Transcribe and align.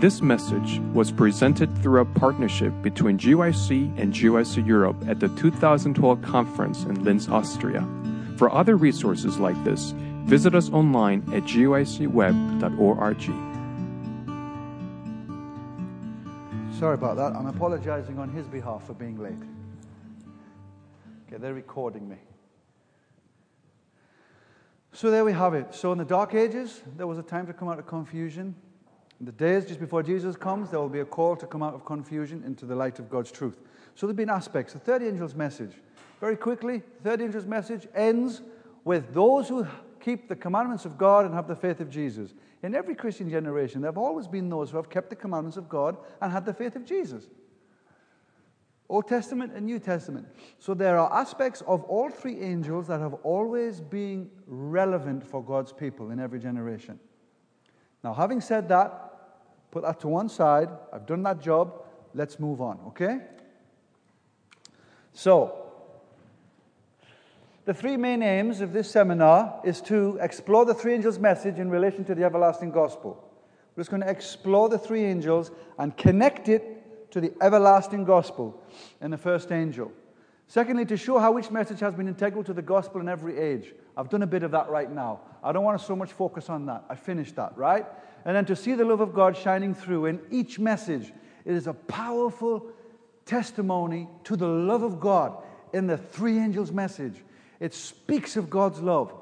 This 0.00 0.22
message 0.22 0.80
was 0.94 1.12
presented 1.12 1.76
through 1.82 2.00
a 2.00 2.06
partnership 2.06 2.72
between 2.80 3.18
GYC 3.18 4.00
and 4.00 4.14
GYC 4.14 4.66
Europe 4.66 4.96
at 5.06 5.20
the 5.20 5.28
2012 5.28 6.22
conference 6.22 6.84
in 6.84 7.04
Linz, 7.04 7.28
Austria. 7.28 7.86
For 8.38 8.50
other 8.50 8.76
resources 8.76 9.38
like 9.38 9.62
this, 9.62 9.92
visit 10.24 10.54
us 10.54 10.70
online 10.70 11.20
at 11.34 11.42
gycweb.org. 11.42 13.20
Sorry 16.78 16.94
about 16.94 17.18
that. 17.18 17.36
I'm 17.36 17.48
apologizing 17.48 18.18
on 18.18 18.30
his 18.30 18.48
behalf 18.48 18.86
for 18.86 18.94
being 18.94 19.22
late. 19.22 19.34
Okay, 21.28 21.36
they're 21.36 21.52
recording 21.52 22.08
me. 22.08 22.16
So 24.94 25.10
there 25.10 25.26
we 25.26 25.34
have 25.34 25.52
it. 25.52 25.74
So 25.74 25.92
in 25.92 25.98
the 25.98 26.06
Dark 26.06 26.32
Ages, 26.32 26.80
there 26.96 27.06
was 27.06 27.18
a 27.18 27.22
time 27.22 27.46
to 27.48 27.52
come 27.52 27.68
out 27.68 27.78
of 27.78 27.86
confusion. 27.86 28.54
In 29.20 29.26
the 29.26 29.32
days 29.32 29.66
just 29.66 29.78
before 29.78 30.02
Jesus 30.02 30.34
comes, 30.34 30.70
there 30.70 30.80
will 30.80 30.88
be 30.88 31.00
a 31.00 31.04
call 31.04 31.36
to 31.36 31.46
come 31.46 31.62
out 31.62 31.74
of 31.74 31.84
confusion 31.84 32.42
into 32.44 32.64
the 32.64 32.74
light 32.74 32.98
of 32.98 33.10
God's 33.10 33.30
truth. 33.30 33.60
So 33.94 34.06
there 34.06 34.12
have 34.12 34.16
been 34.16 34.30
aspects. 34.30 34.72
The 34.72 34.78
third 34.78 35.02
angel's 35.02 35.34
message. 35.34 35.72
Very 36.20 36.36
quickly, 36.36 36.82
the 37.02 37.10
third 37.10 37.20
angel's 37.20 37.46
message 37.46 37.86
ends 37.94 38.40
with 38.82 39.12
those 39.12 39.48
who 39.48 39.66
keep 40.00 40.28
the 40.28 40.36
commandments 40.36 40.86
of 40.86 40.96
God 40.96 41.26
and 41.26 41.34
have 41.34 41.46
the 41.46 41.54
faith 41.54 41.80
of 41.80 41.90
Jesus. 41.90 42.32
In 42.62 42.74
every 42.74 42.94
Christian 42.94 43.28
generation, 43.28 43.82
there 43.82 43.90
have 43.90 43.98
always 43.98 44.26
been 44.26 44.48
those 44.48 44.70
who 44.70 44.78
have 44.78 44.88
kept 44.88 45.10
the 45.10 45.16
commandments 45.16 45.58
of 45.58 45.68
God 45.68 45.98
and 46.22 46.32
had 46.32 46.46
the 46.46 46.54
faith 46.54 46.74
of 46.74 46.86
Jesus. 46.86 47.28
Old 48.88 49.06
Testament 49.06 49.52
and 49.54 49.66
New 49.66 49.78
Testament. 49.78 50.26
So 50.58 50.72
there 50.72 50.98
are 50.98 51.12
aspects 51.12 51.60
of 51.66 51.84
all 51.84 52.10
three 52.10 52.40
angels 52.40 52.88
that 52.88 53.00
have 53.00 53.14
always 53.22 53.80
been 53.82 54.30
relevant 54.46 55.24
for 55.24 55.44
God's 55.44 55.72
people 55.72 56.10
in 56.10 56.18
every 56.18 56.40
generation. 56.40 56.98
Now, 58.02 58.14
having 58.14 58.40
said 58.40 58.68
that, 58.70 59.09
Put 59.70 59.82
that 59.82 60.00
to 60.00 60.08
one 60.08 60.28
side. 60.28 60.68
I've 60.92 61.06
done 61.06 61.22
that 61.22 61.40
job. 61.40 61.84
Let's 62.14 62.40
move 62.40 62.60
on, 62.60 62.78
okay? 62.88 63.20
So, 65.12 65.60
the 67.64 67.74
three 67.74 67.96
main 67.96 68.22
aims 68.22 68.60
of 68.60 68.72
this 68.72 68.90
seminar 68.90 69.60
is 69.64 69.80
to 69.82 70.18
explore 70.20 70.64
the 70.64 70.74
three 70.74 70.94
angels' 70.94 71.18
message 71.18 71.58
in 71.58 71.70
relation 71.70 72.04
to 72.06 72.14
the 72.14 72.24
everlasting 72.24 72.72
gospel. 72.72 73.22
We're 73.76 73.82
just 73.82 73.90
going 73.90 74.02
to 74.02 74.10
explore 74.10 74.68
the 74.68 74.78
three 74.78 75.04
angels 75.04 75.50
and 75.78 75.96
connect 75.96 76.48
it 76.48 77.10
to 77.12 77.20
the 77.20 77.32
everlasting 77.40 78.04
gospel 78.04 78.60
in 79.00 79.10
the 79.10 79.18
first 79.18 79.52
angel. 79.52 79.92
Secondly, 80.48 80.84
to 80.86 80.96
show 80.96 81.18
how 81.18 81.38
each 81.38 81.50
message 81.52 81.78
has 81.78 81.94
been 81.94 82.08
integral 82.08 82.42
to 82.42 82.52
the 82.52 82.62
gospel 82.62 83.00
in 83.00 83.08
every 83.08 83.38
age. 83.38 83.72
I've 83.96 84.08
done 84.08 84.22
a 84.22 84.26
bit 84.26 84.42
of 84.42 84.50
that 84.50 84.68
right 84.68 84.90
now. 84.90 85.20
I 85.44 85.52
don't 85.52 85.62
want 85.62 85.78
to 85.78 85.84
so 85.84 85.94
much 85.94 86.12
focus 86.12 86.48
on 86.48 86.66
that. 86.66 86.84
I 86.88 86.96
finished 86.96 87.36
that, 87.36 87.56
right? 87.56 87.86
And 88.24 88.36
then 88.36 88.44
to 88.46 88.56
see 88.56 88.74
the 88.74 88.84
love 88.84 89.00
of 89.00 89.14
God 89.14 89.36
shining 89.36 89.74
through 89.74 90.06
in 90.06 90.20
each 90.30 90.58
message. 90.58 91.12
It 91.44 91.54
is 91.54 91.66
a 91.66 91.74
powerful 91.74 92.66
testimony 93.24 94.08
to 94.24 94.36
the 94.36 94.46
love 94.46 94.82
of 94.82 95.00
God 95.00 95.36
in 95.72 95.86
the 95.86 95.96
three 95.96 96.38
angels' 96.38 96.72
message. 96.72 97.14
It 97.60 97.74
speaks 97.74 98.36
of 98.36 98.50
God's 98.50 98.80
love. 98.80 99.12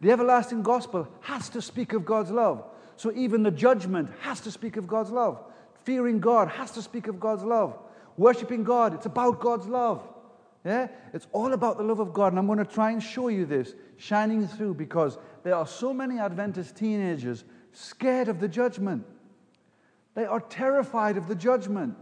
The 0.00 0.10
everlasting 0.10 0.62
gospel 0.62 1.08
has 1.20 1.48
to 1.50 1.62
speak 1.62 1.92
of 1.92 2.04
God's 2.04 2.30
love. 2.30 2.64
So 2.96 3.12
even 3.12 3.42
the 3.42 3.50
judgment 3.50 4.10
has 4.20 4.40
to 4.42 4.50
speak 4.50 4.76
of 4.76 4.86
God's 4.86 5.10
love. 5.10 5.42
Fearing 5.84 6.20
God 6.20 6.48
has 6.48 6.70
to 6.72 6.82
speak 6.82 7.08
of 7.08 7.18
God's 7.18 7.42
love. 7.42 7.78
Worshipping 8.16 8.64
God, 8.64 8.94
it's 8.94 9.06
about 9.06 9.40
God's 9.40 9.66
love. 9.66 10.06
Yeah? 10.64 10.88
It's 11.12 11.26
all 11.32 11.52
about 11.52 11.78
the 11.78 11.84
love 11.84 11.98
of 11.98 12.12
God. 12.12 12.32
And 12.32 12.38
I'm 12.38 12.46
going 12.46 12.58
to 12.58 12.64
try 12.64 12.90
and 12.90 13.02
show 13.02 13.28
you 13.28 13.46
this 13.46 13.74
shining 13.96 14.46
through 14.46 14.74
because 14.74 15.18
there 15.42 15.54
are 15.54 15.66
so 15.66 15.92
many 15.92 16.18
Adventist 16.18 16.76
teenagers 16.76 17.44
scared 17.72 18.28
of 18.28 18.40
the 18.40 18.48
judgment. 18.48 19.04
They 20.14 20.24
are 20.24 20.40
terrified 20.40 21.16
of 21.16 21.28
the 21.28 21.34
judgment. 21.34 21.96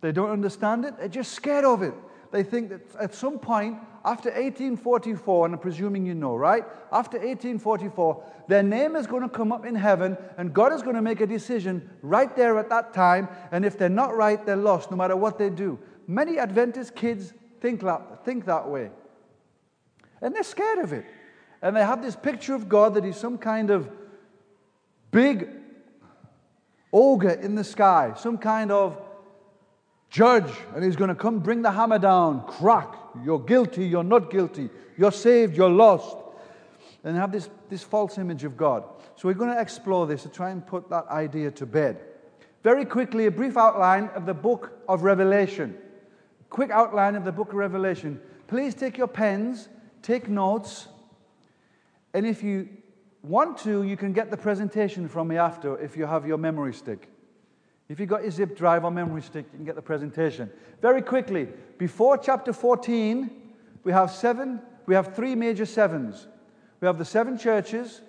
They 0.00 0.12
don't 0.12 0.30
understand 0.30 0.84
it, 0.84 0.98
they're 0.98 1.08
just 1.08 1.32
scared 1.32 1.64
of 1.64 1.82
it. 1.82 1.94
They 2.32 2.42
think 2.42 2.70
that 2.70 2.80
at 2.98 3.14
some 3.14 3.38
point 3.38 3.78
after 4.04 4.30
1844, 4.30 5.46
and 5.46 5.54
I'm 5.54 5.60
presuming 5.60 6.04
you 6.06 6.14
know, 6.14 6.34
right? 6.34 6.64
After 6.90 7.18
1844, 7.18 8.24
their 8.48 8.62
name 8.62 8.96
is 8.96 9.06
going 9.06 9.22
to 9.22 9.28
come 9.28 9.52
up 9.52 9.64
in 9.64 9.74
heaven, 9.74 10.16
and 10.38 10.52
God 10.52 10.72
is 10.72 10.82
going 10.82 10.96
to 10.96 11.02
make 11.02 11.20
a 11.20 11.26
decision 11.26 11.88
right 12.00 12.34
there 12.34 12.58
at 12.58 12.68
that 12.70 12.94
time. 12.94 13.28
And 13.52 13.64
if 13.64 13.78
they're 13.78 13.88
not 13.88 14.16
right, 14.16 14.44
they're 14.44 14.56
lost 14.56 14.90
no 14.90 14.96
matter 14.96 15.14
what 15.14 15.38
they 15.38 15.50
do. 15.50 15.78
Many 16.08 16.38
Adventist 16.38 16.96
kids 16.96 17.32
think 17.60 17.82
that, 17.82 18.24
think 18.24 18.46
that 18.46 18.68
way. 18.68 18.90
And 20.20 20.34
they're 20.34 20.42
scared 20.42 20.78
of 20.78 20.92
it. 20.92 21.04
And 21.62 21.76
they 21.76 21.84
have 21.84 22.02
this 22.02 22.16
picture 22.16 22.54
of 22.54 22.68
God 22.68 22.94
that 22.94 23.04
he's 23.04 23.16
some 23.16 23.38
kind 23.38 23.70
of 23.70 23.88
big 25.12 25.48
ogre 26.92 27.30
in 27.30 27.54
the 27.54 27.64
sky, 27.64 28.14
some 28.18 28.36
kind 28.36 28.72
of 28.72 29.00
judge, 30.10 30.52
and 30.74 30.84
he's 30.84 30.96
going 30.96 31.08
to 31.08 31.14
come 31.14 31.38
bring 31.38 31.62
the 31.62 31.70
hammer 31.70 31.98
down, 31.98 32.44
crack, 32.46 32.94
you're 33.24 33.38
guilty, 33.38 33.86
you're 33.86 34.04
not 34.04 34.30
guilty, 34.30 34.68
you're 34.98 35.12
saved, 35.12 35.56
you're 35.56 35.70
lost. 35.70 36.16
And 37.04 37.16
have 37.16 37.32
this, 37.32 37.48
this 37.68 37.82
false 37.82 38.18
image 38.18 38.44
of 38.44 38.56
God. 38.56 38.84
So 39.16 39.28
we're 39.28 39.34
going 39.34 39.54
to 39.54 39.60
explore 39.60 40.06
this 40.06 40.22
to 40.22 40.28
try 40.28 40.50
and 40.50 40.64
put 40.64 40.88
that 40.90 41.06
idea 41.08 41.50
to 41.52 41.66
bed. 41.66 42.00
Very 42.62 42.84
quickly, 42.84 43.26
a 43.26 43.30
brief 43.30 43.56
outline 43.56 44.08
of 44.14 44.24
the 44.24 44.34
book 44.34 44.72
of 44.88 45.02
Revelation. 45.02 45.76
Quick 46.48 46.70
outline 46.70 47.16
of 47.16 47.24
the 47.24 47.32
book 47.32 47.48
of 47.48 47.54
Revelation. 47.54 48.20
Please 48.46 48.74
take 48.74 48.96
your 48.96 49.08
pens, 49.08 49.68
take 50.00 50.28
notes, 50.28 50.86
and 52.14 52.26
if 52.26 52.42
you 52.42 52.68
want 53.22 53.58
to, 53.58 53.82
you 53.82 53.96
can 53.96 54.12
get 54.12 54.30
the 54.30 54.36
presentation 54.36 55.08
from 55.08 55.28
me 55.28 55.36
after 55.36 55.78
if 55.78 55.96
you 55.96 56.06
have 56.06 56.26
your 56.26 56.38
memory 56.38 56.74
stick. 56.74 57.08
If 57.88 58.00
you've 58.00 58.08
got 58.08 58.22
your 58.22 58.30
zip 58.30 58.56
drive 58.56 58.84
or 58.84 58.90
memory 58.90 59.22
stick, 59.22 59.46
you 59.52 59.58
can 59.58 59.64
get 59.64 59.74
the 59.74 59.82
presentation. 59.82 60.50
Very 60.80 61.02
quickly, 61.02 61.48
before 61.78 62.16
chapter 62.16 62.52
14, 62.52 63.30
we 63.84 63.92
have 63.92 64.10
seven, 64.10 64.60
we 64.86 64.94
have 64.94 65.14
three 65.14 65.34
major 65.34 65.66
sevens. 65.66 66.26
We 66.80 66.86
have 66.86 66.98
the 66.98 67.04
seven 67.04 67.38
churches, 67.38 68.00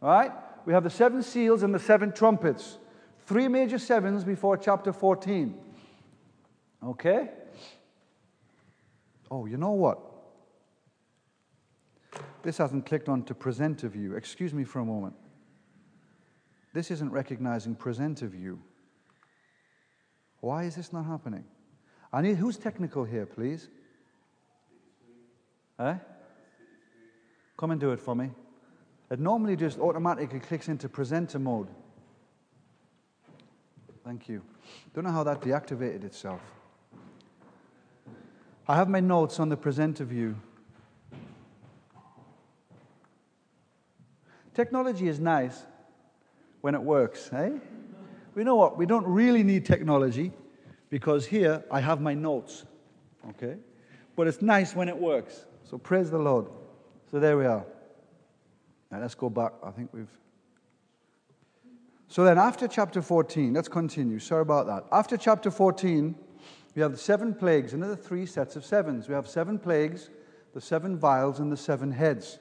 right? 0.00 0.30
We 0.66 0.72
have 0.72 0.84
the 0.84 0.90
seven 0.90 1.22
seals 1.22 1.62
and 1.62 1.74
the 1.74 1.78
seven 1.78 2.12
trumpets. 2.12 2.78
Three 3.26 3.48
major 3.48 3.78
sevens 3.78 4.24
before 4.24 4.56
chapter 4.56 4.92
14. 4.92 5.56
Okay? 6.84 7.30
Oh, 9.30 9.46
you 9.46 9.56
know 9.56 9.72
what? 9.72 10.09
This 12.42 12.58
hasn't 12.58 12.86
clicked 12.86 13.08
on 13.08 13.22
to 13.24 13.34
presenter 13.34 13.88
view. 13.88 14.14
Excuse 14.16 14.54
me 14.54 14.64
for 14.64 14.80
a 14.80 14.84
moment. 14.84 15.14
This 16.72 16.90
isn't 16.90 17.10
recognizing 17.10 17.74
presenter 17.74 18.26
view. 18.26 18.60
Why 20.40 20.64
is 20.64 20.76
this 20.76 20.92
not 20.92 21.04
happening? 21.04 21.44
I 22.12 22.22
need 22.22 22.36
who's 22.36 22.56
technical 22.56 23.04
here, 23.04 23.26
please? 23.26 23.68
Eh? 25.78 25.94
Come 27.56 27.70
and 27.72 27.80
do 27.80 27.90
it 27.92 28.00
for 28.00 28.14
me. 28.14 28.30
It 29.10 29.18
normally 29.18 29.56
just 29.56 29.78
automatically 29.78 30.40
clicks 30.40 30.68
into 30.68 30.88
presenter 30.88 31.38
mode. 31.38 31.68
Thank 34.04 34.28
you. 34.28 34.42
Don't 34.94 35.04
know 35.04 35.10
how 35.10 35.24
that 35.24 35.40
deactivated 35.40 36.04
itself. 36.04 36.40
I 38.66 38.76
have 38.76 38.88
my 38.88 39.00
notes 39.00 39.40
on 39.40 39.48
the 39.48 39.56
presenter 39.56 40.04
view. 40.04 40.36
Technology 44.54 45.08
is 45.08 45.20
nice 45.20 45.64
when 46.60 46.74
it 46.74 46.82
works, 46.82 47.30
eh? 47.32 47.50
We 48.34 48.44
know 48.44 48.56
what? 48.56 48.76
We 48.76 48.86
don't 48.86 49.06
really 49.06 49.42
need 49.42 49.64
technology 49.64 50.32
because 50.88 51.26
here 51.26 51.64
I 51.70 51.80
have 51.80 52.00
my 52.00 52.14
notes, 52.14 52.64
okay? 53.30 53.56
But 54.16 54.26
it's 54.26 54.42
nice 54.42 54.74
when 54.74 54.88
it 54.88 54.96
works. 54.96 55.46
So 55.64 55.78
praise 55.78 56.10
the 56.10 56.18
Lord. 56.18 56.46
So 57.10 57.20
there 57.20 57.36
we 57.36 57.46
are. 57.46 57.64
Now 58.90 59.00
let's 59.00 59.14
go 59.14 59.30
back. 59.30 59.52
I 59.62 59.70
think 59.70 59.90
we've. 59.92 60.10
So 62.08 62.24
then, 62.24 62.38
after 62.38 62.66
chapter 62.66 63.02
14, 63.02 63.54
let's 63.54 63.68
continue. 63.68 64.18
Sorry 64.18 64.42
about 64.42 64.66
that. 64.66 64.84
After 64.90 65.16
chapter 65.16 65.48
14, 65.48 66.16
we 66.74 66.82
have 66.82 66.92
the 66.92 66.98
seven 66.98 67.34
plagues, 67.34 67.72
another 67.72 67.94
three 67.94 68.26
sets 68.26 68.56
of 68.56 68.64
sevens. 68.64 69.08
We 69.08 69.14
have 69.14 69.28
seven 69.28 69.58
plagues, 69.58 70.10
the 70.52 70.60
seven 70.60 70.96
vials, 70.96 71.38
and 71.38 71.52
the 71.52 71.56
seven 71.56 71.92
heads. 71.92 72.40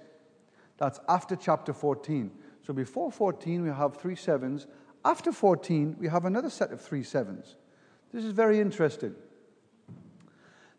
That's 0.79 0.99
after 1.09 1.35
chapter 1.35 1.73
14. 1.73 2.31
So 2.65 2.73
before 2.73 3.11
14, 3.11 3.63
we 3.63 3.69
have 3.69 3.97
three 3.97 4.15
sevens. 4.15 4.65
After 5.03 5.31
14, 5.31 5.97
we 5.99 6.07
have 6.07 6.23
another 6.23 6.49
set 6.49 6.71
of 6.71 6.81
three 6.81 7.03
sevens. 7.03 7.57
This 8.13 8.23
is 8.23 8.31
very 8.31 8.59
interesting. 8.59 9.13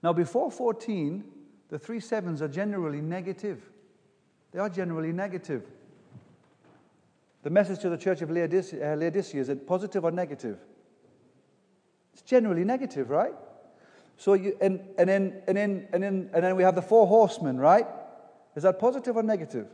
Now, 0.02 0.14
before 0.14 0.50
14, 0.50 1.22
the 1.68 1.78
three 1.78 2.00
sevens 2.00 2.40
are 2.40 2.48
generally 2.48 3.02
negative. 3.02 3.62
They 4.52 4.58
are 4.58 4.70
generally 4.70 5.12
negative. 5.12 5.64
The 7.42 7.50
message 7.50 7.80
to 7.80 7.90
the 7.90 7.98
church 7.98 8.22
of 8.22 8.30
Laodicea, 8.30 8.94
uh, 8.94 8.96
Laodicea 8.96 9.40
is 9.40 9.48
it 9.50 9.66
positive 9.66 10.04
or 10.04 10.10
negative? 10.10 10.58
It's 12.14 12.22
generally 12.22 12.64
negative, 12.64 13.10
right? 13.10 13.34
So 14.16 14.32
you, 14.32 14.56
and, 14.62 14.80
and, 14.98 15.08
then, 15.08 15.42
and, 15.46 15.56
then, 15.56 15.88
and, 15.92 16.02
then, 16.02 16.30
and 16.32 16.44
then 16.44 16.56
we 16.56 16.62
have 16.62 16.74
the 16.74 16.82
four 16.82 17.06
horsemen, 17.06 17.58
right? 17.58 17.86
Is 18.56 18.62
that 18.62 18.78
positive 18.78 19.16
or 19.16 19.22
negative? 19.22 19.68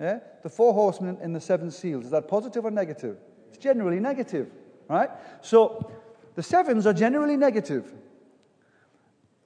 Yeah? 0.00 0.20
The 0.42 0.48
four 0.48 0.74
horsemen 0.74 1.18
and 1.20 1.34
the 1.34 1.40
seven 1.40 1.70
seals. 1.70 2.06
Is 2.06 2.10
that 2.10 2.28
positive 2.28 2.64
or 2.64 2.70
negative? 2.70 3.18
It's 3.48 3.58
generally 3.58 4.00
negative, 4.00 4.50
right? 4.88 5.10
So 5.40 5.90
the 6.34 6.42
sevens 6.42 6.86
are 6.86 6.92
generally 6.92 7.36
negative. 7.36 7.92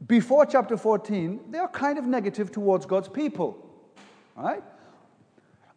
Before 0.07 0.47
chapter 0.47 0.77
14, 0.77 1.41
they 1.51 1.59
are 1.59 1.69
kind 1.69 1.99
of 1.99 2.05
negative 2.05 2.53
towards 2.53 2.87
God's 2.87 3.09
people, 3.09 3.67
right? 4.37 4.63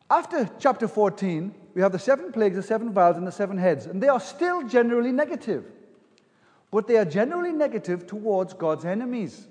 After 0.09 0.50
chapter 0.59 0.88
14, 0.88 1.53
we 1.73 1.81
have 1.81 1.91
the 1.91 2.00
seven 2.00 2.31
plagues, 2.31 2.56
the 2.56 2.63
seven 2.63 2.94
vials, 2.94 3.18
and 3.18 3.25
the 3.25 3.31
seven 3.31 3.57
heads, 3.57 3.85
and 3.88 4.01
they 4.01 4.09
are 4.09 4.19
still 4.19 4.68
generally 4.68 5.12
negative. 5.12 5.65
But 6.69 6.88
they 6.88 6.97
are 6.97 7.06
generally 7.06 7.51
negative 7.51 8.07
towards 8.07 8.53
God's 8.53 8.85
enemies. 8.85 9.47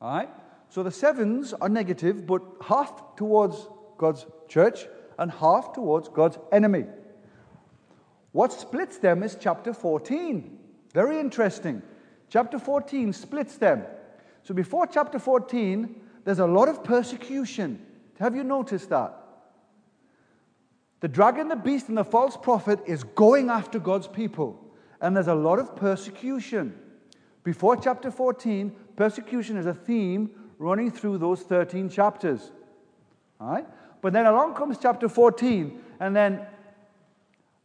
All 0.00 0.16
right? 0.16 0.28
So 0.68 0.82
the 0.82 0.90
sevens 0.90 1.52
are 1.52 1.68
negative, 1.68 2.26
but 2.26 2.42
half 2.62 3.16
towards 3.16 3.68
God's 4.00 4.24
church 4.48 4.86
and 5.18 5.30
half 5.30 5.74
towards 5.74 6.08
God's 6.08 6.38
enemy. 6.50 6.86
What 8.32 8.50
splits 8.50 8.96
them 8.96 9.22
is 9.22 9.36
chapter 9.38 9.74
14. 9.74 10.58
Very 10.94 11.20
interesting. 11.20 11.82
Chapter 12.30 12.58
14 12.58 13.12
splits 13.12 13.58
them. 13.58 13.84
So 14.42 14.54
before 14.54 14.86
chapter 14.86 15.18
14, 15.18 15.94
there's 16.24 16.38
a 16.38 16.46
lot 16.46 16.70
of 16.70 16.82
persecution. 16.82 17.84
Have 18.18 18.34
you 18.34 18.42
noticed 18.42 18.88
that? 18.88 19.14
The 21.00 21.08
dragon, 21.08 21.48
the 21.48 21.56
beast, 21.56 21.88
and 21.88 21.98
the 21.98 22.04
false 22.04 22.38
prophet 22.38 22.78
is 22.86 23.04
going 23.04 23.50
after 23.50 23.78
God's 23.78 24.08
people. 24.08 24.64
And 25.02 25.14
there's 25.14 25.28
a 25.28 25.34
lot 25.34 25.58
of 25.58 25.76
persecution. 25.76 26.74
Before 27.44 27.76
chapter 27.76 28.10
14, 28.10 28.74
persecution 28.96 29.58
is 29.58 29.66
a 29.66 29.74
theme 29.74 30.30
running 30.58 30.90
through 30.90 31.18
those 31.18 31.42
13 31.42 31.90
chapters. 31.90 32.50
All 33.38 33.50
right? 33.50 33.66
But 34.02 34.12
then 34.12 34.26
along 34.26 34.54
comes 34.54 34.78
chapter 34.78 35.08
14, 35.08 35.80
and 36.00 36.16
then 36.16 36.46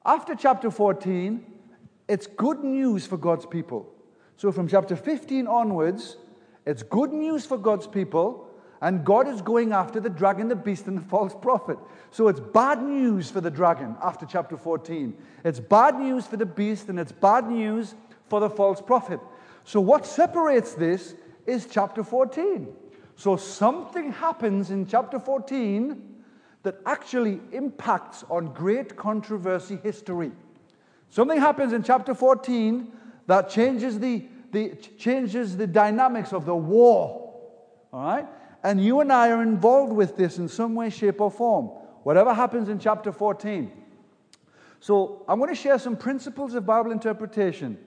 after 0.05 0.35
chapter 0.35 0.69
14, 0.69 1.45
it's 2.07 2.27
good 2.27 2.63
news 2.63 3.05
for 3.05 3.17
God's 3.17 3.45
people. 3.45 3.91
So 4.37 4.51
from 4.51 4.67
chapter 4.67 4.95
15 4.95 5.47
onwards, 5.47 6.17
it's 6.65 6.83
good 6.83 7.13
news 7.13 7.45
for 7.45 7.57
God's 7.57 7.87
people, 7.87 8.49
and 8.81 9.05
God 9.05 9.27
is 9.27 9.41
going 9.41 9.71
after 9.71 9.99
the 9.99 10.09
dragon, 10.09 10.49
the 10.49 10.55
beast, 10.55 10.87
and 10.87 10.97
the 10.97 11.01
false 11.01 11.33
prophet. 11.33 11.77
So 12.11 12.27
it's 12.27 12.39
bad 12.39 12.83
news 12.83 13.31
for 13.31 13.41
the 13.41 13.49
dragon 13.49 13.95
after 14.03 14.25
chapter 14.25 14.57
14. 14.57 15.15
It's 15.43 15.59
bad 15.59 15.97
news 15.97 16.27
for 16.27 16.37
the 16.37 16.45
beast, 16.45 16.89
and 16.89 16.99
it's 16.99 17.11
bad 17.11 17.49
news 17.49 17.95
for 18.27 18.39
the 18.39 18.49
false 18.49 18.81
prophet. 18.81 19.19
So 19.63 19.79
what 19.79 20.05
separates 20.05 20.73
this 20.73 21.15
is 21.45 21.65
chapter 21.65 22.03
14. 22.03 22.67
So 23.15 23.37
something 23.37 24.11
happens 24.11 24.71
in 24.71 24.85
chapter 24.85 25.19
14 25.19 26.14
that 26.65 26.81
actually 26.85 27.39
impacts 27.51 28.25
on 28.29 28.47
great 28.53 28.95
controversy 28.95 29.77
history. 29.83 30.31
Something 31.09 31.39
happens 31.39 31.73
in 31.73 31.83
chapter 31.83 32.15
14 32.15 32.91
that 33.27 33.49
changes 33.49 33.99
the, 33.99 34.25
the, 34.51 34.75
changes 34.97 35.55
the 35.55 35.67
dynamics 35.67 36.33
of 36.33 36.45
the 36.45 36.55
war. 36.55 37.33
All 37.93 38.05
right? 38.05 38.27
And 38.63 38.83
you 38.83 38.99
and 38.99 39.13
I 39.13 39.29
are 39.29 39.43
involved 39.43 39.93
with 39.93 40.17
this 40.17 40.39
in 40.39 40.47
some 40.47 40.73
way, 40.73 40.89
shape, 40.89 41.21
or 41.21 41.29
form. 41.29 41.67
Whatever 42.01 42.33
happens 42.33 42.67
in 42.67 42.79
chapter 42.79 43.11
14. 43.11 43.71
So 44.79 45.23
I'm 45.27 45.37
going 45.37 45.49
to 45.49 45.55
share 45.55 45.77
some 45.77 45.95
principles 45.95 46.55
of 46.55 46.65
Bible 46.65 46.91
interpretation, 46.91 47.77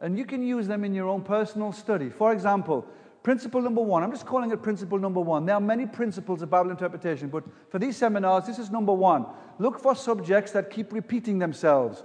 and 0.00 0.16
you 0.18 0.24
can 0.24 0.42
use 0.42 0.66
them 0.66 0.84
in 0.84 0.94
your 0.94 1.08
own 1.08 1.22
personal 1.22 1.70
study. 1.72 2.08
For 2.08 2.32
example, 2.32 2.86
Principle 3.22 3.62
number 3.62 3.80
one, 3.80 4.02
I'm 4.02 4.10
just 4.10 4.26
calling 4.26 4.50
it 4.50 4.62
principle 4.62 4.98
number 4.98 5.20
one. 5.20 5.46
There 5.46 5.54
are 5.54 5.60
many 5.60 5.86
principles 5.86 6.42
of 6.42 6.50
Bible 6.50 6.70
interpretation, 6.70 7.28
but 7.28 7.44
for 7.70 7.78
these 7.78 7.96
seminars, 7.96 8.46
this 8.46 8.58
is 8.58 8.70
number 8.70 8.92
one. 8.92 9.26
Look 9.58 9.78
for 9.78 9.94
subjects 9.94 10.50
that 10.52 10.70
keep 10.70 10.92
repeating 10.92 11.38
themselves. 11.38 12.02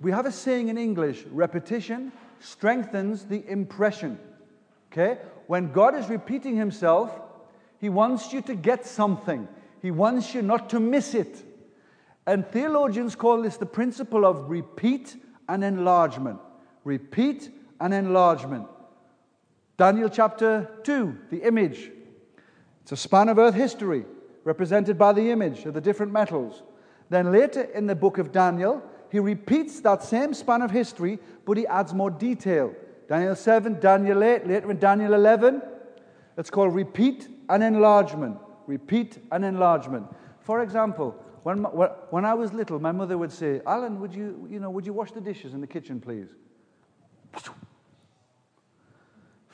We 0.00 0.10
have 0.10 0.26
a 0.26 0.32
saying 0.32 0.68
in 0.68 0.76
English 0.76 1.24
repetition 1.30 2.12
strengthens 2.40 3.24
the 3.24 3.48
impression. 3.48 4.18
Okay? 4.90 5.18
When 5.46 5.72
God 5.72 5.94
is 5.94 6.08
repeating 6.08 6.56
himself, 6.56 7.20
he 7.80 7.88
wants 7.88 8.32
you 8.32 8.40
to 8.42 8.54
get 8.54 8.86
something, 8.86 9.46
he 9.82 9.90
wants 9.90 10.34
you 10.34 10.42
not 10.42 10.70
to 10.70 10.80
miss 10.80 11.14
it. 11.14 11.44
And 12.26 12.46
theologians 12.46 13.14
call 13.14 13.42
this 13.42 13.56
the 13.56 13.66
principle 13.66 14.24
of 14.24 14.48
repeat 14.48 15.14
and 15.48 15.62
enlargement. 15.62 16.40
Repeat 16.84 17.50
and 17.80 17.92
enlargement. 17.92 18.66
Daniel 19.76 20.08
chapter 20.08 20.70
2, 20.84 21.18
the 21.30 21.42
image. 21.42 21.90
It's 22.82 22.92
a 22.92 22.96
span 22.96 23.28
of 23.28 23.38
earth 23.38 23.54
history 23.54 24.04
represented 24.44 24.98
by 24.98 25.12
the 25.12 25.30
image 25.30 25.64
of 25.64 25.74
the 25.74 25.80
different 25.80 26.12
metals. 26.12 26.62
Then 27.10 27.32
later 27.32 27.62
in 27.62 27.86
the 27.86 27.94
book 27.94 28.18
of 28.18 28.30
Daniel, 28.30 28.82
he 29.10 29.18
repeats 29.18 29.80
that 29.80 30.02
same 30.02 30.34
span 30.34 30.62
of 30.62 30.70
history, 30.70 31.18
but 31.44 31.56
he 31.56 31.66
adds 31.66 31.92
more 31.92 32.10
detail. 32.10 32.74
Daniel 33.08 33.34
7, 33.34 33.80
Daniel 33.80 34.22
8, 34.22 34.46
later 34.46 34.70
in 34.70 34.78
Daniel 34.78 35.14
11, 35.14 35.62
it's 36.36 36.50
called 36.50 36.74
repeat 36.74 37.28
and 37.48 37.62
enlargement. 37.62 38.38
Repeat 38.66 39.18
and 39.30 39.44
enlargement. 39.44 40.06
For 40.40 40.62
example, 40.62 41.14
when, 41.42 41.58
when 41.64 42.24
I 42.24 42.34
was 42.34 42.52
little, 42.52 42.78
my 42.78 42.92
mother 42.92 43.18
would 43.18 43.32
say, 43.32 43.60
Alan, 43.66 44.00
would 44.00 44.14
you, 44.14 44.46
you 44.50 44.60
know, 44.60 44.70
would 44.70 44.86
you 44.86 44.92
wash 44.92 45.12
the 45.12 45.20
dishes 45.20 45.52
in 45.52 45.60
the 45.60 45.66
kitchen, 45.66 46.00
please? 46.00 46.28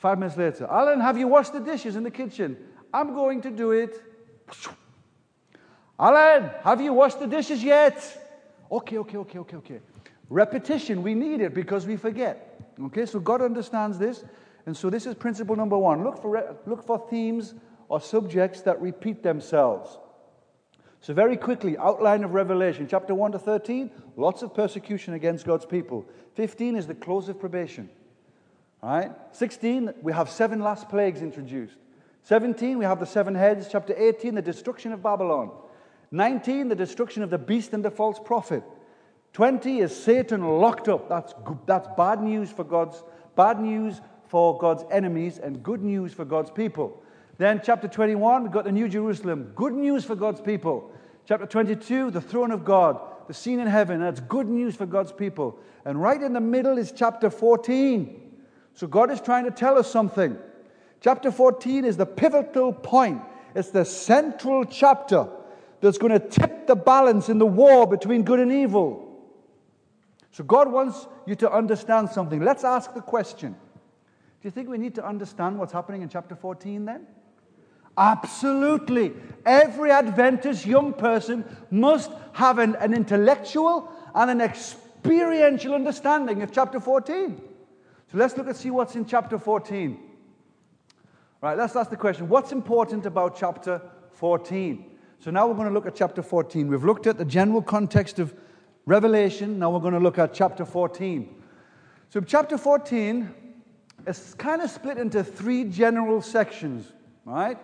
Five 0.01 0.17
minutes 0.17 0.35
later, 0.35 0.65
Alan, 0.67 0.99
have 0.99 1.15
you 1.15 1.27
washed 1.27 1.53
the 1.53 1.59
dishes 1.59 1.95
in 1.95 2.01
the 2.01 2.09
kitchen? 2.09 2.57
I'm 2.91 3.13
going 3.13 3.39
to 3.41 3.51
do 3.51 3.69
it. 3.69 4.01
Alan, 5.99 6.49
have 6.63 6.81
you 6.81 6.91
washed 6.91 7.19
the 7.19 7.27
dishes 7.27 7.63
yet? 7.63 7.95
Okay, 8.71 8.97
okay, 8.97 9.17
okay, 9.17 9.37
okay, 9.37 9.57
okay. 9.57 9.79
Repetition, 10.27 11.03
we 11.03 11.13
need 11.13 11.39
it 11.39 11.53
because 11.53 11.85
we 11.85 11.97
forget. 11.97 12.73
Okay, 12.85 13.05
so 13.05 13.19
God 13.19 13.43
understands 13.43 13.99
this. 13.99 14.23
And 14.65 14.75
so 14.75 14.89
this 14.89 15.05
is 15.05 15.13
principle 15.13 15.55
number 15.55 15.77
one. 15.77 16.03
Look 16.03 16.19
for, 16.19 16.57
look 16.65 16.83
for 16.83 17.07
themes 17.07 17.53
or 17.87 18.01
subjects 18.01 18.61
that 18.61 18.81
repeat 18.81 19.21
themselves. 19.21 19.99
So, 20.99 21.13
very 21.13 21.37
quickly, 21.37 21.77
outline 21.77 22.23
of 22.23 22.33
Revelation, 22.33 22.87
chapter 22.89 23.13
1 23.13 23.33
to 23.33 23.39
13, 23.39 23.91
lots 24.17 24.41
of 24.41 24.55
persecution 24.55 25.13
against 25.13 25.45
God's 25.45 25.65
people. 25.65 26.07
15 26.33 26.75
is 26.75 26.87
the 26.87 26.95
close 26.95 27.29
of 27.29 27.39
probation. 27.39 27.87
Right? 28.83 29.11
16, 29.33 29.93
we 30.01 30.11
have 30.11 30.29
seven 30.29 30.59
last 30.59 30.89
plagues 30.89 31.21
introduced. 31.21 31.75
17, 32.23 32.77
we 32.77 32.85
have 32.85 32.99
the 32.99 33.05
seven 33.05 33.35
heads. 33.35 33.67
Chapter 33.71 33.93
18, 33.95 34.35
the 34.35 34.41
destruction 34.41 34.91
of 34.91 35.03
Babylon. 35.03 35.51
19, 36.11 36.67
the 36.67 36.75
destruction 36.75 37.23
of 37.23 37.29
the 37.29 37.37
beast 37.37 37.73
and 37.73 37.85
the 37.85 37.91
false 37.91 38.19
prophet. 38.19 38.63
20 39.33 39.79
is 39.79 39.95
Satan 39.95 40.59
locked 40.59 40.89
up. 40.89 41.07
That's, 41.07 41.33
that's 41.65 41.87
bad 41.95 42.21
news 42.21 42.51
for 42.51 42.63
God's 42.63 43.03
bad 43.35 43.59
news 43.59 44.01
for 44.27 44.57
God's 44.57 44.83
enemies 44.91 45.37
and 45.37 45.63
good 45.63 45.81
news 45.81 46.13
for 46.13 46.25
God's 46.25 46.51
people. 46.51 47.01
Then 47.37 47.61
chapter 47.63 47.87
21, 47.87 48.43
we've 48.43 48.51
got 48.51 48.65
the 48.65 48.71
New 48.71 48.87
Jerusalem. 48.87 49.51
Good 49.55 49.73
news 49.73 50.03
for 50.03 50.15
God's 50.15 50.41
people. 50.41 50.91
Chapter 51.25 51.45
22, 51.45 52.11
the 52.11 52.21
throne 52.21 52.51
of 52.51 52.65
God, 52.65 52.99
the 53.27 53.33
scene 53.33 53.59
in 53.59 53.67
heaven. 53.67 53.99
That's 53.99 54.19
good 54.19 54.47
news 54.47 54.75
for 54.75 54.85
God's 54.85 55.11
people. 55.11 55.59
And 55.85 56.01
right 56.01 56.21
in 56.21 56.33
the 56.33 56.41
middle 56.41 56.77
is 56.77 56.91
chapter 56.91 57.29
14. 57.29 58.30
So 58.73 58.87
God 58.87 59.11
is 59.11 59.21
trying 59.21 59.45
to 59.45 59.51
tell 59.51 59.77
us 59.77 59.91
something. 59.91 60.37
Chapter 61.01 61.31
14 61.31 61.85
is 61.85 61.97
the 61.97 62.05
pivotal 62.05 62.73
point, 62.73 63.21
it's 63.55 63.69
the 63.69 63.85
central 63.85 64.65
chapter 64.65 65.27
that's 65.81 65.97
going 65.97 66.11
to 66.11 66.19
tip 66.19 66.67
the 66.67 66.75
balance 66.75 67.27
in 67.27 67.39
the 67.39 67.45
war 67.45 67.87
between 67.87 68.23
good 68.23 68.39
and 68.39 68.51
evil. 68.51 69.07
So 70.31 70.43
God 70.43 70.71
wants 70.71 71.07
you 71.25 71.35
to 71.35 71.51
understand 71.51 72.09
something. 72.09 72.39
Let's 72.39 72.63
ask 72.63 72.93
the 72.93 73.01
question 73.01 73.51
Do 73.51 74.47
you 74.47 74.51
think 74.51 74.69
we 74.69 74.77
need 74.77 74.95
to 74.95 75.05
understand 75.05 75.57
what's 75.57 75.73
happening 75.73 76.03
in 76.03 76.09
chapter 76.09 76.35
14 76.35 76.85
then? 76.85 77.07
Absolutely. 77.97 79.11
Every 79.45 79.91
Adventist 79.91 80.65
young 80.65 80.93
person 80.93 81.43
must 81.69 82.11
have 82.33 82.59
an, 82.59 82.75
an 82.77 82.93
intellectual 82.93 83.91
and 84.15 84.31
an 84.31 84.39
experiential 84.39 85.73
understanding 85.73 86.41
of 86.41 86.51
chapter 86.51 86.79
14. 86.79 87.41
So 88.11 88.17
let's 88.17 88.35
look 88.35 88.47
and 88.47 88.55
see 88.55 88.71
what's 88.71 88.95
in 88.95 89.05
chapter 89.05 89.37
14. 89.37 89.97
Right, 91.39 91.57
let's 91.57 91.75
ask 91.75 91.89
the 91.89 91.95
question 91.95 92.27
what's 92.27 92.51
important 92.51 93.05
about 93.05 93.37
chapter 93.37 93.81
14? 94.11 94.85
So 95.19 95.31
now 95.31 95.47
we're 95.47 95.55
going 95.55 95.67
to 95.67 95.73
look 95.73 95.85
at 95.85 95.95
chapter 95.95 96.21
14. 96.21 96.67
We've 96.67 96.83
looked 96.83 97.07
at 97.07 97.17
the 97.17 97.25
general 97.25 97.61
context 97.61 98.19
of 98.19 98.33
Revelation. 98.85 99.59
Now 99.59 99.69
we're 99.69 99.79
going 99.79 99.93
to 99.93 99.99
look 99.99 100.17
at 100.17 100.33
chapter 100.33 100.65
14. 100.65 101.41
So, 102.09 102.19
chapter 102.19 102.57
14 102.57 103.33
is 104.05 104.33
kind 104.33 104.61
of 104.61 104.69
split 104.69 104.97
into 104.97 105.23
three 105.23 105.63
general 105.63 106.21
sections, 106.21 106.91
right? 107.23 107.57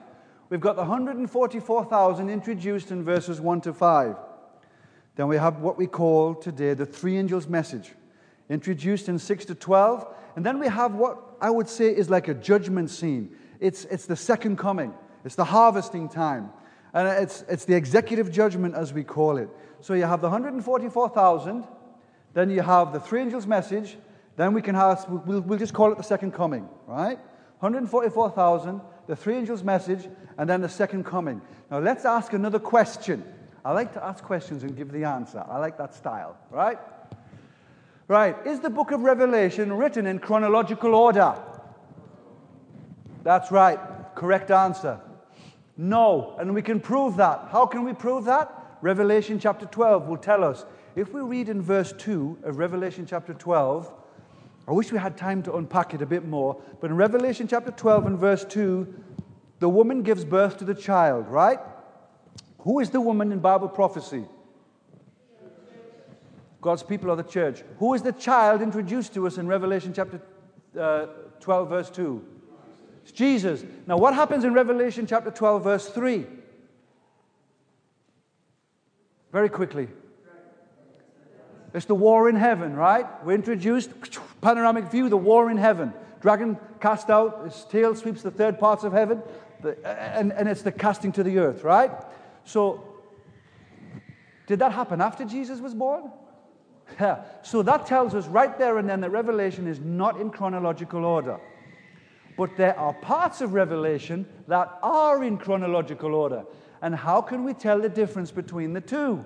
We've 0.50 0.62
got 0.62 0.78
the 0.78 0.84
144,000 0.84 2.30
introduced 2.30 2.92
in 2.92 3.04
verses 3.04 3.42
1 3.42 3.62
to 3.62 3.74
5. 3.74 4.16
Then 5.18 5.28
we 5.28 5.36
have 5.36 5.60
what 5.60 5.78
we 5.78 5.86
call 5.86 6.34
today 6.34 6.74
the 6.76 6.86
three 6.86 7.18
angels' 7.18 7.48
message, 7.48 7.92
introduced 8.50 9.10
in 9.10 9.20
6 9.20 9.46
to 9.46 9.56
12. 9.56 10.16
And 10.38 10.46
then 10.46 10.60
we 10.60 10.68
have 10.68 10.94
what 10.94 11.18
I 11.42 11.50
would 11.50 11.68
say 11.68 11.88
is 11.88 12.12
like 12.12 12.28
a 12.28 12.34
judgment 12.36 12.92
scene. 12.92 13.36
It's, 13.60 13.86
it's 13.86 14.06
the 14.06 14.16
second 14.16 14.58
coming, 14.58 14.94
it's 15.26 15.34
the 15.34 15.44
harvesting 15.44 16.10
time. 16.10 16.52
And 16.94 17.08
it's, 17.08 17.44
it's 17.50 17.66
the 17.66 17.74
executive 17.74 18.32
judgment, 18.32 18.76
as 18.76 18.94
we 18.94 19.04
call 19.04 19.38
it. 19.38 19.50
So 19.82 19.96
you 19.96 20.04
have 20.04 20.22
the 20.22 20.30
144,000, 20.30 21.64
then 22.36 22.52
you 22.52 22.62
have 22.62 22.94
the 22.94 23.00
three 23.00 23.22
angels' 23.22 23.48
message, 23.48 23.98
then 24.36 24.54
we 24.54 24.62
can 24.62 24.76
have, 24.76 25.08
we'll, 25.10 25.42
we'll 25.42 25.58
just 25.58 25.74
call 25.74 25.92
it 25.92 25.98
the 25.98 26.04
second 26.04 26.34
coming, 26.34 26.70
right? 26.86 27.18
144,000, 27.60 28.80
the 29.08 29.16
three 29.16 29.38
angels' 29.38 29.64
message, 29.64 30.08
and 30.38 30.48
then 30.48 30.62
the 30.62 30.70
second 30.70 31.04
coming. 31.04 31.42
Now 31.72 31.80
let's 31.80 32.06
ask 32.06 32.34
another 32.34 32.60
question. 32.60 33.24
I 33.66 33.72
like 33.72 33.92
to 33.96 34.06
ask 34.06 34.24
questions 34.24 34.62
and 34.62 34.78
give 34.78 34.92
the 34.92 35.04
answer. 35.04 35.44
I 35.50 35.58
like 35.58 35.80
that 35.80 35.96
style, 35.96 36.38
right? 36.52 36.78
Right. 38.08 38.36
Is 38.46 38.62
the 38.62 38.70
book 38.70 38.92
of 38.92 39.02
Revelation 39.02 39.74
written 39.74 40.06
in 40.06 40.20
chronological 40.20 40.96
order? 40.96 41.36
That's 43.24 43.52
right. 43.52 43.80
Correct 44.16 44.50
answer. 44.50 45.00
No. 45.76 46.36
And 46.40 46.54
we 46.54 46.62
can 46.62 46.80
prove 46.80 47.18
that. 47.18 47.50
How 47.52 47.66
can 47.66 47.84
we 47.84 47.94
prove 47.94 48.26
that? 48.26 48.78
Revelation 48.82 49.40
chapter 49.40 49.66
12 49.66 50.08
will 50.08 50.18
tell 50.18 50.44
us. 50.44 50.66
If 50.96 51.14
we 51.14 51.22
read 51.22 51.50
in 51.50 51.62
verse 51.62 51.94
2 51.98 52.40
of 52.44 52.58
Revelation 52.58 53.06
chapter 53.06 53.34
12, 53.34 53.92
I 54.68 54.72
wish 54.72 54.92
we 54.92 54.98
had 54.98 55.18
time 55.18 55.44
to 55.44 55.56
unpack 55.56 55.94
it 55.94 56.02
a 56.02 56.06
bit 56.06 56.26
more, 56.26 56.62
but 56.82 56.90
in 56.90 56.98
Revelation 56.98 57.48
chapter 57.48 57.72
12 57.72 58.06
and 58.06 58.20
verse 58.20 58.44
2, 58.46 59.04
the 59.60 59.70
woman 59.70 60.02
gives 60.02 60.26
birth 60.26 60.58
to 60.58 60.66
the 60.66 60.76
child, 60.76 61.28
right? 61.28 61.60
Who 62.60 62.80
is 62.80 62.90
the 62.90 63.00
woman 63.00 63.32
in 63.32 63.40
Bible 63.40 63.70
prophecy? 63.70 64.26
God's 66.68 66.84
people 66.84 67.10
are 67.10 67.16
the 67.16 67.24
church. 67.24 67.64
Who 67.80 67.94
is 67.94 68.02
the 68.02 68.12
child 68.12 68.62
introduced 68.62 69.14
to 69.14 69.26
us 69.26 69.38
in 69.38 69.48
Revelation 69.48 69.94
chapter 69.94 70.20
uh, 70.78 71.06
12, 71.40 71.70
verse 71.70 71.90
2? 71.90 72.22
It's 73.04 73.14
Jesus. 73.14 73.64
Now, 73.86 73.96
what 73.96 74.14
happens 74.14 74.44
in 74.44 74.54
Revelation 74.54 75.08
chapter 75.08 75.32
12, 75.32 75.64
verse 75.64 75.88
3? 75.88 76.26
Very 79.32 79.48
quickly. 79.48 79.88
It's 81.74 81.86
the 81.86 81.96
war 81.96 82.28
in 82.28 82.36
heaven, 82.36 82.76
right? 82.76 83.06
We're 83.24 83.36
introduced, 83.36 83.90
panoramic 84.42 84.92
view, 84.92 85.08
the 85.08 85.16
war 85.16 85.50
in 85.50 85.56
heaven. 85.56 85.94
Dragon 86.20 86.58
cast 86.82 87.10
out, 87.10 87.46
his 87.46 87.66
tail 87.72 87.96
sweeps 87.96 88.24
the 88.24 88.32
third 88.32 88.60
parts 88.60 88.84
of 88.84 88.92
heaven, 88.92 89.24
and, 89.86 90.34
and 90.34 90.50
it's 90.50 90.64
the 90.64 90.74
casting 90.74 91.14
to 91.14 91.24
the 91.24 91.38
earth, 91.38 91.64
right? 91.64 91.92
So, 92.44 92.84
did 94.48 94.60
that 94.60 94.74
happen 94.74 95.00
after 95.00 95.24
Jesus 95.24 95.62
was 95.62 95.74
born? 95.74 96.12
So 97.44 97.62
that 97.64 97.86
tells 97.86 98.16
us 98.16 98.28
right 98.28 98.58
there 98.58 98.78
and 98.78 98.90
then 98.90 99.02
that 99.02 99.10
Revelation 99.10 99.68
is 99.68 99.80
not 99.80 100.20
in 100.20 100.30
chronological 100.30 101.06
order. 101.06 101.40
But 102.38 102.56
there 102.56 102.78
are 102.78 102.94
parts 102.94 103.42
of 103.42 103.54
Revelation 103.54 104.28
that 104.48 104.78
are 104.84 105.24
in 105.24 105.38
chronological 105.38 106.14
order. 106.14 106.46
And 106.82 106.96
how 106.96 107.22
can 107.22 107.44
we 107.44 107.54
tell 107.54 107.82
the 107.82 107.90
difference 107.90 108.32
between 108.32 108.74
the 108.74 108.82
two? 108.82 109.26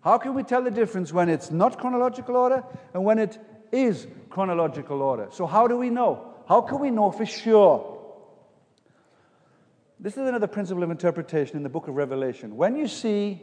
How 0.00 0.18
can 0.18 0.34
we 0.34 0.42
tell 0.42 0.62
the 0.62 0.70
difference 0.70 1.12
when 1.12 1.28
it's 1.28 1.50
not 1.50 1.78
chronological 1.78 2.36
order 2.36 2.64
and 2.94 3.04
when 3.04 3.18
it 3.18 3.38
is 3.72 4.06
chronological 4.30 5.02
order? 5.02 5.28
So, 5.30 5.46
how 5.46 5.66
do 5.66 5.76
we 5.76 5.90
know? 5.90 6.32
How 6.48 6.60
can 6.60 6.78
we 6.80 6.90
know 6.90 7.10
for 7.10 7.26
sure? 7.26 7.96
This 9.98 10.12
is 10.12 10.28
another 10.28 10.46
principle 10.46 10.82
of 10.82 10.90
interpretation 10.90 11.56
in 11.56 11.62
the 11.62 11.68
book 11.68 11.88
of 11.88 11.94
Revelation. 11.94 12.56
When 12.56 12.76
you 12.76 12.86
see 12.86 13.40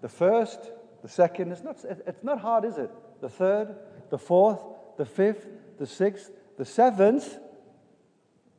the 0.00 0.08
first, 0.08 0.60
the 1.06 1.12
second, 1.12 1.52
it's 1.52 1.62
not, 1.62 1.76
it's 1.84 2.24
not 2.24 2.40
hard, 2.40 2.64
is 2.64 2.78
it? 2.78 2.90
The 3.20 3.28
third, 3.28 3.76
the 4.10 4.18
fourth, 4.18 4.60
the 4.96 5.04
fifth, 5.04 5.46
the 5.78 5.86
sixth, 5.86 6.32
the 6.58 6.64
seventh, 6.64 7.38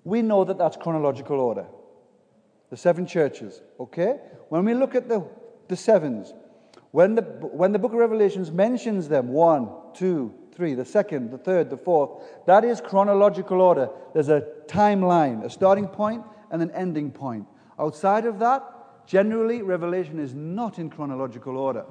we 0.06 0.22
know 0.22 0.46
that 0.46 0.58
that's 0.58 0.77
chronological 0.77 1.42
order. 1.42 1.66
The 2.70 2.77
seven 2.77 3.06
churches, 3.06 3.62
okay? 3.82 4.22
When 4.48 4.63
we 4.63 4.75
look 4.75 4.96
at 4.96 5.10
the, 5.10 5.27
the 5.68 5.75
sevens, 5.75 6.34
when 6.92 7.16
the, 7.16 7.22
when 7.22 7.74
the 7.74 7.80
book 7.80 7.92
of 7.92 7.98
Revelations 7.98 8.50
mentions 8.50 9.10
them, 9.10 9.27
one, 9.27 9.68
two, 9.94 10.34
three, 10.54 10.74
the 10.74 10.86
second, 10.86 11.32
the 11.32 11.38
third, 11.38 11.70
the 11.70 11.75
fourth, 11.75 12.24
that 12.46 12.63
is 12.63 12.80
chronological 12.80 13.60
order. 13.60 13.89
There's 14.13 14.30
a 14.30 14.48
timeline, 14.68 15.44
a 15.44 15.50
starting 15.50 15.89
point 15.89 16.24
and 16.50 16.62
an 16.62 16.72
ending 16.72 17.12
point. 17.12 17.46
Outside 17.77 18.25
of 18.25 18.39
that, 18.39 19.06
generally, 19.06 19.63
Revelation 19.63 20.18
is 20.18 20.34
not 20.34 20.80
in 20.80 20.89
chronological 20.89 21.58
order. 21.58 21.84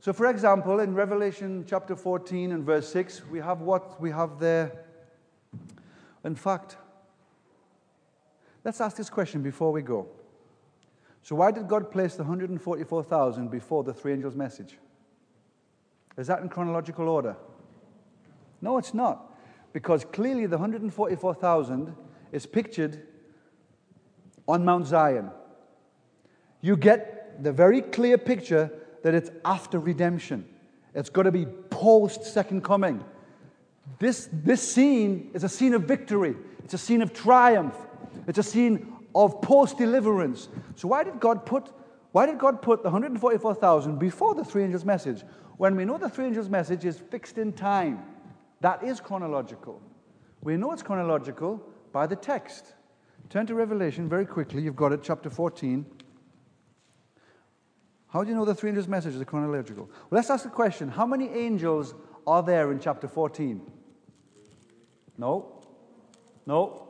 So, 0.00 0.14
for 0.14 0.30
example, 0.30 0.80
in 0.80 0.94
Revelation 0.94 1.66
chapter 1.68 1.94
14 1.94 2.52
and 2.52 2.64
verse 2.64 2.90
6, 2.90 3.26
we 3.30 3.38
have 3.38 3.60
what 3.60 4.00
we 4.00 4.10
have 4.10 4.38
there. 4.38 4.72
In 6.24 6.34
fact, 6.34 6.78
let's 8.64 8.80
ask 8.80 8.96
this 8.96 9.10
question 9.10 9.42
before 9.42 9.72
we 9.72 9.82
go. 9.82 10.08
So, 11.22 11.36
why 11.36 11.50
did 11.50 11.68
God 11.68 11.90
place 11.90 12.14
the 12.14 12.22
144,000 12.22 13.50
before 13.50 13.84
the 13.84 13.92
three 13.92 14.14
angels' 14.14 14.34
message? 14.34 14.78
Is 16.16 16.28
that 16.28 16.40
in 16.40 16.48
chronological 16.48 17.06
order? 17.06 17.36
No, 18.62 18.78
it's 18.78 18.94
not. 18.94 19.38
Because 19.74 20.06
clearly 20.06 20.46
the 20.46 20.56
144,000 20.56 21.94
is 22.32 22.46
pictured 22.46 23.06
on 24.48 24.64
Mount 24.64 24.86
Zion. 24.86 25.30
You 26.62 26.78
get 26.78 27.42
the 27.42 27.52
very 27.52 27.82
clear 27.82 28.16
picture 28.16 28.79
that 29.02 29.14
it's 29.14 29.30
after 29.44 29.78
redemption. 29.78 30.46
It's 30.94 31.10
got 31.10 31.22
to 31.24 31.32
be 31.32 31.46
post 31.46 32.24
second 32.24 32.62
coming. 32.64 33.04
This, 33.98 34.28
this 34.32 34.60
scene 34.60 35.30
is 35.34 35.44
a 35.44 35.48
scene 35.48 35.74
of 35.74 35.82
victory, 35.82 36.36
it's 36.64 36.74
a 36.74 36.78
scene 36.78 37.02
of 37.02 37.12
triumph, 37.12 37.76
it's 38.26 38.38
a 38.38 38.42
scene 38.42 38.92
of 39.14 39.40
post 39.42 39.78
deliverance. 39.78 40.48
So, 40.76 40.88
why 40.88 41.04
did 41.04 41.18
God 41.20 41.44
put 41.44 41.72
why 42.12 42.26
did 42.26 42.38
God 42.38 42.60
put 42.60 42.82
the 42.82 42.90
144,000 42.90 43.98
before 43.98 44.34
the 44.34 44.44
three 44.44 44.64
angels' 44.64 44.84
message? 44.84 45.22
When 45.58 45.76
we 45.76 45.84
know 45.84 45.96
the 45.96 46.08
three 46.08 46.26
angels' 46.26 46.48
message 46.48 46.84
is 46.84 46.98
fixed 46.98 47.38
in 47.38 47.52
time, 47.52 48.02
that 48.60 48.82
is 48.82 49.00
chronological. 49.00 49.80
We 50.42 50.56
know 50.56 50.72
it's 50.72 50.82
chronological 50.82 51.62
by 51.92 52.06
the 52.06 52.16
text. 52.16 52.74
Turn 53.28 53.46
to 53.46 53.54
Revelation 53.54 54.08
very 54.08 54.26
quickly. 54.26 54.62
You've 54.62 54.74
got 54.74 54.92
it, 54.92 55.02
chapter 55.02 55.30
14. 55.30 55.86
How 58.12 58.24
do 58.24 58.30
you 58.30 58.36
know 58.36 58.44
the 58.44 58.54
three 58.54 58.70
angels' 58.70 58.88
messages 58.88 59.20
are 59.20 59.24
chronological? 59.24 59.84
Well, 59.84 60.18
let's 60.18 60.30
ask 60.30 60.44
the 60.44 60.50
question 60.50 60.88
how 60.88 61.06
many 61.06 61.28
angels 61.28 61.94
are 62.26 62.42
there 62.42 62.72
in 62.72 62.80
chapter 62.80 63.06
14? 63.08 63.60
No. 65.16 65.62
No. 66.46 66.88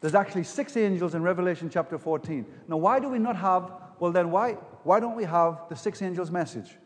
There's 0.00 0.14
actually 0.14 0.44
six 0.44 0.76
angels 0.76 1.14
in 1.14 1.22
Revelation 1.22 1.68
chapter 1.68 1.98
14. 1.98 2.46
Now, 2.68 2.76
why 2.76 3.00
do 3.00 3.08
we 3.08 3.18
not 3.18 3.34
have, 3.36 3.72
well, 3.98 4.12
then, 4.12 4.30
why, 4.30 4.52
why 4.84 5.00
don't 5.00 5.16
we 5.16 5.24
have 5.24 5.62
the 5.68 5.74
six 5.74 6.00
angels' 6.00 6.30
message? 6.30 6.76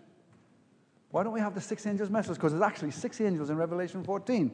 Why 1.11 1.23
don't 1.23 1.35
we 1.35 1.41
have 1.41 1.55
the 1.55 1.61
six 1.61 1.87
angels' 1.87 2.09
message? 2.09 2.37
Because 2.37 2.53
there's 2.53 2.63
actually 2.63 2.93
six 2.93 3.21
angels 3.21 3.51
in 3.51 3.57
Revelation 3.57 4.03
14. 4.03 4.51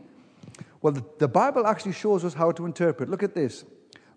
Well, 0.83 0.93
the, 0.93 1.05
the 1.19 1.29
Bible 1.29 1.67
actually 1.67 1.93
shows 1.93 2.25
us 2.25 2.35
how 2.35 2.51
to 2.51 2.67
interpret. 2.67 3.09
Look 3.09 3.23
at 3.23 3.35
this. 3.35 3.65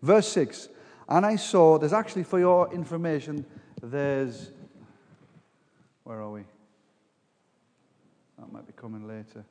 Verse 0.02 0.28
6. 0.30 0.70
And 1.12 1.26
I 1.26 1.36
saw, 1.36 1.78
there's 1.78 1.92
actually, 1.92 2.24
for 2.24 2.40
your 2.40 2.74
information, 2.74 3.46
there's, 3.84 4.52
where 6.06 6.22
are 6.22 6.32
we? 6.32 6.44
That 8.40 8.50
might 8.50 8.66
be 8.66 8.72
coming 8.72 9.06
later. 9.06 9.44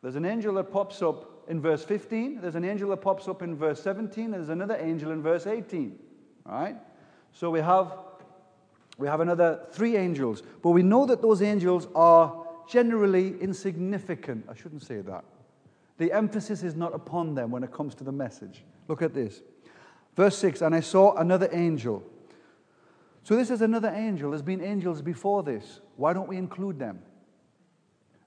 There's 0.00 0.16
an 0.16 0.24
angel 0.24 0.54
that 0.54 0.72
pops 0.72 1.02
up 1.02 1.44
in 1.48 1.60
verse 1.60 1.84
15, 1.84 2.40
there's 2.40 2.54
an 2.54 2.64
angel 2.64 2.88
that 2.90 3.02
pops 3.02 3.28
up 3.28 3.42
in 3.42 3.56
verse 3.56 3.82
17, 3.82 4.24
and 4.24 4.34
there's 4.34 4.48
another 4.48 4.76
angel 4.80 5.10
in 5.10 5.20
verse 5.20 5.46
18. 5.46 5.98
All 6.46 6.52
right? 6.52 6.76
So 7.32 7.50
we 7.50 7.60
have 7.60 7.92
we 8.96 9.06
have 9.06 9.20
another 9.20 9.60
three 9.70 9.96
angels, 9.96 10.42
but 10.62 10.70
we 10.70 10.82
know 10.82 11.04
that 11.06 11.22
those 11.22 11.40
angels 11.42 11.88
are 11.94 12.46
generally 12.68 13.38
insignificant. 13.40 14.46
I 14.50 14.54
shouldn't 14.54 14.82
say 14.82 15.02
that. 15.02 15.24
The 15.98 16.10
emphasis 16.10 16.62
is 16.62 16.74
not 16.74 16.94
upon 16.94 17.34
them 17.34 17.50
when 17.50 17.62
it 17.62 17.70
comes 17.70 17.94
to 17.96 18.04
the 18.04 18.12
message. 18.12 18.64
Look 18.88 19.02
at 19.02 19.14
this. 19.14 19.42
Verse 20.18 20.36
6 20.38 20.62
And 20.62 20.74
I 20.74 20.80
saw 20.80 21.14
another 21.14 21.48
angel. 21.52 22.02
So 23.22 23.36
this 23.36 23.50
is 23.50 23.62
another 23.62 23.90
angel. 23.90 24.30
There's 24.30 24.42
been 24.42 24.64
angels 24.64 25.00
before 25.00 25.44
this. 25.44 25.80
Why 25.94 26.12
don't 26.12 26.26
we 26.26 26.36
include 26.36 26.80
them? 26.80 26.98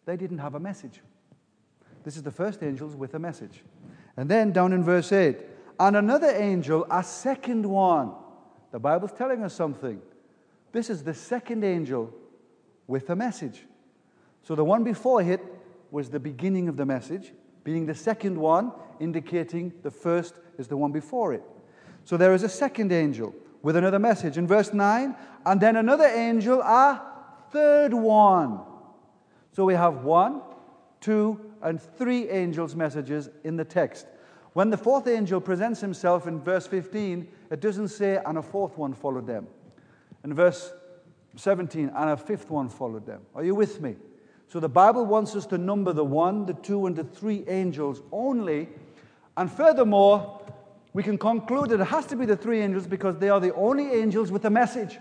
They 0.06 0.16
didn't 0.16 0.38
have 0.38 0.56
a 0.56 0.60
message. 0.60 1.02
This 2.06 2.16
is 2.16 2.24
the 2.24 2.32
first 2.32 2.64
angels 2.64 2.96
with 2.96 3.14
a 3.16 3.20
message. 3.20 3.64
And 4.16 4.30
then 4.30 4.54
down 4.54 4.72
in 4.72 4.86
verse 4.86 5.12
8 5.12 5.36
And 5.82 5.98
another 5.98 6.30
angel, 6.30 6.88
a 6.90 7.04
second 7.04 7.66
one. 7.66 8.14
The 8.72 8.80
Bible's 8.80 9.12
telling 9.12 9.44
us 9.44 9.54
something. 9.54 10.02
This 10.72 10.90
is 10.90 11.04
the 11.04 11.14
second 11.14 11.66
angel 11.66 12.14
with 12.88 13.10
a 13.10 13.18
message. 13.18 13.66
So 14.44 14.56
the 14.56 14.64
one 14.64 14.86
before 14.86 15.22
it 15.22 15.42
was 15.92 16.10
the 16.10 16.22
beginning 16.22 16.70
of 16.70 16.78
the 16.78 16.86
message, 16.86 17.34
being 17.66 17.86
the 17.86 17.96
second 17.96 18.38
one, 18.38 18.72
indicating 19.02 19.74
the 19.84 19.92
first 19.92 20.36
is 20.58 20.70
the 20.70 20.78
one 20.78 20.94
before 20.94 21.34
it. 21.34 21.44
So 22.06 22.18
there 22.18 22.34
is 22.34 22.44
a 22.44 22.50
second 22.50 22.92
angel 22.92 23.34
with 23.62 23.76
another 23.76 24.00
message. 24.00 24.38
In 24.38 24.48
verse 24.48 24.74
9, 24.74 25.16
and 25.46 25.62
then 25.62 25.76
another 25.76 26.06
angel, 26.06 26.62
a 26.62 27.02
third 27.52 27.94
one. 27.94 28.60
So 29.54 29.66
we 29.66 29.74
have 29.74 30.04
one, 30.04 30.42
two, 31.00 31.40
and 31.62 31.82
three 31.82 32.30
angels' 32.30 32.76
messages 32.76 33.30
in 33.44 33.58
the 33.58 33.66
text. 33.66 34.08
When 34.54 34.70
the 34.70 34.78
fourth 34.78 35.08
angel 35.08 35.40
presents 35.40 35.80
himself 35.80 36.28
in 36.28 36.42
verse 36.42 36.68
15, 36.68 37.28
it 37.52 37.62
doesn't 37.62 37.90
say, 37.90 38.20
and 38.26 38.38
a 38.38 38.42
fourth 38.42 38.78
one 38.78 38.94
followed 38.94 39.28
them. 39.28 39.48
In 40.24 40.34
verse 40.34 40.74
17, 41.38 41.92
and 41.96 42.10
a 42.10 42.18
fifth 42.18 42.50
one 42.50 42.70
followed 42.70 43.06
them. 43.06 43.22
Are 43.34 43.44
you 43.44 43.56
with 43.56 43.82
me? 43.82 43.96
So 44.48 44.60
the 44.60 44.70
Bible 44.70 45.06
wants 45.06 45.36
us 45.36 45.46
to 45.48 45.58
number 45.58 45.94
the 45.94 46.04
one, 46.04 46.46
the 46.46 46.54
two, 46.54 46.86
and 46.86 46.96
the 46.96 47.06
three 47.06 47.46
angels 47.48 48.02
only. 48.12 48.68
And 49.38 49.50
furthermore, 49.50 50.41
we 50.94 51.04
can 51.04 51.18
conclude 51.18 51.70
that 51.70 51.80
it 51.80 51.86
has 51.86 52.06
to 52.08 52.16
be 52.16 52.26
the 52.26 52.36
three 52.36 52.62
angels 52.62 52.86
because 52.86 53.18
they 53.18 53.30
are 53.30 53.40
the 53.40 53.54
only 53.56 53.92
angels 53.94 54.32
with 54.32 54.44
a 54.46 54.50
message. 54.50 55.00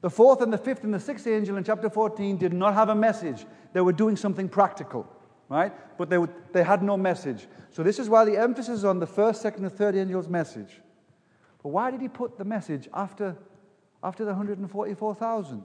The 0.00 0.10
fourth 0.10 0.40
and 0.40 0.52
the 0.52 0.58
fifth 0.58 0.84
and 0.84 0.94
the 0.94 1.00
sixth 1.00 1.26
angel 1.26 1.56
in 1.56 1.64
chapter 1.64 1.90
14 1.90 2.36
did 2.38 2.52
not 2.52 2.74
have 2.74 2.88
a 2.88 2.94
message. 2.94 3.44
They 3.72 3.80
were 3.80 3.92
doing 3.92 4.16
something 4.16 4.48
practical, 4.48 5.06
right? 5.48 5.72
But 5.98 6.08
they, 6.08 6.18
they 6.52 6.62
had 6.62 6.82
no 6.82 6.96
message. 6.96 7.46
So 7.70 7.82
this 7.82 7.98
is 7.98 8.08
why 8.08 8.24
the 8.24 8.36
emphasis 8.36 8.78
is 8.78 8.84
on 8.84 8.98
the 8.98 9.06
first, 9.06 9.42
second, 9.42 9.64
and 9.64 9.72
third 9.72 9.96
angel's 9.96 10.28
message. 10.28 10.80
But 11.62 11.70
why 11.70 11.90
did 11.90 12.00
he 12.00 12.08
put 12.08 12.38
the 12.38 12.44
message 12.44 12.88
after, 12.94 13.36
after 14.02 14.24
the 14.24 14.30
144,000? 14.30 15.64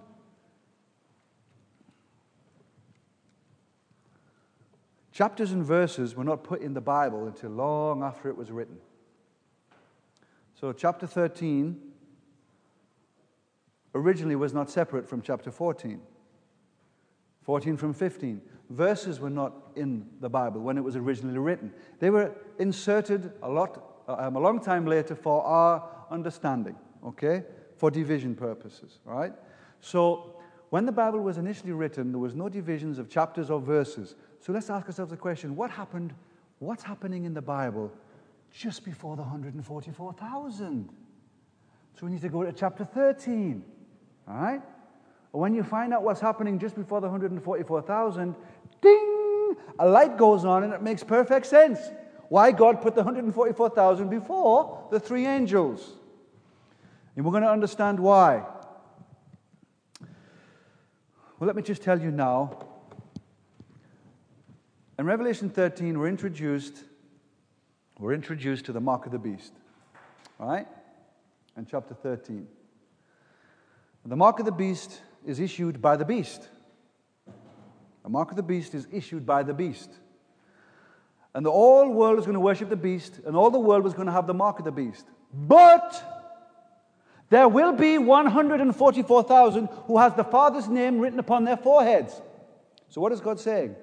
Chapters 5.13 5.51
and 5.51 5.63
verses 5.63 6.15
were 6.15 6.23
not 6.23 6.43
put 6.43 6.61
in 6.61 6.73
the 6.73 6.81
Bible 6.81 7.27
until 7.27 7.51
long 7.51 8.01
after 8.01 8.29
it 8.29 8.35
was 8.35 8.51
written. 8.51 8.77
So, 10.63 10.71
chapter 10.71 11.05
13 11.05 11.77
originally 13.93 14.37
was 14.37 14.53
not 14.53 14.69
separate 14.69 15.09
from 15.09 15.21
chapter 15.21 15.51
14. 15.51 15.99
14 17.41 17.75
from 17.75 17.93
15. 17.93 18.41
Verses 18.69 19.19
were 19.19 19.29
not 19.29 19.51
in 19.75 20.05
the 20.21 20.29
Bible 20.29 20.61
when 20.61 20.77
it 20.77 20.81
was 20.81 20.95
originally 20.95 21.37
written. 21.37 21.73
They 21.99 22.09
were 22.09 22.31
inserted 22.59 23.33
a 23.41 23.49
lot 23.49 24.05
um, 24.07 24.37
a 24.37 24.39
long 24.39 24.61
time 24.61 24.85
later 24.85 25.15
for 25.15 25.43
our 25.43 25.83
understanding, 26.09 26.77
okay? 27.05 27.43
For 27.75 27.91
division 27.91 28.33
purposes, 28.33 28.99
right? 29.03 29.33
So 29.81 30.33
when 30.69 30.85
the 30.85 30.93
Bible 30.93 31.19
was 31.19 31.37
initially 31.37 31.73
written, 31.73 32.13
there 32.13 32.19
was 32.19 32.35
no 32.35 32.47
divisions 32.47 32.99
of 32.99 33.09
chapters 33.09 33.49
or 33.49 33.59
verses. 33.59 34.15
So 34.39 34.53
let's 34.53 34.69
ask 34.69 34.85
ourselves 34.85 35.11
the 35.11 35.17
question, 35.17 35.57
what 35.57 35.71
happened 35.71 36.13
what's 36.59 36.83
happening 36.83 37.25
in 37.25 37.33
the 37.33 37.41
Bible 37.41 37.91
just 38.53 38.85
before 38.85 39.15
the 39.15 39.23
144,000? 39.23 40.89
So 41.99 42.05
we 42.05 42.11
need 42.11 42.21
to 42.21 42.29
go 42.29 42.43
to 42.43 42.53
chapter 42.53 42.85
13. 42.85 43.63
All 44.27 44.35
right? 44.35 44.61
When 45.31 45.55
you 45.55 45.63
find 45.63 45.93
out 45.93 46.03
what's 46.03 46.21
happening 46.21 46.59
just 46.59 46.75
before 46.75 47.01
the 47.01 47.07
144,000, 47.07 48.35
ding, 48.81 49.55
a 49.79 49.87
light 49.87 50.17
goes 50.17 50.45
on 50.45 50.63
and 50.63 50.73
it 50.73 50.81
makes 50.81 51.03
perfect 51.03 51.47
sense. 51.47 51.79
Why 52.29 52.51
God 52.51 52.81
put 52.81 52.95
the 52.95 53.01
144,000 53.01 54.09
before 54.09 54.87
the 54.91 54.99
three 54.99 55.25
angels. 55.25 55.93
And 57.15 57.25
we're 57.25 57.31
going 57.31 57.43
to 57.43 57.49
understand 57.49 57.99
why. 57.99 58.43
Well, 61.39 61.47
let 61.47 61.55
me 61.55 61.63
just 61.63 61.81
tell 61.81 61.99
you 61.99 62.11
now. 62.11 62.67
In 64.97 65.05
Revelation 65.05 65.49
13, 65.49 65.97
we're 65.97 66.07
introduced, 66.07 66.83
we're 67.99 68.13
introduced 68.13 68.65
to 68.65 68.71
the 68.71 68.81
mark 68.81 69.05
of 69.05 69.11
the 69.11 69.19
beast. 69.19 69.53
Right? 70.39 70.67
In 71.57 71.65
chapter 71.65 71.93
13. 71.93 72.47
The 74.05 74.15
mark 74.15 74.39
of 74.39 74.45
the 74.45 74.51
beast 74.51 75.01
is 75.25 75.39
issued 75.39 75.81
by 75.81 75.95
the 75.95 76.03
beast. 76.03 76.49
The 78.03 78.09
mark 78.09 78.31
of 78.31 78.35
the 78.35 78.43
beast 78.43 78.75
is 78.75 78.87
issued 78.91 79.25
by 79.25 79.43
the 79.43 79.53
beast. 79.53 79.89
And 81.33 81.45
the 81.45 81.51
whole 81.51 81.89
world 81.89 82.19
is 82.19 82.25
going 82.25 82.35
to 82.35 82.41
worship 82.41 82.69
the 82.69 82.75
beast, 82.75 83.19
and 83.25 83.35
all 83.35 83.49
the 83.49 83.59
world 83.59 83.83
was 83.83 83.93
going 83.93 84.07
to 84.07 84.11
have 84.11 84.27
the 84.27 84.33
mark 84.33 84.59
of 84.59 84.65
the 84.65 84.71
beast. 84.71 85.07
But 85.33 86.03
there 87.29 87.47
will 87.47 87.71
be 87.71 87.97
144,000 87.97 89.69
who 89.87 89.97
has 89.97 90.13
the 90.13 90.23
Father's 90.23 90.67
name 90.67 90.99
written 90.99 91.19
upon 91.19 91.45
their 91.45 91.57
foreheads. 91.57 92.21
So 92.89 93.01
what 93.01 93.11
is 93.11 93.21
God 93.21 93.39
saying? 93.39 93.75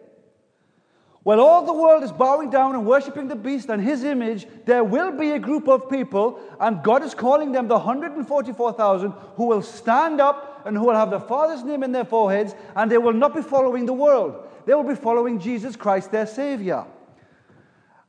While 1.23 1.41
all 1.41 1.67
the 1.67 1.75
world 1.75 2.03
is 2.03 2.13
bowing 2.13 2.49
down 2.49 2.75
and 2.75 2.87
worshiping 2.87 3.29
the 3.29 3.37
beast 3.37 3.69
and 3.69 3.83
his 3.83 4.05
image, 4.05 4.47
there 4.65 4.83
will 4.83 5.13
be 5.13 5.33
a 5.33 5.39
group 5.39 5.69
of 5.69 5.91
people, 5.91 6.41
and 6.59 6.83
God 6.83 7.03
is 7.03 7.15
calling 7.15 7.53
them 7.53 7.69
the 7.69 7.77
144,000 7.77 9.13
who 9.37 9.45
will 9.45 9.61
stand 9.61 10.21
up 10.21 10.63
and 10.65 10.77
who 10.77 10.87
will 10.87 10.95
have 10.95 11.11
the 11.11 11.21
Father's 11.21 11.63
name 11.63 11.83
in 11.83 11.93
their 11.93 12.07
foreheads, 12.07 12.55
and 12.75 12.91
they 12.91 12.97
will 12.97 13.13
not 13.13 13.35
be 13.35 13.43
following 13.43 13.85
the 13.85 13.93
world. 13.93 14.49
They 14.65 14.73
will 14.75 14.89
be 14.89 14.95
following 14.95 15.39
Jesus 15.39 15.77
Christ, 15.77 16.11
their 16.11 16.27
Savior. 16.27 16.87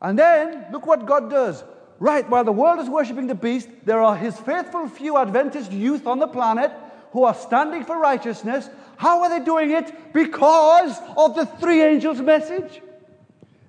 And 0.02 0.18
then, 0.18 0.68
look 0.72 0.86
what 0.86 1.06
God 1.06 1.30
does. 1.30 1.64
Right, 2.00 2.28
while 2.30 2.46
the 2.46 2.52
world 2.52 2.80
is 2.80 2.90
worshiping 2.90 3.28
the 3.28 3.36
beast, 3.36 3.70
there 3.86 4.02
are 4.02 4.16
his 4.16 4.40
faithful 4.40 4.88
few 4.88 5.18
Adventist 5.18 5.72
youth 5.72 6.08
on 6.08 6.18
the 6.18 6.28
planet 6.28 6.72
who 7.12 7.26
are 7.26 7.36
standing 7.36 7.84
for 7.84 8.00
righteousness. 8.00 8.70
How 8.96 9.22
are 9.22 9.30
they 9.30 9.44
doing 9.44 9.72
it? 9.72 10.14
Because 10.14 10.98
of 11.18 11.36
the 11.36 11.46
three 11.46 11.82
angels' 11.82 12.22
message. 12.22 12.82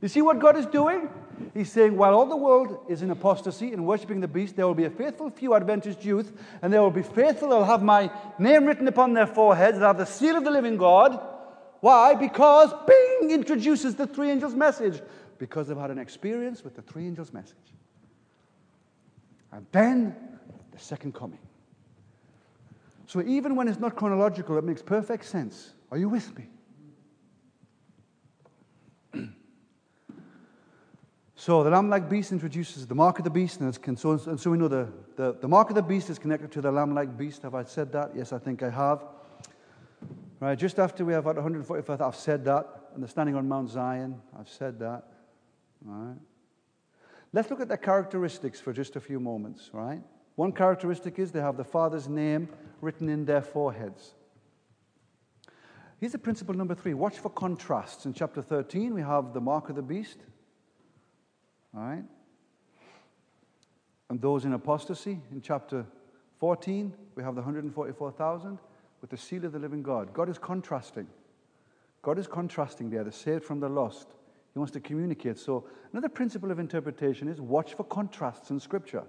You 0.03 0.09
see 0.09 0.21
what 0.21 0.41
God 0.41 0.57
is 0.57 0.67
doing? 0.67 1.09
He's 1.55 1.71
saying, 1.71 1.97
while 1.97 2.15
all 2.15 2.27
the 2.27 2.37
world 2.37 2.85
is 2.89 3.03
in 3.03 3.11
apostasy 3.11 3.73
and 3.73 3.87
worshiping 3.87 4.21
the 4.21 4.29
beast, 4.29 4.57
there 4.57 4.67
will 4.67 4.75
be 4.75 4.85
a 4.85 4.91
faithful 4.91 5.31
few 5.31 5.55
Adventist 5.55 6.05
youth, 6.05 6.33
and 6.61 6.73
they 6.73 6.79
will 6.79 6.91
be 6.91 7.05
faithful. 7.05 7.51
They'll 7.51 7.65
have 7.65 7.83
my 7.83 8.11
name 8.39 8.67
written 8.67 8.89
upon 8.89 9.15
their 9.15 9.29
foreheads. 9.29 9.79
They'll 9.79 9.87
have 9.87 9.99
the 9.99 10.05
seal 10.05 10.37
of 10.37 10.45
the 10.45 10.51
living 10.51 10.77
God. 10.77 11.21
Why? 11.81 12.15
Because 12.15 12.73
Bing 12.87 13.31
introduces 13.31 13.95
the 13.95 14.07
three 14.07 14.31
angels' 14.31 14.55
message. 14.55 15.01
Because 15.39 15.69
they've 15.69 15.77
had 15.77 15.91
an 15.91 15.99
experience 15.99 16.65
with 16.65 16.75
the 16.75 16.83
three 16.83 17.07
angels' 17.07 17.33
message. 17.33 17.57
And 19.53 19.67
then 19.71 20.17
the 20.73 20.79
second 20.79 21.15
coming. 21.15 21.39
So 23.07 23.23
even 23.23 23.55
when 23.55 23.69
it's 23.69 23.79
not 23.79 23.95
chronological, 23.95 24.59
it 24.59 24.65
makes 24.65 24.83
perfect 24.83 25.27
sense. 25.27 25.75
Are 25.91 25.99
you 25.99 26.09
with 26.09 26.37
me? 26.37 26.47
So 31.45 31.65
the 31.65 31.71
lamb-like 31.71 32.09
beast 32.09 32.31
introduces 32.31 32.87
the 32.87 32.95
mark 32.95 33.19
of 33.19 33.25
the 33.25 33.31
beast, 33.31 33.59
and, 33.59 33.99
so, 33.99 34.13
and 34.13 34.39
so 34.39 34.49
we 34.49 34.59
know 34.59 34.69
the, 34.69 34.87
the, 35.17 35.33
the, 35.41 35.49
mark 35.49 35.71
of 35.71 35.75
the 35.75 35.83
beast 35.83 36.09
is 36.09 36.17
connected 36.17 36.53
to 36.53 36.61
the 36.61 36.71
lamb-like 36.71 37.19
beast. 37.19 37.43
Have 37.43 37.57
I 37.57 37.65
said 37.65 37.91
that? 37.95 38.13
Yes, 38.15 38.33
I 38.33 38.39
think 38.39 38.63
I 38.63 38.71
have. 38.71 39.05
Right, 40.39 40.57
just 40.57 40.79
after 40.79 41.05
we 41.05 41.13
have 41.15 41.25
had 41.25 41.35
145, 41.35 42.01
I've 42.01 42.15
said 42.15 42.45
that. 42.45 42.69
And 42.95 43.03
they're 43.03 43.11
standing 43.11 43.35
on 43.35 43.49
Mount 43.49 43.71
Zion. 43.71 44.23
I've 44.39 44.49
said 44.49 44.79
that. 44.79 45.03
Right. 45.85 46.15
Let's 47.33 47.51
look 47.51 47.61
at 47.61 47.67
their 47.67 47.77
characteristics 47.77 48.61
for 48.61 48.73
just 48.73 48.95
a 48.95 49.01
few 49.01 49.19
moments, 49.19 49.71
right? 49.73 50.01
One 50.37 50.53
characteristic 50.53 51.19
is 51.19 51.33
they 51.33 51.41
have 51.41 51.57
the 51.57 51.65
Father's 51.65 52.07
name 52.09 52.51
written 52.81 53.09
in 53.09 53.25
their 53.25 53.43
foreheads. 53.43 54.15
Here's 55.99 56.13
the 56.13 56.19
principle 56.19 56.55
number 56.55 56.77
three 56.77 56.95
watch 56.95 57.19
for 57.19 57.31
contrasts. 57.31 58.07
In 58.07 58.15
chapter 58.15 58.43
13, 58.43 58.95
we 58.95 59.03
have 59.03 59.35
the 59.35 59.41
mark 59.41 59.71
of 59.71 59.75
the 59.75 59.83
beast. 59.83 60.19
All 61.77 61.83
right? 61.83 62.05
And 64.11 64.21
those 64.21 64.45
in 64.45 64.53
apostasy, 64.53 65.21
in 65.31 65.41
chapter 65.41 65.87
14, 66.39 66.93
we 67.15 67.23
have 67.23 67.35
the 67.35 67.41
144,000 67.41 68.59
with 69.01 69.11
the 69.11 69.17
seal 69.17 69.45
of 69.45 69.53
the 69.53 69.59
living 69.59 69.83
God. 69.83 70.13
God 70.13 70.29
is 70.29 70.39
contrasting. 70.39 71.07
God 72.03 72.19
is 72.19 72.27
contrasting 72.27 72.91
there, 72.91 73.05
the 73.05 73.13
saved 73.13 73.45
from 73.45 73.61
the 73.61 73.69
lost. 73.69 74.09
He 74.53 74.59
wants 74.59 74.73
to 74.73 74.81
communicate. 74.81 75.39
So, 75.39 75.65
another 75.93 76.09
principle 76.09 76.51
of 76.51 76.59
interpretation 76.59 77.27
is 77.29 77.41
watch 77.41 77.75
for 77.75 77.85
contrasts 77.85 78.51
in 78.51 78.61
Scripture. 78.61 79.05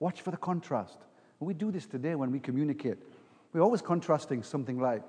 Watch 0.00 0.20
for 0.20 0.30
the 0.30 0.36
contrast. 0.36 0.98
And 1.40 1.46
we 1.46 1.54
do 1.54 1.70
this 1.70 1.86
today 1.86 2.14
when 2.14 2.30
we 2.30 2.40
communicate. 2.40 2.98
We're 3.52 3.62
always 3.62 3.80
contrasting 3.80 4.42
something 4.42 4.78
like 4.78 5.02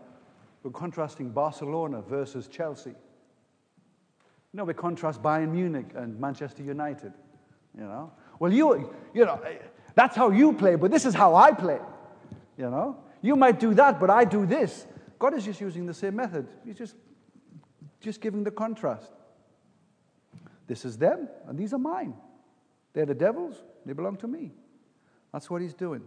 we're 0.64 0.72
contrasting 0.72 1.32
Barcelona 1.32 2.02
versus 2.02 2.48
Chelsea. 2.48 2.94
You 4.54 4.58
know, 4.58 4.64
we 4.64 4.74
contrast 4.74 5.22
Bayern 5.22 5.52
Munich 5.52 5.88
and 5.96 6.20
Manchester 6.20 6.64
United. 6.64 7.14
You 7.78 7.84
know, 7.84 8.12
well, 8.40 8.52
you, 8.52 8.94
you 9.14 9.26
know, 9.26 9.40
eh, 9.46 9.58
that's 9.94 10.16
how 10.16 10.32
you 10.32 10.54
play, 10.54 10.76
but 10.76 10.92
this 10.92 11.06
is 11.06 11.14
how 11.14 11.36
I 11.36 11.52
play. 11.52 11.80
You 12.58 12.70
know, 12.70 12.98
you 13.22 13.36
might 13.36 13.60
do 13.60 13.74
that, 13.76 14.00
but 14.00 14.10
I 14.10 14.26
do 14.26 14.46
this. 14.46 14.86
God 15.20 15.34
is 15.36 15.46
just 15.46 15.62
using 15.62 15.86
the 15.86 15.94
same 15.94 16.16
method. 16.16 16.48
He's 16.66 16.78
just, 16.78 16.96
just 18.00 18.22
giving 18.22 18.44
the 18.44 18.52
contrast. 18.52 19.12
This 20.68 20.86
is 20.86 20.98
them, 20.98 21.30
and 21.48 21.58
these 21.58 21.74
are 21.74 21.80
mine. 21.80 22.14
They're 22.94 23.06
the 23.06 23.16
devil's, 23.16 23.56
they 23.86 23.94
belong 23.94 24.18
to 24.18 24.28
me. 24.28 24.52
That's 25.32 25.50
what 25.50 25.62
he's 25.62 25.74
doing. 25.74 26.02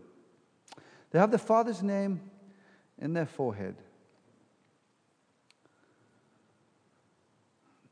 They 1.11 1.19
have 1.19 1.31
the 1.31 1.39
Father's 1.39 1.83
name 1.83 2.21
in 2.99 3.13
their 3.13 3.27
forehead. 3.27 3.77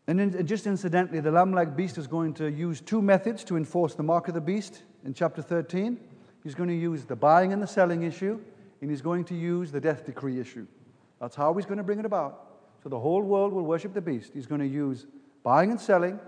And 0.08 0.18
in, 0.22 0.46
just 0.46 0.66
incidentally, 0.66 1.20
the 1.20 1.30
lamb 1.30 1.52
like 1.52 1.76
beast 1.76 1.98
is 1.98 2.06
going 2.06 2.32
to 2.34 2.50
use 2.50 2.80
two 2.80 3.02
methods 3.02 3.44
to 3.44 3.58
enforce 3.58 3.94
the 3.94 4.02
mark 4.02 4.26
of 4.26 4.34
the 4.34 4.40
beast 4.40 4.82
in 5.04 5.12
chapter 5.12 5.42
13. 5.42 6.00
He's 6.42 6.54
going 6.54 6.70
to 6.70 6.74
use 6.74 7.04
the 7.04 7.14
buying 7.14 7.52
and 7.52 7.62
the 7.62 7.66
selling 7.66 8.04
issue, 8.04 8.40
and 8.80 8.90
he's 8.90 9.02
going 9.02 9.26
to 9.26 9.34
use 9.34 9.70
the 9.70 9.80
death 9.80 10.06
decree 10.06 10.40
issue. 10.40 10.66
That's 11.20 11.36
how 11.36 11.52
he's 11.52 11.66
going 11.66 11.76
to 11.76 11.84
bring 11.84 11.98
it 11.98 12.06
about. 12.06 12.46
So 12.82 12.88
the 12.88 12.98
whole 12.98 13.22
world 13.22 13.52
will 13.52 13.64
worship 13.64 13.92
the 13.92 14.00
beast. 14.00 14.32
He's 14.32 14.46
going 14.46 14.62
to 14.62 14.66
use 14.66 15.06
buying 15.42 15.70
and 15.70 15.80
selling, 15.80 16.18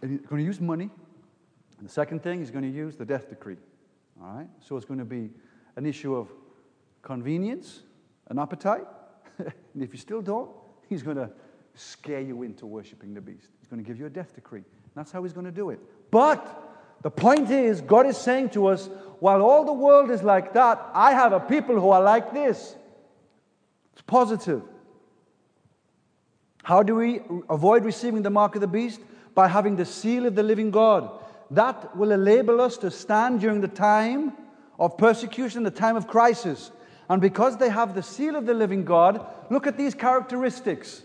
And 0.00 0.12
he's 0.12 0.20
going 0.20 0.40
to 0.40 0.46
use 0.46 0.60
money. 0.60 0.90
And 1.78 1.88
the 1.88 1.92
second 1.92 2.22
thing, 2.22 2.38
he's 2.38 2.52
going 2.52 2.64
to 2.64 2.70
use 2.70 2.94
the 2.94 3.04
death 3.04 3.28
decree. 3.28 3.56
All 4.22 4.32
right? 4.32 4.48
So 4.60 4.76
it's 4.76 4.86
going 4.86 5.00
to 5.00 5.04
be 5.04 5.30
an 5.74 5.86
issue 5.86 6.14
of 6.14 6.28
convenience, 7.02 7.80
an 8.28 8.38
appetite. 8.38 8.86
and 9.38 9.82
if 9.82 9.92
you 9.92 9.98
still 9.98 10.22
don't, 10.22 10.50
he's 10.88 11.02
going 11.02 11.16
to 11.16 11.30
scare 11.78 12.20
you 12.20 12.42
into 12.42 12.66
worshiping 12.66 13.14
the 13.14 13.20
beast. 13.20 13.48
He's 13.60 13.68
going 13.68 13.82
to 13.82 13.86
give 13.86 13.98
you 13.98 14.06
a 14.06 14.10
death 14.10 14.34
decree. 14.34 14.64
That's 14.94 15.12
how 15.12 15.22
he's 15.22 15.32
going 15.32 15.46
to 15.46 15.52
do 15.52 15.70
it. 15.70 15.78
But 16.10 16.44
the 17.02 17.10
point 17.10 17.50
is, 17.50 17.80
God 17.80 18.06
is 18.06 18.16
saying 18.16 18.50
to 18.50 18.66
us, 18.66 18.88
while 19.20 19.42
all 19.42 19.64
the 19.64 19.72
world 19.72 20.10
is 20.10 20.22
like 20.22 20.52
that, 20.54 20.84
I 20.92 21.12
have 21.12 21.32
a 21.32 21.40
people 21.40 21.80
who 21.80 21.90
are 21.90 22.02
like 22.02 22.32
this. 22.32 22.74
It's 23.92 24.02
positive. 24.02 24.62
How 26.62 26.82
do 26.82 26.96
we 26.96 27.20
avoid 27.48 27.84
receiving 27.84 28.22
the 28.22 28.30
mark 28.30 28.54
of 28.54 28.60
the 28.60 28.66
beast? 28.66 29.00
By 29.34 29.48
having 29.48 29.76
the 29.76 29.84
seal 29.84 30.26
of 30.26 30.34
the 30.34 30.42
living 30.42 30.70
God. 30.70 31.10
That 31.50 31.96
will 31.96 32.10
enable 32.10 32.60
us 32.60 32.76
to 32.78 32.90
stand 32.90 33.40
during 33.40 33.60
the 33.60 33.68
time 33.68 34.32
of 34.78 34.98
persecution, 34.98 35.62
the 35.62 35.70
time 35.70 35.96
of 35.96 36.08
crisis. 36.08 36.70
And 37.08 37.22
because 37.22 37.56
they 37.56 37.70
have 37.70 37.94
the 37.94 38.02
seal 38.02 38.36
of 38.36 38.46
the 38.46 38.54
living 38.54 38.84
God, 38.84 39.24
look 39.50 39.66
at 39.66 39.78
these 39.78 39.94
characteristics. 39.94 41.02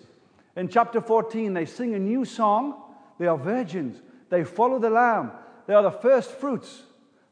In 0.55 0.69
chapter 0.69 1.01
14, 1.01 1.53
they 1.53 1.65
sing 1.65 1.95
a 1.95 1.99
new 1.99 2.25
song. 2.25 2.81
They 3.19 3.27
are 3.27 3.37
virgins. 3.37 4.01
They 4.29 4.43
follow 4.43 4.79
the 4.79 4.89
Lamb. 4.89 5.31
They 5.67 5.73
are 5.73 5.83
the 5.83 5.91
first 5.91 6.31
fruits. 6.31 6.83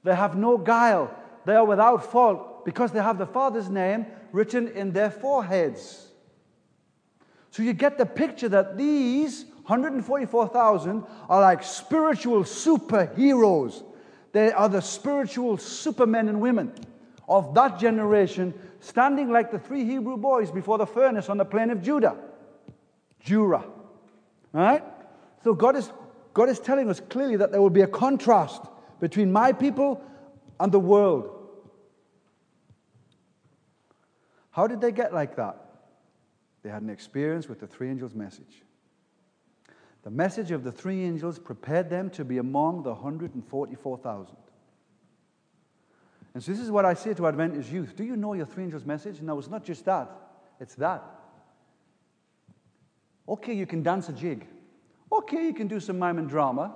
They 0.04 0.16
have 0.16 0.36
no 0.36 0.58
guile. 0.58 1.16
They 1.46 1.56
are 1.56 1.66
without 1.66 2.12
fault 2.12 2.66
because 2.66 2.92
they 2.92 3.02
have 3.02 3.18
the 3.18 3.26
Father's 3.26 3.70
name 3.70 4.06
written 4.32 4.68
in 4.70 4.92
their 4.92 5.12
foreheads. 5.12 6.08
So 7.52 7.64
you 7.64 7.74
get 7.74 7.98
the 7.98 8.06
picture 8.06 8.50
that 8.50 8.78
these 8.78 9.46
144,000 9.66 11.04
are 11.30 11.42
like 11.42 11.64
spiritual 11.64 12.44
superheroes. 12.44 13.84
They 14.32 14.52
are 14.52 14.70
the 14.70 14.82
spiritual 14.82 15.58
supermen 15.58 16.30
and 16.30 16.40
women 16.40 16.74
of 17.28 17.54
that 17.54 17.80
generation 17.80 18.54
standing 18.80 19.32
like 19.32 19.52
the 19.52 19.60
three 19.60 19.86
Hebrew 19.86 20.18
boys 20.18 20.52
before 20.52 20.78
the 20.78 20.86
furnace 20.86 21.30
on 21.30 21.38
the 21.38 21.46
plain 21.46 21.70
of 21.70 21.82
Judah. 21.82 22.18
Dura. 23.26 23.64
Right? 24.54 24.84
So 25.44 25.54
God 25.54 25.76
is, 25.76 25.92
God 26.34 26.50
is 26.50 26.60
telling 26.60 26.90
us 26.90 27.00
clearly 27.00 27.38
that 27.38 27.52
there 27.52 27.62
will 27.62 27.70
be 27.70 27.82
a 27.82 27.88
contrast 27.88 28.62
between 29.00 29.32
my 29.32 29.52
people 29.52 30.04
and 30.60 30.72
the 30.72 30.80
world. 30.80 31.38
How 34.52 34.68
did 34.68 34.82
they 34.82 34.92
get 34.92 35.14
like 35.14 35.38
that? 35.38 35.58
They 36.64 36.70
had 36.70 36.84
an 36.84 36.90
experience 36.90 37.48
with 37.48 37.60
the 37.60 37.68
three 37.68 37.90
angels' 37.90 38.14
message. 38.14 38.64
The 40.04 40.12
message 40.12 40.52
of 40.52 40.64
the 40.64 40.72
three 40.72 41.04
angels 41.04 41.40
prepared 41.40 41.90
them 41.90 42.10
to 42.12 42.26
be 42.26 42.38
among 42.38 42.84
the 42.84 42.92
144,000. 42.92 44.36
And 46.34 46.44
so, 46.44 46.52
this 46.52 46.62
is 46.62 46.72
what 46.72 46.86
I 46.86 46.94
say 46.94 47.14
to 47.14 47.28
Adventist 47.28 47.72
youth 47.72 47.96
Do 47.96 48.04
you 48.04 48.16
know 48.16 48.34
your 48.34 48.46
three 48.46 48.64
angels' 48.64 48.86
message? 48.86 49.22
No, 49.22 49.38
it's 49.38 49.50
not 49.50 49.66
just 49.66 49.86
that, 49.86 50.10
it's 50.60 50.76
that. 50.76 51.04
Okay, 53.28 53.54
you 53.54 53.66
can 53.66 53.84
dance 53.84 54.10
a 54.10 54.14
jig. 54.14 54.48
Okay, 55.12 55.46
you 55.46 55.54
can 55.54 55.68
do 55.68 55.80
some 55.80 56.00
mime 56.00 56.18
and 56.18 56.30
drama. 56.30 56.74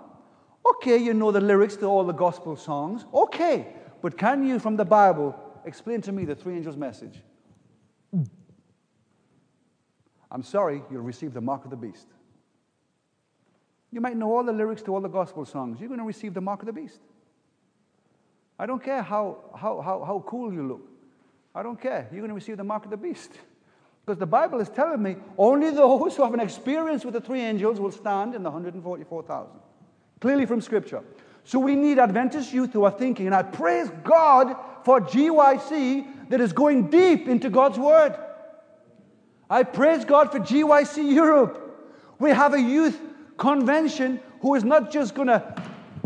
Okay, 0.65 0.97
you 0.97 1.13
know 1.13 1.31
the 1.31 1.41
lyrics 1.41 1.75
to 1.77 1.86
all 1.86 2.03
the 2.03 2.13
gospel 2.13 2.55
songs. 2.55 3.05
Okay, 3.13 3.67
but 4.01 4.17
can 4.17 4.45
you, 4.45 4.60
from 4.60 4.75
the 4.75 4.86
Bible, 4.86 5.36
explain 5.65 6.01
to 6.01 6.12
me 6.12 6.25
the 6.25 6.36
three 6.36 6.55
angels' 6.55 6.77
message? 6.77 7.21
I'm 10.31 10.43
sorry, 10.43 10.84
you'll 10.91 11.01
receive 11.01 11.34
the 11.34 11.41
mark 11.41 11.63
of 11.63 11.69
the 11.69 11.77
beast. 11.77 12.08
You 13.91 14.01
might 14.01 14.17
know 14.17 14.36
all 14.36 14.43
the 14.43 14.51
lyrics 14.51 14.81
to 14.84 14.93
all 14.93 14.99
the 15.01 15.08
gospel 15.08 15.45
songs. 15.45 15.79
You're 15.79 15.88
going 15.88 15.99
to 15.99 16.05
receive 16.05 16.34
the 16.34 16.41
mark 16.41 16.62
of 16.62 16.65
the 16.65 16.73
beast. 16.73 16.99
I 18.60 18.65
don't 18.65 18.84
care 18.84 19.01
how, 19.01 19.38
how, 19.55 19.79
how, 19.81 20.03
how 20.03 20.23
cool 20.27 20.53
you 20.53 20.67
look. 20.67 20.89
I 21.53 21.63
don't 21.63 21.79
care. 21.79 22.10
You're 22.12 22.19
going 22.19 22.29
to 22.29 22.36
receive 22.36 22.58
the 22.58 22.63
mark 22.63 22.84
of 22.84 22.91
the 22.91 22.97
beast. 22.97 23.31
Because 24.06 24.20
the 24.20 24.26
Bible 24.28 24.60
is 24.60 24.70
telling 24.70 25.02
me 25.02 25.15
only 25.38 25.72
those 25.72 26.15
who 26.15 26.24
have 26.24 26.34
an 26.34 26.39
experience 26.39 27.04
with 27.04 27.15
the 27.15 27.22
three 27.22 27.41
angels 27.41 27.80
will 27.80 27.91
stand 27.91 28.36
in 28.36 28.44
the 28.44 28.52
144,000. 28.52 29.52
Clearly 30.22 30.46
from 30.46 30.62
Scripture. 30.62 31.02
So 31.44 31.60
we 31.60 31.76
need 31.76 31.98
Adventist 31.98 32.54
youth 32.54 32.74
who 32.74 32.84
are 32.84 32.91
thinking, 32.91 33.26
and 33.26 33.36
I 33.36 33.44
praise 33.44 33.89
God 34.04 34.56
for 34.84 35.02
GYC 35.02 36.30
that 36.30 36.39
is 36.39 36.54
going 36.54 36.89
deep 36.89 37.28
into 37.28 37.50
God's 37.50 37.80
Word. 37.80 38.15
I 39.50 39.63
praise 39.63 40.06
God 40.06 40.32
for 40.32 40.39
GYC 40.39 41.12
Europe. 41.12 41.62
We 42.20 42.30
have 42.30 42.54
a 42.54 42.62
youth 42.62 43.00
convention 43.38 44.20
who 44.41 44.56
is 44.56 44.63
not 44.63 44.91
just 44.91 45.15
going 45.15 45.28
to 45.28 45.63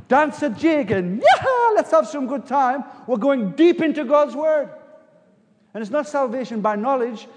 dance 0.07 0.41
a 0.41 0.49
jig 0.49 0.91
and 0.91 1.21
yeah, 1.21 1.69
let's 1.75 1.91
have 1.91 2.07
some 2.07 2.27
good 2.27 2.45
time. 2.45 2.83
We're 3.07 3.17
going 3.17 3.51
deep 3.51 3.81
into 3.81 4.05
God's 4.05 4.35
Word. 4.35 4.69
And 5.73 5.81
it's 5.81 5.91
not 5.91 6.07
salvation 6.07 6.61
by 6.61 6.75
knowledge, 6.75 7.27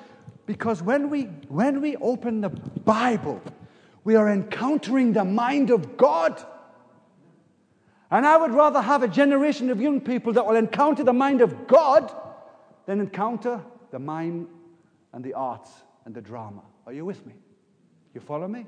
because 0.52 0.82
when 0.82 1.08
we, 1.08 1.22
when 1.48 1.80
we 1.80 1.96
open 1.96 2.42
the 2.42 2.50
Bible, 2.50 3.40
we 4.04 4.16
are 4.16 4.28
encountering 4.28 5.14
the 5.14 5.24
mind 5.24 5.70
of 5.70 5.96
God. 5.96 6.44
And 8.10 8.26
I 8.26 8.36
would 8.36 8.50
rather 8.50 8.82
have 8.82 9.02
a 9.02 9.08
generation 9.08 9.70
of 9.70 9.80
young 9.80 9.98
people 9.98 10.34
that 10.34 10.46
will 10.46 10.56
encounter 10.56 11.04
the 11.04 11.12
mind 11.14 11.40
of 11.40 11.66
God 11.66 12.14
than 12.84 13.00
encounter 13.00 13.62
the 13.92 13.98
mind 13.98 14.46
and 15.14 15.24
the 15.24 15.32
arts 15.32 15.70
and 16.04 16.14
the 16.14 16.20
drama. 16.20 16.60
Are 16.86 16.92
you 16.92 17.06
with 17.06 17.24
me? 17.24 17.32
You 18.12 18.20
follow 18.20 18.46
me? 18.46 18.66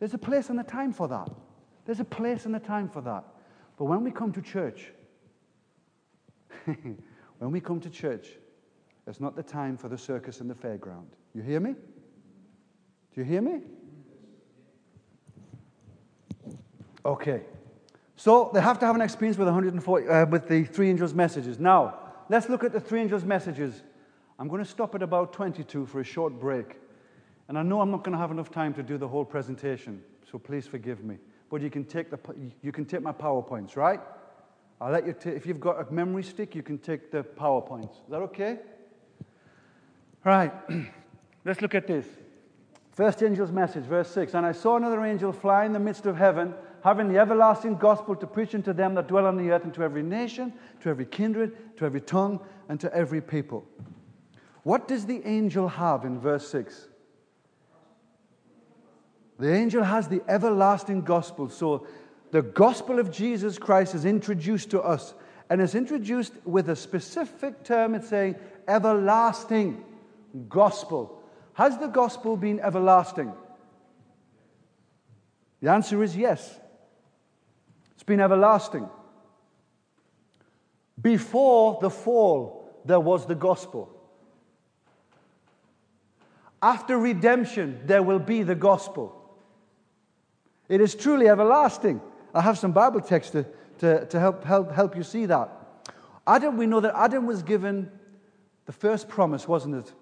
There's 0.00 0.14
a 0.14 0.18
place 0.18 0.50
and 0.50 0.58
a 0.58 0.64
time 0.64 0.92
for 0.92 1.06
that. 1.06 1.30
There's 1.84 2.00
a 2.00 2.04
place 2.04 2.44
and 2.44 2.56
a 2.56 2.60
time 2.60 2.88
for 2.88 3.02
that. 3.02 3.22
But 3.76 3.84
when 3.84 4.02
we 4.02 4.10
come 4.10 4.32
to 4.32 4.42
church, 4.42 4.90
when 6.64 7.52
we 7.52 7.60
come 7.60 7.78
to 7.82 7.88
church, 7.88 8.30
it's 9.08 9.20
not 9.20 9.34
the 9.36 9.42
time 9.42 9.76
for 9.76 9.88
the 9.88 9.98
circus 9.98 10.40
and 10.40 10.50
the 10.50 10.54
fairground. 10.54 11.06
You 11.34 11.42
hear 11.42 11.60
me? 11.60 11.72
Do 11.72 13.20
you 13.20 13.24
hear 13.24 13.40
me? 13.40 13.60
Okay. 17.04 17.42
So 18.16 18.50
they 18.52 18.60
have 18.60 18.78
to 18.80 18.86
have 18.86 18.94
an 18.94 19.00
experience 19.00 19.38
with 19.38 19.48
140 19.48 20.08
uh, 20.08 20.26
with 20.26 20.48
the 20.48 20.64
three 20.64 20.90
angels' 20.90 21.14
messages. 21.14 21.58
Now, 21.58 21.98
let's 22.28 22.48
look 22.48 22.64
at 22.64 22.72
the 22.72 22.80
three 22.80 23.00
angels' 23.00 23.24
messages 23.24 23.82
I'm 24.38 24.46
going 24.46 24.62
to 24.62 24.70
stop 24.70 24.94
at 24.94 25.02
about 25.02 25.32
22 25.32 25.86
for 25.86 26.00
a 26.00 26.04
short 26.04 26.38
break. 26.38 26.76
And 27.48 27.58
I 27.58 27.62
know 27.62 27.80
I'm 27.80 27.90
not 27.90 28.04
going 28.04 28.12
to 28.12 28.18
have 28.18 28.30
enough 28.30 28.50
time 28.50 28.72
to 28.74 28.82
do 28.82 28.96
the 28.96 29.08
whole 29.08 29.24
presentation, 29.24 30.02
so 30.30 30.38
please 30.38 30.66
forgive 30.66 31.02
me. 31.02 31.16
But 31.50 31.60
you 31.60 31.70
can 31.70 31.84
take, 31.84 32.10
the, 32.10 32.18
you 32.62 32.70
can 32.70 32.84
take 32.84 33.02
my 33.02 33.10
PowerPoints, 33.10 33.74
right? 33.74 34.00
I'll 34.80 34.92
let 34.92 35.06
you 35.06 35.12
t- 35.12 35.30
if 35.30 35.44
you've 35.46 35.58
got 35.58 35.80
a 35.80 35.92
memory 35.92 36.22
stick, 36.22 36.54
you 36.54 36.62
can 36.62 36.78
take 36.78 37.10
the 37.10 37.24
PowerPoints. 37.24 37.92
Is 37.92 38.10
that 38.10 38.20
okay? 38.22 38.58
Right. 40.24 40.52
Let's 41.44 41.62
look 41.62 41.74
at 41.74 41.86
this. 41.86 42.06
First 42.92 43.22
angel's 43.22 43.52
message, 43.52 43.84
verse 43.84 44.10
6. 44.10 44.34
And 44.34 44.44
I 44.44 44.52
saw 44.52 44.76
another 44.76 45.04
angel 45.04 45.32
fly 45.32 45.64
in 45.64 45.72
the 45.72 45.78
midst 45.78 46.06
of 46.06 46.16
heaven, 46.16 46.52
having 46.82 47.08
the 47.08 47.18
everlasting 47.18 47.76
gospel 47.76 48.16
to 48.16 48.26
preach 48.26 48.54
unto 48.54 48.72
them 48.72 48.94
that 48.94 49.06
dwell 49.06 49.26
on 49.26 49.36
the 49.36 49.50
earth, 49.50 49.64
and 49.64 49.72
to 49.74 49.82
every 49.82 50.02
nation, 50.02 50.52
to 50.80 50.88
every 50.88 51.06
kindred, 51.06 51.76
to 51.76 51.84
every 51.84 52.00
tongue, 52.00 52.40
and 52.68 52.80
to 52.80 52.92
every 52.92 53.20
people. 53.20 53.64
What 54.64 54.88
does 54.88 55.06
the 55.06 55.24
angel 55.24 55.68
have 55.68 56.04
in 56.04 56.18
verse 56.18 56.48
6? 56.48 56.88
The 59.38 59.54
angel 59.54 59.84
has 59.84 60.08
the 60.08 60.20
everlasting 60.28 61.02
gospel. 61.02 61.48
So 61.48 61.86
the 62.32 62.42
gospel 62.42 62.98
of 62.98 63.12
Jesus 63.12 63.58
Christ 63.58 63.94
is 63.94 64.04
introduced 64.04 64.70
to 64.70 64.82
us. 64.82 65.14
And 65.48 65.62
it's 65.62 65.76
introduced 65.76 66.32
with 66.44 66.68
a 66.68 66.76
specific 66.76 67.62
term. 67.62 67.94
It's 67.94 68.08
saying 68.08 68.34
everlasting 68.66 69.84
gospel. 70.48 71.22
Has 71.54 71.78
the 71.78 71.88
gospel 71.88 72.36
been 72.36 72.60
everlasting? 72.60 73.32
The 75.60 75.70
answer 75.70 76.02
is 76.02 76.16
yes. 76.16 76.58
It's 77.94 78.02
been 78.04 78.20
everlasting. 78.20 78.88
Before 81.00 81.78
the 81.80 81.90
fall, 81.90 82.80
there 82.84 83.00
was 83.00 83.26
the 83.26 83.34
gospel. 83.34 83.94
After 86.60 86.98
redemption, 86.98 87.80
there 87.86 88.02
will 88.02 88.18
be 88.18 88.42
the 88.42 88.54
gospel. 88.54 89.14
It 90.68 90.80
is 90.80 90.94
truly 90.94 91.28
everlasting. 91.28 92.00
I 92.34 92.40
have 92.40 92.58
some 92.58 92.72
Bible 92.72 93.00
text 93.00 93.32
to, 93.32 93.46
to, 93.78 94.06
to 94.06 94.20
help, 94.20 94.44
help, 94.44 94.72
help 94.72 94.96
you 94.96 95.02
see 95.02 95.26
that. 95.26 95.50
Adam, 96.26 96.56
we 96.56 96.66
know 96.66 96.80
that 96.80 96.94
Adam 96.96 97.26
was 97.26 97.42
given 97.42 97.90
the 98.66 98.72
first 98.72 99.08
promise, 99.08 99.48
wasn't 99.48 99.76
it? 99.76 99.92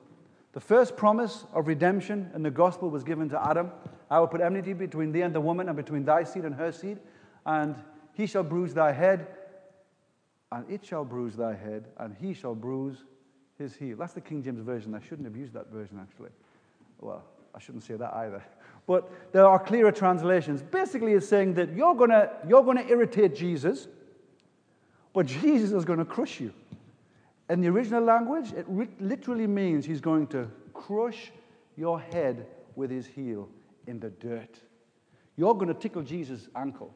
The 0.57 0.61
first 0.61 0.97
promise 0.97 1.45
of 1.53 1.69
redemption 1.69 2.31
in 2.35 2.43
the 2.43 2.51
gospel 2.51 2.89
was 2.89 3.05
given 3.05 3.29
to 3.29 3.47
Adam. 3.47 3.71
I 4.11 4.19
will 4.19 4.27
put 4.27 4.41
enmity 4.41 4.73
between 4.73 5.13
thee 5.13 5.21
and 5.21 5.35
the 5.35 5.41
woman, 5.41 5.69
and 5.69 5.77
between 5.77 6.03
thy 6.03 6.25
seed 6.25 6.47
and 6.47 6.55
her 6.55 6.73
seed, 6.73 6.97
and 7.45 7.75
he 8.15 8.25
shall 8.27 8.43
bruise 8.43 8.73
thy 8.73 8.93
head, 8.93 9.27
and 10.51 10.65
it 10.71 10.83
shall 10.83 11.05
bruise 11.05 11.37
thy 11.37 11.55
head, 11.55 11.85
and 11.99 12.17
he 12.19 12.33
shall 12.33 12.55
bruise 12.55 13.05
his 13.59 13.77
heel. 13.77 13.99
That's 13.99 14.15
the 14.15 14.23
King 14.23 14.43
James 14.43 14.63
Version. 14.63 14.95
I 14.95 15.01
shouldn't 15.01 15.27
have 15.27 15.37
used 15.37 15.53
that 15.53 15.71
version, 15.71 16.01
actually. 16.01 16.31
Well, 17.03 17.23
I 17.55 17.59
shouldn't 17.59 17.85
say 17.85 17.97
that 17.97 18.15
either. 18.15 18.43
But 18.87 19.33
there 19.33 19.47
are 19.47 19.59
clearer 19.59 19.93
translations. 19.93 20.63
Basically, 20.63 21.13
it's 21.13 21.29
saying 21.29 21.53
that 21.57 21.75
you're 21.75 21.95
going 21.95 22.09
to 22.09 22.31
you're 22.49 22.65
to 22.65 22.89
irritate 22.89 23.37
Jesus, 23.37 23.89
but 25.13 25.27
Jesus 25.27 25.73
is 25.73 25.85
going 25.85 25.99
to 25.99 26.07
crush 26.07 26.41
you. 26.41 26.55
In 27.49 27.61
the 27.61 27.69
original 27.69 28.03
language, 28.03 28.53
it 28.53 28.67
literally 29.01 29.47
means 29.47 29.85
he's 29.85 30.01
going 30.01 30.27
to 30.29 30.51
crush 30.73 31.33
your 31.77 32.01
head 32.01 32.47
with 32.75 32.91
his 32.91 33.07
heel 33.07 33.49
in 33.87 34.01
the 34.01 34.11
dirt. 34.11 34.61
You're 35.37 35.55
going 35.55 35.69
to 35.69 35.75
tickle 35.75 36.03
Jesus' 36.03 36.49
ankle 36.57 36.93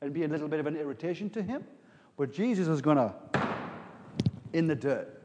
and 0.00 0.12
be 0.12 0.24
a 0.24 0.28
little 0.28 0.48
bit 0.48 0.60
of 0.60 0.66
an 0.66 0.76
irritation 0.76 1.30
to 1.30 1.42
him, 1.42 1.64
but 2.16 2.32
Jesus 2.32 2.68
is 2.68 2.80
going 2.80 2.96
to 2.96 3.14
in 4.52 4.66
the 4.66 4.74
dirt. 4.74 5.22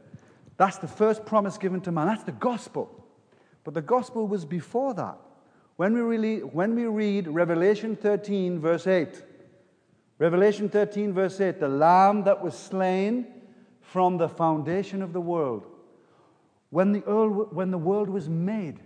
That's 0.58 0.78
the 0.78 0.86
first 0.86 1.24
promise 1.24 1.58
given 1.58 1.80
to 1.82 1.92
man. 1.92 2.06
That's 2.06 2.22
the 2.22 2.32
gospel. 2.32 3.04
But 3.64 3.74
the 3.74 3.82
gospel 3.82 4.28
was 4.28 4.44
before 4.44 4.94
that. 4.94 5.18
When 5.76 5.94
we, 5.94 6.00
really, 6.00 6.40
when 6.40 6.74
we 6.74 6.84
read 6.84 7.26
Revelation 7.26 7.96
13, 7.96 8.60
verse 8.60 8.86
8, 8.86 9.22
Revelation 10.18 10.68
13, 10.68 11.12
verse 11.12 11.40
8, 11.40 11.58
the 11.58 11.68
lamb 11.68 12.24
that 12.24 12.42
was 12.42 12.56
slain 12.56 13.26
from 13.92 14.16
the 14.16 14.28
foundation 14.28 15.02
of 15.02 15.12
the 15.12 15.20
world, 15.20 15.66
when 16.70 16.92
the, 16.92 17.00
when 17.00 17.70
the 17.70 17.76
world 17.76 18.08
was 18.08 18.26
made, 18.26 18.80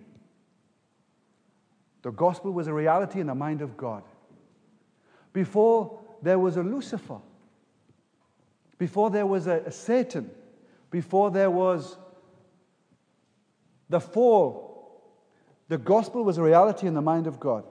the 2.03 2.11
gospel 2.11 2.53
was 2.53 2.67
a 2.67 2.75
reality 2.75 3.21
in 3.21 3.29
the 3.29 3.35
mind 3.35 3.63
of 3.63 3.77
God. 3.77 4.03
Before 5.33 6.01
there 6.23 6.41
was 6.41 6.57
a 6.57 6.63
Lucifer, 6.65 7.21
before 8.79 9.11
there 9.11 9.27
was 9.27 9.47
a, 9.47 9.63
a 9.67 9.71
Satan, 9.71 10.29
before 10.91 11.31
there 11.31 11.53
was 11.53 11.97
the 13.89 14.01
fall, 14.01 15.05
the 15.69 15.79
gospel 15.79 16.25
was 16.25 16.39
a 16.39 16.43
reality 16.43 16.89
in 16.89 16.95
the 16.95 17.03
mind 17.03 17.29
of 17.29 17.39
God. 17.39 17.63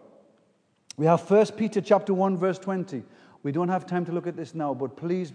We 0.96 1.06
have 1.06 1.30
1 1.30 1.48
Peter 1.58 1.82
chapter 1.82 2.14
1 2.14 2.38
verse 2.38 2.60
20. 2.60 3.04
We 3.44 3.52
don't 3.52 3.68
have 3.68 3.86
time 3.86 4.06
to 4.06 4.14
look 4.14 4.26
at 4.26 4.38
this 4.38 4.56
now, 4.56 4.74
but 4.74 4.96
please 4.96 5.34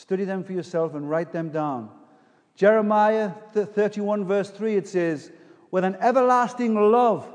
study 0.00 0.24
them 0.24 0.42
for 0.42 0.52
yourself 0.52 0.94
and 0.94 1.08
write 1.10 1.30
them 1.30 1.50
down. 1.50 1.90
Jeremiah 2.56 3.32
31 3.52 4.24
verse 4.24 4.50
3 4.50 4.76
it 4.76 4.88
says, 4.88 5.30
"With 5.70 5.84
an 5.84 5.96
everlasting 6.00 6.74
love, 6.74 7.28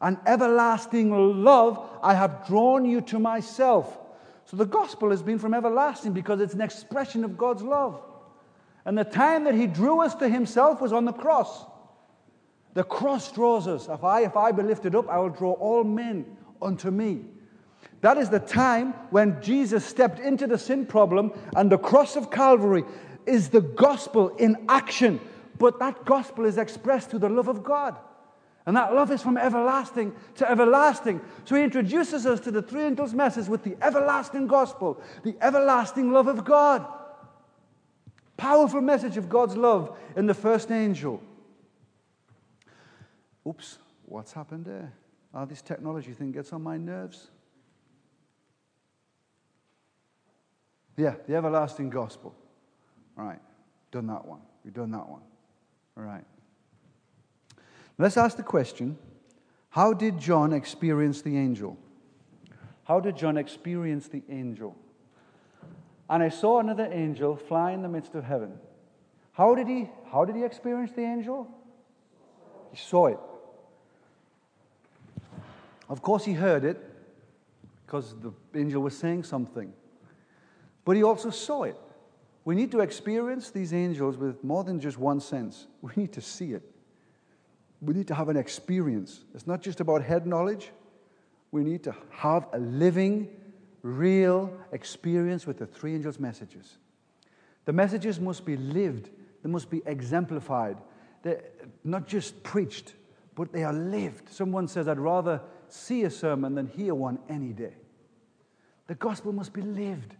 an 0.00 0.18
everlasting 0.26 1.44
love 1.44 1.88
I 2.02 2.14
have 2.14 2.46
drawn 2.46 2.84
you 2.84 3.00
to 3.02 3.20
myself." 3.20 4.00
So 4.46 4.56
the 4.56 4.66
gospel 4.66 5.10
has 5.10 5.22
been 5.22 5.38
from 5.38 5.54
everlasting 5.54 6.12
because 6.12 6.40
it's 6.40 6.54
an 6.54 6.60
expression 6.60 7.24
of 7.24 7.38
God's 7.38 7.62
love. 7.62 8.02
And 8.84 8.98
the 8.98 9.04
time 9.04 9.44
that 9.44 9.54
he 9.54 9.68
drew 9.68 10.00
us 10.00 10.16
to 10.16 10.28
himself 10.28 10.80
was 10.80 10.92
on 10.92 11.04
the 11.04 11.12
cross. 11.12 11.64
The 12.74 12.82
cross 12.82 13.30
draws 13.30 13.68
us. 13.68 13.88
If 13.88 14.02
I, 14.02 14.22
if 14.22 14.36
I 14.36 14.50
be 14.50 14.64
lifted 14.64 14.96
up, 14.96 15.08
I 15.08 15.18
will 15.18 15.28
draw 15.28 15.52
all 15.52 15.84
men 15.84 16.36
unto 16.60 16.90
me. 16.90 17.26
That 18.02 18.18
is 18.18 18.28
the 18.28 18.40
time 18.40 18.92
when 19.10 19.40
Jesus 19.40 19.84
stepped 19.84 20.18
into 20.18 20.46
the 20.46 20.58
sin 20.58 20.86
problem, 20.86 21.32
and 21.56 21.70
the 21.70 21.78
cross 21.78 22.16
of 22.16 22.30
Calvary 22.30 22.84
is 23.26 23.48
the 23.48 23.60
gospel 23.60 24.28
in 24.36 24.64
action. 24.68 25.20
But 25.58 25.78
that 25.78 26.04
gospel 26.04 26.44
is 26.44 26.58
expressed 26.58 27.10
through 27.10 27.20
the 27.20 27.28
love 27.28 27.48
of 27.48 27.62
God. 27.62 27.96
And 28.66 28.76
that 28.76 28.92
love 28.94 29.10
is 29.10 29.22
from 29.22 29.36
everlasting 29.36 30.14
to 30.36 30.50
everlasting. 30.50 31.20
So 31.44 31.56
he 31.56 31.62
introduces 31.62 32.26
us 32.26 32.40
to 32.40 32.50
the 32.50 32.62
three 32.62 32.82
angels' 32.82 33.14
message 33.14 33.48
with 33.48 33.62
the 33.62 33.76
everlasting 33.80 34.48
gospel, 34.48 35.00
the 35.22 35.36
everlasting 35.40 36.12
love 36.12 36.26
of 36.26 36.44
God. 36.44 36.84
Powerful 38.36 38.80
message 38.80 39.16
of 39.16 39.28
God's 39.28 39.56
love 39.56 39.96
in 40.16 40.26
the 40.26 40.34
first 40.34 40.70
angel. 40.72 41.22
Oops, 43.46 43.78
what's 44.06 44.32
happened 44.32 44.64
there? 44.64 44.92
Oh, 45.34 45.44
this 45.44 45.62
technology 45.62 46.12
thing 46.12 46.32
gets 46.32 46.52
on 46.52 46.62
my 46.62 46.76
nerves. 46.76 47.31
Yeah, 50.96 51.14
the 51.26 51.36
everlasting 51.36 51.90
gospel. 51.90 52.34
All 53.18 53.24
right, 53.24 53.40
done 53.90 54.06
that 54.08 54.24
one. 54.24 54.40
We've 54.64 54.74
done 54.74 54.90
that 54.92 55.08
one. 55.08 55.22
All 55.96 56.04
right. 56.04 56.24
Let's 57.98 58.16
ask 58.16 58.36
the 58.36 58.42
question 58.42 58.98
how 59.70 59.92
did 59.94 60.18
John 60.18 60.52
experience 60.52 61.22
the 61.22 61.36
angel? 61.36 61.78
How 62.84 63.00
did 63.00 63.16
John 63.16 63.36
experience 63.36 64.08
the 64.08 64.22
angel? 64.28 64.76
And 66.10 66.22
I 66.22 66.28
saw 66.28 66.60
another 66.60 66.88
angel 66.92 67.36
fly 67.36 67.72
in 67.72 67.80
the 67.80 67.88
midst 67.88 68.14
of 68.14 68.24
heaven. 68.24 68.58
How 69.32 69.54
did 69.54 69.66
he, 69.66 69.88
how 70.10 70.26
did 70.26 70.36
he 70.36 70.44
experience 70.44 70.92
the 70.92 71.02
angel? 71.02 71.48
He 72.70 72.76
saw 72.76 73.06
it. 73.06 73.18
Of 75.88 76.02
course, 76.02 76.24
he 76.24 76.34
heard 76.34 76.64
it 76.64 76.78
because 77.86 78.14
the 78.20 78.32
angel 78.54 78.82
was 78.82 78.96
saying 78.96 79.24
something. 79.24 79.72
But 80.84 80.96
he 80.96 81.02
also 81.02 81.30
saw 81.30 81.62
it. 81.64 81.76
We 82.44 82.54
need 82.54 82.72
to 82.72 82.80
experience 82.80 83.50
these 83.50 83.72
angels 83.72 84.16
with 84.16 84.42
more 84.42 84.64
than 84.64 84.80
just 84.80 84.98
one 84.98 85.20
sense. 85.20 85.66
We 85.82 85.92
need 85.96 86.12
to 86.12 86.20
see 86.20 86.52
it. 86.52 86.62
We 87.80 87.94
need 87.94 88.08
to 88.08 88.14
have 88.14 88.28
an 88.28 88.36
experience. 88.36 89.24
It's 89.34 89.46
not 89.46 89.60
just 89.60 89.80
about 89.80 90.02
head 90.02 90.26
knowledge. 90.26 90.70
We 91.50 91.62
need 91.62 91.82
to 91.84 91.94
have 92.10 92.46
a 92.52 92.58
living 92.58 93.28
real 93.82 94.56
experience 94.72 95.46
with 95.46 95.58
the 95.58 95.66
three 95.66 95.94
angels' 95.94 96.18
messages. 96.18 96.78
The 97.64 97.72
messages 97.72 98.20
must 98.20 98.44
be 98.44 98.56
lived, 98.56 99.10
they 99.42 99.50
must 99.50 99.70
be 99.70 99.82
exemplified. 99.86 100.78
They're 101.22 101.42
not 101.84 102.06
just 102.06 102.42
preached, 102.42 102.94
but 103.34 103.52
they 103.52 103.64
are 103.64 103.72
lived. 103.72 104.28
Someone 104.28 104.66
says, 104.66 104.88
I'd 104.88 104.98
rather 104.98 105.40
see 105.68 106.02
a 106.02 106.10
sermon 106.10 106.54
than 106.54 106.66
hear 106.66 106.94
one 106.94 107.18
any 107.28 107.52
day. 107.52 107.74
The 108.88 108.94
gospel 108.94 109.32
must 109.32 109.52
be 109.52 109.62
lived. 109.62 110.14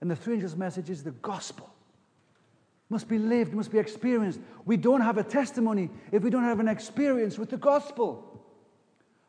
And 0.00 0.10
the 0.10 0.16
three 0.16 0.34
angels' 0.34 0.56
message 0.56 0.90
is 0.90 1.02
the 1.02 1.10
gospel. 1.10 1.68
Must 2.90 3.08
be 3.08 3.18
lived, 3.18 3.52
must 3.52 3.70
be 3.70 3.78
experienced. 3.78 4.40
We 4.64 4.76
don't 4.76 5.02
have 5.02 5.18
a 5.18 5.24
testimony 5.24 5.90
if 6.12 6.22
we 6.22 6.30
don't 6.30 6.44
have 6.44 6.60
an 6.60 6.68
experience 6.68 7.38
with 7.38 7.50
the 7.50 7.56
gospel. 7.56 8.24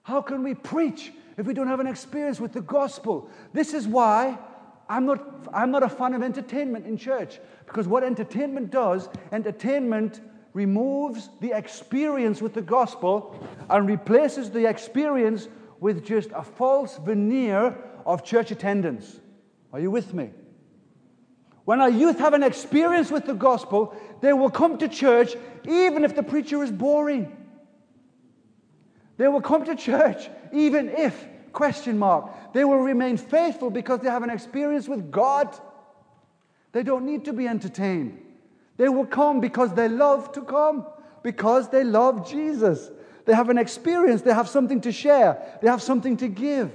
How 0.04 0.22
can 0.22 0.44
we 0.44 0.54
preach 0.54 1.12
if 1.40 1.46
we 1.46 1.54
don't 1.54 1.68
have 1.68 1.80
an 1.80 1.88
experience 1.88 2.42
with 2.42 2.52
the 2.52 2.62
gospel. 2.62 3.30
This 3.54 3.74
is 3.74 3.88
why 3.88 4.38
I'm 4.90 5.06
not, 5.06 5.48
I'm 5.54 5.72
not 5.72 5.84
a 5.84 5.90
fan 5.90 6.14
of 6.14 6.22
entertainment 6.22 6.86
in 6.86 6.98
church. 6.98 7.40
Because 7.66 7.88
what 7.88 8.04
entertainment 8.04 8.72
does, 8.72 9.08
entertainment 9.32 10.20
removes 10.52 11.30
the 11.40 11.58
experience 11.58 12.42
with 12.42 12.54
the 12.54 12.62
gospel 12.62 13.42
and 13.70 13.88
replaces 13.88 14.52
the 14.52 14.68
experience 14.68 15.48
with 15.80 16.06
just 16.06 16.30
a 16.36 16.44
false 16.44 16.98
veneer 16.98 17.74
of 18.06 18.26
church 18.26 18.52
attendance. 18.52 19.22
Are 19.72 19.80
you 19.80 19.92
with 19.92 20.14
me? 20.14 20.32
When 21.66 21.82
our 21.82 21.90
youth 21.90 22.20
have 22.20 22.34
an 22.34 22.44
experience 22.44 23.12
with 23.12 23.26
the 23.26 23.34
gospel, 23.34 23.96
they 24.22 24.34
will 24.34 24.50
come 24.50 24.78
to 24.80 24.88
church 24.88 25.36
even 25.68 26.04
if 26.04 26.16
the 26.16 26.24
preacher 26.24 26.64
is 26.64 26.72
boring. 26.72 27.36
They 29.18 29.28
will 29.28 29.42
come 29.42 29.66
to 29.66 29.76
church 29.76 30.30
even 30.54 30.90
if, 30.90 31.26
question 31.52 31.98
mark, 31.98 32.54
they 32.54 32.64
will 32.64 32.80
remain 32.80 33.18
faithful 33.18 33.70
because 33.70 34.00
they 34.00 34.10
have 34.10 34.24
an 34.24 34.30
experience 34.30 34.88
with 34.88 35.12
God. 35.12 35.56
They 36.72 36.84
don't 36.84 37.06
need 37.06 37.26
to 37.26 37.34
be 37.34 37.48
entertained. 37.48 38.20
They 38.78 38.90
will 38.90 39.06
come 39.06 39.42
because 39.42 39.74
they 39.74 39.90
love 39.90 40.32
to 40.34 40.42
come, 40.42 40.86
because 41.22 41.70
they 41.70 41.84
love 41.84 42.30
Jesus. 42.30 42.90
They 43.26 43.34
have 43.34 43.50
an 43.50 43.58
experience, 43.58 44.22
they 44.22 44.34
have 44.34 44.48
something 44.48 44.82
to 44.82 44.92
share, 44.92 45.60
they 45.62 45.68
have 45.68 45.82
something 45.82 46.18
to 46.18 46.28
give. 46.28 46.72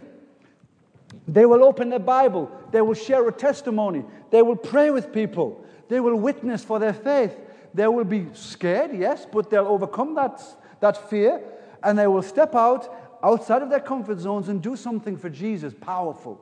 They 1.27 1.47
will 1.47 1.65
open 1.65 1.91
their 1.91 1.99
Bible, 1.99 2.51
they 2.71 2.81
will 2.81 2.95
share 2.95 3.27
a 3.29 3.33
testimony, 3.33 4.05
they 4.31 4.43
will 4.43 4.57
pray 4.57 4.91
with 4.91 5.13
people, 5.13 5.65
they 5.89 6.01
will 6.01 6.17
witness 6.17 6.65
for 6.65 6.79
their 6.79 6.95
faith. 6.95 7.37
They 7.75 7.89
will 7.89 8.05
be 8.05 8.29
scared, 8.35 8.97
yes, 8.97 9.27
but 9.31 9.51
they'll 9.51 9.67
overcome 9.67 10.15
that, 10.15 10.41
that 10.79 11.11
fear 11.11 11.43
and 11.83 11.99
they 11.99 12.07
will 12.07 12.23
step 12.23 12.55
out 12.55 12.93
outside 13.23 13.63
of 13.63 13.71
their 13.71 13.81
comfort 13.81 14.19
zones 14.19 14.49
and 14.49 14.63
do 14.63 14.77
something 14.77 15.17
for 15.17 15.29
Jesus 15.29 15.75
powerful. 15.79 16.41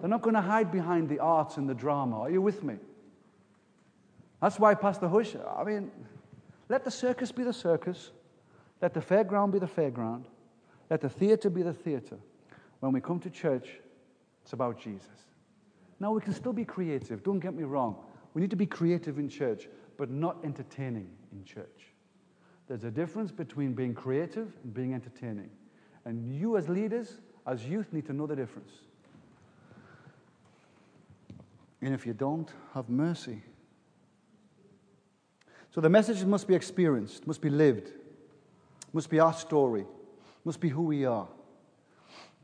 They're 0.00 0.08
not 0.08 0.22
going 0.22 0.34
to 0.34 0.40
hide 0.40 0.72
behind 0.72 1.08
the 1.08 1.18
arts 1.20 1.56
and 1.56 1.68
the 1.68 1.74
drama. 1.74 2.20
Are 2.20 2.30
you 2.30 2.40
with 2.40 2.62
me? 2.62 2.76
That's 4.40 4.58
why 4.58 4.74
Pastor 4.74 5.08
Hush, 5.08 5.34
I 5.56 5.64
mean, 5.64 5.90
let 6.68 6.84
the 6.84 6.90
circus 6.90 7.32
be 7.32 7.42
the 7.42 7.52
circus, 7.52 8.10
let 8.80 8.94
the 8.94 9.00
fairground 9.00 9.52
be 9.52 9.58
the 9.58 9.66
fairground, 9.66 10.24
let 10.88 11.00
the 11.00 11.08
theater 11.08 11.50
be 11.50 11.62
the 11.62 11.72
theater. 11.72 12.18
When 12.80 12.92
we 12.92 13.00
come 13.00 13.18
to 13.20 13.30
church, 13.30 13.68
it's 14.42 14.52
about 14.52 14.80
Jesus. 14.80 15.08
Now, 16.00 16.12
we 16.12 16.20
can 16.20 16.32
still 16.32 16.52
be 16.52 16.64
creative, 16.64 17.22
don't 17.22 17.40
get 17.40 17.54
me 17.54 17.64
wrong. 17.64 17.96
We 18.34 18.40
need 18.40 18.50
to 18.50 18.56
be 18.56 18.66
creative 18.66 19.18
in 19.18 19.28
church, 19.28 19.68
but 19.96 20.10
not 20.10 20.36
entertaining 20.44 21.10
in 21.32 21.44
church. 21.44 21.92
There's 22.68 22.84
a 22.84 22.90
difference 22.90 23.32
between 23.32 23.72
being 23.72 23.94
creative 23.94 24.52
and 24.62 24.72
being 24.72 24.94
entertaining. 24.94 25.50
And 26.04 26.38
you, 26.38 26.56
as 26.56 26.68
leaders, 26.68 27.18
as 27.46 27.64
youth, 27.64 27.92
need 27.92 28.06
to 28.06 28.12
know 28.12 28.26
the 28.26 28.36
difference. 28.36 28.72
And 31.80 31.94
if 31.94 32.06
you 32.06 32.12
don't, 32.12 32.50
have 32.74 32.88
mercy. 32.88 33.42
So 35.74 35.80
the 35.80 35.88
message 35.88 36.24
must 36.24 36.46
be 36.46 36.54
experienced, 36.54 37.26
must 37.26 37.40
be 37.40 37.50
lived. 37.50 37.92
Must 38.92 39.10
be 39.10 39.20
our 39.20 39.32
story. 39.32 39.86
Must 40.44 40.60
be 40.60 40.68
who 40.68 40.82
we 40.82 41.04
are. 41.04 41.28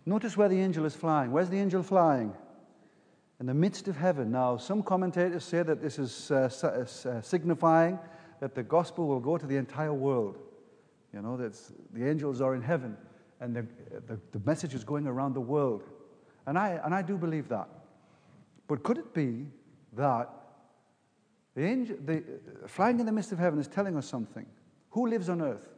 Notice 0.06 0.36
where 0.36 0.48
the 0.48 0.60
angel 0.60 0.84
is 0.84 0.94
flying. 0.94 1.30
Where's 1.30 1.48
the 1.48 1.58
angel 1.58 1.82
flying? 1.82 2.34
In 3.40 3.46
the 3.46 3.54
midst 3.54 3.88
of 3.88 3.96
heaven. 3.96 4.30
Now, 4.30 4.56
some 4.56 4.82
commentators 4.82 5.44
say 5.44 5.62
that 5.62 5.80
this 5.80 5.98
is 5.98 6.30
uh, 6.30 6.50
uh, 6.62 7.20
signifying 7.22 7.98
that 8.40 8.54
the 8.54 8.62
gospel 8.62 9.06
will 9.06 9.20
go 9.20 9.38
to 9.38 9.46
the 9.46 9.56
entire 9.56 9.94
world. 9.94 10.38
You 11.12 11.22
know, 11.22 11.36
that 11.36 11.58
the 11.92 12.08
angels 12.08 12.40
are 12.40 12.54
in 12.54 12.62
heaven 12.62 12.96
and 13.40 13.54
the, 13.54 13.66
the, 14.06 14.18
the 14.32 14.40
message 14.44 14.74
is 14.74 14.84
going 14.84 15.06
around 15.06 15.34
the 15.34 15.40
world. 15.40 15.84
And 16.46 16.58
I, 16.58 16.80
and 16.84 16.94
I 16.94 17.02
do 17.02 17.16
believe 17.16 17.48
that. 17.48 17.68
But 18.66 18.82
could 18.82 18.98
it 18.98 19.12
be 19.14 19.46
that 19.94 20.30
the 21.54 21.64
angel, 21.64 21.96
the, 22.04 22.18
uh, 22.18 22.66
flying 22.66 23.00
in 23.00 23.06
the 23.06 23.12
midst 23.12 23.32
of 23.32 23.38
heaven 23.38 23.58
is 23.58 23.68
telling 23.68 23.96
us 23.96 24.06
something? 24.06 24.46
Who 24.90 25.08
lives 25.08 25.28
on 25.28 25.40
earth? 25.42 25.68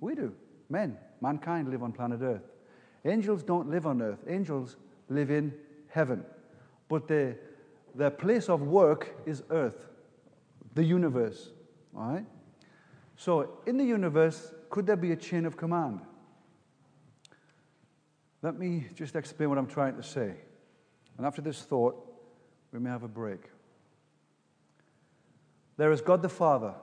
We 0.00 0.14
do. 0.14 0.34
Men, 0.68 0.96
mankind 1.20 1.70
live 1.70 1.82
on 1.82 1.92
planet 1.92 2.20
earth. 2.22 2.50
Angels 3.04 3.42
don't 3.42 3.68
live 3.70 3.86
on 3.86 4.02
earth. 4.02 4.18
Angels 4.28 4.76
live 5.08 5.30
in 5.30 5.54
heaven. 5.88 6.24
But 6.88 7.08
their, 7.08 7.36
their 7.94 8.10
place 8.10 8.48
of 8.48 8.62
work 8.62 9.14
is 9.26 9.42
earth, 9.50 9.86
the 10.74 10.84
universe. 10.84 11.50
All 11.96 12.12
right? 12.12 12.26
So, 13.16 13.58
in 13.66 13.76
the 13.76 13.84
universe, 13.84 14.52
could 14.70 14.86
there 14.86 14.96
be 14.96 15.12
a 15.12 15.16
chain 15.16 15.44
of 15.46 15.56
command? 15.56 16.00
Let 18.42 18.58
me 18.58 18.86
just 18.94 19.16
explain 19.16 19.50
what 19.50 19.58
I'm 19.58 19.66
trying 19.66 19.96
to 19.96 20.02
say. 20.02 20.34
And 21.18 21.26
after 21.26 21.42
this 21.42 21.62
thought, 21.62 21.96
we 22.72 22.78
may 22.78 22.88
have 22.88 23.02
a 23.02 23.08
break. 23.08 23.40
There 25.76 25.92
is 25.92 26.00
God 26.00 26.22
the 26.22 26.28
Father. 26.28 26.74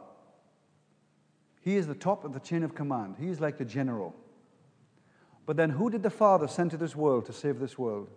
He 1.61 1.75
is 1.75 1.87
the 1.87 1.95
top 1.95 2.23
of 2.23 2.33
the 2.33 2.39
chain 2.39 2.63
of 2.63 2.75
command. 2.75 3.15
He 3.19 3.27
is 3.27 3.39
like 3.39 3.57
the 3.57 3.65
general. 3.65 4.15
But 5.47 5.55
then, 5.55 5.69
who 5.69 5.89
did 5.89 6.03
the 6.03 6.09
Father 6.09 6.45
send 6.47 6.71
to 6.71 6.77
this 6.77 6.93
world 6.93 7.25
to 7.25 7.33
save 7.33 7.57
this 7.57 7.77
world? 7.79 8.09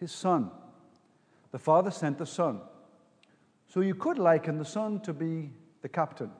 His 0.00 0.10
Son. 0.10 0.50
The 1.52 1.60
Father 1.60 1.92
sent 1.92 2.18
the 2.18 2.26
Son. 2.26 2.60
So 3.68 3.80
you 3.80 3.94
could 3.94 4.18
liken 4.18 4.58
the 4.58 4.64
Son 4.64 5.00
to 5.02 5.14
be 5.14 5.52
the 5.82 5.88
captain, 5.88 6.32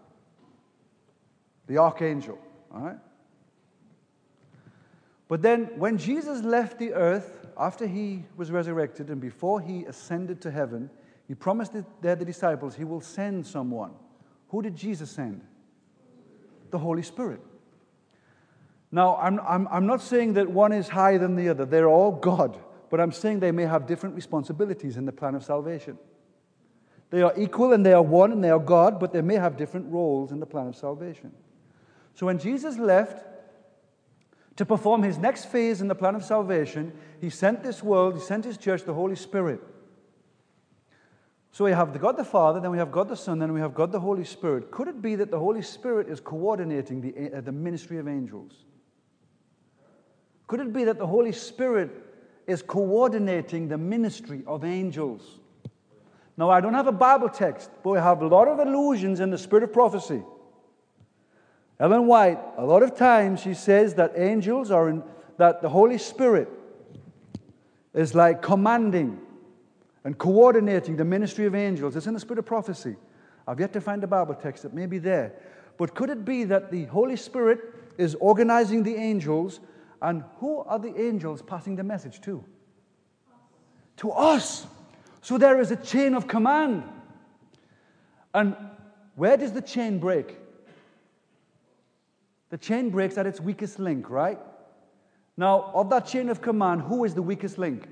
the 1.68 1.78
archangel. 1.78 2.38
All 2.74 2.80
right? 2.80 2.98
But 5.28 5.42
then, 5.42 5.70
when 5.76 5.96
Jesus 5.96 6.42
left 6.42 6.80
the 6.80 6.92
earth 6.92 7.46
after 7.56 7.86
he 7.86 8.24
was 8.36 8.50
resurrected 8.50 9.10
and 9.10 9.20
before 9.20 9.60
he 9.60 9.84
ascended 9.84 10.40
to 10.40 10.50
heaven, 10.50 10.90
he 11.28 11.36
promised 11.36 11.72
there 12.00 12.16
the 12.16 12.24
disciples 12.24 12.74
he 12.74 12.84
will 12.84 13.00
send 13.00 13.46
someone. 13.46 13.92
Who 14.48 14.60
did 14.60 14.74
Jesus 14.74 15.10
send? 15.10 15.40
The 16.70 16.78
Holy 16.78 17.02
Spirit. 17.02 17.40
Now, 18.96 19.18
I'm, 19.18 19.38
I'm, 19.40 19.68
I'm 19.70 19.86
not 19.86 20.00
saying 20.00 20.32
that 20.32 20.48
one 20.48 20.72
is 20.72 20.88
higher 20.88 21.18
than 21.18 21.36
the 21.36 21.50
other, 21.50 21.66
they're 21.66 21.86
all 21.86 22.12
God, 22.12 22.58
but 22.88 22.98
I'm 22.98 23.12
saying 23.12 23.40
they 23.40 23.52
may 23.52 23.64
have 23.64 23.86
different 23.86 24.14
responsibilities 24.14 24.96
in 24.96 25.04
the 25.04 25.12
plan 25.12 25.34
of 25.34 25.44
salvation. 25.44 25.98
They 27.10 27.20
are 27.20 27.34
equal 27.36 27.74
and 27.74 27.84
they 27.84 27.92
are 27.92 28.00
one 28.00 28.32
and 28.32 28.42
they 28.42 28.48
are 28.48 28.58
God, 28.58 28.98
but 28.98 29.12
they 29.12 29.20
may 29.20 29.34
have 29.34 29.58
different 29.58 29.92
roles 29.92 30.32
in 30.32 30.40
the 30.40 30.46
plan 30.46 30.68
of 30.68 30.76
salvation. 30.76 31.32
So 32.14 32.24
when 32.24 32.38
Jesus 32.38 32.78
left, 32.78 33.22
to 34.56 34.64
perform 34.64 35.02
his 35.02 35.18
next 35.18 35.44
phase 35.44 35.82
in 35.82 35.88
the 35.88 35.94
plan 35.94 36.14
of 36.14 36.24
salvation, 36.24 36.90
he 37.20 37.28
sent 37.28 37.62
this 37.62 37.82
world, 37.82 38.14
he 38.14 38.20
sent 38.20 38.46
his 38.46 38.56
church 38.56 38.84
the 38.84 38.94
Holy 38.94 39.16
Spirit. 39.16 39.60
So 41.52 41.66
we 41.66 41.72
have 41.72 41.92
the 41.92 41.98
God 41.98 42.16
the 42.16 42.24
Father, 42.24 42.60
then 42.60 42.70
we 42.70 42.78
have 42.78 42.92
God 42.92 43.10
the 43.10 43.16
Son, 43.16 43.40
then 43.40 43.52
we 43.52 43.60
have 43.60 43.74
God 43.74 43.92
the 43.92 44.00
Holy 44.00 44.24
Spirit. 44.24 44.70
Could 44.70 44.88
it 44.88 45.02
be 45.02 45.16
that 45.16 45.30
the 45.30 45.38
Holy 45.38 45.60
Spirit 45.60 46.08
is 46.08 46.18
coordinating 46.18 47.02
the, 47.02 47.36
uh, 47.36 47.42
the 47.42 47.52
ministry 47.52 47.98
of 47.98 48.08
angels? 48.08 48.65
Could 50.46 50.60
it 50.60 50.72
be 50.72 50.84
that 50.84 50.98
the 50.98 51.06
Holy 51.06 51.32
Spirit 51.32 51.90
is 52.46 52.62
coordinating 52.62 53.68
the 53.68 53.78
ministry 53.78 54.42
of 54.46 54.64
angels? 54.64 55.40
Now, 56.36 56.50
I 56.50 56.60
don't 56.60 56.74
have 56.74 56.86
a 56.86 56.92
Bible 56.92 57.28
text, 57.28 57.70
but 57.82 57.90
we 57.90 57.98
have 57.98 58.22
a 58.22 58.26
lot 58.26 58.46
of 58.46 58.58
allusions 58.58 59.20
in 59.20 59.30
the 59.30 59.38
spirit 59.38 59.64
of 59.64 59.72
prophecy. 59.72 60.22
Ellen 61.80 62.06
White, 62.06 62.38
a 62.56 62.64
lot 62.64 62.82
of 62.82 62.96
times 62.96 63.40
she 63.40 63.54
says 63.54 63.94
that 63.94 64.12
angels 64.16 64.70
are 64.70 64.88
in, 64.88 65.02
that 65.38 65.62
the 65.62 65.68
Holy 65.68 65.98
Spirit 65.98 66.48
is 67.94 68.14
like 68.14 68.42
commanding 68.42 69.18
and 70.04 70.16
coordinating 70.16 70.96
the 70.96 71.04
ministry 71.04 71.46
of 71.46 71.54
angels. 71.54 71.96
It's 71.96 72.06
in 72.06 72.14
the 72.14 72.20
spirit 72.20 72.38
of 72.38 72.46
prophecy. 72.46 72.96
I've 73.48 73.58
yet 73.58 73.72
to 73.72 73.80
find 73.80 74.04
a 74.04 74.06
Bible 74.06 74.34
text 74.34 74.62
that 74.62 74.74
may 74.74 74.86
be 74.86 74.98
there. 74.98 75.32
But 75.78 75.94
could 75.94 76.10
it 76.10 76.24
be 76.24 76.44
that 76.44 76.70
the 76.70 76.84
Holy 76.84 77.16
Spirit 77.16 77.60
is 77.98 78.14
organizing 78.16 78.82
the 78.82 78.94
angels, 78.94 79.60
and 80.02 80.24
who 80.38 80.58
are 80.60 80.78
the 80.78 80.98
angels 81.00 81.42
passing 81.42 81.76
the 81.76 81.84
message 81.84 82.20
to? 82.22 82.44
To 83.98 84.10
us. 84.10 84.66
So 85.22 85.38
there 85.38 85.60
is 85.60 85.70
a 85.70 85.76
chain 85.76 86.14
of 86.14 86.28
command. 86.28 86.84
And 88.34 88.54
where 89.14 89.36
does 89.36 89.52
the 89.52 89.62
chain 89.62 89.98
break? 89.98 90.36
The 92.50 92.58
chain 92.58 92.90
breaks 92.90 93.18
at 93.18 93.26
its 93.26 93.40
weakest 93.40 93.78
link, 93.78 94.08
right? 94.10 94.38
Now, 95.36 95.70
of 95.74 95.90
that 95.90 96.06
chain 96.06 96.28
of 96.28 96.40
command, 96.40 96.82
who 96.82 97.04
is 97.04 97.14
the 97.14 97.22
weakest 97.22 97.58
link? 97.58 97.88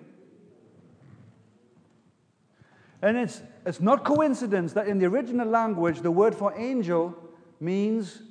And 3.02 3.18
it's, 3.18 3.42
it's 3.66 3.80
not 3.80 4.04
coincidence 4.04 4.72
that 4.72 4.88
in 4.88 4.98
the 4.98 5.06
original 5.06 5.46
language, 5.46 6.00
the 6.00 6.10
word 6.10 6.34
for 6.34 6.54
angel 6.56 7.14
means 7.60 8.22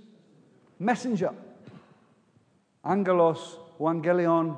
messenger. 0.79 1.31
Angelos, 2.83 3.59
evangelion, 3.83 4.57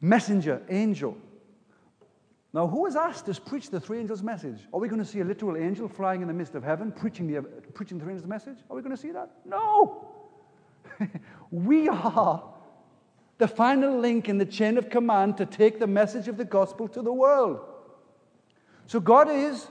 messenger, 0.00 0.62
angel. 0.68 1.16
Now, 2.52 2.66
who 2.66 2.82
was 2.82 2.96
asked 2.96 3.26
to 3.26 3.38
preach 3.40 3.70
the 3.70 3.78
three 3.78 3.98
angels' 3.98 4.22
message? 4.22 4.60
Are 4.72 4.80
we 4.80 4.88
going 4.88 5.02
to 5.02 5.08
see 5.08 5.20
a 5.20 5.24
literal 5.24 5.56
angel 5.56 5.86
flying 5.88 6.22
in 6.22 6.28
the 6.28 6.34
midst 6.34 6.54
of 6.54 6.62
heaven 6.62 6.90
preaching 6.90 7.26
the, 7.26 7.42
preaching 7.74 7.98
the 7.98 8.04
three 8.04 8.14
angels' 8.14 8.28
message? 8.28 8.56
Are 8.70 8.76
we 8.76 8.82
going 8.82 8.96
to 8.96 9.00
see 9.00 9.10
that? 9.10 9.30
No! 9.44 10.08
we 11.50 11.88
are 11.88 12.42
the 13.36 13.48
final 13.48 13.98
link 13.98 14.28
in 14.28 14.38
the 14.38 14.46
chain 14.46 14.78
of 14.78 14.88
command 14.88 15.36
to 15.36 15.46
take 15.46 15.78
the 15.78 15.86
message 15.86 16.26
of 16.26 16.36
the 16.36 16.44
gospel 16.44 16.88
to 16.88 17.02
the 17.02 17.12
world. 17.12 17.60
So, 18.86 18.98
God 18.98 19.28
is, 19.30 19.66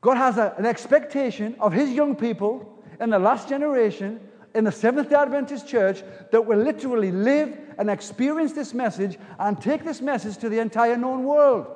God 0.00 0.16
has 0.16 0.38
a, 0.38 0.54
an 0.58 0.66
expectation 0.66 1.54
of 1.60 1.72
His 1.72 1.90
young 1.90 2.16
people 2.16 2.82
in 3.00 3.10
the 3.10 3.18
last 3.18 3.48
generation 3.48 4.20
in 4.56 4.64
the 4.64 4.72
Seventh 4.72 5.10
day 5.10 5.16
Adventist 5.16 5.68
church 5.68 6.02
that 6.32 6.44
will 6.44 6.58
literally 6.58 7.12
live 7.12 7.56
and 7.78 7.90
experience 7.90 8.52
this 8.52 8.72
message 8.72 9.18
and 9.38 9.60
take 9.60 9.84
this 9.84 10.00
message 10.00 10.38
to 10.38 10.48
the 10.48 10.58
entire 10.58 10.96
known 10.96 11.24
world. 11.24 11.66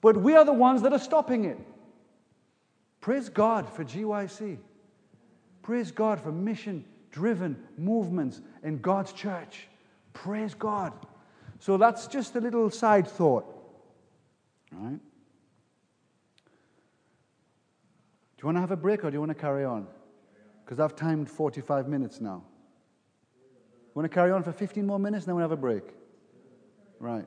But 0.00 0.16
we 0.16 0.34
are 0.34 0.44
the 0.44 0.52
ones 0.52 0.82
that 0.82 0.92
are 0.92 0.98
stopping 0.98 1.44
it. 1.44 1.58
Praise 3.00 3.28
God 3.28 3.68
for 3.72 3.84
GYC. 3.84 4.58
Praise 5.62 5.90
God 5.90 6.20
for 6.20 6.32
mission 6.32 6.84
driven 7.10 7.56
movements 7.76 8.40
in 8.62 8.78
God's 8.78 9.12
church. 9.12 9.68
Praise 10.12 10.54
God. 10.54 10.92
So 11.58 11.76
that's 11.76 12.06
just 12.06 12.34
a 12.36 12.40
little 12.40 12.70
side 12.70 13.06
thought. 13.06 13.44
All 14.74 14.84
right? 14.84 15.00
Do 18.36 18.42
you 18.42 18.46
want 18.46 18.56
to 18.56 18.60
have 18.60 18.70
a 18.70 18.76
break 18.76 19.04
or 19.04 19.10
do 19.10 19.16
you 19.16 19.20
want 19.20 19.30
to 19.30 19.34
carry 19.34 19.64
on? 19.64 19.86
Because 20.70 20.78
I've 20.78 20.94
timed 20.94 21.28
45 21.28 21.88
minutes 21.88 22.20
now. 22.20 22.44
Want 23.94 24.08
to 24.08 24.08
carry 24.08 24.30
on 24.30 24.44
for 24.44 24.52
15 24.52 24.86
more 24.86 25.00
minutes, 25.00 25.24
and 25.24 25.30
then 25.30 25.34
we'll 25.34 25.42
have 25.42 25.50
a 25.50 25.56
break? 25.56 25.82
Right. 27.00 27.26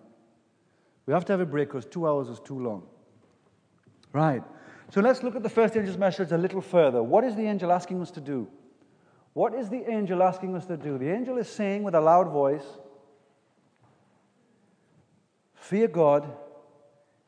We 1.06 1.14
have 1.14 1.26
to 1.26 1.34
have 1.34 1.42
a 1.42 1.46
break 1.46 1.68
because 1.68 1.84
two 1.84 2.08
hours 2.08 2.30
is 2.30 2.40
too 2.40 2.58
long. 2.58 2.88
Right. 4.14 4.42
So 4.94 5.02
let's 5.02 5.24
look 5.24 5.36
at 5.36 5.44
the 5.44 5.50
first 5.50 5.76
angel's 5.76 5.98
message 5.98 6.32
a 6.32 6.38
little 6.38 6.62
further. 6.62 7.04
What 7.04 7.26
is 7.26 7.36
the 7.36 7.42
angel 7.42 7.74
asking 7.74 8.02
us 8.02 8.12
to 8.12 8.22
do? 8.22 8.48
What 9.34 9.54
is 9.54 9.68
the 9.68 9.92
angel 9.92 10.24
asking 10.24 10.56
us 10.56 10.66
to 10.68 10.78
do? 10.78 10.98
The 10.98 11.12
angel 11.12 11.36
is 11.36 11.50
saying 11.50 11.84
with 11.84 11.96
a 11.96 12.00
loud 12.00 12.30
voice, 12.30 12.78
Fear 15.56 15.90
God, 15.90 16.32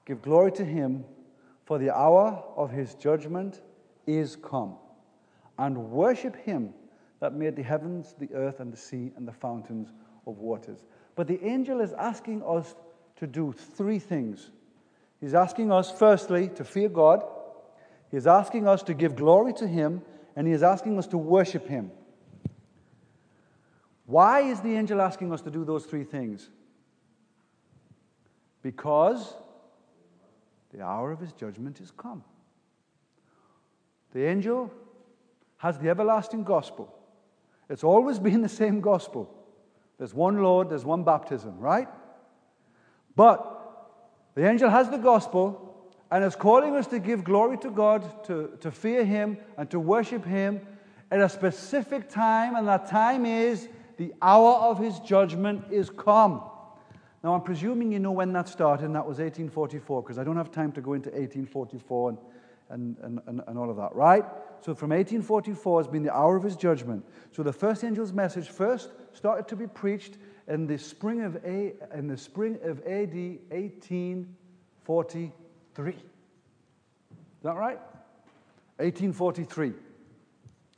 give 0.05 0.21
glory 0.21 0.53
to 0.53 0.63
him, 0.63 1.03
for 1.65 1.77
the 1.77 1.93
hour 1.93 2.41
of 2.55 2.71
his 2.71 2.95
judgment 2.95 3.59
is 4.07 4.37
come, 4.37 4.77
and 5.57 5.77
worship 5.91 6.35
him 6.35 6.73
that 7.19 7.33
made 7.33 7.55
the 7.55 7.63
heavens, 7.63 8.15
the 8.19 8.31
earth, 8.33 8.59
and 8.59 8.71
the 8.71 8.77
sea, 8.77 9.11
and 9.15 9.27
the 9.27 9.31
fountains 9.31 9.91
of 10.27 10.37
waters. 10.37 10.83
But 11.15 11.27
the 11.27 11.43
angel 11.43 11.79
is 11.79 11.93
asking 11.93 12.43
us 12.43 12.75
to 13.17 13.27
do 13.27 13.53
three 13.53 13.99
things. 13.99 14.51
He's 15.21 15.33
asking 15.33 15.71
us, 15.71 15.91
firstly, 15.91 16.49
to 16.55 16.63
fear 16.63 16.89
God. 16.89 17.23
He's 18.11 18.27
asking 18.27 18.67
us 18.67 18.83
to 18.83 18.93
give 18.93 19.15
glory 19.15 19.53
to 19.53 19.67
Him, 19.67 20.01
and 20.35 20.45
He 20.45 20.53
is 20.53 20.63
asking 20.63 20.97
us 20.99 21.07
to 21.07 21.17
worship 21.17 21.67
Him. 21.67 21.91
Why 24.05 24.41
is 24.41 24.61
the 24.61 24.75
angel 24.75 25.01
asking 25.01 25.31
us 25.33 25.41
to 25.41 25.51
do 25.51 25.65
those 25.65 25.85
three 25.85 26.03
things? 26.03 26.49
Because 28.61 29.35
the 30.73 30.83
hour 30.83 31.11
of 31.11 31.19
His 31.19 31.33
judgment 31.33 31.79
is 31.79 31.91
come. 31.91 32.23
The 34.11 34.25
angel 34.25 34.71
has 35.66 35.80
the 35.80 35.89
everlasting 35.89 36.43
gospel. 36.43 36.93
It's 37.72 37.84
always 37.84 38.20
been 38.20 38.43
the 38.43 38.55
same 38.63 38.82
gospel. 38.82 39.36
There's 39.97 40.13
one 40.13 40.38
Lord, 40.43 40.70
there's 40.70 40.86
one 40.86 41.03
baptism, 41.03 41.57
right? 41.57 41.88
But 43.16 43.39
the 44.36 44.47
angel 44.47 44.70
has 44.70 44.91
the 44.91 44.99
gospel 44.99 45.89
and 46.11 46.24
is 46.24 46.36
calling 46.36 46.76
us 46.76 46.86
to 46.88 46.99
give 46.99 47.24
glory 47.24 47.57
to 47.57 47.72
God, 47.72 48.26
to, 48.26 48.51
to 48.61 48.70
fear 48.70 49.03
Him, 49.03 49.39
and 49.57 49.68
to 49.72 49.80
worship 49.80 50.24
Him 50.24 50.61
at 51.09 51.20
a 51.20 51.28
specific 51.28 52.09
time, 52.09 52.55
and 52.55 52.68
that 52.68 52.88
time 52.88 53.26
is 53.26 53.68
the 53.97 54.13
hour 54.22 54.70
of 54.70 54.78
His 54.78 54.99
judgment 54.99 55.63
is 55.72 55.89
come. 55.89 56.43
Now, 57.24 57.34
I'm 57.34 57.41
presuming 57.41 57.91
you 57.91 57.97
know 57.97 58.11
when 58.11 58.34
that 58.34 58.47
started, 58.47 58.86
and 58.86 58.93
that 58.93 59.07
was 59.07 59.18
1844, 59.18 60.03
because 60.03 60.20
I 60.20 60.24
don't 60.24 60.38
have 60.38 60.51
time 60.51 60.72
to 60.74 60.82
go 60.82 60.93
into 60.93 61.09
1844 61.09 62.09
and, 62.09 62.18
and, 62.70 62.97
and, 63.01 63.20
and, 63.28 63.41
and 63.47 63.57
all 63.57 63.70
of 63.70 63.78
that, 63.78 63.95
right? 63.95 64.26
So, 64.61 64.74
from 64.74 64.89
1844 64.89 65.82
has 65.82 65.88
been 65.88 66.03
the 66.03 66.13
hour 66.13 66.36
of 66.36 66.43
his 66.43 66.55
judgment. 66.55 67.05
So, 67.32 67.43
the 67.43 67.53
first 67.53 67.84
angel's 67.84 68.13
message 68.13 68.49
first 68.49 68.89
started 69.13 69.47
to 69.49 69.55
be 69.55 69.68
preached 69.68 70.18
in 70.47 70.68
the 70.68 70.78
spring 70.78 71.24
of, 71.24 71.38
A, 71.45 71.74
in 71.93 72.07
the 72.07 72.18
spring 72.18 72.57
of 72.63 72.80
AD 72.80 73.16
1843. 73.49 75.91
Is 75.91 75.97
that 77.43 77.55
right? 77.55 77.80
1843. 78.78 79.74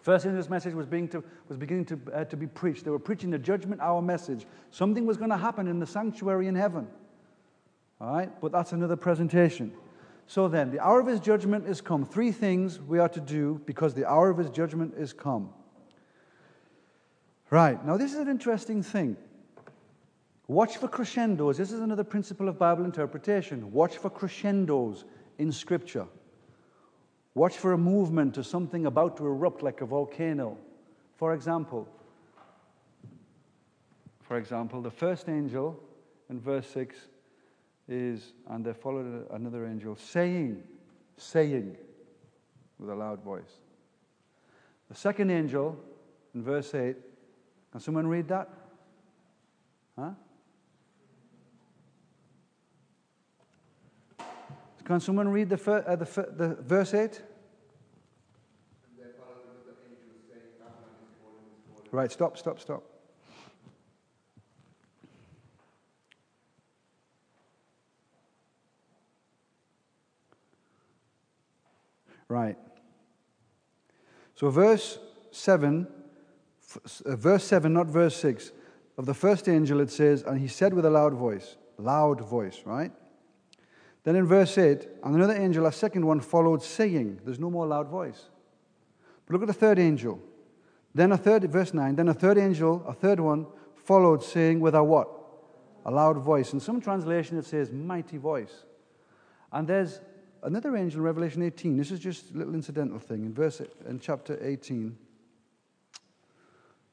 First 0.02 0.26
angel's 0.26 0.50
message 0.50 0.74
was, 0.74 0.86
being 0.86 1.08
to, 1.10 1.24
was 1.50 1.58
beginning 1.58 1.86
to, 1.86 2.00
uh, 2.14 2.24
to 2.26 2.38
be 2.38 2.48
preached. 2.48 2.86
They 2.86 2.92
were 2.92 3.00
preaching 3.00 3.30
the 3.30 3.40
judgment 3.40 3.82
hour 3.82 4.02
message. 4.02 4.46
Something 4.72 5.06
was 5.06 5.18
going 5.18 5.32
to 5.32 5.38
happen 5.38 5.68
in 5.68 5.80
the 5.80 5.88
sanctuary 5.88 6.48
in 6.48 6.56
heaven. 6.56 6.88
All 8.00 8.14
right? 8.14 8.30
But 8.40 8.52
that's 8.52 8.72
another 8.72 8.96
presentation. 8.96 9.74
So 10.28 10.50
then, 10.50 10.72
the 10.72 10.82
hour 10.82 11.00
of 11.00 11.08
his 11.08 11.22
judgment 11.22 11.68
is 11.68 11.80
come. 11.80 12.06
Three 12.06 12.34
things 12.34 12.82
we 12.82 13.00
are 13.00 13.10
to 13.10 13.22
do 13.22 13.62
because 13.66 13.94
the 13.94 14.06
hour 14.06 14.30
of 14.30 14.38
his 14.38 14.50
judgment 14.50 14.94
is 14.98 15.14
come. 15.14 15.50
Right. 17.50 17.84
Now, 17.86 17.96
this 17.96 18.14
is 18.14 18.20
an 18.20 18.28
interesting 18.28 18.84
thing. 18.84 19.16
Watch 20.48 20.78
for 20.78 20.90
crescendos. 20.90 21.58
This 21.58 21.72
is 21.72 21.80
another 21.80 22.04
principle 22.04 22.50
of 22.50 22.60
Bible 22.60 22.84
interpretation. 22.84 23.72
Watch 23.72 23.98
for 23.98 24.10
crescendos 24.10 25.06
in 25.38 25.52
Scripture. 25.52 26.08
Watch 27.34 27.56
for 27.58 27.72
a 27.72 27.78
movement 27.78 28.38
or 28.38 28.44
something 28.44 28.86
about 28.86 29.16
to 29.18 29.26
erupt 29.26 29.64
like 29.64 29.80
a 29.80 29.86
volcano. 29.86 30.58
For 31.16 31.34
example, 31.34 31.88
for 34.24 34.38
example, 34.38 34.82
the 34.82 34.92
first 34.92 35.30
angel 35.30 35.82
in 36.30 36.40
verse 36.40 36.68
6 36.72 36.98
is, 37.88 38.34
and 38.50 38.66
there 38.66 38.74
followed 38.74 39.28
another 39.32 39.66
angel 39.66 39.96
saying, 39.96 40.64
saying 41.18 41.78
with 42.80 42.90
a 42.90 42.96
loud 42.96 43.24
voice. 43.24 43.60
The 44.90 44.96
second 44.96 45.32
angel 45.32 45.78
in 46.34 46.44
verse 46.44 46.74
8, 46.74 46.96
can 47.72 47.82
someone 47.82 48.08
read 48.08 48.28
that? 48.28 48.50
Huh? 49.98 50.12
Can 54.86 55.00
someone 55.02 55.28
read 55.28 55.50
the, 55.50 55.72
uh, 55.72 55.96
the, 55.96 56.06
the 56.36 56.58
verse 56.62 56.94
8? 56.94 57.22
Right, 61.92 62.12
stop, 62.12 62.38
stop, 62.38 62.60
stop. 62.60 62.84
Right. 72.30 72.58
So, 74.36 74.50
verse 74.50 75.00
7, 75.32 75.88
uh, 77.06 77.16
verse 77.16 77.44
7, 77.44 77.74
not 77.74 77.88
verse 77.88 78.16
6, 78.18 78.52
of 78.98 79.06
the 79.06 79.14
first 79.14 79.48
angel, 79.48 79.80
it 79.80 79.90
says, 79.90 80.24
And 80.24 80.40
he 80.40 80.48
said 80.48 80.74
with 80.74 80.86
a 80.86 80.90
loud 80.90 81.14
voice, 81.14 81.56
loud 81.78 82.22
voice, 82.22 82.62
right? 82.66 82.92
Then 84.04 84.16
in 84.16 84.26
verse 84.26 84.58
8, 84.58 84.88
and 85.04 85.16
another 85.16 85.36
angel, 85.36 85.66
a 85.66 85.72
second 85.72 86.06
one, 86.06 86.20
followed, 86.20 86.64
saying, 86.64 87.22
There's 87.24 87.40
no 87.40 87.50
more 87.50 87.68
loud 87.68 87.88
voice. 87.88 88.26
But 89.26 89.34
look 89.34 89.42
at 89.44 89.48
the 89.48 89.54
third 89.54 89.80
angel. 89.80 90.20
Then 90.94 91.12
a 91.12 91.18
third, 91.18 91.44
verse 91.52 91.74
9, 91.74 91.96
then 91.96 92.08
a 92.08 92.14
third 92.14 92.38
angel, 92.38 92.84
a 92.88 92.94
third 92.94 93.20
one, 93.20 93.48
followed, 93.76 94.24
saying, 94.24 94.60
With 94.60 94.76
a 94.76 94.84
what? 94.84 95.10
A 95.86 95.92
loud 95.92 96.18
voice. 96.18 96.54
In 96.54 96.60
some 96.60 96.82
translation, 96.82 97.38
it 97.38 97.46
says, 97.46 97.72
Mighty 97.72 98.18
voice. 98.18 98.66
And 99.52 99.68
there's 99.68 100.02
another 100.48 100.78
angel 100.78 101.00
in 101.00 101.04
Revelation 101.04 101.44
18. 101.44 101.76
This 101.78 101.92
is 101.92 102.00
just 102.00 102.34
a 102.34 102.38
little 102.38 102.56
incidental 102.56 103.00
thing. 103.00 103.26
In, 103.26 103.34
verse, 103.34 103.62
in 103.88 104.00
chapter 104.00 104.40
18, 104.42 104.98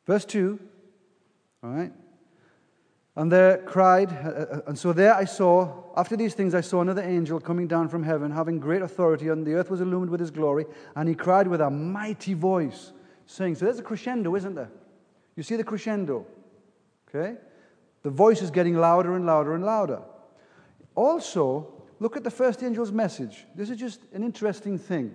verse 0.06 0.24
2, 0.24 0.58
all 1.62 1.70
right? 1.70 1.92
And 3.16 3.30
there 3.30 3.58
cried, 3.58 4.10
uh, 4.10 4.28
uh, 4.28 4.60
and 4.66 4.76
so 4.76 4.92
there 4.92 5.14
I 5.14 5.24
saw, 5.24 5.84
after 5.96 6.16
these 6.16 6.34
things, 6.34 6.52
I 6.52 6.62
saw 6.62 6.80
another 6.80 7.02
angel 7.02 7.38
coming 7.38 7.68
down 7.68 7.88
from 7.88 8.02
heaven, 8.02 8.32
having 8.32 8.58
great 8.58 8.82
authority, 8.82 9.28
and 9.28 9.46
the 9.46 9.54
earth 9.54 9.70
was 9.70 9.80
illumined 9.80 10.10
with 10.10 10.18
his 10.18 10.32
glory. 10.32 10.66
And 10.96 11.08
he 11.08 11.14
cried 11.14 11.46
with 11.46 11.60
a 11.60 11.70
mighty 11.70 12.34
voice, 12.34 12.92
saying, 13.26 13.54
So 13.54 13.66
there's 13.66 13.78
a 13.78 13.84
crescendo, 13.84 14.34
isn't 14.34 14.56
there? 14.56 14.70
You 15.36 15.44
see 15.44 15.54
the 15.54 15.62
crescendo? 15.62 16.26
Okay? 17.08 17.36
The 18.02 18.10
voice 18.10 18.42
is 18.42 18.50
getting 18.50 18.76
louder 18.76 19.14
and 19.14 19.24
louder 19.24 19.54
and 19.54 19.64
louder. 19.64 20.02
Also, 20.96 21.73
look 22.00 22.16
at 22.16 22.24
the 22.24 22.30
first 22.30 22.62
angel's 22.62 22.92
message. 22.92 23.44
This 23.54 23.70
is 23.70 23.76
just 23.76 24.00
an 24.12 24.22
interesting 24.22 24.78
thing. 24.78 25.14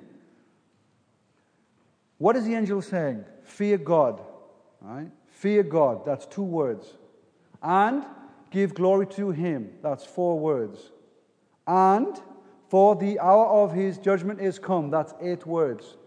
What 2.18 2.36
is 2.36 2.46
the 2.46 2.54
angel 2.56 2.82
saying? 2.82 3.24
Fear 3.44 3.78
God. 3.80 4.22
Right? 4.82 5.10
Fear 5.28 5.64
God. 5.64 6.06
That's 6.06 6.26
two 6.26 6.44
words 6.44 6.96
and 7.62 8.06
give 8.52 8.74
glory 8.74 9.08
to 9.08 9.32
him. 9.32 9.72
That's 9.82 10.06
four 10.06 10.40
words. 10.40 10.92
And 11.68 12.20
for 12.70 12.96
the 12.96 13.20
hour 13.20 13.46
of 13.46 13.74
his 13.74 13.98
judgment 13.98 14.40
is 14.40 14.60
come. 14.60 14.90
That's 14.90 15.14
eight 15.22 15.46
words. 15.46 15.98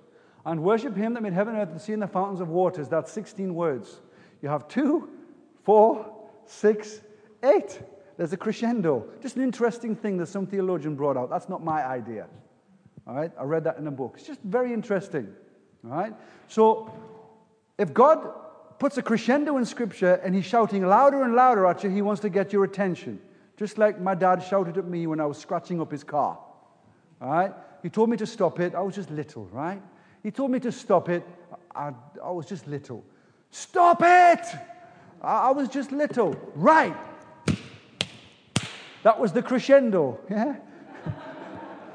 And 0.45 0.63
worship 0.63 0.97
him 0.97 1.15
that 1.15 1.23
made 1.23 1.33
heaven 1.33 1.55
and 1.55 1.63
earth, 1.63 1.75
the 1.75 1.81
sea 1.81 1.93
and 1.93 2.03
the 2.03 2.09
fountains 2.09 2.41
of 2.41 2.49
waters. 2.49 2.89
That's 2.89 3.13
16 3.13 3.55
words. 3.55 4.01
You 4.41 4.49
have 4.49 4.67
two, 4.67 5.09
four, 5.63 6.13
six, 6.47 7.01
eight. 7.45 7.81
There's 8.23 8.33
a 8.33 8.37
crescendo. 8.37 9.09
Just 9.21 9.35
an 9.35 9.43
interesting 9.43 9.97
thing 9.97 10.17
that 10.19 10.27
some 10.29 10.47
theologian 10.47 10.95
brought 10.95 11.17
out. 11.17 11.29
That's 11.29 11.49
not 11.49 11.65
my 11.65 11.85
idea. 11.85 12.29
All 13.05 13.17
right? 13.17 13.33
I 13.37 13.43
read 13.43 13.65
that 13.65 13.79
in 13.79 13.89
a 13.89 13.91
book. 13.91 14.15
It's 14.17 14.25
just 14.29 14.39
very 14.43 14.73
interesting. 14.73 15.27
All 15.85 15.91
right? 15.91 16.15
So, 16.47 16.95
if 17.79 17.93
God 17.93 18.33
puts 18.79 18.97
a 18.97 19.03
crescendo 19.03 19.57
in 19.57 19.65
Scripture 19.65 20.21
and 20.23 20.37
he's 20.37 20.45
shouting 20.45 20.87
louder 20.87 21.25
and 21.25 21.35
louder 21.35 21.67
at 21.67 21.83
you. 21.83 21.91
He 21.91 22.01
wants 22.01 22.21
to 22.21 22.29
get 22.29 22.53
your 22.53 22.63
attention. 22.63 23.21
Just 23.57 23.77
like 23.77 24.01
my 24.01 24.15
dad 24.15 24.41
shouted 24.41 24.79
at 24.79 24.87
me 24.87 25.09
when 25.09 25.19
I 25.19 25.27
was 25.27 25.37
scratching 25.37 25.81
up 25.81 25.91
his 25.91 26.05
car. 26.05 26.39
All 27.21 27.29
right? 27.29 27.53
He 27.83 27.91
told 27.91 28.09
me 28.09 28.17
to 28.19 28.27
stop 28.27 28.61
it. 28.61 28.77
I 28.77 28.83
was 28.83 28.95
just 28.95 29.11
little, 29.11 29.47
right? 29.47 29.83
He 30.23 30.31
told 30.31 30.53
me 30.53 30.61
to 30.61 30.71
stop 30.71 31.09
it. 31.09 31.27
I, 31.75 31.91
I 32.23 32.31
was 32.31 32.47
just 32.47 32.69
little. 32.69 33.05
Stop 33.51 34.01
it! 34.03 34.47
I, 35.23 35.49
I 35.49 35.51
was 35.51 35.69
just 35.69 35.91
little. 35.91 36.37
Right. 36.55 36.95
That 39.03 39.19
was 39.19 39.33
the 39.33 39.43
crescendo. 39.43 40.21
Yeah? 40.31 40.57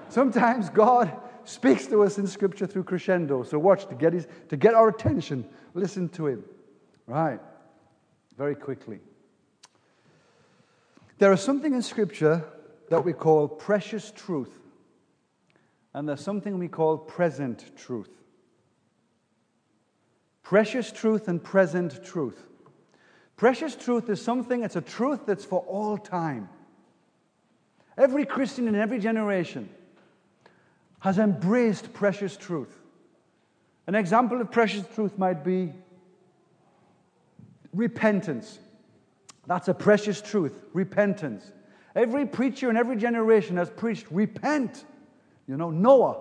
Sometimes 0.09 0.69
God 0.69 1.11
speaks 1.43 1.87
to 1.87 2.03
us 2.03 2.17
in 2.17 2.27
Scripture 2.27 2.67
through 2.67 2.83
crescendo. 2.83 3.43
So 3.43 3.57
watch 3.59 3.87
to 3.87 3.95
get, 3.95 4.13
his, 4.13 4.27
to 4.49 4.57
get 4.57 4.73
our 4.73 4.89
attention. 4.89 5.45
Listen 5.73 6.09
to 6.09 6.27
him. 6.27 6.43
Right. 7.05 7.39
Very 8.37 8.55
quickly. 8.55 8.99
There 11.19 11.31
is 11.33 11.41
something 11.41 11.73
in 11.73 11.81
Scripture 11.81 12.45
that 12.89 13.03
we 13.03 13.13
call 13.13 13.47
precious 13.47 14.11
truth, 14.11 14.51
and 15.93 16.07
there's 16.07 16.21
something 16.21 16.59
we 16.59 16.67
call 16.67 16.97
present 16.97 17.75
truth. 17.75 18.11
Precious 20.43 20.91
truth 20.91 21.27
and 21.27 21.43
present 21.43 22.03
truth. 22.05 22.45
Precious 23.35 23.75
truth 23.75 24.09
is 24.09 24.21
something, 24.21 24.63
it's 24.63 24.75
a 24.75 24.81
truth 24.81 25.25
that's 25.25 25.43
for 25.43 25.61
all 25.61 25.97
time. 25.97 26.49
Every 27.97 28.25
Christian 28.25 28.67
in 28.67 28.75
every 28.75 28.99
generation 28.99 29.69
has 30.99 31.17
embraced 31.17 31.93
precious 31.93 32.37
truth. 32.37 32.75
An 33.87 33.95
example 33.95 34.41
of 34.41 34.51
precious 34.51 34.85
truth 34.93 35.17
might 35.17 35.43
be 35.43 35.73
repentance. 37.73 38.59
That's 39.47 39.67
a 39.67 39.73
precious 39.73 40.21
truth. 40.21 40.65
Repentance. 40.73 41.51
Every 41.95 42.25
preacher 42.25 42.69
in 42.69 42.77
every 42.77 42.97
generation 42.97 43.57
has 43.57 43.69
preached, 43.69 44.05
repent. 44.11 44.85
You 45.47 45.57
know, 45.57 45.71
Noah 45.71 46.17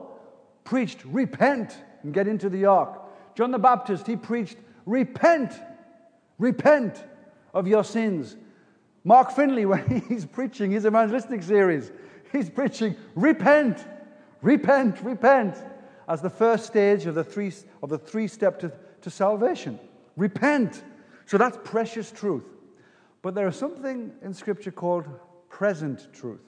preached, 0.64 1.04
repent 1.04 1.76
and 2.02 2.14
get 2.14 2.28
into 2.28 2.48
the 2.48 2.66
ark. 2.66 3.00
John 3.34 3.50
the 3.50 3.58
Baptist, 3.58 4.06
he 4.06 4.16
preached, 4.16 4.56
repent, 4.86 5.52
repent 6.38 7.02
of 7.52 7.66
your 7.66 7.84
sins. 7.84 8.36
Mark 9.06 9.30
Finley, 9.30 9.64
when 9.66 10.02
he's 10.08 10.26
preaching 10.26 10.72
his 10.72 10.84
evangelistic 10.84 11.40
series, 11.40 11.92
he's 12.32 12.50
preaching, 12.50 12.96
repent, 13.14 13.86
repent, 14.42 15.00
repent. 15.00 15.56
as 16.08 16.20
the 16.20 16.28
first 16.28 16.66
stage 16.66 17.06
of 17.06 17.14
the 17.14 17.22
three, 17.22 17.52
of 17.84 17.88
the 17.88 17.98
three 17.98 18.26
step 18.26 18.58
to, 18.58 18.72
to 19.02 19.08
salvation. 19.08 19.78
Repent. 20.16 20.82
So 21.24 21.38
that's 21.38 21.56
precious 21.62 22.10
truth. 22.10 22.42
But 23.22 23.36
there 23.36 23.46
is 23.46 23.54
something 23.54 24.12
in 24.22 24.34
Scripture 24.34 24.72
called 24.72 25.06
present 25.48 26.12
truth. 26.12 26.40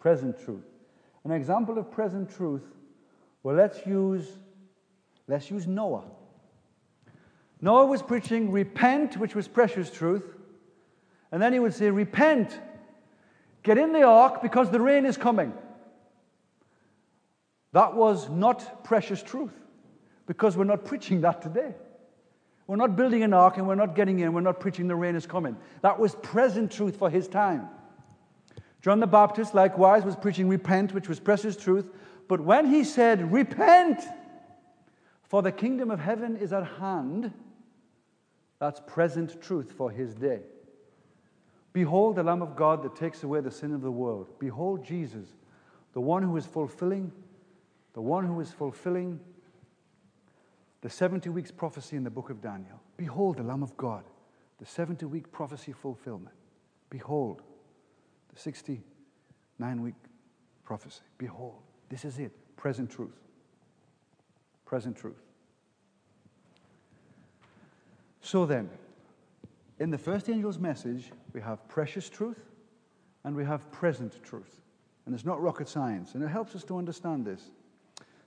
Present 0.00 0.36
truth. 0.44 0.66
An 1.22 1.30
example 1.30 1.78
of 1.78 1.92
present 1.92 2.34
truth, 2.34 2.64
well, 3.44 3.54
let's 3.54 3.86
use, 3.86 4.26
let's 5.28 5.48
use 5.48 5.68
Noah. 5.68 6.06
Noah 7.60 7.86
was 7.86 8.02
preaching 8.02 8.50
repent, 8.50 9.16
which 9.16 9.36
was 9.36 9.46
precious 9.46 9.92
truth. 9.92 10.24
And 11.32 11.40
then 11.40 11.52
he 11.52 11.58
would 11.58 11.74
say, 11.74 11.90
Repent, 11.90 12.58
get 13.62 13.78
in 13.78 13.92
the 13.92 14.02
ark 14.02 14.42
because 14.42 14.70
the 14.70 14.80
rain 14.80 15.06
is 15.06 15.16
coming. 15.16 15.52
That 17.72 17.94
was 17.94 18.28
not 18.28 18.84
precious 18.84 19.22
truth 19.22 19.52
because 20.26 20.56
we're 20.56 20.64
not 20.64 20.84
preaching 20.84 21.20
that 21.20 21.42
today. 21.42 21.74
We're 22.66 22.76
not 22.76 22.96
building 22.96 23.22
an 23.22 23.32
ark 23.32 23.56
and 23.56 23.66
we're 23.66 23.74
not 23.74 23.94
getting 23.96 24.20
in, 24.20 24.32
we're 24.32 24.40
not 24.40 24.60
preaching 24.60 24.86
the 24.86 24.94
rain 24.94 25.16
is 25.16 25.26
coming. 25.26 25.56
That 25.82 25.98
was 25.98 26.14
present 26.16 26.70
truth 26.70 26.96
for 26.96 27.10
his 27.10 27.26
time. 27.26 27.68
John 28.80 29.00
the 29.00 29.06
Baptist, 29.06 29.54
likewise, 29.54 30.04
was 30.04 30.16
preaching 30.16 30.48
repent, 30.48 30.94
which 30.94 31.08
was 31.08 31.20
precious 31.20 31.56
truth. 31.56 31.86
But 32.28 32.40
when 32.40 32.66
he 32.66 32.84
said, 32.84 33.32
Repent, 33.32 34.00
for 35.24 35.42
the 35.42 35.52
kingdom 35.52 35.90
of 35.90 36.00
heaven 36.00 36.36
is 36.36 36.52
at 36.52 36.64
hand, 36.64 37.32
that's 38.58 38.80
present 38.86 39.40
truth 39.42 39.72
for 39.72 39.90
his 39.90 40.14
day. 40.14 40.40
Behold 41.72 42.16
the 42.16 42.22
Lamb 42.22 42.42
of 42.42 42.56
God 42.56 42.82
that 42.82 42.96
takes 42.96 43.22
away 43.22 43.40
the 43.40 43.50
sin 43.50 43.72
of 43.72 43.80
the 43.80 43.90
world. 43.90 44.28
Behold 44.38 44.84
Jesus, 44.84 45.26
the 45.92 46.00
one 46.00 46.22
who 46.22 46.36
is 46.36 46.46
fulfilling, 46.46 47.12
the 47.94 48.00
one 48.00 48.26
who 48.26 48.40
is 48.40 48.50
fulfilling 48.50 49.20
the 50.80 50.90
70 50.90 51.28
weeks 51.30 51.50
prophecy 51.50 51.96
in 51.96 52.04
the 52.04 52.10
book 52.10 52.30
of 52.30 52.40
Daniel. 52.40 52.80
Behold 52.96 53.36
the 53.36 53.42
Lamb 53.42 53.62
of 53.62 53.76
God, 53.76 54.04
the 54.58 54.66
70 54.66 55.06
week 55.06 55.30
prophecy 55.30 55.72
fulfillment. 55.72 56.34
Behold 56.88 57.42
the 58.32 58.40
69 58.40 59.82
week 59.82 59.94
prophecy. 60.64 61.02
Behold, 61.18 61.58
this 61.88 62.04
is 62.04 62.18
it. 62.18 62.32
Present 62.56 62.90
truth. 62.90 63.18
Present 64.64 64.96
truth. 64.96 65.20
So 68.22 68.46
then, 68.46 68.68
in 69.78 69.90
the 69.90 69.98
first 69.98 70.28
angel's 70.28 70.58
message, 70.58 71.10
we 71.34 71.40
have 71.40 71.66
precious 71.68 72.08
truth 72.08 72.50
and 73.24 73.34
we 73.36 73.44
have 73.44 73.70
present 73.72 74.22
truth. 74.22 74.60
And 75.06 75.14
it's 75.14 75.24
not 75.24 75.40
rocket 75.40 75.68
science, 75.68 76.14
and 76.14 76.22
it 76.22 76.28
helps 76.28 76.54
us 76.54 76.62
to 76.64 76.76
understand 76.76 77.24
this. 77.24 77.50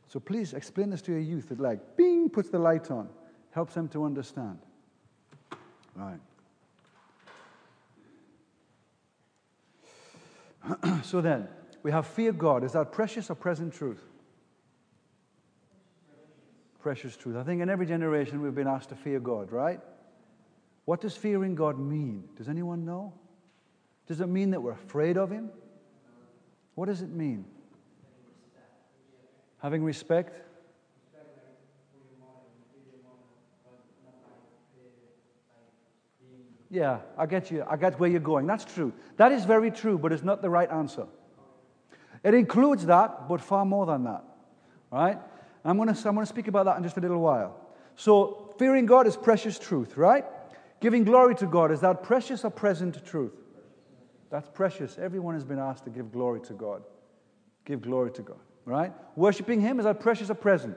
So 0.07 0.19
please 0.19 0.53
explain 0.53 0.89
this 0.89 1.01
to 1.03 1.11
your 1.11 1.21
youth. 1.21 1.51
It 1.51 1.59
like, 1.59 1.95
bing, 1.95 2.29
puts 2.29 2.49
the 2.49 2.59
light 2.59 2.91
on, 2.91 3.09
helps 3.51 3.73
them 3.73 3.87
to 3.89 4.03
understand. 4.03 4.59
Right. 5.95 6.19
so 11.03 11.21
then, 11.21 11.47
we 11.83 11.91
have 11.91 12.07
fear 12.07 12.31
God. 12.31 12.63
Is 12.63 12.71
that 12.73 12.91
precious 12.91 13.29
or 13.29 13.35
present 13.35 13.73
truth? 13.73 14.01
Precious 16.79 17.15
truth. 17.15 17.37
I 17.37 17.43
think 17.43 17.61
in 17.61 17.69
every 17.69 17.85
generation 17.85 18.41
we've 18.41 18.55
been 18.55 18.67
asked 18.67 18.89
to 18.89 18.95
fear 18.95 19.19
God, 19.19 19.51
right? 19.51 19.79
What 20.85 21.01
does 21.01 21.15
fearing 21.15 21.55
God 21.55 21.79
mean? 21.79 22.25
Does 22.37 22.49
anyone 22.49 22.85
know? 22.85 23.13
Does 24.07 24.19
it 24.19 24.27
mean 24.27 24.51
that 24.51 24.61
we're 24.61 24.71
afraid 24.71 25.17
of 25.17 25.31
Him? 25.31 25.49
What 26.75 26.87
does 26.87 27.01
it 27.01 27.09
mean? 27.09 27.45
Having 29.61 29.83
respect? 29.83 30.41
Yeah, 36.69 37.01
I 37.19 37.27
get 37.27 37.51
you. 37.51 37.63
I 37.69 37.77
get 37.77 37.99
where 37.99 38.09
you're 38.09 38.19
going. 38.19 38.47
That's 38.47 38.65
true. 38.65 38.91
That 39.17 39.31
is 39.31 39.45
very 39.45 39.69
true, 39.69 39.99
but 39.99 40.11
it's 40.11 40.23
not 40.23 40.41
the 40.41 40.49
right 40.49 40.69
answer. 40.71 41.05
It 42.23 42.33
includes 42.33 42.87
that, 42.87 43.29
but 43.29 43.41
far 43.41 43.63
more 43.63 43.85
than 43.85 44.05
that. 44.05 44.23
Right? 44.91 45.19
I'm 45.63 45.77
going 45.77 45.93
to 45.93 46.09
I'm 46.09 46.15
going 46.15 46.25
to 46.25 46.29
speak 46.29 46.47
about 46.47 46.65
that 46.65 46.77
in 46.77 46.83
just 46.83 46.97
a 46.97 46.99
little 46.99 47.19
while. 47.19 47.59
So, 47.95 48.55
fearing 48.57 48.87
God 48.87 49.05
is 49.05 49.15
precious 49.15 49.59
truth, 49.59 49.97
right? 49.97 50.25
Giving 50.83 51.05
glory 51.05 51.33
to 51.35 51.45
God, 51.45 51.71
is 51.71 51.79
that 51.79 52.03
precious 52.03 52.43
or 52.43 52.49
present 52.49 53.05
truth? 53.05 53.31
That's 54.29 54.49
precious. 54.49 54.97
Everyone 54.97 55.33
has 55.33 55.45
been 55.45 55.57
asked 55.57 55.85
to 55.85 55.89
give 55.89 56.11
glory 56.11 56.41
to 56.41 56.51
God. 56.51 56.83
Give 57.63 57.81
glory 57.81 58.11
to 58.11 58.21
God, 58.21 58.41
right? 58.65 58.91
Worshipping 59.15 59.61
Him, 59.61 59.79
is 59.79 59.85
that 59.85 60.01
precious 60.01 60.29
or 60.29 60.33
present? 60.33 60.75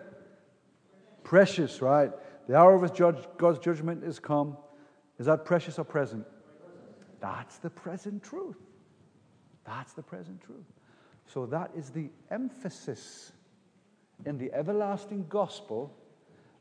Precious, 1.24 1.82
right? 1.82 2.12
The 2.46 2.54
hour 2.54 2.76
of 2.76 2.94
judge, 2.94 3.16
God's 3.36 3.58
judgment 3.58 4.04
is 4.04 4.20
come. 4.20 4.56
Is 5.18 5.26
that 5.26 5.44
precious 5.44 5.76
or 5.76 5.84
present? 5.84 6.24
That's 7.18 7.58
the 7.58 7.70
present 7.70 8.22
truth. 8.22 8.62
That's 9.64 9.92
the 9.94 10.02
present 10.02 10.40
truth. 10.40 10.66
So 11.26 11.46
that 11.46 11.72
is 11.76 11.90
the 11.90 12.10
emphasis 12.30 13.32
in 14.24 14.38
the 14.38 14.52
everlasting 14.52 15.26
gospel 15.28 15.92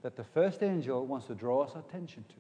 that 0.01 0.15
the 0.15 0.23
first 0.23 0.63
angel 0.63 1.05
wants 1.05 1.27
to 1.27 1.35
draw 1.35 1.61
us 1.61 1.75
attention 1.75 2.25
to 2.29 2.35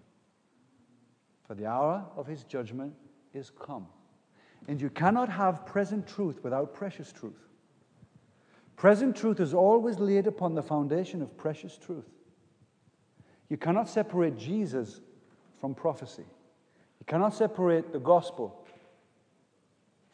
for 1.47 1.55
the 1.55 1.65
hour 1.65 2.05
of 2.15 2.27
his 2.27 2.43
judgment 2.43 2.93
is 3.33 3.51
come. 3.59 3.87
And 4.67 4.81
you 4.81 4.89
cannot 4.89 5.29
have 5.29 5.65
present 5.65 6.07
truth 6.07 6.43
without 6.43 6.73
precious 6.73 7.11
truth. 7.11 7.47
Present 8.75 9.15
truth 9.15 9.39
is 9.39 9.53
always 9.53 9.99
laid 9.99 10.27
upon 10.27 10.55
the 10.55 10.63
foundation 10.63 11.21
of 11.21 11.37
precious 11.37 11.77
truth. 11.77 12.05
You 13.49 13.57
cannot 13.57 13.87
separate 13.87 14.37
Jesus 14.37 15.01
from 15.61 15.75
prophecy. 15.75 16.25
You 16.99 17.05
cannot 17.05 17.33
separate 17.33 17.93
the 17.93 17.99
gospel 17.99 18.65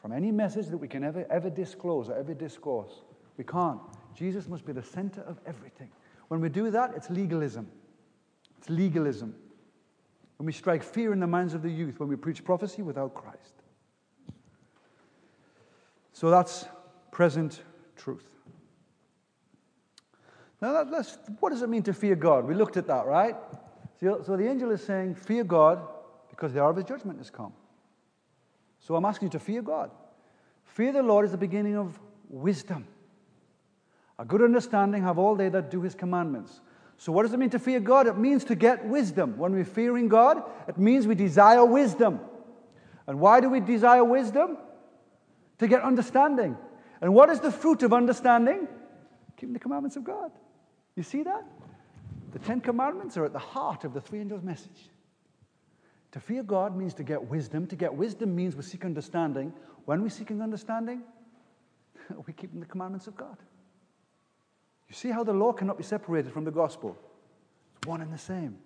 from 0.01 0.11
any 0.11 0.31
message 0.31 0.67
that 0.67 0.77
we 0.77 0.87
can 0.87 1.03
ever, 1.03 1.25
ever 1.29 1.49
disclose 1.49 2.09
or 2.09 2.17
ever 2.17 2.33
discourse. 2.33 3.03
We 3.37 3.45
can't. 3.45 3.79
Jesus 4.15 4.47
must 4.47 4.65
be 4.65 4.73
the 4.73 4.83
center 4.83 5.21
of 5.21 5.39
everything. 5.45 5.89
When 6.27 6.41
we 6.41 6.49
do 6.49 6.69
that, 6.71 6.93
it's 6.95 7.09
legalism. 7.09 7.71
It's 8.57 8.69
legalism 8.69 9.33
when 10.41 10.47
we 10.47 10.53
strike 10.53 10.81
fear 10.81 11.13
in 11.13 11.19
the 11.19 11.27
minds 11.27 11.53
of 11.53 11.61
the 11.61 11.69
youth, 11.69 11.99
when 11.99 12.09
we 12.09 12.15
preach 12.15 12.43
prophecy 12.43 12.81
without 12.81 13.13
Christ. 13.13 13.53
So 16.13 16.31
that's 16.31 16.65
present 17.11 17.61
truth. 17.95 18.25
Now, 20.59 20.83
that, 20.83 21.19
what 21.39 21.51
does 21.51 21.61
it 21.61 21.69
mean 21.69 21.83
to 21.83 21.93
fear 21.93 22.15
God? 22.15 22.47
We 22.47 22.55
looked 22.55 22.75
at 22.75 22.87
that, 22.87 23.05
right? 23.05 23.35
So, 23.99 24.23
so 24.25 24.35
the 24.35 24.49
angel 24.49 24.71
is 24.71 24.83
saying, 24.83 25.13
Fear 25.13 25.43
God 25.43 25.87
because 26.31 26.53
the 26.53 26.63
hour 26.63 26.71
of 26.71 26.77
his 26.77 26.85
judgment 26.85 27.19
has 27.19 27.29
come. 27.29 27.53
So 28.79 28.95
I'm 28.95 29.05
asking 29.05 29.27
you 29.27 29.33
to 29.33 29.39
fear 29.39 29.61
God. 29.61 29.91
Fear 30.63 30.93
the 30.93 31.03
Lord 31.03 31.23
is 31.25 31.31
the 31.31 31.37
beginning 31.37 31.77
of 31.77 31.99
wisdom. 32.29 32.87
A 34.17 34.25
good 34.25 34.41
understanding 34.41 35.03
have 35.03 35.19
all 35.19 35.35
they 35.35 35.49
that 35.49 35.69
do 35.69 35.83
his 35.83 35.93
commandments. 35.93 36.61
So, 37.01 37.11
what 37.11 37.23
does 37.23 37.33
it 37.33 37.39
mean 37.39 37.49
to 37.49 37.57
fear 37.57 37.79
God? 37.79 38.05
It 38.05 38.15
means 38.15 38.43
to 38.43 38.53
get 38.53 38.85
wisdom. 38.85 39.35
When 39.39 39.53
we're 39.53 39.65
fearing 39.65 40.07
God, 40.07 40.43
it 40.67 40.77
means 40.77 41.07
we 41.07 41.15
desire 41.15 41.65
wisdom. 41.65 42.19
And 43.07 43.19
why 43.19 43.41
do 43.41 43.49
we 43.49 43.59
desire 43.59 44.03
wisdom? 44.03 44.55
To 45.57 45.67
get 45.67 45.81
understanding. 45.81 46.55
And 47.01 47.15
what 47.15 47.31
is 47.31 47.39
the 47.39 47.51
fruit 47.51 47.81
of 47.81 47.91
understanding? 47.91 48.67
Keeping 49.35 49.53
the 49.53 49.57
commandments 49.57 49.95
of 49.95 50.03
God. 50.03 50.31
You 50.95 51.01
see 51.01 51.23
that? 51.23 51.43
The 52.33 52.39
Ten 52.39 52.61
Commandments 52.61 53.17
are 53.17 53.25
at 53.25 53.33
the 53.33 53.39
heart 53.39 53.83
of 53.83 53.95
the 53.95 54.01
three 54.01 54.19
angels' 54.19 54.43
message. 54.43 54.91
To 56.11 56.19
fear 56.19 56.43
God 56.43 56.77
means 56.77 56.93
to 56.93 57.03
get 57.03 57.23
wisdom. 57.23 57.65
To 57.65 57.75
get 57.75 57.95
wisdom 57.95 58.35
means 58.35 58.55
we 58.55 58.61
seek 58.61 58.85
understanding. 58.85 59.53
When 59.85 60.03
we're 60.03 60.09
seeking 60.09 60.39
understanding, 60.39 61.01
we're 62.11 62.35
keeping 62.37 62.59
the 62.59 62.67
commandments 62.67 63.07
of 63.07 63.17
God. 63.17 63.37
You 64.91 64.95
see 64.95 65.09
how 65.09 65.23
the 65.23 65.31
law 65.31 65.53
cannot 65.53 65.77
be 65.77 65.85
separated 65.85 66.33
from 66.33 66.43
the 66.43 66.51
gospel? 66.51 66.97
It's 67.77 67.87
one 67.87 68.01
and 68.01 68.13
the 68.13 68.17
same. 68.17 68.57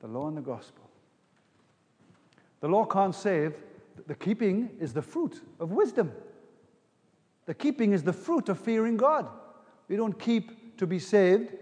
The 0.00 0.06
law 0.06 0.26
and 0.26 0.34
the 0.38 0.40
gospel. 0.40 0.88
The 2.60 2.68
law 2.68 2.86
can't 2.86 3.14
save, 3.14 3.52
the 4.06 4.14
keeping 4.14 4.70
is 4.80 4.94
the 4.94 5.02
fruit 5.02 5.42
of 5.60 5.72
wisdom. 5.72 6.12
The 7.44 7.52
keeping 7.52 7.92
is 7.92 8.04
the 8.04 8.12
fruit 8.14 8.48
of 8.48 8.58
fearing 8.58 8.96
God. 8.96 9.28
We 9.86 9.96
don't 9.96 10.18
keep 10.18 10.78
to 10.78 10.86
be 10.86 10.98
saved. 10.98 11.52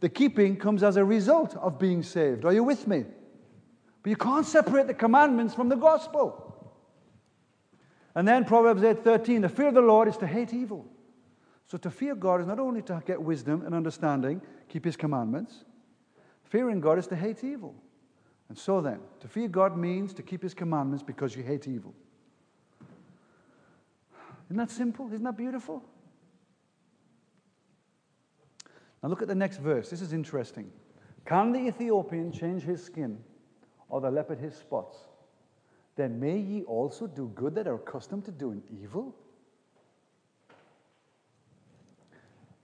The 0.00 0.08
keeping 0.08 0.56
comes 0.56 0.82
as 0.82 0.96
a 0.96 1.04
result 1.04 1.54
of 1.54 1.78
being 1.78 2.02
saved. 2.02 2.44
Are 2.44 2.52
you 2.52 2.64
with 2.64 2.88
me? 2.88 3.04
But 4.02 4.10
you 4.10 4.16
can't 4.16 4.44
separate 4.44 4.88
the 4.88 4.94
commandments 4.94 5.54
from 5.54 5.68
the 5.68 5.76
gospel. 5.76 6.74
And 8.16 8.26
then 8.26 8.44
Proverbs 8.44 8.82
8:13, 8.82 9.42
the 9.42 9.48
fear 9.48 9.68
of 9.68 9.74
the 9.74 9.80
Lord 9.80 10.08
is 10.08 10.16
to 10.16 10.26
hate 10.26 10.52
evil. 10.52 10.88
So 11.66 11.78
to 11.78 11.90
fear 11.90 12.14
God 12.14 12.40
is 12.40 12.46
not 12.46 12.58
only 12.58 12.82
to 12.82 13.02
get 13.06 13.20
wisdom 13.20 13.62
and 13.64 13.74
understanding, 13.74 14.42
keep 14.68 14.84
his 14.84 14.96
commandments. 14.96 15.64
Fearing 16.44 16.80
God 16.80 16.98
is 16.98 17.06
to 17.08 17.16
hate 17.16 17.42
evil. 17.42 17.74
And 18.48 18.58
so 18.58 18.80
then, 18.80 19.00
to 19.20 19.28
fear 19.28 19.48
God 19.48 19.76
means 19.76 20.12
to 20.14 20.22
keep 20.22 20.42
his 20.42 20.54
commandments 20.54 21.02
because 21.02 21.34
you 21.34 21.42
hate 21.42 21.66
evil. 21.66 21.94
Isn't 24.46 24.58
that 24.58 24.70
simple? 24.70 25.06
Isn't 25.06 25.24
that 25.24 25.36
beautiful? 25.36 25.82
Now 29.02 29.08
look 29.08 29.22
at 29.22 29.28
the 29.28 29.34
next 29.34 29.58
verse. 29.58 29.88
This 29.88 30.02
is 30.02 30.12
interesting. 30.12 30.70
Can 31.24 31.52
the 31.52 31.60
Ethiopian 31.60 32.30
change 32.30 32.62
his 32.62 32.84
skin 32.84 33.18
or 33.88 34.00
the 34.00 34.10
leopard 34.10 34.38
his 34.38 34.54
spots? 34.54 34.98
Then 35.96 36.20
may 36.20 36.38
ye 36.38 36.62
also 36.64 37.06
do 37.06 37.30
good 37.34 37.54
that 37.54 37.66
are 37.66 37.76
accustomed 37.76 38.26
to 38.26 38.30
doing 38.30 38.62
evil? 38.82 39.14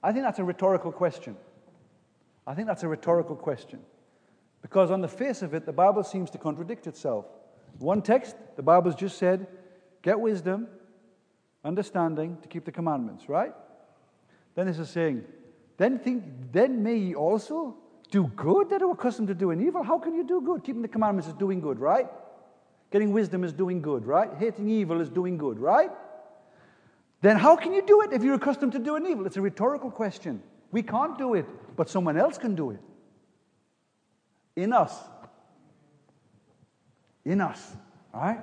I 0.03 0.13
think 0.13 0.25
that's 0.25 0.39
a 0.39 0.45
rhetorical 0.45 0.93
question. 0.93 1.37
I 2.47 2.55
think 2.55 2.67
that's 2.67 2.83
a 2.83 2.89
rhetorical 2.89 3.37
question. 3.37 3.81
Because 4.63 4.91
on 4.91 5.01
the 5.01 5.09
face 5.09 5.43
of 5.43 5.55
it, 5.55 5.67
the 5.67 5.73
Bible 5.73 6.03
seems 6.03 6.31
to 6.31 6.39
contradict 6.39 6.87
itself. 6.87 7.27
One 7.79 8.03
text, 8.03 8.37
the 8.57 8.63
Bible's 8.63 8.95
just 8.95 9.19
said, 9.19 9.47
get 10.03 10.19
wisdom, 10.19 10.69
understanding 11.65 12.39
to 12.43 12.49
keep 12.49 12.65
the 12.65 12.73
commandments, 12.73 13.29
right? 13.29 13.53
Then 14.55 14.67
this 14.67 14.79
is 14.79 14.91
saying, 14.91 15.25
then 15.77 15.99
think, 15.99 16.25
then 16.53 16.83
may 16.83 16.97
ye 16.97 17.15
also 17.15 17.77
do 18.11 18.25
good 18.37 18.71
that 18.71 18.83
are 18.83 18.91
accustomed 18.91 19.29
to 19.29 19.35
doing 19.35 19.61
evil. 19.67 19.83
How 19.83 19.99
can 19.99 20.15
you 20.15 20.25
do 20.25 20.41
good? 20.41 20.65
Keeping 20.65 20.83
the 20.83 20.89
commandments 20.89 21.29
is 21.29 21.35
doing 21.35 21.61
good, 21.61 21.79
right? 21.79 22.09
Getting 22.91 23.13
wisdom 23.13 23.45
is 23.45 23.53
doing 23.53 23.81
good, 23.81 24.05
right? 24.05 24.31
Hating 24.39 24.69
evil 24.69 25.01
is 25.01 25.09
doing 25.09 25.39
good, 25.39 25.59
right? 25.59 25.91
Then 27.23 27.37
how 27.37 27.57
can 27.57 27.73
you 27.73 27.83
do 27.83 28.03
it 28.03 28.13
if 28.13 28.23
you're 28.23 28.35
accustomed 28.35 28.73
to 28.73 28.79
doing 28.79 29.07
evil? 29.07 29.27
It's 29.27 29.37
a 29.37 29.43
rhetorical 29.43 29.91
question. 29.91 30.43
We 30.73 30.83
can't 30.83 31.19
do 31.19 31.35
it, 31.35 31.47
but 31.77 31.91
someone 31.91 32.17
else 32.17 32.39
can 32.39 32.55
do 32.55 32.71
it. 32.71 32.81
In 34.57 34.73
us. 34.73 34.97
In 37.25 37.41
us, 37.41 37.77
right? 38.15 38.41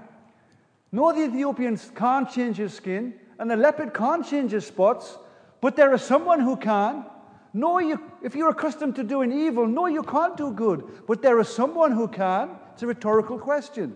No, 0.92 1.12
the 1.12 1.26
Ethiopians 1.26 1.92
can't 1.96 2.30
change 2.30 2.58
his 2.58 2.74
skin, 2.74 3.14
and 3.40 3.50
the 3.50 3.56
leopard 3.56 3.94
can't 3.94 4.26
change 4.26 4.52
his 4.52 4.66
spots, 4.66 5.18
but 5.62 5.76
there 5.76 5.94
is 5.94 6.02
someone 6.02 6.40
who 6.40 6.56
can. 6.56 7.06
No, 7.54 7.80
you, 7.80 8.00
if 8.22 8.36
you're 8.36 8.50
accustomed 8.50 8.96
to 8.96 9.04
doing 9.04 9.32
evil, 9.32 9.68
no, 9.68 9.88
you 9.88 10.04
can't 10.04 10.38
do 10.38 10.52
good, 10.52 10.84
but 11.08 11.22
there 11.22 11.40
is 11.40 11.50
someone 11.50 11.92
who 11.92 12.08
can. 12.08 12.52
It's 12.74 12.84
a 12.84 12.88
rhetorical 12.88 13.40
question. 13.40 13.96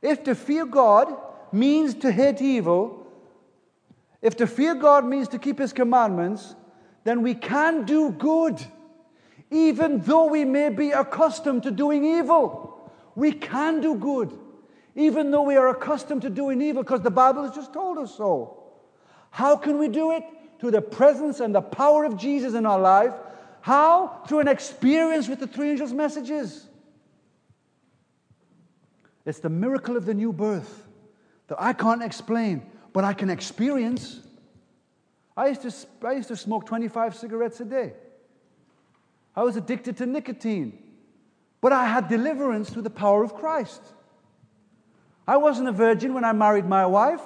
If 0.00 0.22
to 0.24 0.34
fear 0.34 0.64
God 0.64 1.14
means 1.52 1.94
to 1.94 2.12
hate 2.12 2.40
evil, 2.40 2.99
if 4.22 4.36
to 4.36 4.46
fear 4.46 4.74
God 4.74 5.04
means 5.04 5.28
to 5.28 5.38
keep 5.38 5.58
His 5.58 5.72
commandments, 5.72 6.54
then 7.04 7.22
we 7.22 7.34
can 7.34 7.84
do 7.84 8.10
good, 8.10 8.60
even 9.50 10.00
though 10.00 10.26
we 10.26 10.44
may 10.44 10.68
be 10.68 10.90
accustomed 10.90 11.62
to 11.62 11.70
doing 11.70 12.04
evil. 12.04 12.92
We 13.14 13.32
can 13.32 13.80
do 13.80 13.94
good, 13.94 14.38
even 14.94 15.30
though 15.30 15.42
we 15.42 15.56
are 15.56 15.68
accustomed 15.68 16.22
to 16.22 16.30
doing 16.30 16.60
evil, 16.60 16.82
because 16.82 17.00
the 17.00 17.10
Bible 17.10 17.42
has 17.44 17.54
just 17.54 17.72
told 17.72 17.98
us 17.98 18.14
so. 18.14 18.62
How 19.30 19.56
can 19.56 19.78
we 19.78 19.88
do 19.88 20.12
it? 20.12 20.24
Through 20.58 20.72
the 20.72 20.82
presence 20.82 21.40
and 21.40 21.54
the 21.54 21.62
power 21.62 22.04
of 22.04 22.16
Jesus 22.16 22.54
in 22.54 22.66
our 22.66 22.78
life. 22.78 23.14
How? 23.62 24.22
Through 24.28 24.40
an 24.40 24.48
experience 24.48 25.28
with 25.28 25.40
the 25.40 25.46
three 25.46 25.70
angels' 25.70 25.92
messages. 25.92 26.66
It's 29.24 29.40
the 29.40 29.48
miracle 29.48 29.96
of 29.96 30.06
the 30.06 30.14
new 30.14 30.32
birth 30.32 30.86
that 31.48 31.60
I 31.60 31.72
can't 31.72 32.02
explain, 32.02 32.62
but 32.92 33.04
I 33.04 33.12
can 33.12 33.30
experience. 33.30 34.20
I 35.36 35.48
used 35.48 35.62
to, 35.62 36.06
I 36.06 36.12
used 36.12 36.28
to 36.28 36.36
smoke 36.36 36.66
25 36.66 37.16
cigarettes 37.16 37.60
a 37.60 37.64
day. 37.64 37.92
I 39.34 39.42
was 39.42 39.56
addicted 39.56 39.96
to 39.98 40.06
nicotine, 40.06 40.78
but 41.60 41.72
I 41.72 41.86
had 41.86 42.08
deliverance 42.08 42.70
through 42.70 42.82
the 42.82 42.90
power 42.90 43.22
of 43.22 43.34
Christ. 43.34 43.80
I 45.26 45.36
wasn't 45.36 45.68
a 45.68 45.72
virgin 45.72 46.14
when 46.14 46.24
I 46.24 46.32
married 46.32 46.66
my 46.66 46.86
wife, 46.86 47.22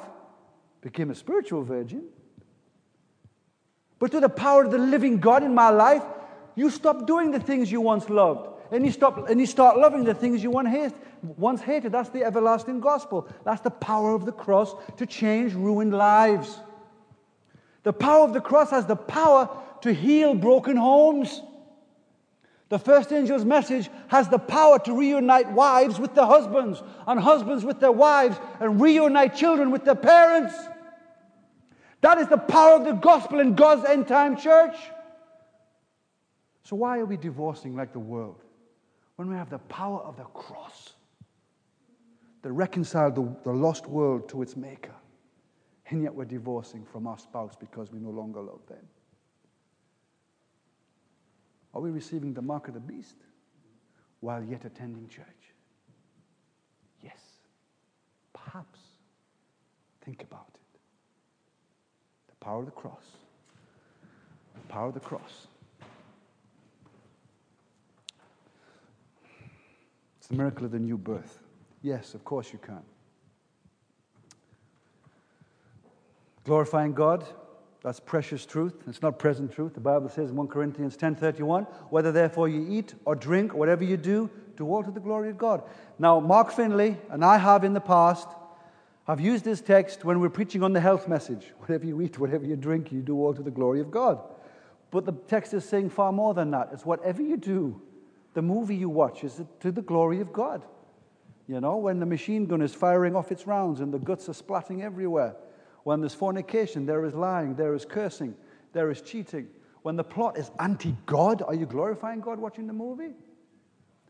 became 0.82 1.10
a 1.10 1.14
spiritual 1.14 1.62
virgin. 1.62 2.04
But 3.98 4.10
through 4.10 4.20
the 4.20 4.28
power 4.28 4.64
of 4.64 4.70
the 4.70 4.78
living 4.78 5.18
God 5.18 5.42
in 5.42 5.54
my 5.54 5.70
life, 5.70 6.04
you 6.56 6.68
stop 6.68 7.06
doing 7.06 7.30
the 7.30 7.40
things 7.40 7.72
you 7.72 7.80
once 7.80 8.10
loved. 8.10 8.50
And 8.70 8.84
you, 8.84 8.92
stop, 8.92 9.28
and 9.28 9.40
you 9.40 9.46
start 9.46 9.78
loving 9.78 10.04
the 10.04 10.14
things 10.14 10.42
you 10.42 10.50
once 10.50 10.68
hated. 10.68 10.94
Once 11.24 11.60
hated. 11.60 11.92
That's 11.92 12.10
the 12.10 12.24
everlasting 12.24 12.80
gospel. 12.80 13.28
That's 13.44 13.60
the 13.60 13.70
power 13.70 14.14
of 14.14 14.24
the 14.24 14.32
cross 14.32 14.74
to 14.96 15.06
change 15.06 15.54
ruined 15.54 15.94
lives. 15.94 16.58
The 17.82 17.92
power 17.92 18.24
of 18.24 18.32
the 18.32 18.40
cross 18.40 18.70
has 18.70 18.86
the 18.86 18.96
power 18.96 19.48
to 19.82 19.92
heal 19.92 20.34
broken 20.34 20.76
homes. 20.76 21.40
The 22.68 22.78
first 22.78 23.12
angel's 23.12 23.44
message 23.44 23.90
has 24.08 24.28
the 24.28 24.38
power 24.38 24.78
to 24.80 24.96
reunite 24.96 25.50
wives 25.52 25.98
with 25.98 26.14
their 26.14 26.24
husbands, 26.24 26.82
and 27.06 27.20
husbands 27.20 27.64
with 27.64 27.78
their 27.78 27.92
wives, 27.92 28.36
and 28.60 28.80
reunite 28.80 29.36
children 29.36 29.70
with 29.70 29.84
their 29.84 29.94
parents. 29.94 30.54
That 32.00 32.18
is 32.18 32.28
the 32.28 32.38
power 32.38 32.76
of 32.76 32.84
the 32.84 32.92
gospel 32.92 33.40
in 33.40 33.54
God's 33.54 33.84
end 33.84 34.08
time 34.08 34.36
church. 34.36 34.76
So, 36.64 36.76
why 36.76 36.98
are 36.98 37.04
we 37.04 37.18
divorcing 37.18 37.76
like 37.76 37.92
the 37.92 37.98
world? 37.98 38.44
when 39.16 39.28
we 39.28 39.36
have 39.36 39.50
the 39.50 39.58
power 39.58 40.00
of 40.00 40.16
the 40.16 40.24
cross 40.24 40.93
that 42.44 42.52
reconciled 42.52 43.14
the, 43.14 43.34
the 43.42 43.50
lost 43.50 43.86
world 43.86 44.28
to 44.28 44.42
its 44.42 44.54
maker, 44.54 44.94
and 45.88 46.02
yet 46.02 46.14
we're 46.14 46.26
divorcing 46.26 46.84
from 46.84 47.06
our 47.06 47.18
spouse 47.18 47.56
because 47.58 47.90
we 47.90 47.98
no 47.98 48.10
longer 48.10 48.42
love 48.42 48.60
them? 48.68 48.86
Are 51.72 51.80
we 51.80 51.90
receiving 51.90 52.34
the 52.34 52.42
mark 52.42 52.68
of 52.68 52.74
the 52.74 52.80
beast 52.80 53.16
while 54.20 54.44
yet 54.44 54.66
attending 54.66 55.08
church? 55.08 55.24
Yes. 57.02 57.16
Perhaps. 58.34 58.78
Think 60.04 60.22
about 60.22 60.50
it. 60.52 60.78
The 62.28 62.44
power 62.44 62.60
of 62.60 62.66
the 62.66 62.72
cross. 62.72 63.06
The 64.54 64.68
power 64.68 64.88
of 64.88 64.94
the 64.94 65.00
cross. 65.00 65.46
It's 70.18 70.26
the 70.26 70.36
miracle 70.36 70.66
of 70.66 70.72
the 70.72 70.78
new 70.78 70.98
birth. 70.98 71.43
Yes, 71.84 72.14
of 72.14 72.24
course 72.24 72.50
you 72.50 72.58
can. 72.58 72.80
Glorifying 76.44 76.94
God, 76.94 77.26
that's 77.82 78.00
precious 78.00 78.46
truth. 78.46 78.72
It's 78.86 79.02
not 79.02 79.18
present 79.18 79.52
truth. 79.52 79.74
The 79.74 79.80
Bible 79.80 80.08
says 80.08 80.30
in 80.30 80.36
1 80.36 80.48
Corinthians 80.48 80.96
10:31, 80.96 81.64
whether 81.90 82.10
therefore 82.10 82.48
you 82.48 82.66
eat 82.70 82.94
or 83.04 83.14
drink, 83.14 83.52
or 83.52 83.58
whatever 83.58 83.84
you 83.84 83.98
do, 83.98 84.30
do 84.56 84.66
all 84.66 84.82
to 84.82 84.90
the 84.90 84.98
glory 84.98 85.28
of 85.28 85.36
God. 85.36 85.62
Now, 85.98 86.20
Mark 86.20 86.52
Finley 86.52 86.96
and 87.10 87.22
I 87.22 87.36
have 87.36 87.64
in 87.64 87.74
the 87.74 87.82
past 87.82 88.28
have 89.06 89.20
used 89.20 89.44
this 89.44 89.60
text 89.60 90.06
when 90.06 90.20
we're 90.20 90.30
preaching 90.30 90.62
on 90.62 90.72
the 90.72 90.80
health 90.80 91.06
message. 91.06 91.52
Whatever 91.58 91.84
you 91.84 92.00
eat, 92.00 92.18
whatever 92.18 92.46
you 92.46 92.56
drink, 92.56 92.92
you 92.92 93.02
do 93.02 93.16
all 93.16 93.34
to 93.34 93.42
the 93.42 93.50
glory 93.50 93.80
of 93.80 93.90
God. 93.90 94.22
But 94.90 95.04
the 95.04 95.12
text 95.12 95.52
is 95.52 95.68
saying 95.68 95.90
far 95.90 96.12
more 96.12 96.32
than 96.32 96.50
that. 96.52 96.70
It's 96.72 96.86
whatever 96.86 97.20
you 97.20 97.36
do, 97.36 97.82
the 98.32 98.40
movie 98.40 98.76
you 98.76 98.88
watch 98.88 99.22
is 99.22 99.42
to 99.60 99.70
the 99.70 99.82
glory 99.82 100.20
of 100.20 100.32
God. 100.32 100.64
You 101.46 101.60
know, 101.60 101.76
when 101.76 102.00
the 102.00 102.06
machine 102.06 102.46
gun 102.46 102.62
is 102.62 102.74
firing 102.74 103.14
off 103.14 103.30
its 103.30 103.46
rounds 103.46 103.80
and 103.80 103.92
the 103.92 103.98
guts 103.98 104.28
are 104.28 104.32
splatting 104.32 104.82
everywhere. 104.82 105.36
When 105.82 106.00
there's 106.00 106.14
fornication, 106.14 106.86
there 106.86 107.04
is 107.04 107.12
lying, 107.14 107.54
there 107.54 107.74
is 107.74 107.84
cursing, 107.84 108.34
there 108.72 108.90
is 108.90 109.02
cheating. 109.02 109.48
When 109.82 109.96
the 109.96 110.04
plot 110.04 110.38
is 110.38 110.50
anti 110.58 110.96
God, 111.04 111.42
are 111.42 111.54
you 111.54 111.66
glorifying 111.66 112.20
God 112.20 112.38
watching 112.38 112.66
the 112.66 112.72
movie? 112.72 113.12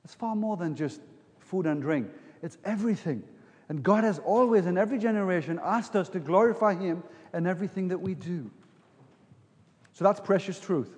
It's 0.05 0.15
far 0.15 0.37
more 0.37 0.57
than 0.57 0.77
just 0.77 1.01
food 1.41 1.67
and 1.67 1.83
drink, 1.83 2.09
it's 2.43 2.59
everything. 2.65 3.25
And 3.69 3.83
God 3.83 4.05
has 4.05 4.19
always, 4.21 4.67
in 4.67 4.77
every 4.77 4.99
generation, 4.99 5.59
asked 5.63 5.97
us 5.97 6.09
to 6.11 6.21
glorify 6.21 6.75
Him 6.75 7.03
in 7.33 7.47
everything 7.47 7.89
that 7.89 7.99
we 7.99 8.15
do. 8.15 8.51
So 9.95 10.05
that's 10.05 10.21
precious 10.21 10.61
truth. 10.61 10.97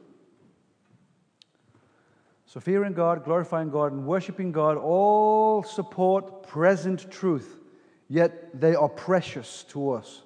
So, 2.56 2.60
fearing 2.60 2.94
God, 2.94 3.22
glorifying 3.22 3.68
God, 3.68 3.92
and 3.92 4.06
worshiping 4.06 4.50
God 4.50 4.78
all 4.78 5.62
support 5.62 6.46
present 6.46 7.10
truth, 7.10 7.58
yet 8.08 8.58
they 8.58 8.74
are 8.74 8.88
precious 8.88 9.62
to 9.64 9.90
us. 9.90 10.22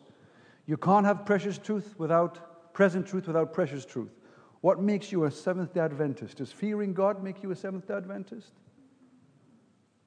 You 0.64 0.76
can't 0.76 1.04
have 1.04 1.26
precious 1.26 1.58
truth 1.58 1.96
without 1.98 2.72
present 2.72 3.08
truth 3.08 3.26
without 3.26 3.52
precious 3.52 3.84
truth. 3.84 4.12
What 4.60 4.80
makes 4.80 5.10
you 5.10 5.24
a 5.24 5.30
Seventh 5.32 5.74
day 5.74 5.80
Adventist? 5.80 6.36
Does 6.36 6.52
fearing 6.52 6.94
God 6.94 7.20
make 7.20 7.42
you 7.42 7.50
a 7.50 7.56
Seventh 7.56 7.88
day 7.88 7.94
Adventist? 7.94 8.52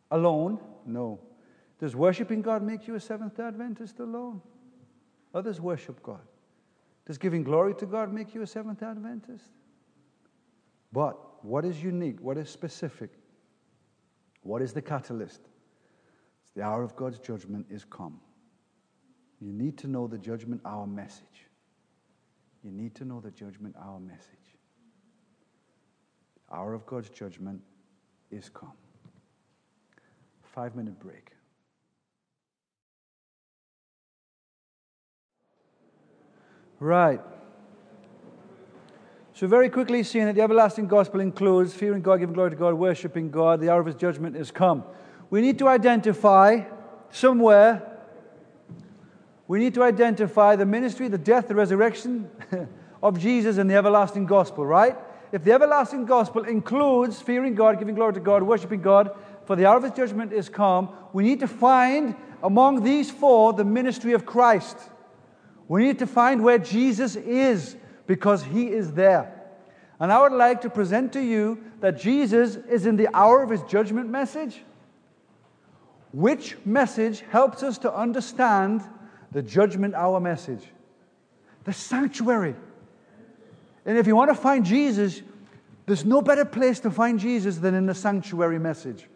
Alone? 0.09 0.61
No. 0.85 1.19
Does 1.77 1.93
worshiping 1.93 2.41
God 2.41 2.63
make 2.63 2.87
you 2.87 2.95
a 2.95 3.01
Seventh 3.01 3.35
day 3.35 3.43
Adventist 3.43 3.99
alone? 3.99 4.41
Others 5.35 5.59
worship 5.59 6.01
God. 6.01 6.25
Does 7.05 7.17
giving 7.17 7.43
glory 7.43 7.75
to 7.75 7.85
God 7.85 8.13
make 8.13 8.33
you 8.33 8.43
a 8.43 8.47
Seventh 8.47 8.79
day 8.79 8.85
Adventist? 8.85 9.51
But 10.93 11.43
what 11.43 11.65
is 11.65 11.83
unique? 11.83 12.21
What 12.21 12.37
is 12.37 12.49
specific? 12.49 13.09
What 14.43 14.61
is 14.61 14.73
the 14.73 14.81
catalyst? 14.81 15.41
It's 16.43 16.51
the 16.55 16.61
hour 16.61 16.83
of 16.83 16.95
God's 16.95 17.19
judgment 17.19 17.65
is 17.69 17.83
come. 17.83 18.19
You 19.41 19.51
need 19.51 19.77
to 19.79 19.87
know 19.87 20.07
the 20.07 20.19
judgment 20.19 20.61
hour 20.63 20.85
message. 20.85 21.47
You 22.63 22.71
need 22.71 22.95
to 22.95 23.05
know 23.05 23.19
the 23.19 23.31
judgment 23.31 23.75
hour 23.83 23.99
message. 23.99 24.27
The 26.47 26.55
hour 26.55 26.73
of 26.73 26.85
God's 26.85 27.09
judgment 27.09 27.61
is 28.29 28.49
come. 28.49 28.73
Five 30.43 30.75
minute 30.75 30.99
break. 30.99 31.31
Right. 36.79 37.21
So, 39.35 39.47
very 39.47 39.67
quickly, 39.67 40.03
seeing 40.03 40.25
that 40.25 40.35
the 40.35 40.41
everlasting 40.43 40.85
gospel 40.85 41.19
includes 41.19 41.73
fearing 41.73 42.03
God, 42.03 42.19
giving 42.19 42.35
glory 42.35 42.51
to 42.51 42.55
God, 42.55 42.75
worshiping 42.75 43.31
God, 43.31 43.61
the 43.61 43.69
hour 43.71 43.79
of 43.79 43.87
his 43.87 43.95
judgment 43.95 44.35
is 44.35 44.51
come. 44.51 44.83
We 45.31 45.41
need 45.41 45.57
to 45.57 45.67
identify 45.67 46.61
somewhere, 47.09 47.81
we 49.47 49.57
need 49.57 49.73
to 49.73 49.81
identify 49.81 50.55
the 50.55 50.67
ministry, 50.67 51.07
the 51.07 51.17
death, 51.17 51.47
the 51.47 51.55
resurrection 51.55 52.29
of 53.03 53.19
Jesus 53.19 53.57
and 53.57 53.67
the 53.67 53.73
everlasting 53.73 54.27
gospel, 54.27 54.67
right? 54.67 54.95
If 55.31 55.43
the 55.43 55.51
everlasting 55.51 56.05
gospel 56.05 56.43
includes 56.43 57.19
fearing 57.19 57.55
God, 57.55 57.79
giving 57.79 57.95
glory 57.95 58.13
to 58.13 58.19
God, 58.19 58.43
worshiping 58.43 58.81
God, 58.83 59.17
for 59.45 59.55
the 59.55 59.65
hour 59.65 59.77
of 59.77 59.83
his 59.83 59.93
judgment 59.93 60.31
is 60.31 60.47
come, 60.47 60.89
we 61.11 61.23
need 61.23 61.39
to 61.39 61.47
find 61.47 62.15
among 62.43 62.83
these 62.83 63.09
four 63.09 63.51
the 63.53 63.65
ministry 63.65 64.13
of 64.13 64.27
Christ. 64.27 64.77
We 65.67 65.85
need 65.85 65.97
to 65.99 66.07
find 66.07 66.43
where 66.43 66.59
Jesus 66.59 67.15
is 67.15 67.77
because 68.07 68.43
he 68.43 68.67
is 68.67 68.93
there. 68.93 69.43
And 69.99 70.11
I 70.11 70.21
would 70.21 70.33
like 70.33 70.61
to 70.61 70.69
present 70.69 71.13
to 71.13 71.21
you 71.21 71.63
that 71.79 71.99
Jesus 71.99 72.55
is 72.55 72.85
in 72.85 72.95
the 72.97 73.07
hour 73.15 73.41
of 73.43 73.49
his 73.49 73.61
judgment 73.63 74.09
message. 74.09 74.61
Which 76.11 76.57
message 76.65 77.23
helps 77.29 77.63
us 77.63 77.77
to 77.79 77.93
understand 77.93 78.83
the 79.31 79.41
judgment 79.41 79.95
hour 79.95 80.19
message? 80.19 80.63
The 81.63 81.73
sanctuary. 81.73 82.55
And 83.85 83.97
if 83.97 84.07
you 84.07 84.15
want 84.15 84.29
to 84.29 84.35
find 84.35 84.65
Jesus, 84.65 85.21
there's 85.85 86.05
no 86.05 86.21
better 86.21 86.45
place 86.45 86.79
to 86.81 86.91
find 86.91 87.19
Jesus 87.19 87.57
than 87.57 87.73
in 87.73 87.85
the 87.85 87.95
sanctuary 87.95 88.59
message. 88.59 89.07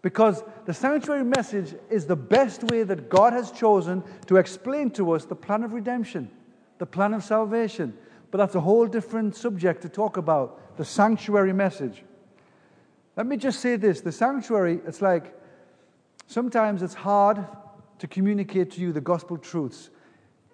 Because 0.00 0.42
the 0.66 0.74
sanctuary 0.74 1.24
message 1.24 1.74
is 1.88 2.06
the 2.06 2.16
best 2.16 2.64
way 2.64 2.82
that 2.82 3.08
God 3.08 3.32
has 3.32 3.52
chosen 3.52 4.02
to 4.26 4.36
explain 4.36 4.90
to 4.92 5.12
us 5.12 5.24
the 5.24 5.36
plan 5.36 5.62
of 5.62 5.72
redemption, 5.72 6.28
the 6.78 6.86
plan 6.86 7.14
of 7.14 7.22
salvation. 7.22 7.96
But 8.32 8.38
that's 8.38 8.54
a 8.54 8.60
whole 8.60 8.86
different 8.86 9.36
subject 9.36 9.82
to 9.82 9.90
talk 9.90 10.16
about 10.16 10.76
the 10.78 10.86
sanctuary 10.86 11.52
message. 11.52 12.02
Let 13.14 13.26
me 13.26 13.36
just 13.36 13.60
say 13.60 13.76
this 13.76 14.00
the 14.00 14.10
sanctuary, 14.10 14.80
it's 14.86 15.02
like 15.02 15.38
sometimes 16.26 16.82
it's 16.82 16.94
hard 16.94 17.46
to 17.98 18.06
communicate 18.08 18.70
to 18.72 18.80
you 18.80 18.90
the 18.90 19.02
gospel 19.02 19.36
truths. 19.36 19.90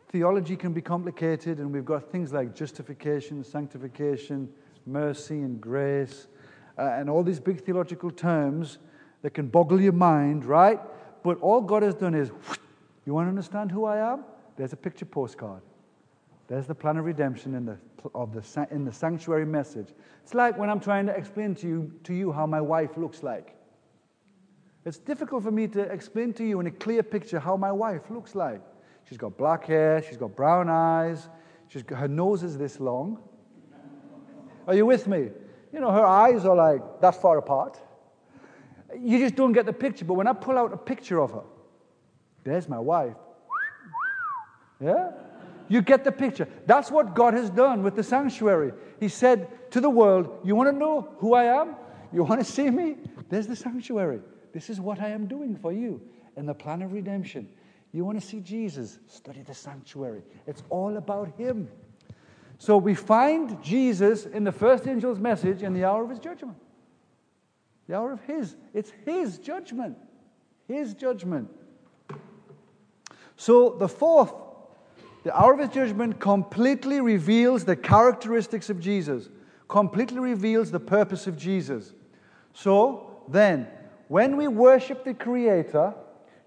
Theology 0.09 0.57
can 0.57 0.73
be 0.73 0.83
complicated, 0.83 1.59
and 1.59 1.73
we've 1.73 1.85
got 1.85 2.11
things 2.11 2.33
like 2.33 2.53
justification, 2.53 3.45
sanctification, 3.45 4.49
mercy, 4.85 5.37
and 5.37 5.61
grace, 5.61 6.27
uh, 6.79 6.83
and 6.83 7.09
all 7.09 7.23
these 7.23 7.39
big 7.39 7.65
theological 7.65 8.11
terms 8.11 8.79
that 9.23 9.35
can 9.35 9.47
boggle 9.47 9.81
your 9.81 9.93
mind, 9.93 10.45
right? 10.45 10.81
But 11.23 11.39
all 11.41 11.61
God 11.61 11.85
has 11.85 11.95
done 11.95 12.17
is, 12.17 12.33
you 13.07 13.15
want 13.15 13.27
to 13.27 13.29
understand 13.29 13.71
who 13.71 13.85
I 13.85 14.13
am? 14.13 14.25
There's 14.57 14.73
a 14.73 14.77
picture 14.77 15.05
postcard. 15.05 15.63
There's 16.49 16.67
the 16.67 16.75
plan 16.75 16.97
of 16.97 17.05
redemption 17.05 17.55
in 17.55 17.67
the, 17.67 17.79
of 18.15 18.33
the, 18.33 18.67
in 18.71 18.85
the 18.87 18.93
sanctuary 18.93 19.45
message. 19.45 19.89
It's 20.23 20.33
like 20.33 20.57
when 20.57 20.71
I'm 20.71 20.81
trying 20.81 21.07
to 21.07 21.13
explain 21.13 21.55
to 21.57 21.69
you, 21.69 21.93
to 22.05 22.15
you 22.15 22.33
how 22.33 22.47
my 22.47 22.61
wife 22.61 22.97
looks 22.97 23.23
like. 23.23 23.55
It's 24.87 24.99
difficult 24.99 25.43
for 25.43 25.51
me 25.51 25.69
to 25.69 25.81
explain 25.81 26.33
to 26.35 26.45
you 26.45 26.61
in 26.61 26.67
a 26.67 26.71
clear 26.71 27.03
picture 27.03 27.39
how 27.39 27.59
my 27.59 27.71
wife 27.71 28.11
looks 28.11 28.35
like. 28.35 28.63
She's 29.05 29.19
got 29.19 29.37
black 29.37 29.67
hair, 29.67 30.03
she's 30.03 30.17
got 30.17 30.35
brown 30.35 30.71
eyes, 30.71 31.29
she's 31.69 31.83
got, 31.83 31.99
her 31.99 32.09
nose 32.09 32.43
is 32.43 32.57
this 32.57 32.81
long. 32.81 33.19
Are 34.67 34.75
you 34.75 34.87
with 34.87 35.07
me? 35.07 35.29
You 35.73 35.81
know, 35.81 35.91
her 35.91 36.05
eyes 36.05 36.47
are 36.47 36.57
like 36.57 37.01
that 37.03 37.21
far 37.21 37.37
apart. 37.37 37.79
You 38.99 39.19
just 39.19 39.35
don't 39.35 39.53
get 39.53 39.67
the 39.67 39.73
picture. 39.73 40.07
But 40.07 40.15
when 40.15 40.27
I 40.27 40.33
pull 40.33 40.57
out 40.57 40.73
a 40.73 40.79
picture 40.79 41.21
of 41.21 41.33
her, 41.33 41.45
there's 42.43 42.69
my 42.69 42.79
wife. 42.79 43.17
Yeah? 44.81 45.11
You 45.69 45.83
get 45.83 46.05
the 46.05 46.13
picture. 46.13 46.49
That's 46.67 46.91
what 46.91 47.15
God 47.15 47.35
has 47.35 47.51
done 47.51 47.83
with 47.83 47.95
the 47.95 48.03
sanctuary. 48.03 48.73
He 49.01 49.09
said 49.09 49.71
to 49.73 49.81
the 49.81 49.91
world, 49.91 50.41
You 50.45 50.57
want 50.57 50.71
to 50.71 50.77
know 50.77 51.09
who 51.19 51.35
I 51.35 51.45
am? 51.45 51.77
You 52.13 52.25
want 52.25 52.41
to 52.41 52.51
see 52.51 52.71
me? 52.71 52.97
There's 53.29 53.47
the 53.47 53.57
sanctuary. 53.57 54.21
This 54.53 54.71
is 54.71 54.81
what 54.81 55.01
I 55.01 55.09
am 55.09 55.27
doing 55.27 55.57
for 55.57 55.73
you 55.73 56.01
in 56.37 56.47
the 56.47 56.55
plan 56.55 56.83
of 56.83 56.93
redemption. 56.93 57.49
You 57.93 58.05
want 58.05 58.21
to 58.21 58.27
see 58.27 58.41
Jesus? 58.41 58.99
Study 59.07 59.43
the 59.43 59.55
sanctuary. 59.55 60.23
It's 60.47 60.63
all 60.71 60.97
about 60.97 61.37
Him. 61.37 61.69
So 62.59 62.77
we 62.77 62.95
find 62.95 63.63
Jesus 63.63 64.27
in 64.27 64.45
the 64.45 64.53
first 64.53 64.87
angel's 64.87 65.19
message 65.19 65.63
in 65.63 65.73
the 65.73 65.85
hour 65.85 66.05
of 66.05 66.11
His 66.11 66.19
judgment. 66.19 66.57
The 67.89 67.97
hour 67.97 68.13
of 68.13 68.21
His. 68.23 68.57
It's 68.75 68.93
His 69.05 69.39
judgment. 69.39 69.97
His 70.67 70.95
judgment. 70.95 71.51
So 73.37 73.77
the 73.79 73.89
fourth, 73.89 74.33
the 75.25 75.37
hour 75.39 75.53
of 75.53 75.59
His 75.59 75.71
judgment 75.71 76.21
completely 76.21 77.01
reveals 77.01 77.65
the 77.65 77.77
characteristics 77.77 78.71
of 78.71 78.81
Jesus, 78.81 79.29
completely 79.69 80.21
reveals 80.21 80.71
the 80.71 80.81
purpose 80.81 81.27
of 81.27 81.37
Jesus. 81.37 81.93
So 82.53 83.23
then, 83.29 83.69
when 84.09 84.37
we 84.37 84.49
worship 84.49 85.05
the 85.05 85.15
Creator, 85.15 85.95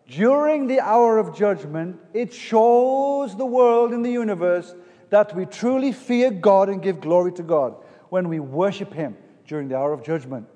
during 0.07 0.67
the 0.67 0.79
hour 0.79 1.19
of 1.19 1.35
judgment, 1.35 1.99
it 2.13 2.33
shows 2.33 3.37
the 3.37 3.45
world 3.45 3.93
and 3.93 4.03
the 4.03 4.11
universe 4.11 4.75
that 5.09 5.35
we 5.35 5.45
truly 5.45 5.91
fear 5.91 6.31
God 6.31 6.69
and 6.69 6.81
give 6.81 6.99
glory 6.99 7.31
to 7.33 7.43
God 7.43 7.75
when 8.09 8.27
we 8.27 8.39
worship 8.39 8.93
Him 8.93 9.15
during 9.47 9.67
the 9.67 9.77
hour 9.77 9.93
of 9.93 10.03
judgment. 10.03 10.47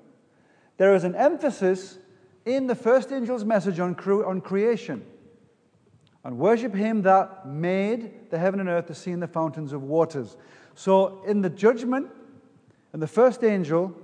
There 0.78 0.94
is 0.94 1.04
an 1.04 1.14
emphasis 1.14 1.98
in 2.44 2.66
the 2.66 2.74
first 2.74 3.12
angel's 3.12 3.44
message 3.44 3.80
on, 3.80 3.94
cre- 3.94 4.24
on 4.24 4.40
creation. 4.40 5.04
And 6.26 6.38
worship 6.38 6.74
him 6.74 7.02
that 7.02 7.46
made 7.46 8.30
the 8.30 8.38
heaven 8.38 8.58
and 8.58 8.68
earth, 8.68 8.88
the 8.88 8.96
sea, 8.96 9.12
and 9.12 9.22
the 9.22 9.28
fountains 9.28 9.72
of 9.72 9.84
waters. 9.84 10.36
So, 10.74 11.22
in 11.24 11.40
the 11.40 11.48
judgment, 11.48 12.08
in 12.92 12.98
the 12.98 13.06
first 13.06 13.44
angel, 13.44 13.96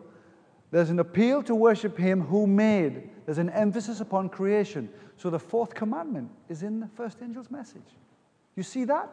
there's 0.70 0.88
an 0.88 1.00
appeal 1.00 1.42
to 1.42 1.52
worship 1.56 1.98
him 1.98 2.20
who 2.20 2.46
made. 2.46 3.10
There's 3.26 3.38
an 3.38 3.50
emphasis 3.50 3.98
upon 3.98 4.28
creation. 4.28 4.88
So, 5.16 5.30
the 5.30 5.40
fourth 5.40 5.74
commandment 5.74 6.30
is 6.48 6.62
in 6.62 6.78
the 6.78 6.86
first 6.86 7.20
angel's 7.22 7.50
message. 7.50 7.82
You 8.54 8.62
see 8.62 8.84
that? 8.84 9.10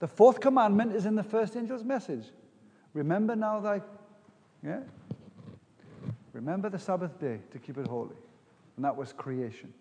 The 0.00 0.08
fourth 0.08 0.40
commandment 0.40 0.96
is 0.96 1.06
in 1.06 1.14
the 1.14 1.22
first 1.22 1.54
angel's 1.54 1.84
message. 1.84 2.24
Remember 2.94 3.36
now 3.36 3.60
thy. 3.60 3.80
Yeah? 4.66 4.80
Remember 6.32 6.68
the 6.68 6.80
Sabbath 6.80 7.20
day 7.20 7.38
to 7.52 7.60
keep 7.60 7.78
it 7.78 7.86
holy. 7.86 8.16
And 8.74 8.84
that 8.84 8.96
was 8.96 9.12
creation. 9.12 9.72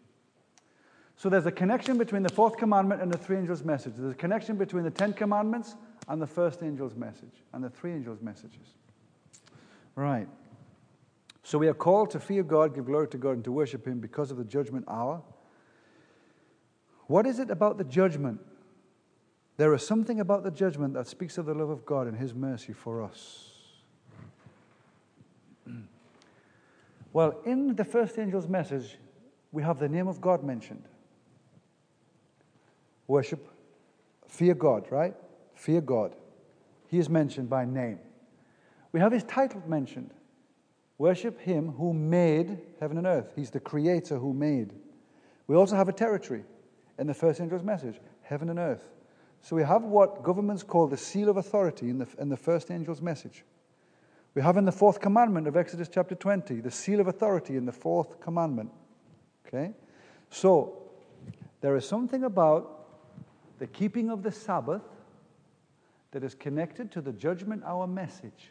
So 1.21 1.29
there's 1.29 1.45
a 1.45 1.51
connection 1.51 1.99
between 1.99 2.23
the 2.23 2.29
fourth 2.29 2.57
commandment 2.57 2.99
and 2.99 3.13
the 3.13 3.17
three 3.19 3.37
angels' 3.37 3.63
message. 3.63 3.93
There's 3.95 4.13
a 4.13 4.15
connection 4.15 4.55
between 4.55 4.83
the 4.83 4.89
Ten 4.89 5.13
Commandments 5.13 5.75
and 6.07 6.19
the 6.19 6.25
first 6.25 6.63
angel's 6.63 6.95
message 6.95 7.43
and 7.53 7.63
the 7.63 7.69
three 7.69 7.91
angels' 7.93 8.21
messages. 8.21 8.73
Right. 9.93 10.27
So 11.43 11.59
we 11.59 11.67
are 11.67 11.75
called 11.75 12.09
to 12.09 12.19
fear 12.19 12.41
God, 12.41 12.73
give 12.73 12.87
glory 12.87 13.07
to 13.09 13.19
God, 13.19 13.33
and 13.33 13.43
to 13.43 13.51
worship 13.51 13.85
Him 13.85 13.99
because 13.99 14.31
of 14.31 14.37
the 14.37 14.43
judgment 14.43 14.85
hour. 14.87 15.21
What 17.05 17.27
is 17.27 17.37
it 17.37 17.51
about 17.51 17.77
the 17.77 17.83
judgment? 17.83 18.39
There 19.57 19.75
is 19.75 19.85
something 19.85 20.19
about 20.19 20.43
the 20.43 20.49
judgment 20.49 20.95
that 20.95 21.05
speaks 21.07 21.37
of 21.37 21.45
the 21.45 21.53
love 21.53 21.69
of 21.69 21.85
God 21.85 22.07
and 22.07 22.17
His 22.17 22.33
mercy 22.33 22.73
for 22.73 23.03
us. 23.03 23.51
Well, 27.13 27.41
in 27.45 27.75
the 27.75 27.85
first 27.85 28.17
angel's 28.17 28.47
message, 28.47 28.97
we 29.51 29.61
have 29.61 29.77
the 29.77 29.87
name 29.87 30.07
of 30.07 30.19
God 30.19 30.43
mentioned. 30.43 30.87
Worship, 33.11 33.45
fear 34.25 34.53
God, 34.53 34.87
right? 34.89 35.13
Fear 35.53 35.81
God. 35.81 36.15
He 36.87 36.97
is 36.97 37.09
mentioned 37.09 37.49
by 37.49 37.65
name. 37.65 37.99
We 38.93 39.01
have 39.01 39.11
his 39.11 39.25
title 39.25 39.61
mentioned. 39.67 40.13
Worship 40.97 41.37
him 41.41 41.73
who 41.73 41.91
made 41.91 42.59
heaven 42.79 42.97
and 42.97 43.05
earth. 43.05 43.33
He's 43.35 43.49
the 43.49 43.59
creator 43.59 44.17
who 44.17 44.33
made. 44.33 44.71
We 45.47 45.57
also 45.57 45.75
have 45.75 45.89
a 45.89 45.91
territory 45.91 46.45
in 46.97 47.05
the 47.05 47.13
first 47.13 47.41
angel's 47.41 47.63
message 47.63 47.99
heaven 48.21 48.49
and 48.49 48.57
earth. 48.57 48.87
So 49.41 49.57
we 49.57 49.63
have 49.63 49.83
what 49.83 50.23
governments 50.23 50.63
call 50.63 50.87
the 50.87 50.95
seal 50.95 51.27
of 51.27 51.35
authority 51.35 51.89
in 51.89 51.97
the, 51.97 52.07
in 52.17 52.29
the 52.29 52.37
first 52.37 52.71
angel's 52.71 53.01
message. 53.01 53.43
We 54.35 54.41
have 54.41 54.55
in 54.55 54.63
the 54.63 54.71
fourth 54.71 55.01
commandment 55.01 55.49
of 55.49 55.57
Exodus 55.57 55.89
chapter 55.93 56.15
20 56.15 56.61
the 56.61 56.71
seal 56.71 57.01
of 57.01 57.09
authority 57.09 57.57
in 57.57 57.65
the 57.65 57.73
fourth 57.73 58.21
commandment. 58.21 58.71
Okay? 59.45 59.73
So, 60.29 60.77
there 61.59 61.75
is 61.75 61.85
something 61.85 62.23
about 62.23 62.77
the 63.61 63.67
keeping 63.67 64.09
of 64.09 64.23
the 64.23 64.31
Sabbath 64.31 64.81
that 66.09 66.23
is 66.23 66.33
connected 66.33 66.91
to 66.93 66.99
the 66.99 67.13
judgment 67.13 67.61
hour 67.63 67.85
message, 67.85 68.49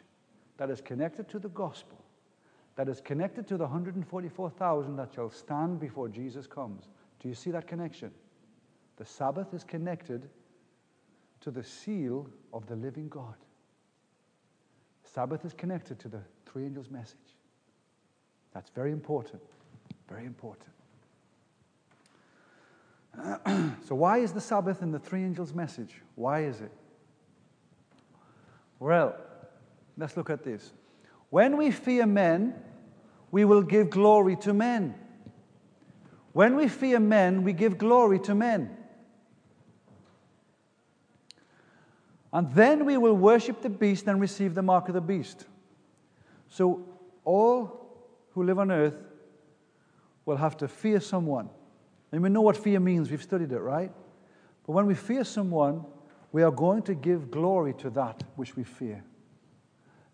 that 0.55 0.69
is 0.69 0.79
connected 0.79 1.27
to 1.27 1.37
the 1.37 1.49
gospel, 1.49 2.01
that 2.77 2.87
is 2.87 3.01
connected 3.01 3.45
to 3.45 3.57
the 3.57 3.65
144,000 3.65 4.95
that 4.95 5.13
shall 5.13 5.29
stand 5.29 5.81
before 5.81 6.07
Jesus 6.07 6.47
comes. 6.47 6.87
Do 7.19 7.27
you 7.27 7.35
see 7.35 7.51
that 7.51 7.67
connection? 7.67 8.11
The 8.95 9.05
Sabbath 9.05 9.53
is 9.53 9.65
connected 9.65 10.29
to 11.41 11.51
the 11.51 11.63
seal 11.63 12.29
of 12.53 12.65
the 12.67 12.77
living 12.77 13.09
God. 13.09 13.35
Sabbath 15.03 15.43
is 15.43 15.53
connected 15.53 15.99
to 15.99 16.07
the 16.07 16.21
three 16.45 16.63
angels' 16.63 16.89
message. 16.89 17.35
That's 18.53 18.69
very 18.69 18.93
important. 18.93 19.43
Very 20.07 20.25
important. 20.25 20.71
so, 23.87 23.95
why 23.95 24.19
is 24.19 24.33
the 24.33 24.41
Sabbath 24.41 24.81
in 24.81 24.91
the 24.91 24.99
three 24.99 25.23
angels' 25.23 25.53
message? 25.53 25.95
Why 26.15 26.43
is 26.43 26.61
it? 26.61 26.71
Well, 28.79 29.15
Let's 29.97 30.17
look 30.17 30.29
at 30.29 30.43
this. 30.43 30.73
When 31.29 31.57
we 31.57 31.71
fear 31.71 32.05
men, 32.05 32.55
we 33.29 33.45
will 33.45 33.61
give 33.61 33.89
glory 33.89 34.35
to 34.37 34.53
men. 34.53 34.95
When 36.33 36.55
we 36.55 36.67
fear 36.67 36.99
men, 36.99 37.43
we 37.43 37.53
give 37.53 37.77
glory 37.77 38.19
to 38.21 38.35
men. 38.35 38.75
And 42.33 42.51
then 42.53 42.85
we 42.85 42.97
will 42.97 43.13
worship 43.13 43.61
the 43.61 43.69
beast 43.69 44.07
and 44.07 44.19
receive 44.19 44.55
the 44.55 44.61
mark 44.61 44.87
of 44.87 44.93
the 44.93 45.01
beast. 45.01 45.45
So 46.47 46.83
all 47.25 48.05
who 48.31 48.43
live 48.43 48.57
on 48.57 48.71
earth 48.71 48.95
will 50.25 50.37
have 50.37 50.55
to 50.57 50.67
fear 50.67 50.99
someone. 51.01 51.49
And 52.11 52.21
we 52.21 52.29
know 52.29 52.41
what 52.41 52.57
fear 52.57 52.79
means, 52.79 53.09
we've 53.09 53.23
studied 53.23 53.51
it, 53.51 53.59
right? 53.59 53.91
But 54.65 54.73
when 54.73 54.85
we 54.85 54.95
fear 54.95 55.23
someone, 55.23 55.85
we 56.31 56.43
are 56.43 56.51
going 56.51 56.83
to 56.83 56.93
give 56.93 57.31
glory 57.31 57.73
to 57.75 57.89
that 57.91 58.23
which 58.35 58.55
we 58.55 58.63
fear. 58.63 59.03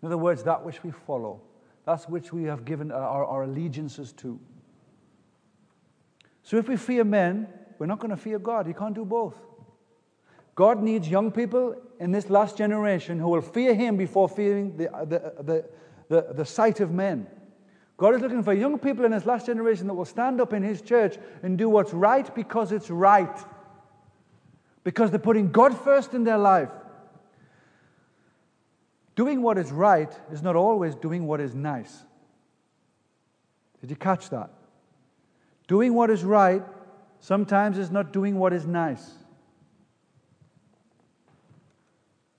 In 0.02 0.06
other 0.06 0.18
words, 0.18 0.42
that 0.44 0.64
which 0.64 0.82
we 0.84 0.90
follow, 0.90 1.42
that's 1.84 2.08
which 2.08 2.32
we 2.32 2.44
have 2.44 2.64
given 2.64 2.92
our, 2.92 3.24
our 3.24 3.42
allegiances 3.44 4.12
to. 4.14 4.38
So 6.42 6.56
if 6.56 6.68
we 6.68 6.76
fear 6.76 7.04
men, 7.04 7.48
we're 7.78 7.86
not 7.86 7.98
going 7.98 8.10
to 8.10 8.16
fear 8.16 8.38
God. 8.38 8.66
You 8.66 8.74
can't 8.74 8.94
do 8.94 9.04
both. 9.04 9.34
God 10.54 10.82
needs 10.82 11.08
young 11.08 11.30
people 11.30 11.76
in 12.00 12.10
this 12.10 12.30
last 12.30 12.56
generation 12.56 13.18
who 13.18 13.28
will 13.28 13.42
fear 13.42 13.74
Him 13.74 13.96
before 13.96 14.28
fearing 14.28 14.76
the, 14.76 14.88
the, 15.06 15.42
the, 15.42 15.68
the, 16.08 16.34
the 16.34 16.44
sight 16.44 16.80
of 16.80 16.90
men. 16.90 17.26
God 17.98 18.14
is 18.14 18.22
looking 18.22 18.44
for 18.44 18.54
young 18.54 18.78
people 18.78 19.04
in 19.04 19.10
this 19.10 19.26
last 19.26 19.46
generation 19.46 19.88
that 19.88 19.94
will 19.94 20.04
stand 20.04 20.40
up 20.40 20.52
in 20.52 20.62
His 20.62 20.80
church 20.80 21.18
and 21.42 21.58
do 21.58 21.68
what's 21.68 21.92
right 21.92 22.32
because 22.32 22.70
it's 22.70 22.88
right. 22.88 23.36
Because 24.84 25.10
they're 25.10 25.18
putting 25.18 25.50
God 25.50 25.76
first 25.76 26.14
in 26.14 26.22
their 26.22 26.38
life. 26.38 26.70
Doing 29.16 29.42
what 29.42 29.58
is 29.58 29.72
right 29.72 30.12
is 30.30 30.42
not 30.42 30.54
always 30.54 30.94
doing 30.94 31.26
what 31.26 31.40
is 31.40 31.56
nice. 31.56 32.04
Did 33.80 33.90
you 33.90 33.96
catch 33.96 34.30
that? 34.30 34.50
Doing 35.66 35.92
what 35.92 36.08
is 36.08 36.22
right 36.22 36.62
sometimes 37.18 37.78
is 37.78 37.90
not 37.90 38.12
doing 38.12 38.38
what 38.38 38.52
is 38.52 38.64
nice. 38.64 39.10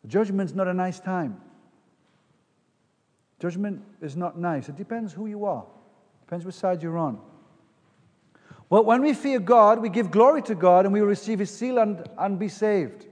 Judgment's 0.08 0.54
not 0.54 0.70
a 0.70 0.74
nice 0.74 1.02
time. 1.02 1.42
Judgment 3.40 3.82
is 4.02 4.16
not 4.16 4.38
nice. 4.38 4.70
It 4.70 4.76
depends 4.76 5.14
who 5.14 5.28
you 5.28 5.46
are, 5.46 5.64
it 5.64 6.26
depends 6.26 6.46
which 6.46 6.56
side 6.56 6.84
you're 6.84 6.98
on. 6.98 7.20
But 8.70 8.86
when 8.86 9.02
we 9.02 9.14
fear 9.14 9.40
God, 9.40 9.82
we 9.82 9.90
give 9.90 10.12
glory 10.12 10.44
to 10.44 10.54
God 10.54 10.86
and 10.86 10.94
we 10.94 11.02
receive 11.02 11.40
His 11.40 11.50
seal 11.50 11.80
and, 11.80 12.08
and 12.18 12.38
be 12.38 12.50
saved. 12.50 13.08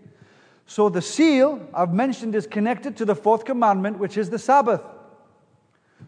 So 0.68 0.90
the 0.90 1.02
seal, 1.02 1.68
I've 1.74 1.94
mentioned, 1.94 2.36
is 2.36 2.46
connected 2.46 2.98
to 2.98 3.06
the 3.06 3.16
fourth 3.16 3.46
commandment, 3.46 3.98
which 3.98 4.18
is 4.18 4.30
the 4.30 4.38
Sabbath. 4.38 4.82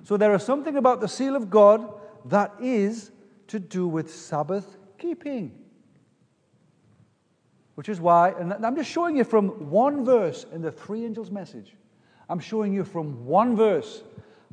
So 0.04 0.18
there 0.18 0.36
is 0.36 0.44
something 0.44 0.76
about 0.76 1.02
the 1.02 1.08
seal 1.08 1.36
of 1.36 1.50
God 1.50 1.94
that 2.26 2.54
is 2.62 3.12
to 3.48 3.60
do 3.60 3.88
with 3.88 4.14
Sabbath 4.14 4.78
keeping. 4.98 5.58
Which 7.76 7.90
is 7.90 8.00
why, 8.02 8.32
and 8.32 8.54
I'm 8.66 8.76
just 8.76 8.92
showing 8.92 9.16
you 9.16 9.24
from 9.24 9.70
one 9.70 10.04
verse 10.04 10.46
in 10.54 10.62
the 10.62 10.72
three 10.72 11.06
angels' 11.06 11.32
message. 11.32 11.74
I'm 12.30 12.40
showing 12.40 12.74
you 12.74 12.84
from 12.84 13.26
one 13.26 13.56
verse 13.56 14.04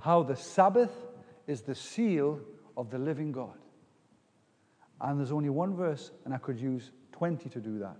how 0.00 0.22
the 0.22 0.36
Sabbath 0.36 0.92
is 1.46 1.60
the 1.62 1.74
seal 1.74 2.40
of 2.76 2.90
the 2.90 2.98
living 2.98 3.32
God. 3.32 3.56
And 5.00 5.18
there's 5.18 5.32
only 5.32 5.50
one 5.50 5.76
verse, 5.76 6.10
and 6.24 6.32
I 6.32 6.38
could 6.38 6.58
use 6.58 6.90
20 7.12 7.48
to 7.50 7.60
do 7.60 7.78
that. 7.80 7.96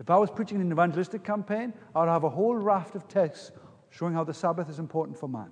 If 0.00 0.10
I 0.10 0.16
was 0.18 0.30
preaching 0.30 0.60
an 0.60 0.70
evangelistic 0.70 1.24
campaign, 1.24 1.72
I 1.94 2.00
would 2.00 2.08
have 2.08 2.24
a 2.24 2.28
whole 2.28 2.56
raft 2.56 2.96
of 2.96 3.08
texts 3.08 3.52
showing 3.90 4.12
how 4.12 4.24
the 4.24 4.34
Sabbath 4.34 4.68
is 4.68 4.78
important 4.78 5.18
for 5.18 5.28
man. 5.28 5.50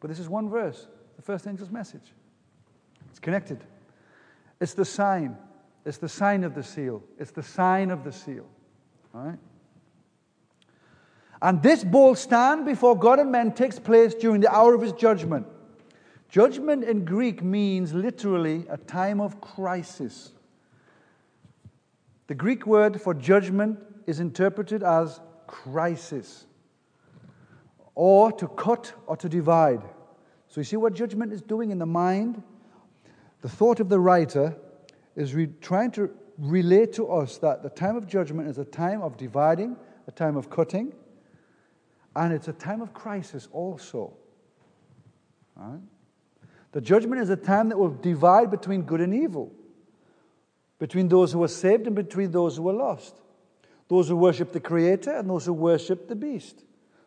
But 0.00 0.08
this 0.08 0.18
is 0.18 0.28
one 0.28 0.48
verse, 0.48 0.88
the 1.16 1.22
first 1.22 1.46
angel's 1.46 1.70
message. 1.70 2.12
It's 3.10 3.20
connected. 3.20 3.62
It's 4.60 4.74
the 4.74 4.84
sign. 4.84 5.36
It's 5.84 5.98
the 5.98 6.08
sign 6.08 6.44
of 6.44 6.54
the 6.54 6.62
seal. 6.62 7.02
It's 7.18 7.30
the 7.30 7.42
sign 7.42 7.90
of 7.90 8.04
the 8.04 8.12
seal. 8.12 8.46
All 9.14 9.20
right? 9.20 9.38
And 11.44 11.62
this 11.62 11.84
bold 11.84 12.16
stand 12.16 12.64
before 12.64 12.98
God 12.98 13.18
and 13.18 13.30
men 13.30 13.52
takes 13.52 13.78
place 13.78 14.14
during 14.14 14.40
the 14.40 14.50
hour 14.50 14.74
of 14.74 14.80
his 14.80 14.94
judgment. 14.94 15.46
Judgment 16.30 16.84
in 16.84 17.04
Greek 17.04 17.42
means 17.42 17.92
literally 17.92 18.64
a 18.70 18.78
time 18.78 19.20
of 19.20 19.42
crisis. 19.42 20.32
The 22.28 22.34
Greek 22.34 22.66
word 22.66 22.98
for 22.98 23.12
judgment 23.12 23.78
is 24.06 24.20
interpreted 24.20 24.82
as 24.82 25.20
crisis, 25.46 26.46
or 27.94 28.32
to 28.32 28.48
cut 28.48 28.94
or 29.06 29.14
to 29.18 29.28
divide. 29.28 29.82
So 30.48 30.62
you 30.62 30.64
see 30.64 30.76
what 30.76 30.94
judgment 30.94 31.30
is 31.30 31.42
doing 31.42 31.70
in 31.70 31.78
the 31.78 31.84
mind? 31.84 32.42
The 33.42 33.50
thought 33.50 33.80
of 33.80 33.90
the 33.90 34.00
writer 34.00 34.56
is 35.14 35.34
re- 35.34 35.50
trying 35.60 35.90
to 35.90 36.10
relate 36.38 36.94
to 36.94 37.12
us 37.12 37.36
that 37.38 37.62
the 37.62 37.68
time 37.68 37.96
of 37.96 38.06
judgment 38.06 38.48
is 38.48 38.56
a 38.56 38.64
time 38.64 39.02
of 39.02 39.18
dividing, 39.18 39.76
a 40.06 40.10
time 40.10 40.38
of 40.38 40.48
cutting, 40.48 40.94
and 42.16 42.32
it's 42.32 42.48
a 42.48 42.52
time 42.52 42.80
of 42.80 42.92
crisis 42.92 43.48
also. 43.52 44.16
Right? 45.56 45.80
The 46.72 46.80
judgment 46.80 47.22
is 47.22 47.30
a 47.30 47.36
time 47.36 47.68
that 47.68 47.78
will 47.78 47.90
divide 47.90 48.50
between 48.50 48.82
good 48.82 49.00
and 49.00 49.14
evil, 49.14 49.52
between 50.78 51.08
those 51.08 51.32
who 51.32 51.42
are 51.42 51.48
saved 51.48 51.86
and 51.86 51.94
between 51.94 52.30
those 52.30 52.56
who 52.56 52.68
are 52.68 52.74
lost, 52.74 53.14
those 53.88 54.08
who 54.08 54.16
worship 54.16 54.52
the 54.52 54.60
Creator 54.60 55.12
and 55.12 55.30
those 55.30 55.46
who 55.46 55.52
worship 55.52 56.08
the 56.08 56.16
beast, 56.16 56.64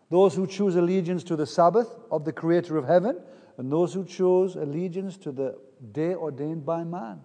those 0.10 0.36
who 0.36 0.48
choose 0.48 0.76
allegiance 0.76 1.24
to 1.26 1.36
the 1.36 1.46
Sabbath 1.46 1.90
of 2.10 2.24
the 2.24 2.32
Creator 2.32 2.78
of 2.78 2.86
heaven, 2.86 3.20
and 3.58 3.72
those 3.72 3.94
who 3.94 4.06
chose 4.06 4.56
allegiance 4.56 5.18
to 5.18 5.32
the 5.32 5.58
day 5.92 6.14
ordained 6.14 6.66
by 6.66 6.84
man. 6.84 7.20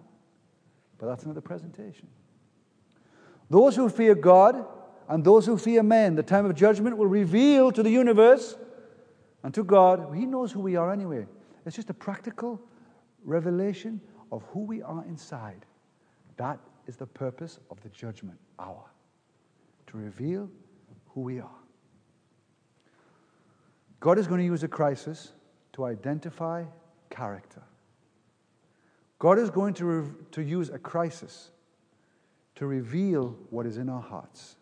But 0.97 1.07
that's 1.07 1.23
another 1.23 1.41
presentation. 1.41 2.07
Those 3.49 3.75
who 3.75 3.87
fear 3.89 4.15
God 4.15 4.65
and 5.09 5.23
those 5.23 5.45
who 5.45 5.57
fear 5.57 5.83
men, 5.83 6.15
the 6.15 6.23
time 6.23 6.45
of 6.45 6.55
judgment 6.55 6.97
will 6.97 7.07
reveal 7.07 7.71
to 7.71 7.83
the 7.83 7.89
universe 7.89 8.55
and 9.43 9.53
to 9.53 9.63
God. 9.63 10.15
He 10.15 10.25
knows 10.25 10.51
who 10.51 10.61
we 10.61 10.75
are 10.75 10.91
anyway. 10.91 11.25
It's 11.65 11.75
just 11.75 11.89
a 11.89 11.93
practical 11.93 12.61
revelation 13.23 14.01
of 14.31 14.43
who 14.51 14.61
we 14.61 14.81
are 14.81 15.03
inside. 15.05 15.65
That 16.37 16.59
is 16.87 16.95
the 16.95 17.05
purpose 17.05 17.59
of 17.69 17.81
the 17.81 17.89
judgment 17.89 18.37
hour 18.59 18.83
to 19.87 19.97
reveal 19.97 20.49
who 21.09 21.21
we 21.21 21.39
are. 21.39 21.49
God 23.99 24.17
is 24.17 24.27
going 24.27 24.39
to 24.39 24.45
use 24.45 24.63
a 24.63 24.67
crisis 24.67 25.31
to 25.73 25.85
identify 25.85 26.65
character. 27.09 27.61
God 29.19 29.39
is 29.39 29.49
going 29.49 29.73
to, 29.75 29.85
re- 29.85 30.11
to 30.31 30.41
use 30.41 30.69
a 30.69 30.77
crisis 30.77 31.51
to 32.55 32.65
reveal 32.65 33.37
what 33.49 33.65
is 33.65 33.77
in 33.77 33.87
our 33.87 34.01
hearts. 34.01 34.57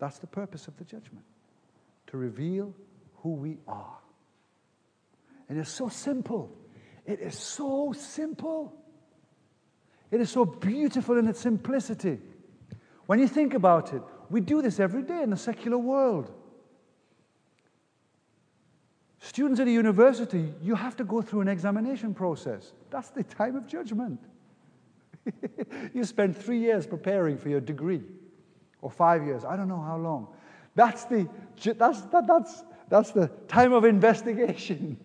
That's 0.00 0.18
the 0.18 0.26
purpose 0.26 0.66
of 0.66 0.76
the 0.78 0.84
judgment, 0.84 1.24
to 2.08 2.16
reveal 2.16 2.74
who 3.22 3.34
we 3.34 3.58
are. 3.68 3.98
And 5.48 5.58
it's 5.58 5.70
so 5.70 5.88
simple. 5.88 6.50
It 7.06 7.20
is 7.20 7.38
so 7.38 7.92
simple. 7.92 8.72
It 10.10 10.20
is 10.20 10.30
so 10.30 10.44
beautiful 10.44 11.18
in 11.18 11.28
its 11.28 11.40
simplicity. 11.40 12.18
When 13.06 13.18
you 13.18 13.28
think 13.28 13.54
about 13.54 13.92
it, 13.92 14.02
we 14.30 14.40
do 14.40 14.62
this 14.62 14.80
every 14.80 15.02
day 15.02 15.22
in 15.22 15.30
the 15.30 15.36
secular 15.36 15.78
world. 15.78 16.32
Students 19.18 19.60
at 19.60 19.66
a 19.66 19.70
university, 19.70 20.54
you 20.62 20.74
have 20.74 20.96
to 20.96 21.04
go 21.04 21.20
through 21.20 21.42
an 21.42 21.48
examination 21.48 22.14
process. 22.14 22.72
That's 22.90 23.10
the 23.10 23.22
time 23.22 23.54
of 23.54 23.66
judgment. 23.66 24.20
you 25.94 26.04
spend 26.04 26.36
three 26.36 26.58
years 26.58 26.86
preparing 26.86 27.36
for 27.36 27.50
your 27.50 27.60
degree, 27.60 28.02
or 28.82 28.90
five 28.90 29.24
years, 29.24 29.44
I 29.44 29.56
don't 29.56 29.68
know 29.68 29.80
how 29.80 29.96
long. 29.96 30.28
That's 30.74 31.04
the, 31.04 31.28
that's, 31.62 32.02
that, 32.02 32.26
that's, 32.26 32.64
that's 32.88 33.10
the 33.10 33.28
time 33.48 33.72
of 33.72 33.84
investigation, 33.84 34.96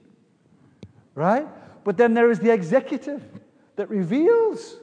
right? 1.16 1.48
But 1.84 1.98
then 1.98 2.14
there 2.14 2.32
is 2.32 2.40
the 2.40 2.52
executive 2.52 3.24
that 3.76 3.90
reveals. 3.90 4.78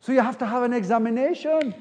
So 0.00 0.12
you 0.12 0.20
have 0.20 0.38
to 0.38 0.46
have 0.46 0.62
an 0.62 0.72
examination. 0.72 1.74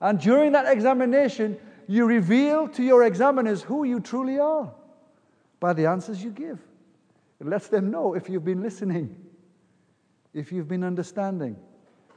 And 0.00 0.20
during 0.20 0.52
that 0.52 0.66
examination, 0.66 1.58
you 1.86 2.06
reveal 2.06 2.68
to 2.68 2.82
your 2.82 3.04
examiners 3.04 3.62
who 3.62 3.84
you 3.84 4.00
truly 4.00 4.38
are 4.38 4.72
by 5.60 5.72
the 5.72 5.86
answers 5.86 6.22
you 6.22 6.30
give. 6.30 6.58
It 7.40 7.46
lets 7.46 7.68
them 7.68 7.90
know 7.90 8.14
if 8.14 8.28
you've 8.28 8.44
been 8.44 8.62
listening, 8.62 9.16
if 10.32 10.52
you've 10.52 10.68
been 10.68 10.84
understanding. 10.84 11.56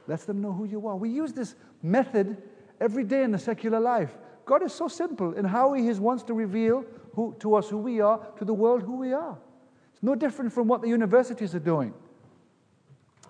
Lets 0.06 0.24
them 0.24 0.40
know 0.40 0.52
who 0.52 0.64
you 0.64 0.86
are. 0.88 0.96
We 0.96 1.10
use 1.10 1.32
this 1.32 1.54
method 1.82 2.42
every 2.80 3.04
day 3.04 3.22
in 3.22 3.30
the 3.30 3.38
secular 3.38 3.80
life. 3.80 4.16
God 4.44 4.62
is 4.62 4.72
so 4.72 4.88
simple 4.88 5.34
in 5.34 5.44
how 5.44 5.72
He 5.72 5.90
wants 5.92 6.22
to 6.24 6.34
reveal 6.34 6.84
who, 7.14 7.36
to 7.40 7.54
us 7.54 7.68
who 7.68 7.78
we 7.78 8.00
are, 8.00 8.20
to 8.38 8.44
the 8.44 8.54
world 8.54 8.82
who 8.82 8.96
we 8.96 9.12
are. 9.12 9.36
It's 9.92 10.02
no 10.02 10.14
different 10.14 10.52
from 10.52 10.68
what 10.68 10.82
the 10.82 10.88
universities 10.88 11.54
are 11.54 11.60
doing. 11.60 11.92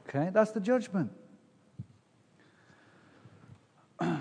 Okay, 0.08 0.30
that's 0.32 0.52
the 0.52 0.60
judgment. 0.60 1.10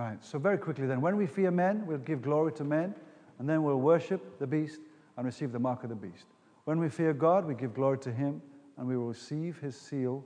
Right, 0.00 0.24
so 0.24 0.38
very 0.38 0.56
quickly 0.56 0.86
then, 0.86 1.02
when 1.02 1.18
we 1.18 1.26
fear 1.26 1.50
men, 1.50 1.84
we'll 1.86 1.98
give 1.98 2.22
glory 2.22 2.52
to 2.52 2.64
men, 2.64 2.94
and 3.38 3.46
then 3.46 3.62
we'll 3.62 3.80
worship 3.80 4.38
the 4.38 4.46
beast 4.46 4.80
and 5.18 5.26
receive 5.26 5.52
the 5.52 5.58
mark 5.58 5.82
of 5.84 5.90
the 5.90 5.94
beast. 5.94 6.24
When 6.64 6.78
we 6.78 6.88
fear 6.88 7.12
God, 7.12 7.44
we 7.44 7.54
give 7.54 7.74
glory 7.74 7.98
to 7.98 8.10
him, 8.10 8.40
and 8.78 8.88
we 8.88 8.96
will 8.96 9.08
receive 9.08 9.58
his 9.58 9.78
seal, 9.78 10.24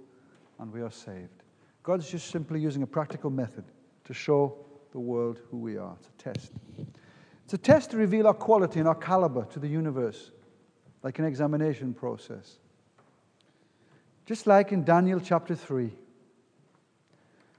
and 0.59 0.73
we 0.73 0.81
are 0.81 0.91
saved. 0.91 1.43
God's 1.83 2.11
just 2.11 2.31
simply 2.31 2.61
using 2.61 2.83
a 2.83 2.87
practical 2.87 3.31
method 3.31 3.65
to 4.05 4.15
show 4.15 4.57
the 4.93 5.01
world 5.01 5.41
who 5.51 5.59
we 5.59 5.77
are. 5.77 5.95
It's 5.99 6.09
a 6.09 6.33
test. 6.33 6.53
It's 7.45 7.55
a 7.55 7.59
test 7.59 7.91
to 7.91 7.97
reveal 7.97 8.27
our 8.27 8.35
quality 8.35 8.79
and 8.79 8.89
our 8.89 8.95
caliber 8.95 9.45
to 9.47 9.59
the 9.59 9.69
universe, 9.69 10.31
like 11.03 11.19
an 11.19 11.27
examination 11.27 11.93
process. 11.93 12.59
Just 14.25 14.47
like 14.47 14.73
in 14.73 14.85
Daniel 14.85 15.21
chapter 15.21 15.55
3. 15.55 15.91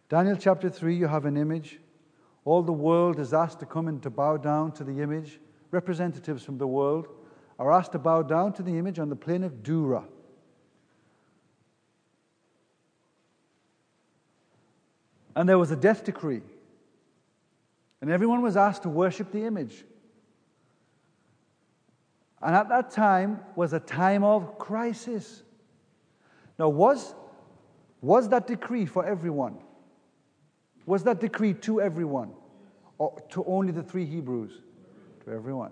Daniel 0.10 0.36
chapter 0.36 0.70
3, 0.70 0.96
you 0.96 1.08
have 1.08 1.26
an 1.26 1.38
image. 1.38 1.80
All 2.46 2.64
the 2.64 2.74
world 2.74 3.20
is 3.20 3.34
asked 3.34 3.60
to 3.60 3.66
come 3.66 3.88
and 3.88 4.02
to 4.02 4.10
bow 4.10 4.38
down 4.38 4.72
to 4.74 4.84
the 4.84 5.02
image. 5.02 5.40
Representatives 5.72 6.44
from 6.44 6.58
the 6.58 6.68
world 6.68 7.08
are 7.60 7.72
asked 7.72 7.92
to 7.92 8.00
bow 8.00 8.24
down 8.24 8.54
to 8.54 8.64
the 8.64 8.78
image 8.78 8.98
on 8.98 9.10
the 9.10 9.16
plain 9.16 9.44
of 9.44 9.62
Dura. 9.62 10.04
And 15.36 15.48
there 15.48 15.60
was 15.60 15.72
a 15.72 15.76
death 15.76 16.04
decree. 16.04 16.42
And 18.02 18.10
everyone 18.10 18.42
was 18.42 18.56
asked 18.56 18.84
to 18.84 18.90
worship 18.90 19.32
the 19.32 19.46
image. 19.46 19.84
And 22.42 22.56
at 22.56 22.70
that 22.70 22.92
time 22.92 23.40
was 23.56 23.74
a 23.74 23.80
time 23.80 24.24
of 24.24 24.58
crisis. 24.60 25.42
Now, 26.60 26.70
was, 26.70 27.16
was 28.02 28.30
that 28.30 28.48
decree 28.48 28.86
for 28.86 29.06
everyone? 29.06 29.58
Was 30.86 31.04
that 31.04 31.20
decree 31.20 31.54
to 31.56 31.82
everyone? 31.82 32.32
Or 32.98 33.20
to 33.32 33.44
only 33.46 33.72
the 33.72 33.84
three 33.84 34.06
Hebrews? 34.06 34.62
To 35.26 35.32
everyone. 35.32 35.72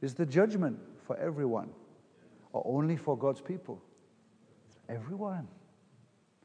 Is 0.00 0.14
the 0.14 0.26
judgment 0.26 0.78
for 1.06 1.16
everyone? 1.18 1.68
Or 2.52 2.62
only 2.66 2.96
for 2.96 3.16
God's 3.16 3.40
people? 3.40 3.80
Everyone. 4.88 5.46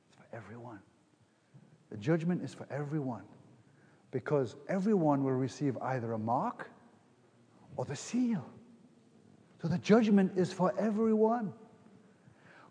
It's 0.07 0.17
for 0.17 0.35
everyone. 0.35 0.79
The 1.91 1.97
judgment 1.97 2.41
is 2.43 2.53
for 2.53 2.65
everyone. 2.71 3.23
Because 4.11 4.55
everyone 4.67 5.23
will 5.23 5.31
receive 5.31 5.77
either 5.81 6.13
a 6.13 6.17
mark 6.17 6.69
or 7.75 7.85
the 7.85 7.95
seal. 7.95 8.45
So 9.61 9.67
the 9.67 9.77
judgment 9.77 10.33
is 10.35 10.51
for 10.51 10.73
everyone. 10.79 11.53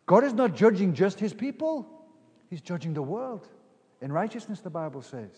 God 0.07 0.25
is 0.25 0.33
not 0.33 0.57
judging 0.57 0.93
just 0.93 1.21
his 1.21 1.33
people, 1.33 1.89
he's 2.49 2.61
judging 2.61 2.95
the 2.95 3.03
world. 3.03 3.47
In 4.03 4.11
righteousness, 4.11 4.61
the 4.61 4.71
Bible 4.71 5.03
says. 5.03 5.31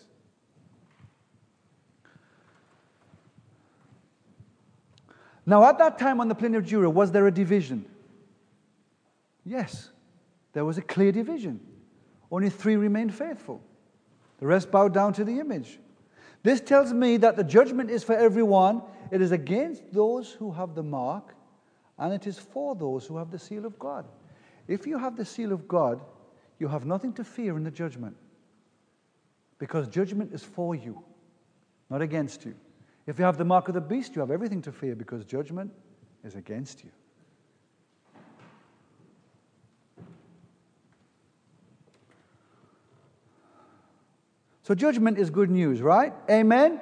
Now, 5.44 5.64
at 5.64 5.78
that 5.78 5.98
time 5.98 6.20
on 6.20 6.28
the 6.28 6.34
plain 6.34 6.54
of 6.54 6.64
Dura, 6.64 6.88
was 6.88 7.10
there 7.10 7.26
a 7.26 7.32
division? 7.32 7.84
Yes, 9.44 9.90
there 10.52 10.64
was 10.64 10.78
a 10.78 10.82
clear 10.82 11.10
division. 11.10 11.60
Only 12.30 12.48
three 12.48 12.76
remained 12.76 13.12
faithful. 13.12 13.60
The 14.42 14.48
rest 14.48 14.72
bowed 14.72 14.92
down 14.92 15.12
to 15.12 15.24
the 15.24 15.38
image. 15.38 15.78
This 16.42 16.60
tells 16.60 16.92
me 16.92 17.16
that 17.18 17.36
the 17.36 17.44
judgment 17.44 17.92
is 17.92 18.02
for 18.02 18.16
everyone. 18.16 18.82
It 19.12 19.22
is 19.22 19.30
against 19.30 19.84
those 19.92 20.32
who 20.32 20.50
have 20.50 20.74
the 20.74 20.82
mark, 20.82 21.36
and 21.96 22.12
it 22.12 22.26
is 22.26 22.40
for 22.40 22.74
those 22.74 23.06
who 23.06 23.18
have 23.18 23.30
the 23.30 23.38
seal 23.38 23.64
of 23.64 23.78
God. 23.78 24.04
If 24.66 24.84
you 24.84 24.98
have 24.98 25.16
the 25.16 25.24
seal 25.24 25.52
of 25.52 25.68
God, 25.68 26.00
you 26.58 26.66
have 26.66 26.84
nothing 26.84 27.12
to 27.12 27.22
fear 27.22 27.56
in 27.56 27.62
the 27.62 27.70
judgment. 27.70 28.16
Because 29.60 29.86
judgment 29.86 30.34
is 30.34 30.42
for 30.42 30.74
you, 30.74 31.00
not 31.88 32.02
against 32.02 32.44
you. 32.44 32.56
If 33.06 33.20
you 33.20 33.24
have 33.24 33.38
the 33.38 33.44
mark 33.44 33.68
of 33.68 33.74
the 33.74 33.80
beast, 33.80 34.16
you 34.16 34.20
have 34.22 34.32
everything 34.32 34.60
to 34.62 34.72
fear 34.72 34.96
because 34.96 35.24
judgment 35.24 35.70
is 36.24 36.34
against 36.34 36.82
you. 36.82 36.90
So, 44.72 44.76
judgment 44.76 45.18
is 45.18 45.28
good 45.28 45.50
news, 45.50 45.82
right? 45.82 46.14
Amen? 46.30 46.70
Amen? 46.72 46.80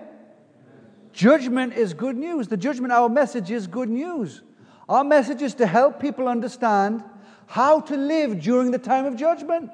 Judgment 1.13 1.73
is 1.73 1.93
good 1.93 2.17
news. 2.17 2.47
The 2.47 2.57
judgment, 2.57 2.93
our 2.93 3.09
message 3.09 3.51
is 3.51 3.67
good 3.67 3.89
news. 3.89 4.43
Our 4.89 5.03
message 5.03 5.43
is 5.43 5.55
to 5.55 5.67
help 5.67 5.99
people 5.99 6.29
understand 6.29 7.03
how 7.49 7.81
to 7.81 7.97
live 7.97 8.41
during 8.41 8.71
the 8.71 8.79
time 8.79 9.07
of 9.07 9.17
judgment. 9.17 9.73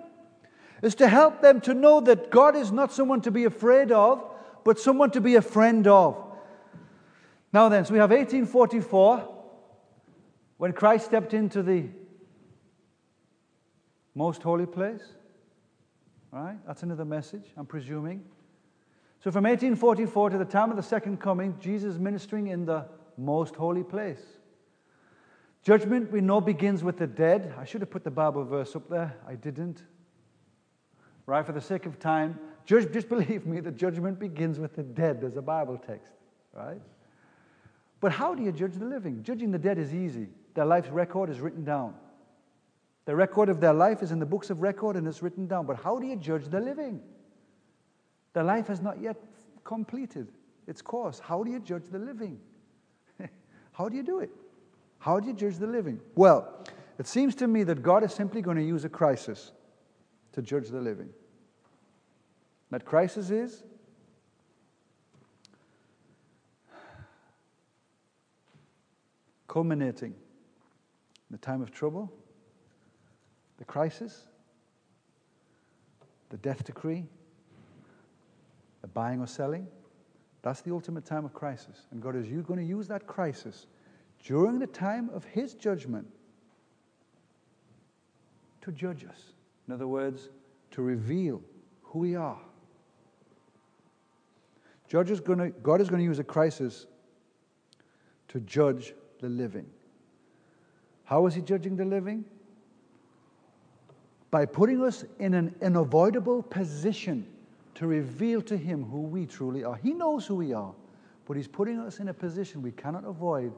Is 0.81 0.95
to 0.95 1.09
help 1.09 1.43
them 1.43 1.61
to 1.61 1.75
know 1.75 2.01
that 2.01 2.31
God 2.31 2.57
is 2.57 2.73
not 2.73 2.91
someone 2.91 3.21
to 3.21 3.31
be 3.31 3.45
afraid 3.45 3.93
of, 3.93 4.25
but 4.65 4.81
someone 4.81 5.11
to 5.11 5.21
be 5.21 5.35
a 5.35 5.43
friend 5.43 5.87
of. 5.87 6.17
Now 7.53 7.69
then, 7.69 7.85
so 7.85 7.93
we 7.93 7.99
have 7.99 8.13
1844 8.13 9.29
when 10.57 10.73
Christ 10.73 11.05
stepped 11.05 11.35
into 11.35 11.63
the 11.63 11.85
most 14.15 14.43
holy 14.43 14.65
place. 14.65 15.03
Right? 16.31 16.57
That's 16.67 16.83
another 16.83 17.05
message, 17.05 17.45
I'm 17.57 17.67
presuming. 17.67 18.25
So 19.21 19.31
from 19.31 19.45
1844 19.45 20.31
to 20.31 20.39
the 20.39 20.45
time 20.45 20.71
of 20.71 20.77
the 20.77 20.83
second 20.83 21.21
coming, 21.21 21.57
Jesus 21.61 21.99
ministering 21.99 22.49
in 22.49 22.67
the 22.67 22.87
most 23.17 23.57
holy 23.57 23.83
place. 23.83 24.23
Judgment, 25.63 26.13
we 26.13 26.21
know, 26.21 26.41
begins 26.41 26.85
with 26.85 26.97
the 26.99 27.07
dead. 27.07 27.53
I 27.59 27.65
should 27.65 27.81
have 27.81 27.91
put 27.91 28.05
the 28.05 28.11
Bible 28.11 28.45
verse 28.45 28.77
up 28.77 28.89
there. 28.89 29.17
I 29.27 29.35
didn't. 29.35 29.83
Right, 31.27 31.45
for 31.45 31.53
the 31.53 31.61
sake 31.61 31.87
of 31.87 31.99
time, 31.99 32.39
just, 32.65 32.93
just 32.93 33.09
believe 33.11 33.47
me, 33.47 33.61
the 33.61 33.73
judgment 33.73 34.21
begins 34.21 34.61
with 34.61 34.77
the 34.77 34.83
dead. 34.83 35.21
There's 35.21 35.37
a 35.37 35.43
Bible 35.43 35.77
text, 35.79 36.13
right? 36.53 36.81
But 37.99 38.13
how 38.13 38.35
do 38.35 38.45
you 38.45 38.53
judge 38.53 38.75
the 38.75 38.85
living? 38.85 39.23
Judging 39.23 39.51
the 39.51 39.59
dead 39.59 39.79
is 39.79 39.93
easy. 39.93 40.29
Their 40.55 40.67
life's 40.67 40.91
record 40.91 41.31
is 41.31 41.41
written 41.41 41.65
down. 41.65 41.95
The 43.07 43.15
record 43.15 43.49
of 43.49 43.61
their 43.61 43.73
life 43.73 44.03
is 44.03 44.11
in 44.11 44.19
the 44.19 44.27
books 44.27 44.51
of 44.51 44.61
record 44.61 44.97
and 44.97 45.07
it's 45.07 45.23
written 45.23 45.47
down. 45.47 45.65
But 45.65 45.77
how 45.83 45.99
do 45.99 46.07
you 46.07 46.17
judge 46.17 46.49
the 46.49 46.61
living? 46.61 47.01
Their 48.33 48.43
life 48.43 48.67
has 48.67 48.83
not 48.83 49.01
yet 49.01 49.17
completed 49.65 50.29
its 50.67 50.83
course. 50.83 51.21
How 51.21 51.43
do 51.45 51.51
you 51.51 51.61
judge 51.61 51.85
the 51.91 52.01
living? 52.01 52.39
how 53.73 53.89
do 53.89 53.97
you 53.97 54.03
do 54.03 54.19
it? 54.19 54.31
How 54.99 55.21
do 55.21 55.29
you 55.29 55.35
judge 55.35 55.57
the 55.57 55.69
living? 55.69 56.01
Well, 56.17 56.67
it 56.99 57.07
seems 57.07 57.37
to 57.37 57.47
me 57.47 57.63
that 57.63 57.81
God 57.81 58.03
is 58.03 58.13
simply 58.13 58.43
going 58.43 58.57
to 58.57 58.65
use 58.65 58.85
a 58.85 58.89
crisis 58.89 59.53
to 60.33 60.43
judge 60.43 60.69
the 60.69 60.81
living. 60.81 61.11
That 62.71 62.85
crisis 62.85 63.31
is 63.31 63.63
culminating 69.47 70.11
in 70.11 71.31
the 71.31 71.39
time 71.39 71.63
of 71.63 71.71
trouble, 71.71 72.13
the 73.59 73.65
crisis, 73.65 74.27
the 76.31 76.37
death 76.39 76.65
decree, 76.65 77.07
the 78.83 78.89
buying 78.89 79.21
or 79.21 79.27
selling. 79.27 79.67
That's 80.43 80.61
the 80.61 80.73
ultimate 80.73 81.05
time 81.05 81.25
of 81.25 81.35
crisis. 81.35 81.87
And 81.91 82.01
God 82.01 82.15
is 82.17 82.27
going 82.27 82.61
to 82.61 82.65
use 82.65 82.87
that 82.89 83.07
crisis 83.07 83.67
during 84.25 84.59
the 84.59 84.67
time 84.67 85.11
of 85.11 85.25
his 85.25 85.55
judgment 85.55 86.07
to 88.61 88.73
judge 88.73 89.05
us. 89.05 89.33
In 89.67 89.75
other 89.75 89.87
words, 89.87 90.29
to 90.73 90.83
reveal 90.83 91.41
who 91.83 92.01
we 92.01 92.17
are. 92.17 92.41
Judge 94.89 95.11
is 95.11 95.21
gonna, 95.21 95.51
God 95.51 95.81
is 95.81 95.89
going 95.89 96.01
to 96.01 96.05
use 96.05 96.19
a 96.19 96.25
crisis 96.25 96.87
to 98.29 98.41
judge 98.41 98.95
the 99.21 99.29
living. 99.29 99.67
How 101.05 101.27
is 101.27 101.35
He 101.35 101.41
judging 101.41 101.77
the 101.77 101.85
living? 101.85 102.25
By 104.31 104.45
putting 104.45 104.83
us 104.83 105.05
in 105.19 105.35
an 105.35 105.55
unavoidable 105.63 106.43
position 106.43 107.27
to 107.75 107.87
reveal 107.87 108.43
to 108.43 108.57
Him 108.57 108.85
who 108.85 109.03
we 109.03 109.27
truly 109.27 109.63
are. 109.63 109.77
He 109.77 109.93
knows 109.93 110.27
who 110.27 110.37
we 110.37 110.53
are, 110.53 110.75
but 111.27 111.37
He's 111.37 111.49
putting 111.49 111.79
us 111.79 112.01
in 112.01 112.09
a 112.09 112.15
position 112.15 112.63
we 112.63 112.73
cannot 112.73 113.05
avoid 113.05 113.53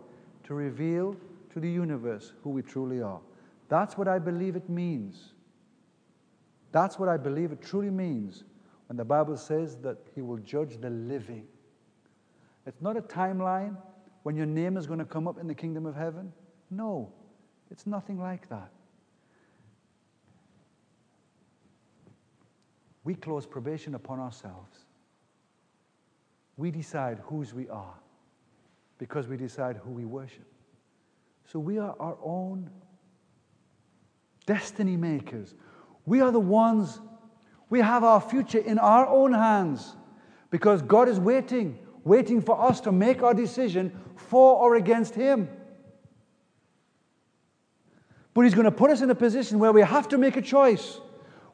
to 0.44 0.54
reveal 0.54 1.16
to 1.52 1.60
the 1.60 1.70
universe 1.70 2.32
who 2.42 2.50
we 2.50 2.62
truly 2.62 3.00
are. 3.00 3.20
That's 3.68 3.96
what 3.96 4.08
I 4.08 4.18
believe 4.18 4.56
it 4.56 4.68
means. 4.68 5.34
That's 6.72 6.98
what 6.98 7.08
I 7.08 7.16
believe 7.16 7.52
it 7.52 7.62
truly 7.62 7.90
means 7.90 8.44
when 8.88 8.96
the 8.96 9.04
Bible 9.04 9.36
says 9.36 9.76
that 9.78 9.98
He 10.14 10.22
will 10.22 10.38
judge 10.38 10.80
the 10.80 10.90
living. 10.90 11.46
It's 12.66 12.82
not 12.82 12.96
a 12.96 13.02
timeline 13.02 13.76
when 14.22 14.36
your 14.36 14.46
name 14.46 14.76
is 14.76 14.86
going 14.86 14.98
to 14.98 15.04
come 15.04 15.26
up 15.26 15.38
in 15.38 15.46
the 15.46 15.54
kingdom 15.54 15.86
of 15.86 15.94
heaven. 15.94 16.32
No, 16.70 17.12
it's 17.70 17.86
nothing 17.86 18.18
like 18.18 18.48
that. 18.48 18.70
We 23.08 23.14
close 23.14 23.46
probation 23.46 23.94
upon 23.94 24.20
ourselves. 24.20 24.84
We 26.58 26.70
decide 26.70 27.18
whose 27.22 27.54
we 27.54 27.66
are 27.70 27.94
because 28.98 29.26
we 29.26 29.38
decide 29.38 29.78
who 29.82 29.92
we 29.92 30.04
worship. 30.04 30.44
So 31.50 31.58
we 31.58 31.78
are 31.78 31.96
our 31.98 32.18
own 32.22 32.68
destiny 34.44 34.98
makers. 34.98 35.54
We 36.04 36.20
are 36.20 36.30
the 36.30 36.38
ones, 36.38 37.00
we 37.70 37.80
have 37.80 38.04
our 38.04 38.20
future 38.20 38.58
in 38.58 38.78
our 38.78 39.06
own 39.06 39.32
hands. 39.32 39.96
Because 40.50 40.82
God 40.82 41.08
is 41.08 41.18
waiting, 41.18 41.78
waiting 42.04 42.42
for 42.42 42.60
us 42.60 42.78
to 42.82 42.92
make 42.92 43.22
our 43.22 43.32
decision 43.32 43.98
for 44.16 44.56
or 44.56 44.76
against 44.76 45.14
Him. 45.14 45.48
But 48.34 48.42
He's 48.42 48.54
going 48.54 48.66
to 48.66 48.70
put 48.70 48.90
us 48.90 49.00
in 49.00 49.08
a 49.08 49.14
position 49.14 49.58
where 49.58 49.72
we 49.72 49.80
have 49.80 50.08
to 50.08 50.18
make 50.18 50.36
a 50.36 50.42
choice. 50.42 51.00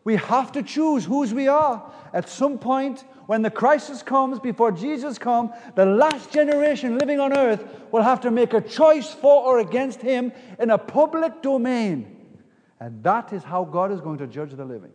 We 0.04 0.16
have 0.16 0.52
to 0.52 0.62
choose 0.62 1.06
whose 1.06 1.32
we 1.32 1.48
are. 1.48 1.90
At 2.12 2.28
some 2.28 2.58
point, 2.58 3.04
when 3.26 3.40
the 3.40 3.50
crisis 3.50 4.02
comes, 4.02 4.38
before 4.38 4.70
Jesus 4.70 5.18
comes, 5.18 5.50
the 5.74 5.86
last 5.86 6.30
generation 6.30 6.98
living 6.98 7.18
on 7.18 7.36
earth 7.36 7.64
will 7.90 8.02
have 8.02 8.20
to 8.20 8.30
make 8.30 8.52
a 8.52 8.60
choice 8.60 9.10
for 9.12 9.42
or 9.42 9.60
against 9.60 10.02
Him 10.02 10.30
in 10.58 10.68
a 10.70 10.76
public 10.76 11.40
domain. 11.40 12.38
And 12.80 13.02
that 13.02 13.32
is 13.32 13.42
how 13.42 13.64
God 13.64 13.92
is 13.92 14.00
going 14.02 14.18
to 14.18 14.26
judge 14.26 14.52
the 14.52 14.64
living. 14.64 14.92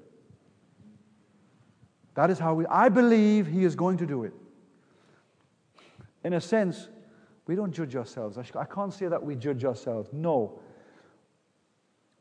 That 2.13 2.29
is 2.29 2.37
how 2.37 2.53
we, 2.53 2.67
I 2.67 2.89
believe 2.89 3.47
He 3.47 3.63
is 3.63 3.75
going 3.75 3.97
to 3.97 4.05
do 4.05 4.25
it. 4.25 4.33
In 6.23 6.33
a 6.33 6.41
sense, 6.41 6.87
we 7.47 7.55
don't 7.55 7.71
judge 7.71 7.95
ourselves. 7.95 8.37
I 8.37 8.65
can't 8.65 8.93
say 8.93 9.07
that 9.07 9.23
we 9.23 9.35
judge 9.35 9.65
ourselves. 9.65 10.09
No. 10.13 10.59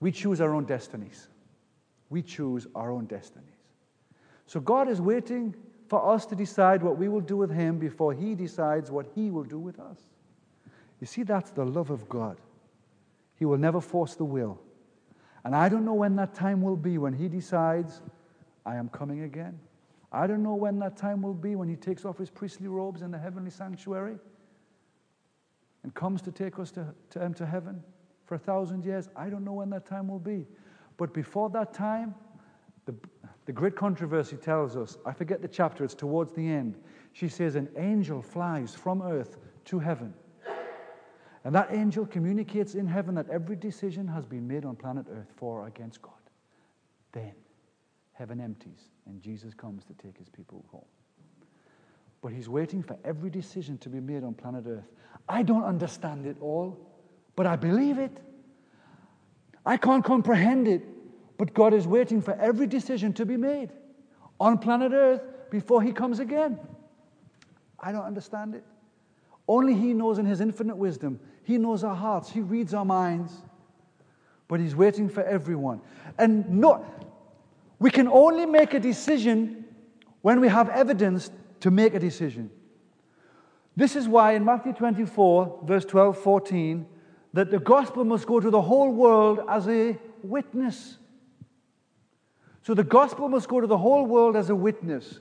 We 0.00 0.10
choose 0.10 0.40
our 0.40 0.54
own 0.54 0.64
destinies. 0.64 1.28
We 2.10 2.22
choose 2.22 2.66
our 2.74 2.90
own 2.90 3.06
destinies. 3.06 3.48
So 4.46 4.60
God 4.60 4.88
is 4.88 5.00
waiting 5.00 5.54
for 5.88 6.14
us 6.14 6.26
to 6.26 6.34
decide 6.34 6.82
what 6.82 6.98
we 6.98 7.08
will 7.08 7.20
do 7.20 7.36
with 7.36 7.50
Him 7.50 7.78
before 7.78 8.12
He 8.12 8.34
decides 8.34 8.90
what 8.90 9.06
He 9.14 9.30
will 9.30 9.44
do 9.44 9.58
with 9.58 9.78
us. 9.78 9.98
You 11.00 11.06
see, 11.06 11.22
that's 11.22 11.50
the 11.50 11.64
love 11.64 11.90
of 11.90 12.08
God. 12.08 12.38
He 13.36 13.44
will 13.44 13.58
never 13.58 13.80
force 13.80 14.14
the 14.14 14.24
will. 14.24 14.58
And 15.44 15.54
I 15.54 15.68
don't 15.68 15.84
know 15.84 15.94
when 15.94 16.16
that 16.16 16.34
time 16.34 16.60
will 16.60 16.76
be 16.76 16.98
when 16.98 17.12
He 17.12 17.28
decides, 17.28 18.02
I 18.66 18.76
am 18.76 18.88
coming 18.88 19.22
again. 19.22 19.58
I 20.10 20.26
don't 20.26 20.42
know 20.42 20.54
when 20.54 20.78
that 20.80 20.96
time 20.96 21.22
will 21.22 21.34
be 21.34 21.54
when 21.54 21.68
He 21.68 21.76
takes 21.76 22.04
off 22.04 22.18
His 22.18 22.30
priestly 22.30 22.68
robes 22.68 23.02
in 23.02 23.10
the 23.10 23.18
heavenly 23.18 23.50
sanctuary 23.50 24.16
and 25.82 25.94
comes 25.94 26.20
to 26.22 26.32
take 26.32 26.58
us 26.58 26.70
to, 26.72 26.86
to, 27.10 27.24
um, 27.24 27.34
to 27.34 27.46
heaven 27.46 27.82
for 28.24 28.34
a 28.34 28.38
thousand 28.38 28.84
years. 28.84 29.08
I 29.16 29.28
don't 29.28 29.44
know 29.44 29.52
when 29.52 29.70
that 29.70 29.86
time 29.86 30.08
will 30.08 30.18
be. 30.18 30.46
But 30.98 31.14
before 31.14 31.48
that 31.50 31.72
time, 31.72 32.14
the, 32.84 32.94
the 33.46 33.52
great 33.52 33.76
controversy 33.76 34.36
tells 34.36 34.76
us, 34.76 34.98
I 35.06 35.12
forget 35.12 35.40
the 35.40 35.48
chapter, 35.48 35.84
it's 35.84 35.94
towards 35.94 36.34
the 36.34 36.46
end. 36.46 36.76
She 37.12 37.28
says, 37.28 37.54
An 37.54 37.68
angel 37.78 38.20
flies 38.20 38.74
from 38.74 39.00
earth 39.00 39.38
to 39.66 39.78
heaven. 39.78 40.12
And 41.44 41.54
that 41.54 41.72
angel 41.72 42.04
communicates 42.04 42.74
in 42.74 42.86
heaven 42.86 43.14
that 43.14 43.30
every 43.30 43.56
decision 43.56 44.06
has 44.08 44.26
been 44.26 44.46
made 44.46 44.66
on 44.66 44.76
planet 44.76 45.06
earth 45.10 45.32
for 45.36 45.62
or 45.62 45.66
against 45.68 46.02
God. 46.02 46.12
Then 47.12 47.32
heaven 48.12 48.40
empties 48.40 48.90
and 49.06 49.22
Jesus 49.22 49.54
comes 49.54 49.84
to 49.84 49.94
take 49.94 50.18
his 50.18 50.28
people 50.28 50.64
home. 50.70 50.84
But 52.20 52.32
he's 52.32 52.48
waiting 52.48 52.82
for 52.82 52.98
every 53.04 53.30
decision 53.30 53.78
to 53.78 53.88
be 53.88 54.00
made 54.00 54.24
on 54.24 54.34
planet 54.34 54.64
earth. 54.66 54.90
I 55.28 55.42
don't 55.42 55.64
understand 55.64 56.26
it 56.26 56.36
all, 56.40 56.76
but 57.36 57.46
I 57.46 57.54
believe 57.54 57.98
it. 57.98 58.18
I 59.68 59.76
can't 59.76 60.02
comprehend 60.02 60.66
it, 60.66 60.82
but 61.36 61.52
God 61.52 61.74
is 61.74 61.86
waiting 61.86 62.22
for 62.22 62.32
every 62.40 62.66
decision 62.66 63.12
to 63.12 63.26
be 63.26 63.36
made 63.36 63.68
on 64.40 64.56
planet 64.56 64.92
Earth 64.94 65.20
before 65.50 65.82
He 65.82 65.92
comes 65.92 66.20
again. 66.20 66.58
I 67.78 67.92
don't 67.92 68.06
understand 68.06 68.54
it. 68.54 68.64
Only 69.46 69.74
He 69.74 69.92
knows 69.92 70.16
in 70.18 70.24
His 70.24 70.40
infinite 70.40 70.76
wisdom. 70.76 71.20
He 71.44 71.58
knows 71.58 71.84
our 71.84 71.94
hearts, 71.94 72.30
He 72.30 72.40
reads 72.40 72.72
our 72.72 72.86
minds. 72.86 73.30
But 74.48 74.58
He's 74.58 74.74
waiting 74.74 75.10
for 75.10 75.22
everyone. 75.22 75.82
And 76.16 76.48
no, 76.48 76.86
we 77.78 77.90
can 77.90 78.08
only 78.08 78.46
make 78.46 78.72
a 78.72 78.80
decision 78.80 79.66
when 80.22 80.40
we 80.40 80.48
have 80.48 80.70
evidence 80.70 81.30
to 81.60 81.70
make 81.70 81.92
a 81.92 81.98
decision. 81.98 82.50
This 83.76 83.96
is 83.96 84.08
why 84.08 84.32
in 84.32 84.46
Matthew 84.46 84.72
24, 84.72 85.60
verse 85.64 85.84
12, 85.84 86.16
14, 86.16 86.86
that 87.32 87.50
the 87.50 87.58
gospel 87.58 88.04
must 88.04 88.26
go 88.26 88.40
to 88.40 88.50
the 88.50 88.60
whole 88.60 88.92
world 88.92 89.40
as 89.48 89.68
a 89.68 89.98
witness. 90.22 90.98
So 92.62 92.74
the 92.74 92.84
gospel 92.84 93.28
must 93.28 93.48
go 93.48 93.60
to 93.60 93.66
the 93.66 93.78
whole 93.78 94.06
world 94.06 94.36
as 94.36 94.50
a 94.50 94.54
witness. 94.54 95.20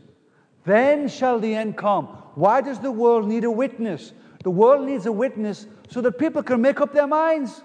Then 0.66 1.08
shall 1.08 1.40
the 1.40 1.56
end 1.56 1.78
come. 1.78 2.08
Why 2.36 2.62
does 2.62 2.80
the 2.80 2.92
world 2.92 3.28
need 3.28 3.44
a 3.44 3.52
witness? 3.52 4.14
The 4.44 4.52
world 4.52 4.86
needs 4.86 5.06
a 5.06 5.12
witness 5.12 5.66
so 5.90 6.02
that 6.02 6.18
people 6.18 6.44
can 6.44 6.62
make 6.62 6.82
up 6.82 6.94
their 6.94 7.08
minds. 7.08 7.64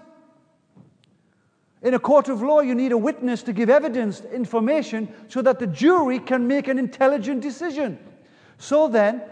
In 1.83 1.95
a 1.95 1.99
court 1.99 2.29
of 2.29 2.43
law, 2.43 2.61
you 2.61 2.77
need 2.77 2.93
a 2.93 2.99
witness 2.99 3.43
to 3.43 3.53
give 3.53 3.69
evidence, 3.69 4.21
information, 4.33 5.13
so 5.27 5.43
that 5.43 5.59
the 5.59 5.67
jury 5.67 6.21
can 6.21 6.47
make 6.47 6.69
an 6.69 6.79
intelligent 6.79 7.41
decision. 7.41 7.99
So 8.59 8.87
then, 8.87 9.23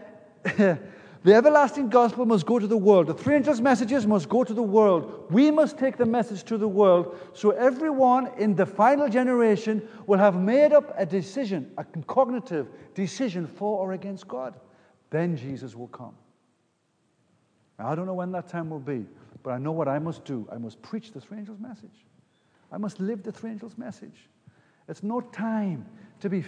The 1.22 1.34
everlasting 1.34 1.90
gospel 1.90 2.24
must 2.24 2.46
go 2.46 2.58
to 2.58 2.66
the 2.66 2.78
world. 2.78 3.08
The 3.08 3.14
three 3.14 3.34
angels' 3.34 3.60
messages 3.60 4.06
must 4.06 4.28
go 4.28 4.42
to 4.42 4.54
the 4.54 4.62
world. 4.62 5.26
We 5.30 5.50
must 5.50 5.76
take 5.76 5.98
the 5.98 6.06
message 6.06 6.44
to 6.44 6.56
the 6.56 6.68
world 6.68 7.18
so 7.34 7.50
everyone 7.50 8.30
in 8.38 8.54
the 8.54 8.64
final 8.64 9.06
generation 9.06 9.86
will 10.06 10.18
have 10.18 10.36
made 10.36 10.72
up 10.72 10.94
a 10.96 11.04
decision, 11.04 11.72
a 11.76 11.84
cognitive 11.84 12.68
decision 12.94 13.46
for 13.46 13.78
or 13.80 13.92
against 13.92 14.26
God. 14.28 14.58
Then 15.10 15.36
Jesus 15.36 15.74
will 15.74 15.88
come. 15.88 16.14
I 17.78 17.94
don't 17.94 18.06
know 18.06 18.14
when 18.14 18.32
that 18.32 18.48
time 18.48 18.70
will 18.70 18.80
be, 18.80 19.04
but 19.42 19.50
I 19.50 19.58
know 19.58 19.72
what 19.72 19.88
I 19.88 19.98
must 19.98 20.24
do. 20.24 20.48
I 20.50 20.56
must 20.56 20.80
preach 20.80 21.12
the 21.12 21.20
three 21.20 21.38
angels' 21.38 21.60
message. 21.60 22.06
I 22.72 22.78
must 22.78 22.98
live 22.98 23.22
the 23.22 23.32
three 23.32 23.50
angels' 23.50 23.76
message. 23.76 24.28
It's 24.88 25.02
no 25.02 25.20
time 25.20 25.84
to 26.20 26.30
be, 26.30 26.44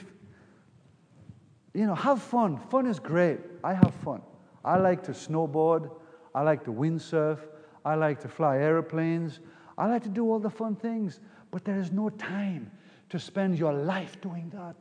you 1.75 1.87
know, 1.87 1.95
have 1.95 2.23
fun. 2.23 2.59
Fun 2.71 2.87
is 2.87 2.99
great. 2.99 3.39
I 3.63 3.75
have 3.75 3.93
fun. 4.03 4.23
I 4.65 4.79
like 4.79 5.03
to 5.05 5.13
snowboard. 5.13 5.91
I 6.35 6.43
like 6.43 6.65
to 6.65 6.73
windsurf. 6.73 7.39
I 7.85 7.95
like 7.95 8.21
to 8.21 8.29
fly 8.29 8.59
airplanes. 8.59 9.41
I 9.77 9.87
like 9.87 10.03
to 10.05 10.09
do 10.09 10.31
all 10.31 10.39
the 10.39 10.51
fun 10.51 10.77
things. 10.77 11.21
But 11.51 11.65
there 11.65 11.79
is 11.79 11.93
no 11.93 12.11
time 12.11 12.71
to 13.11 13.19
spend 13.19 13.59
your 13.59 13.73
life 13.73 14.21
doing 14.21 14.51
that. 14.55 14.77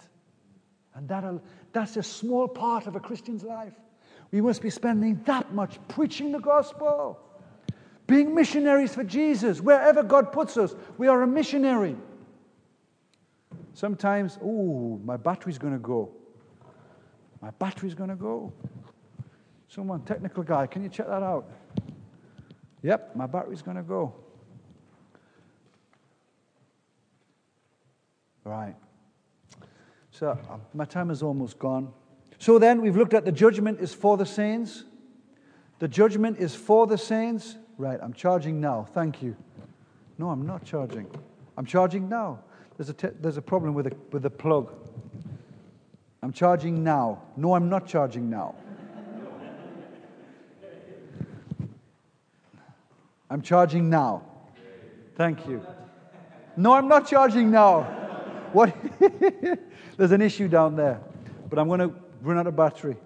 And 0.96 1.08
that 1.10 1.24
that's 1.72 1.98
a 1.98 2.04
small 2.04 2.48
part 2.48 2.88
of 2.88 2.96
a 2.96 3.00
Christian's 3.00 3.44
life. 3.44 3.74
We 4.32 4.42
must 4.42 4.62
be 4.62 4.70
spending 4.70 5.22
that 5.26 5.54
much 5.54 5.80
preaching 5.90 6.32
the 6.32 6.40
gospel, 6.40 7.20
being 8.08 8.34
missionaries 8.34 8.94
for 8.96 9.04
Jesus. 9.04 9.60
Wherever 9.60 10.04
God 10.04 10.32
puts 10.32 10.58
us, 10.58 10.76
we 10.98 11.08
are 11.08 11.22
a 11.22 11.28
missionary. 11.28 11.96
Sometimes, 13.74 14.38
oh, 14.44 15.00
my 15.04 15.18
battery's 15.18 15.58
going 15.58 15.74
to 15.74 15.80
go. 15.80 16.12
My 17.42 17.52
battery's 17.52 17.96
going 17.96 18.10
to 18.10 18.16
go. 18.16 18.54
Someone, 19.74 20.02
technical 20.02 20.44
guy, 20.44 20.68
can 20.68 20.84
you 20.84 20.90
check 20.90 21.08
that 21.08 21.24
out? 21.24 21.50
Yep, 22.84 23.16
my 23.16 23.26
battery's 23.26 23.62
going 23.62 23.78
to 23.78 23.84
go. 23.84 24.14
Right. 28.44 28.76
So 30.12 30.32
uh, 30.32 30.58
my 30.74 30.84
time 30.84 31.10
is 31.10 31.24
almost 31.24 31.58
gone. 31.58 31.94
So 32.38 32.60
then 32.60 32.82
we've 32.82 32.98
looked 32.98 33.14
at 33.14 33.24
the 33.24 33.32
judgment 33.32 33.80
is 33.80 33.94
for 33.94 34.18
the 34.18 34.26
saints. 34.26 34.84
The 35.80 35.88
judgment 35.88 36.38
is 36.38 36.54
for 36.54 36.86
the 36.86 36.98
saints. 36.98 37.56
Right, 37.78 38.00
I'm 38.02 38.14
charging 38.14 38.60
now. 38.60 38.86
Thank 38.94 39.22
you. 39.22 39.38
No, 40.18 40.32
I'm 40.32 40.46
not 40.46 40.66
charging. 40.66 41.08
I'm 41.58 41.66
charging 41.66 42.10
now. 42.10 42.42
There's 42.76 42.90
a, 42.90 42.94
te- 42.94 43.16
there's 43.22 43.38
a 43.38 43.42
problem 43.42 43.74
with 43.74 43.86
the, 43.86 43.96
with 44.12 44.24
the 44.24 44.30
plug. 44.30 44.74
I'm 46.22 46.34
charging 46.34 46.84
now. 46.84 47.22
No, 47.38 47.56
I'm 47.56 47.70
not 47.70 47.88
charging 47.88 48.30
now. 48.30 48.56
I'm 53.32 53.42
charging 53.42 53.90
now. 53.90 54.24
Thank 55.16 55.48
you. 55.48 55.66
No, 56.58 56.74
I'm 56.74 56.90
not 56.90 57.08
charging 57.08 57.50
now. 57.50 57.84
What? 58.52 58.76
There's 59.98 60.12
an 60.12 60.22
issue 60.22 60.50
down 60.50 60.76
there, 60.76 61.00
but 61.50 61.58
I'm 61.58 61.70
going 61.70 61.80
to 61.80 61.96
run 62.22 62.38
out 62.38 62.48
of 62.48 62.58
battery. 62.58 62.98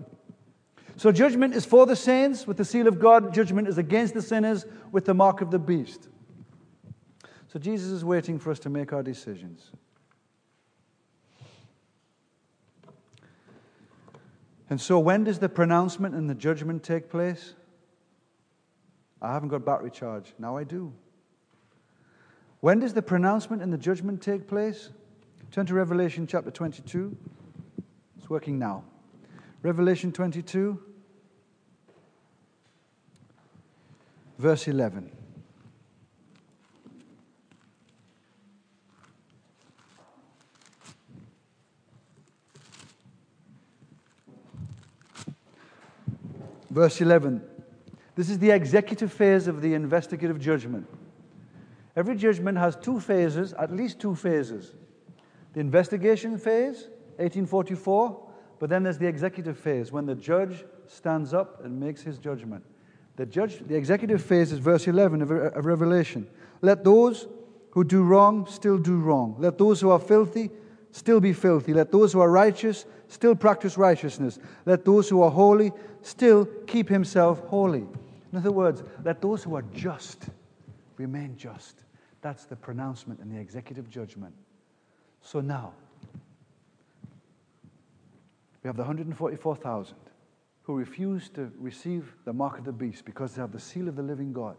So, 0.97 1.11
judgment 1.11 1.53
is 1.53 1.64
for 1.64 1.85
the 1.85 1.95
saints 1.95 2.47
with 2.47 2.57
the 2.57 2.65
seal 2.65 2.88
of 2.88 2.99
God, 2.99 3.35
judgment 3.35 3.68
is 3.68 3.77
against 3.77 4.15
the 4.15 4.22
sinners 4.22 4.65
with 4.91 5.06
the 5.06 5.14
mark 5.14 5.41
of 5.41 5.52
the 5.52 5.60
beast. 5.60 6.10
So, 7.49 7.60
Jesus 7.60 7.91
is 7.91 8.03
waiting 8.03 8.39
for 8.39 8.49
us 8.49 8.57
to 8.60 8.69
make 8.72 8.93
our 8.93 9.03
decisions. 9.03 9.69
And 14.72 14.81
so, 14.81 14.97
when 14.97 15.26
does 15.26 15.38
the 15.38 15.49
pronouncement 15.49 16.15
and 16.15 16.27
the 16.27 16.34
judgment 16.34 16.81
take 16.81 17.11
place? 17.11 17.53
I 19.26 19.34
haven't 19.34 19.49
got 19.49 19.65
battery 19.65 19.89
charge. 19.89 20.34
Now 20.38 20.56
I 20.56 20.64
do. 20.64 20.93
When 22.60 22.80
does 22.80 22.93
the 22.93 23.02
pronouncement 23.02 23.64
and 23.64 23.73
the 23.73 23.77
judgment 23.77 24.22
take 24.22 24.47
place? 24.47 24.91
Turn 25.52 25.65
to 25.65 25.73
Revelation 25.73 26.27
chapter 26.27 26.52
22. 26.52 27.18
It's 28.19 28.30
working 28.30 28.60
now. 28.60 28.84
Revelation 29.64 30.11
22, 30.11 30.80
verse 34.38 34.68
11. 34.68 35.11
Verse 46.69 47.02
11. 47.02 47.55
This 48.16 48.30
is 48.30 48.40
the 48.40 48.52
executive 48.52 49.12
phase 49.12 49.48
of 49.48 49.62
the 49.62 49.74
investigative 49.74 50.40
judgment. 50.40 50.88
Every 51.96 52.16
judgment 52.16 52.58
has 52.58 52.76
two 52.76 53.00
phases, 53.00 53.54
at 53.54 53.74
least 53.74 54.00
two 54.00 54.16
phases. 54.16 54.74
The 55.54 55.60
investigation 55.60 56.38
phase, 56.38 56.88
1844, 57.18 58.22
but 58.60 58.70
then 58.70 58.84
there's 58.84 58.98
the 58.98 59.08
executive 59.08 59.58
phase 59.58 59.92
when 59.92 60.06
the 60.06 60.16
judge 60.16 60.66
stands 60.88 61.34
up 61.34 61.64
and 61.64 61.80
makes 61.80 62.02
his 62.02 62.18
judgment. 62.18 62.64
The, 63.16 63.26
judge, 63.26 63.60
the 63.66 63.76
executive 63.76 64.22
phase 64.22 64.52
is 64.52 64.60
verse 64.60 64.88
11 64.88 65.22
of, 65.22 65.32
uh, 65.32 65.36
of 65.52 65.66
Revelation. 65.66 66.28
Let 66.62 66.84
those 66.84 67.28
who 67.72 67.84
do 67.84 68.04
wrong 68.04 68.46
still 68.48 68.78
do 68.78 68.98
wrong. 68.98 69.36
Let 69.40 69.58
those 69.58 69.80
who 69.80 69.90
are 69.90 70.00
filthy 70.00 70.52
still 70.92 71.20
be 71.20 71.34
filthy. 71.34 71.74
Let 71.74 71.92
those 71.92 72.14
who 72.14 72.20
are 72.22 72.32
righteous 72.32 72.86
still 73.08 73.36
practice 73.36 73.78
righteousness. 73.78 74.40
Let 74.66 74.86
those 74.86 75.10
who 75.10 75.22
are 75.22 75.32
holy 75.32 75.72
still 76.02 76.46
keep 76.68 76.90
himself 76.90 77.40
holy. 77.48 77.86
In 78.36 78.40
other 78.40 78.52
words, 78.52 78.84
let 79.06 79.22
those 79.22 79.44
who 79.44 79.56
are 79.56 79.62
just 79.74 80.26
remain 80.98 81.38
just. 81.38 81.86
That's 82.20 82.44
the 82.44 82.57
pronouncement 82.57 83.22
in 83.22 83.30
the 83.30 83.40
executive 83.40 83.90
judgment. 83.90 84.36
So 85.22 85.40
now, 85.40 85.72
we 88.62 88.68
have 88.68 88.76
the 88.76 88.84
144,000 88.84 89.95
who 90.64 90.76
refuse 90.76 91.30
to 91.30 91.49
receive 91.57 92.14
the 92.26 92.34
mark 92.34 92.60
of 92.60 92.66
the 92.66 92.74
beast 92.74 93.06
because 93.06 93.36
they 93.36 93.41
have 93.41 93.53
the 93.53 93.60
seal 93.60 93.88
of 93.88 93.95
the 93.95 94.03
living 94.03 94.34
God. 94.34 94.57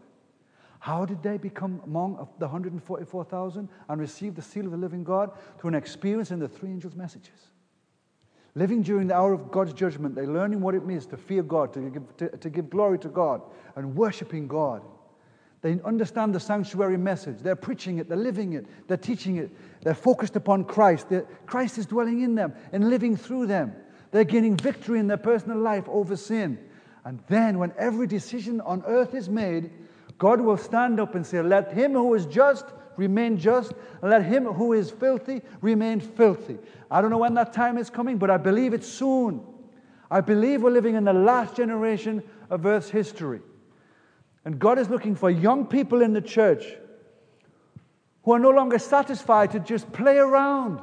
How 0.79 1.05
did 1.05 1.21
they 1.21 1.37
become 1.37 1.79
among 1.85 2.15
the 2.39 2.47
144,000 2.47 3.69
and 3.89 4.01
receive 4.01 4.33
the 4.33 4.41
seal 4.41 4.65
of 4.65 4.71
the 4.71 4.77
living 4.77 5.03
God? 5.03 5.37
Through 5.59 5.67
an 5.67 5.75
experience 5.75 6.31
in 6.31 6.39
the 6.39 6.47
three 6.47 6.71
angels' 6.71 6.95
messages. 6.95 7.51
Living 8.57 8.81
during 8.81 9.05
the 9.05 9.13
hour 9.13 9.33
of 9.33 9.51
God's 9.51 9.71
judgment, 9.71 10.15
they're 10.15 10.25
learning 10.25 10.61
what 10.61 10.73
it 10.73 10.83
means 10.83 11.05
to 11.07 11.15
fear 11.15 11.43
God, 11.43 11.71
to 11.73 11.91
give, 11.91 12.17
to, 12.17 12.37
to 12.37 12.49
give 12.49 12.71
glory 12.71 12.97
to 12.97 13.07
God, 13.07 13.39
and 13.75 13.95
worshiping 13.95 14.47
God. 14.47 14.81
They 15.61 15.79
understand 15.85 16.33
the 16.33 16.39
sanctuary 16.39 16.97
message. 16.97 17.37
They're 17.43 17.55
preaching 17.55 17.99
it, 17.99 18.09
they're 18.09 18.17
living 18.17 18.53
it, 18.53 18.65
they're 18.87 18.97
teaching 18.97 19.37
it. 19.37 19.51
They're 19.83 19.93
focused 19.93 20.35
upon 20.35 20.63
Christ. 20.63 21.07
They're, 21.07 21.27
Christ 21.45 21.77
is 21.77 21.85
dwelling 21.85 22.21
in 22.21 22.33
them 22.33 22.51
and 22.71 22.89
living 22.89 23.15
through 23.15 23.45
them. 23.45 23.75
They're 24.09 24.23
gaining 24.23 24.57
victory 24.57 24.97
in 24.97 25.05
their 25.05 25.17
personal 25.17 25.59
life 25.59 25.87
over 25.87 26.15
sin. 26.15 26.57
And 27.05 27.19
then, 27.27 27.59
when 27.59 27.73
every 27.77 28.07
decision 28.07 28.59
on 28.61 28.83
earth 28.87 29.13
is 29.13 29.29
made, 29.29 29.69
God 30.17 30.41
will 30.41 30.57
stand 30.57 30.99
up 30.99 31.13
and 31.13 31.23
say, 31.23 31.43
Let 31.43 31.73
him 31.73 31.93
who 31.93 32.15
is 32.15 32.25
just 32.25 32.65
remain 32.97 33.37
just, 33.37 33.73
and 34.01 34.11
let 34.11 34.23
him 34.23 34.45
who 34.45 34.73
is 34.73 34.91
filthy 34.91 35.41
remain 35.61 35.99
filthy. 35.99 36.57
I 36.91 37.01
don't 37.01 37.11
know 37.11 37.17
when 37.17 37.35
that 37.35 37.53
time 37.53 37.77
is 37.77 37.89
coming, 37.89 38.17
but 38.17 38.29
I 38.29 38.37
believe 38.37 38.73
it's 38.73 38.87
soon. 38.87 39.41
I 40.09 40.21
believe 40.21 40.63
we're 40.63 40.71
living 40.71 40.95
in 40.95 41.03
the 41.03 41.13
last 41.13 41.55
generation 41.55 42.23
of 42.49 42.65
Earth's 42.65 42.89
history. 42.89 43.41
And 44.45 44.59
God 44.59 44.79
is 44.79 44.89
looking 44.89 45.15
for 45.15 45.29
young 45.29 45.65
people 45.65 46.01
in 46.01 46.13
the 46.13 46.21
church 46.21 46.65
who 48.23 48.31
are 48.33 48.39
no 48.39 48.49
longer 48.49 48.79
satisfied 48.79 49.51
to 49.51 49.59
just 49.59 49.91
play 49.91 50.17
around, 50.17 50.79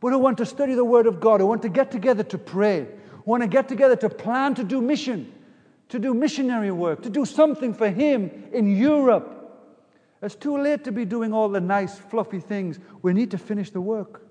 but 0.00 0.12
who 0.12 0.18
want 0.18 0.38
to 0.38 0.46
study 0.46 0.74
the 0.74 0.84
Word 0.84 1.06
of 1.06 1.20
God, 1.20 1.40
who 1.40 1.46
want 1.46 1.62
to 1.62 1.68
get 1.68 1.90
together 1.90 2.22
to 2.24 2.38
pray, 2.38 2.86
who 3.10 3.22
want 3.24 3.42
to 3.42 3.48
get 3.48 3.68
together 3.68 3.96
to 3.96 4.08
plan 4.08 4.54
to 4.54 4.64
do 4.64 4.80
mission, 4.80 5.32
to 5.88 5.98
do 5.98 6.12
missionary 6.12 6.70
work, 6.70 7.02
to 7.02 7.10
do 7.10 7.24
something 7.24 7.72
for 7.72 7.88
Him 7.88 8.48
in 8.52 8.76
Europe. 8.76 9.33
It's 10.24 10.34
too 10.34 10.56
late 10.56 10.84
to 10.84 10.92
be 10.92 11.04
doing 11.04 11.34
all 11.34 11.50
the 11.50 11.60
nice, 11.60 11.98
fluffy 11.98 12.40
things. 12.40 12.78
We 13.02 13.12
need 13.12 13.30
to 13.32 13.38
finish 13.38 13.70
the 13.70 13.80
work. 13.82 14.26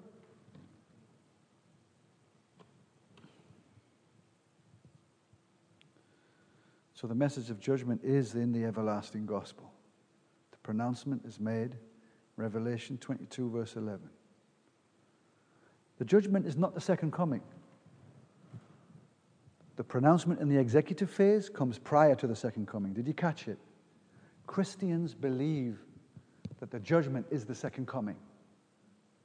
So 6.96 7.06
the 7.06 7.14
message 7.14 7.52
of 7.52 7.60
judgment 7.60 8.02
is 8.04 8.34
in 8.34 8.52
the 8.52 8.66
everlasting 8.66 9.28
gospel. 9.28 9.72
The 10.50 10.58
pronouncement 10.64 11.26
is 11.26 11.40
made, 11.40 11.76
Revelation 12.38 12.98
22, 12.98 13.52
verse 13.52 13.76
11. 13.76 14.00
The 16.00 16.06
judgment 16.06 16.48
is 16.48 16.58
not 16.58 16.74
the 16.74 16.82
second 16.82 17.14
coming. 17.14 17.42
The 19.76 19.84
pronouncement 19.84 20.40
in 20.40 20.50
the 20.50 20.58
executive 20.58 21.12
phase 21.12 21.50
comes 21.50 21.78
prior 21.78 22.16
to 22.16 22.26
the 22.26 22.36
second 22.36 22.68
coming. 22.68 22.94
Did 22.94 23.08
you 23.08 23.14
catch 23.14 23.48
it? 23.48 23.60
Christians 24.48 25.14
believe 25.14 25.80
that 26.60 26.72
the 26.72 26.80
judgment 26.80 27.26
is 27.32 27.46
the 27.46 27.56
second 27.56 27.88
coming. 27.88 28.16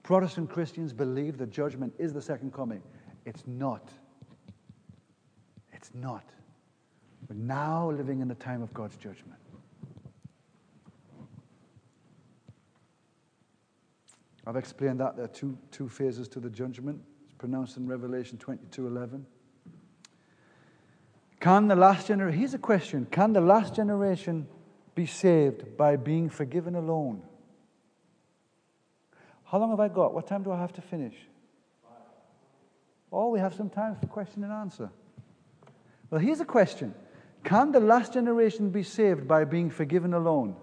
Protestant 0.02 0.50
Christians 0.50 0.92
believe 0.92 1.38
the 1.38 1.46
judgment 1.46 1.92
is 1.98 2.12
the 2.12 2.22
second 2.22 2.52
coming. 2.52 2.82
It's 3.26 3.44
not. 3.46 3.90
It's 5.72 5.90
not. 5.94 6.24
We're 7.28 7.36
now 7.36 7.90
living 7.90 8.20
in 8.20 8.28
the 8.28 8.34
time 8.34 8.62
of 8.62 8.72
God's 8.72 8.96
judgment. 8.96 9.38
I've 14.46 14.56
explained 14.56 15.00
that 15.00 15.16
there 15.16 15.26
are 15.26 15.28
two, 15.28 15.58
two 15.70 15.90
phases 15.90 16.26
to 16.28 16.40
the 16.40 16.48
judgment. 16.48 17.02
It's 17.24 17.34
pronounced 17.34 17.76
in 17.76 17.86
Revelation 17.86 18.38
22 18.38 18.86
11. 18.86 19.26
Can 21.40 21.68
the 21.68 21.76
last 21.76 22.06
generation, 22.06 22.38
here's 22.38 22.54
a 22.54 22.58
question 22.58 23.06
Can 23.10 23.34
the 23.34 23.42
last 23.42 23.74
generation 23.74 24.48
be 24.98 25.06
saved 25.06 25.76
by 25.76 25.94
being 25.94 26.28
forgiven 26.28 26.74
alone? 26.74 27.22
How 29.44 29.58
long 29.58 29.70
have 29.70 29.78
I 29.78 29.86
got? 29.86 30.12
What 30.12 30.26
time 30.26 30.42
do 30.42 30.50
I 30.50 30.58
have 30.58 30.72
to 30.72 30.82
finish? 30.82 31.14
Oh, 33.12 33.28
we 33.28 33.38
have 33.38 33.54
some 33.54 33.70
time 33.70 33.94
for 33.94 34.08
question 34.08 34.42
and 34.42 34.52
answer. 34.52 34.90
Well, 36.10 36.20
here's 36.20 36.40
a 36.40 36.44
question 36.44 36.96
can 37.44 37.70
the 37.70 37.78
last 37.78 38.12
generation 38.12 38.70
be 38.70 38.82
saved 38.82 39.28
by 39.28 39.44
being 39.44 39.70
forgiven 39.70 40.14
alone? 40.14 40.56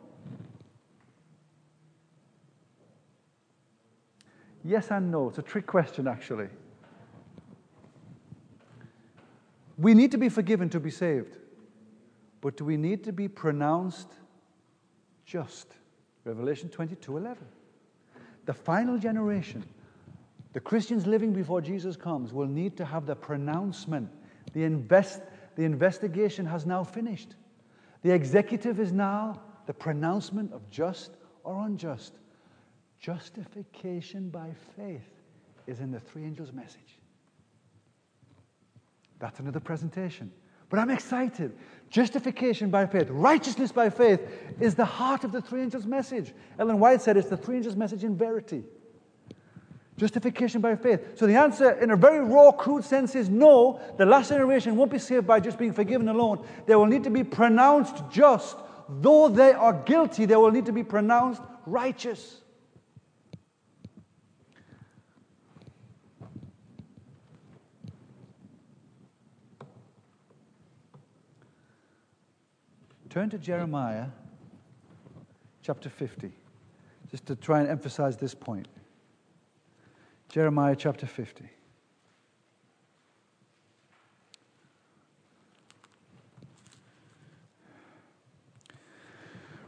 Yes 4.66 4.92
and 4.92 5.12
no. 5.12 5.30
It's 5.30 5.38
a 5.38 5.44
trick 5.44 5.66
question, 5.66 6.10
actually. 6.10 6.50
We 9.78 9.94
need 9.94 10.12
to 10.12 10.18
be 10.18 10.28
forgiven 10.28 10.70
to 10.72 10.82
be 10.82 10.92
saved. 10.92 11.38
But 12.42 12.58
do 12.58 12.66
we 12.66 12.76
need 12.76 13.06
to 13.06 13.14
be 13.14 13.30
pronounced 13.30 14.10
just? 15.26 15.76
Revelation 16.24 16.70
22 16.70 17.18
11. 17.18 17.46
The 18.46 18.54
final 18.54 18.98
generation, 18.98 19.64
the 20.54 20.60
Christians 20.60 21.08
living 21.08 21.34
before 21.34 21.62
Jesus 21.62 21.96
comes, 21.96 22.32
will 22.32 22.48
need 22.48 22.78
to 22.78 22.86
have 22.86 23.06
the 23.06 23.16
pronouncement, 23.16 24.10
the 24.54 24.64
invest, 24.64 25.22
the 25.56 25.64
investigation 25.64 26.46
has 26.46 26.66
now 26.66 26.84
finished. 26.84 27.36
The 28.04 28.12
executive 28.12 28.80
is 28.80 28.92
now 28.92 29.42
the 29.66 29.74
pronouncement 29.74 30.54
of 30.54 30.70
just 30.70 31.18
or 31.44 31.66
unjust. 31.66 32.20
Justification 33.00 34.30
by 34.30 34.52
faith 34.76 35.10
is 35.68 35.80
in 35.80 35.92
the 35.92 36.00
three 36.00 36.24
angels' 36.24 36.54
message. 36.54 37.00
That's 39.20 39.40
another 39.40 39.60
presentation. 39.60 40.32
But 40.70 40.80
I'm 40.80 40.90
excited. 40.90 41.58
Justification 41.90 42.70
by 42.70 42.86
faith, 42.86 43.08
righteousness 43.10 43.72
by 43.72 43.90
faith 43.90 44.22
is 44.60 44.76
the 44.76 44.86
heart 44.86 45.24
of 45.24 45.32
the 45.32 45.42
three 45.42 45.62
angels' 45.62 45.86
message. 45.86 46.34
Ellen 46.60 46.80
White 46.80 47.02
said 47.02 47.16
it's 47.16 47.30
the 47.30 47.38
three 47.38 47.58
angels' 47.58 47.76
message 47.76 48.04
in 48.04 48.18
verity. 48.18 48.64
Justification 49.98 50.60
by 50.60 50.76
faith. 50.76 51.18
So 51.18 51.26
the 51.26 51.36
answer, 51.36 51.72
in 51.72 51.92
a 51.92 51.96
very 51.96 52.20
raw, 52.20 52.52
crude 52.52 52.84
sense, 52.84 53.16
is 53.16 53.30
no. 53.30 53.80
The 53.98 54.06
last 54.06 54.30
generation 54.30 54.76
won't 54.76 54.92
be 54.92 55.00
saved 55.00 55.26
by 55.26 55.40
just 55.40 55.58
being 55.58 55.72
forgiven 55.72 56.10
alone. 56.10 56.46
They 56.66 56.76
will 56.76 56.86
need 56.86 57.06
to 57.06 57.10
be 57.10 57.24
pronounced 57.24 58.04
just. 58.12 58.58
Though 58.90 59.30
they 59.30 59.54
are 59.54 59.74
guilty, 59.74 60.26
they 60.26 60.36
will 60.36 60.52
need 60.52 60.66
to 60.66 60.74
be 60.74 60.84
pronounced 60.84 61.42
righteous. 61.66 62.42
Turn 73.16 73.30
to 73.30 73.38
Jeremiah 73.38 74.08
chapter 75.62 75.90
50, 75.90 76.34
just 77.10 77.26
to 77.28 77.38
try 77.38 77.62
and 77.62 77.70
emphasize 77.70 78.18
this 78.18 78.36
point. 78.36 78.68
Jeremiah 80.28 80.76
chapter 80.76 81.06
50. 81.06 81.46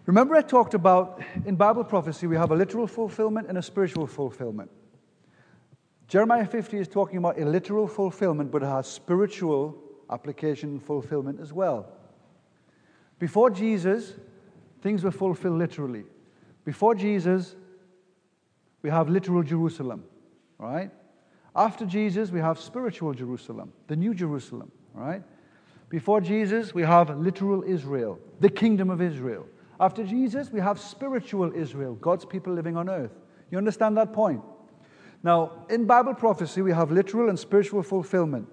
Remember, 0.07 0.35
I 0.35 0.41
talked 0.41 0.73
about 0.73 1.23
in 1.45 1.55
Bible 1.55 1.85
prophecy, 1.85 2.27
we 2.27 2.35
have 2.35 2.51
a 2.51 2.55
literal 2.57 2.85
fulfillment 2.85 3.47
and 3.47 3.57
a 3.57 3.61
spiritual 3.61 4.07
fulfillment. 4.07 4.69
Jeremiah 6.09 6.45
50 6.45 6.79
is 6.79 6.89
talking 6.89 7.17
about 7.17 7.39
a 7.39 7.45
literal 7.45 7.87
fulfillment, 7.87 8.51
but 8.51 8.61
it 8.61 8.65
has 8.65 8.87
spiritual 8.87 9.77
application 10.09 10.81
fulfillment 10.81 11.39
as 11.39 11.53
well. 11.53 11.96
Before 13.19 13.49
Jesus, 13.49 14.13
things 14.81 15.03
were 15.03 15.11
fulfilled 15.11 15.57
literally. 15.57 16.03
Before 16.65 16.93
Jesus, 16.93 17.55
we 18.81 18.89
have 18.89 19.09
literal 19.09 19.43
Jerusalem, 19.43 20.03
right? 20.57 20.91
After 21.55 21.85
Jesus, 21.85 22.29
we 22.29 22.39
have 22.39 22.59
spiritual 22.59 23.13
Jerusalem, 23.13 23.73
the 23.87 23.95
new 23.95 24.13
Jerusalem, 24.13 24.71
right? 24.93 25.23
Before 25.89 26.21
Jesus, 26.21 26.73
we 26.73 26.83
have 26.83 27.17
literal 27.17 27.63
Israel, 27.63 28.19
the 28.39 28.49
kingdom 28.49 28.89
of 28.89 29.01
Israel. 29.01 29.47
After 29.79 30.03
Jesus, 30.03 30.51
we 30.51 30.59
have 30.59 30.79
spiritual 30.79 31.51
Israel, 31.53 31.95
God's 31.95 32.25
people 32.25 32.53
living 32.53 32.77
on 32.77 32.89
earth. 32.89 33.11
You 33.49 33.57
understand 33.57 33.97
that 33.97 34.13
point? 34.13 34.41
Now, 35.23 35.65
in 35.69 35.85
Bible 35.85 36.13
prophecy, 36.13 36.61
we 36.61 36.71
have 36.71 36.91
literal 36.91 37.29
and 37.29 37.39
spiritual 37.39 37.81
fulfillment. 37.83 38.47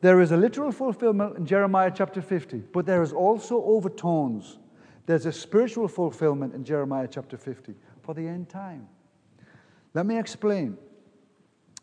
There 0.00 0.20
is 0.20 0.30
a 0.30 0.36
literal 0.36 0.70
fulfillment 0.70 1.36
in 1.36 1.46
Jeremiah 1.46 1.90
chapter 1.94 2.22
50, 2.22 2.58
but 2.72 2.86
there 2.86 3.02
is 3.02 3.12
also 3.12 3.62
overtones. 3.64 4.58
There's 5.06 5.26
a 5.26 5.32
spiritual 5.32 5.88
fulfillment 5.88 6.54
in 6.54 6.64
Jeremiah 6.64 7.08
chapter 7.10 7.36
50 7.36 7.74
for 8.02 8.14
the 8.14 8.26
end 8.26 8.48
time. 8.48 8.88
Let 9.94 10.06
me 10.06 10.18
explain. 10.18 10.76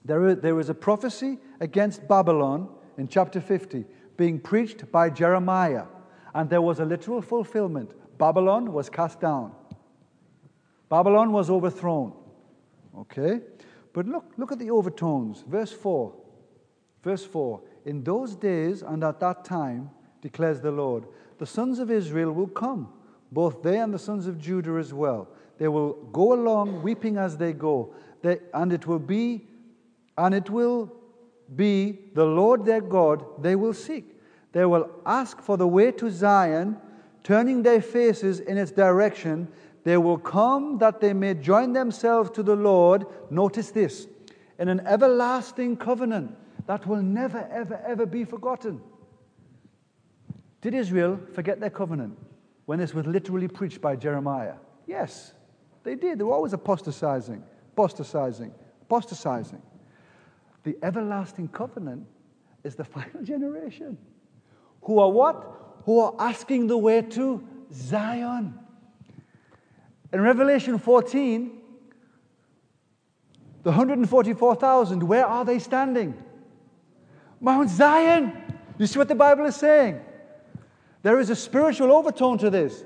There 0.06 0.28
is, 0.28 0.38
there 0.38 0.60
is 0.60 0.70
a 0.70 0.74
prophecy 0.74 1.40
against 1.60 2.08
Babylon 2.08 2.70
in 2.98 3.08
chapter 3.08 3.42
50 3.42 3.84
being 4.16 4.40
preached 4.40 4.90
by 4.92 5.10
Jeremiah, 5.10 5.86
and 6.34 6.50
there 6.50 6.62
was 6.62 6.80
a 6.80 6.86
literal 6.86 7.22
fulfillment. 7.22 7.92
Babylon 8.18 8.72
was 8.72 8.90
cast 8.90 9.20
down, 9.20 9.52
Babylon 10.88 11.34
was 11.34 11.50
overthrown. 11.50 12.14
Okay? 12.98 13.42
But 13.92 14.06
look, 14.08 14.26
look 14.38 14.52
at 14.52 14.60
the 14.60 14.72
overtones. 14.72 15.44
Verse 15.48 15.72
4. 15.72 16.14
Verse 17.04 17.26
4 17.26 17.62
In 17.86 18.04
those 18.04 18.36
days 18.36 18.82
and 18.82 19.04
at 19.04 19.20
that 19.20 19.46
time, 19.46 19.92
declares 20.22 20.60
the 20.60 20.72
Lord, 20.72 21.06
the 21.38 21.46
sons 21.46 21.80
of 21.80 21.92
Israel 21.92 22.32
will 22.32 22.48
come, 22.48 22.90
both 23.32 23.62
they 23.62 23.78
and 23.78 23.94
the 23.94 24.00
sons 24.00 24.26
of 24.26 24.40
Judah 24.40 24.78
as 24.78 24.92
well. 24.94 25.28
They 25.60 25.68
will 25.68 25.94
go 26.12 26.34
along 26.34 26.82
weeping 26.82 27.18
as 27.18 27.38
they 27.38 27.54
go, 27.54 27.94
they, 28.22 28.40
and 28.54 28.74
it 28.74 28.88
will 28.88 29.00
be, 29.00 29.48
and 30.18 30.34
it 30.34 30.50
will 30.50 30.92
be 31.56 32.00
the 32.16 32.26
Lord 32.26 32.66
their 32.66 32.82
God 32.82 33.24
they 33.44 33.56
will 33.56 33.74
seek. 33.74 34.20
They 34.52 34.66
will 34.66 34.90
ask 35.06 35.42
for 35.42 35.58
the 35.58 35.68
way 35.68 35.92
to 35.92 36.10
Zion, 36.10 36.78
turning 37.24 37.62
their 37.62 37.82
faces 37.82 38.40
in 38.40 38.58
its 38.58 38.72
direction. 38.72 39.48
They 39.84 39.98
will 39.98 40.18
come 40.18 40.80
that 40.80 41.02
they 41.02 41.14
may 41.14 41.36
join 41.36 41.74
themselves 41.74 42.32
to 42.32 42.42
the 42.42 42.56
Lord. 42.56 43.06
Notice 43.30 43.70
this 43.72 44.08
in 44.58 44.70
an 44.70 44.80
everlasting 44.88 45.78
covenant 45.78 46.36
that 46.68 46.86
will 46.88 47.02
never, 47.02 47.48
ever, 47.52 47.82
ever 47.86 48.06
be 48.06 48.24
forgotten. 48.24 48.82
Did 50.62 50.74
Israel 50.74 51.20
forget 51.34 51.60
their 51.60 51.70
covenant 51.70 52.18
when 52.66 52.80
this 52.80 52.94
was 52.94 53.06
literally 53.06 53.48
preached 53.48 53.82
by 53.82 53.96
Jeremiah? 53.96 54.56
Yes, 54.88 55.34
they 55.84 55.96
did. 55.96 56.20
They 56.20 56.24
were 56.24 56.34
always 56.34 56.54
apostatizing, 56.54 57.44
apostatizing, 57.74 58.52
apostatizing. 58.82 59.62
The 60.64 60.76
everlasting 60.82 61.50
covenant 61.50 62.08
is 62.64 62.76
the 62.76 62.84
final 62.96 63.22
generation. 63.22 63.98
Who 64.82 65.00
are 65.00 65.12
what? 65.12 65.82
Who 65.86 66.00
are 66.00 66.16
asking 66.18 66.68
the 66.68 66.78
way 66.78 67.02
to 67.02 67.48
Zion. 67.72 68.58
In 70.12 70.22
Revelation 70.22 70.78
14, 70.78 71.62
the 73.64 73.70
144,000, 73.70 75.04
where 75.04 75.26
are 75.26 75.44
they 75.44 75.60
standing? 75.60 76.24
Mount 77.40 77.70
Zion. 77.70 78.32
You 78.78 78.88
see 78.88 79.00
what 79.00 79.08
the 79.08 79.16
Bible 79.16 79.46
is 79.46 79.56
saying? 79.56 80.00
There 81.02 81.20
is 81.20 81.30
a 81.30 81.36
spiritual 81.36 81.92
overtone 81.92 82.38
to 82.40 82.50
this. 82.50 82.84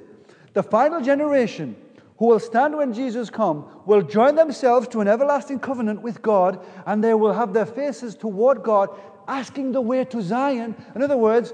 The 0.53 0.63
final 0.63 1.01
generation 1.01 1.75
who 2.17 2.27
will 2.27 2.39
stand 2.39 2.75
when 2.75 2.93
Jesus 2.93 3.29
come 3.29 3.65
will 3.85 4.01
join 4.01 4.35
themselves 4.35 4.87
to 4.89 4.99
an 4.99 5.07
everlasting 5.07 5.59
covenant 5.59 6.01
with 6.01 6.21
God 6.21 6.63
and 6.85 7.01
they 7.03 7.13
will 7.13 7.33
have 7.33 7.53
their 7.53 7.65
faces 7.65 8.15
toward 8.15 8.61
God 8.61 8.89
asking 9.27 9.71
the 9.71 9.79
way 9.79 10.03
to 10.05 10.21
Zion. 10.21 10.75
In 10.95 11.01
other 11.01 11.15
words, 11.15 11.53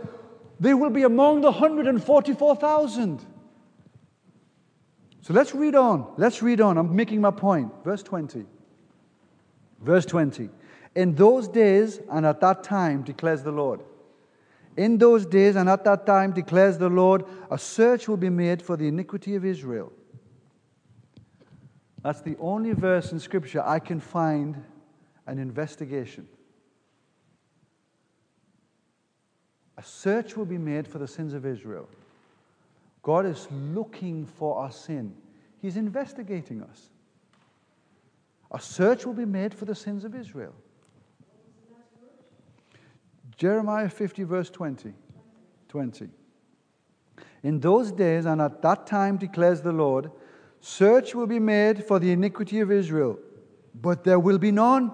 they 0.59 0.73
will 0.73 0.89
be 0.89 1.03
among 1.03 1.41
the 1.41 1.51
144,000. 1.51 3.25
So 5.21 5.33
let's 5.33 5.53
read 5.53 5.75
on. 5.75 6.11
Let's 6.17 6.41
read 6.41 6.61
on. 6.61 6.77
I'm 6.77 6.95
making 6.95 7.21
my 7.21 7.31
point. 7.31 7.71
Verse 7.83 8.01
20. 8.01 8.45
Verse 9.81 10.05
20. 10.05 10.49
In 10.95 11.15
those 11.15 11.47
days 11.47 11.99
and 12.09 12.25
at 12.25 12.39
that 12.41 12.63
time, 12.63 13.03
declares 13.03 13.43
the 13.43 13.51
Lord. 13.51 13.81
In 14.77 14.97
those 14.97 15.25
days 15.25 15.55
and 15.55 15.69
at 15.69 15.83
that 15.83 16.05
time, 16.05 16.31
declares 16.31 16.77
the 16.77 16.89
Lord, 16.89 17.25
a 17.51 17.57
search 17.57 18.07
will 18.07 18.17
be 18.17 18.29
made 18.29 18.61
for 18.61 18.77
the 18.77 18.87
iniquity 18.87 19.35
of 19.35 19.45
Israel 19.45 19.91
that's 22.05 22.21
the 22.21 22.37
only 22.39 22.73
verse 22.73 23.11
in 23.11 23.19
Scripture 23.19 23.63
I 23.65 23.79
can 23.79 23.99
find 23.99 24.63
an 25.25 25.39
investigation. 25.39 26.27
A 29.79 29.81
search 29.81 30.37
will 30.37 30.45
be 30.45 30.59
made 30.59 30.87
for 30.87 30.99
the 30.99 31.07
sins 31.07 31.33
of 31.33 31.47
Israel. 31.47 31.89
God 33.01 33.25
is 33.25 33.47
looking 33.51 34.27
for 34.27 34.55
our 34.59 34.71
sin, 34.71 35.15
He's 35.63 35.77
investigating 35.77 36.61
us. 36.61 36.91
A 38.51 38.61
search 38.61 39.03
will 39.03 39.15
be 39.15 39.25
made 39.25 39.51
for 39.51 39.65
the 39.65 39.73
sins 39.73 40.05
of 40.05 40.13
Israel. 40.13 40.53
Jeremiah 43.37 43.89
50, 43.89 44.23
verse 44.23 44.49
20. 44.49 44.93
20. 45.67 46.09
In 47.43 47.59
those 47.59 47.91
days 47.91 48.25
and 48.25 48.41
at 48.41 48.61
that 48.61 48.87
time, 48.87 49.17
declares 49.17 49.61
the 49.61 49.71
Lord, 49.71 50.11
Search 50.61 51.13
will 51.13 51.27
be 51.27 51.37
made 51.37 51.83
for 51.83 51.99
the 51.99 52.11
iniquity 52.11 52.59
of 52.59 52.71
Israel, 52.71 53.19
but 53.79 54.03
there 54.03 54.17
will 54.17 54.39
be 54.39 54.51
none, 54.51 54.91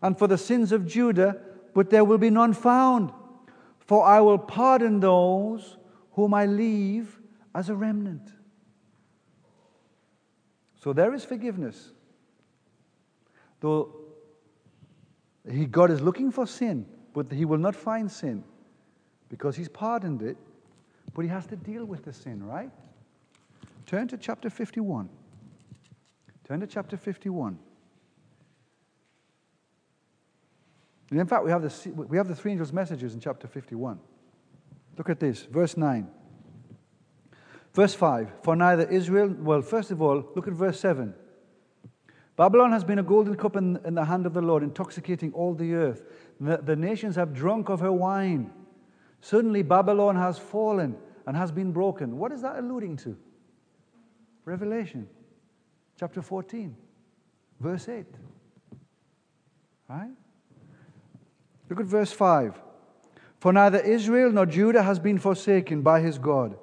and 0.00 0.18
for 0.18 0.26
the 0.26 0.38
sins 0.38 0.72
of 0.72 0.86
Judah, 0.86 1.40
but 1.72 1.88
there 1.88 2.04
will 2.04 2.18
be 2.18 2.30
none 2.30 2.52
found. 2.52 3.12
For 3.78 4.04
I 4.04 4.20
will 4.20 4.38
pardon 4.38 4.98
those 4.98 5.76
whom 6.12 6.34
I 6.34 6.46
leave 6.46 7.20
as 7.54 7.68
a 7.68 7.76
remnant. 7.76 8.32
So 10.82 10.92
there 10.92 11.14
is 11.14 11.24
forgiveness. 11.24 11.92
Though 13.60 13.94
he, 15.48 15.66
God 15.66 15.92
is 15.92 16.00
looking 16.00 16.32
for 16.32 16.46
sin, 16.46 16.86
but 17.12 17.30
he 17.30 17.44
will 17.44 17.58
not 17.58 17.74
find 17.74 18.10
sin 18.10 18.44
because 19.28 19.56
he's 19.56 19.68
pardoned 19.68 20.22
it, 20.22 20.36
but 21.14 21.22
he 21.22 21.28
has 21.28 21.46
to 21.46 21.56
deal 21.56 21.84
with 21.84 22.04
the 22.04 22.12
sin, 22.12 22.44
right? 22.44 22.70
Turn 23.86 24.08
to 24.08 24.16
chapter 24.16 24.48
51. 24.48 25.08
Turn 26.44 26.60
to 26.60 26.66
chapter 26.66 26.96
51. 26.96 27.58
And 31.10 31.20
in 31.20 31.26
fact, 31.26 31.44
we 31.44 31.50
have, 31.50 31.62
the, 31.62 31.90
we 31.90 32.16
have 32.16 32.28
the 32.28 32.34
three 32.34 32.52
angels' 32.52 32.72
messages 32.72 33.12
in 33.12 33.20
chapter 33.20 33.46
51. 33.46 33.98
Look 34.96 35.10
at 35.10 35.20
this, 35.20 35.42
verse 35.42 35.76
9. 35.76 36.08
Verse 37.74 37.94
5 37.94 38.32
For 38.42 38.56
neither 38.56 38.84
Israel, 38.84 39.34
well, 39.38 39.62
first 39.62 39.90
of 39.90 40.00
all, 40.00 40.24
look 40.34 40.46
at 40.46 40.54
verse 40.54 40.80
7. 40.80 41.14
Babylon 42.36 42.72
has 42.72 42.82
been 42.82 42.98
a 42.98 43.02
golden 43.02 43.34
cup 43.34 43.56
in, 43.56 43.78
in 43.84 43.94
the 43.94 44.04
hand 44.06 44.24
of 44.24 44.32
the 44.32 44.40
Lord, 44.40 44.62
intoxicating 44.62 45.32
all 45.34 45.54
the 45.54 45.74
earth. 45.74 46.02
The, 46.40 46.76
nations 46.76 47.16
have 47.16 47.32
drunk 47.32 47.68
of 47.68 47.80
her 47.80 47.92
wine. 47.92 48.50
Suddenly, 49.20 49.62
Babylon 49.62 50.16
has 50.16 50.38
fallen 50.38 50.96
and 51.26 51.36
has 51.36 51.52
been 51.52 51.72
broken. 51.72 52.18
What 52.18 52.32
is 52.32 52.42
that 52.42 52.58
alluding 52.58 52.96
to? 52.98 53.16
Revelation 54.44 55.08
chapter 55.98 56.20
14, 56.20 56.74
verse 57.60 57.88
8. 57.88 58.04
Right? 59.88 60.10
Look 61.70 61.78
at 61.78 61.86
verse 61.86 62.10
5. 62.10 62.60
For 63.38 63.52
neither 63.52 63.78
Israel 63.78 64.32
nor 64.32 64.46
Judah 64.46 64.82
has 64.82 64.98
been 64.98 65.18
forsaken 65.18 65.82
by 65.82 66.00
his 66.00 66.18
God. 66.18 66.56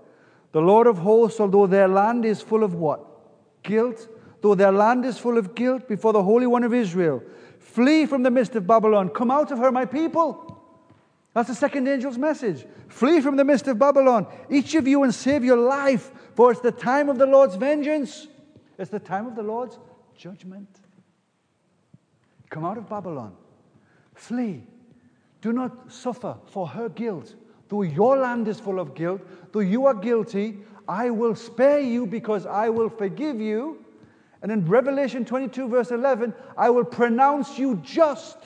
The 0.51 0.61
Lord 0.61 0.87
of 0.87 0.97
hosts, 0.97 1.39
although 1.39 1.67
their 1.67 1.87
land 1.87 2.25
is 2.25 2.41
full 2.41 2.63
of 2.63 2.73
what? 2.73 3.05
Guilt. 3.63 4.09
Though 4.41 4.55
their 4.55 4.71
land 4.71 5.05
is 5.05 5.17
full 5.17 5.37
of 5.37 5.55
guilt 5.55 5.87
before 5.87 6.13
the 6.13 6.23
Holy 6.23 6.47
One 6.47 6.63
of 6.63 6.73
Israel. 6.73 7.23
Flee 7.69 8.07
from 8.07 8.23
the 8.23 8.31
midst 8.31 8.55
of 8.55 8.65
Babylon. 8.65 9.09
Come 9.09 9.29
out 9.29 9.51
of 9.51 9.59
her, 9.59 9.71
my 9.71 9.85
people. 9.85 10.59
That's 11.35 11.49
the 11.49 11.55
second 11.55 11.87
angel's 11.87 12.17
message. 12.17 12.65
Flee 12.87 13.21
from 13.21 13.35
the 13.35 13.43
midst 13.43 13.67
of 13.67 13.77
Babylon, 13.77 14.25
each 14.49 14.73
of 14.73 14.87
you, 14.87 15.03
and 15.03 15.13
save 15.13 15.43
your 15.43 15.57
life, 15.57 16.11
for 16.35 16.51
it's 16.51 16.61
the 16.61 16.71
time 16.71 17.09
of 17.09 17.19
the 17.19 17.27
Lord's 17.27 17.55
vengeance. 17.55 18.27
It's 18.79 18.89
the 18.89 18.99
time 18.99 19.27
of 19.27 19.35
the 19.35 19.43
Lord's 19.43 19.77
judgment. 20.17 20.67
Come 22.49 22.65
out 22.65 22.79
of 22.79 22.89
Babylon. 22.89 23.35
Flee. 24.15 24.63
Do 25.41 25.53
not 25.53 25.91
suffer 25.91 26.37
for 26.47 26.67
her 26.67 26.89
guilt. 26.89 27.35
Though 27.67 27.83
your 27.83 28.17
land 28.17 28.47
is 28.47 28.59
full 28.59 28.79
of 28.79 28.95
guilt, 28.95 29.21
though 29.51 29.59
you 29.59 29.85
are 29.85 29.93
guilty, 29.93 30.57
I 30.87 31.11
will 31.11 31.35
spare 31.35 31.79
you 31.79 32.07
because 32.07 32.47
I 32.47 32.69
will 32.69 32.89
forgive 32.89 33.39
you. 33.39 33.85
And 34.41 34.51
in 34.51 34.65
Revelation 34.65 35.25
22, 35.25 35.67
verse 35.67 35.91
11, 35.91 36.33
I 36.57 36.69
will 36.69 36.85
pronounce 36.85 37.59
you 37.59 37.75
just 37.83 38.37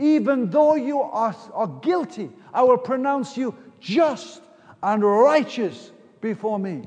even 0.00 0.48
though 0.48 0.76
you 0.76 1.00
are, 1.02 1.36
are 1.52 1.66
guilty, 1.66 2.30
I 2.54 2.62
will 2.62 2.78
pronounce 2.78 3.36
you 3.36 3.54
just 3.80 4.40
and 4.82 5.04
righteous 5.04 5.92
before 6.22 6.58
me. 6.58 6.84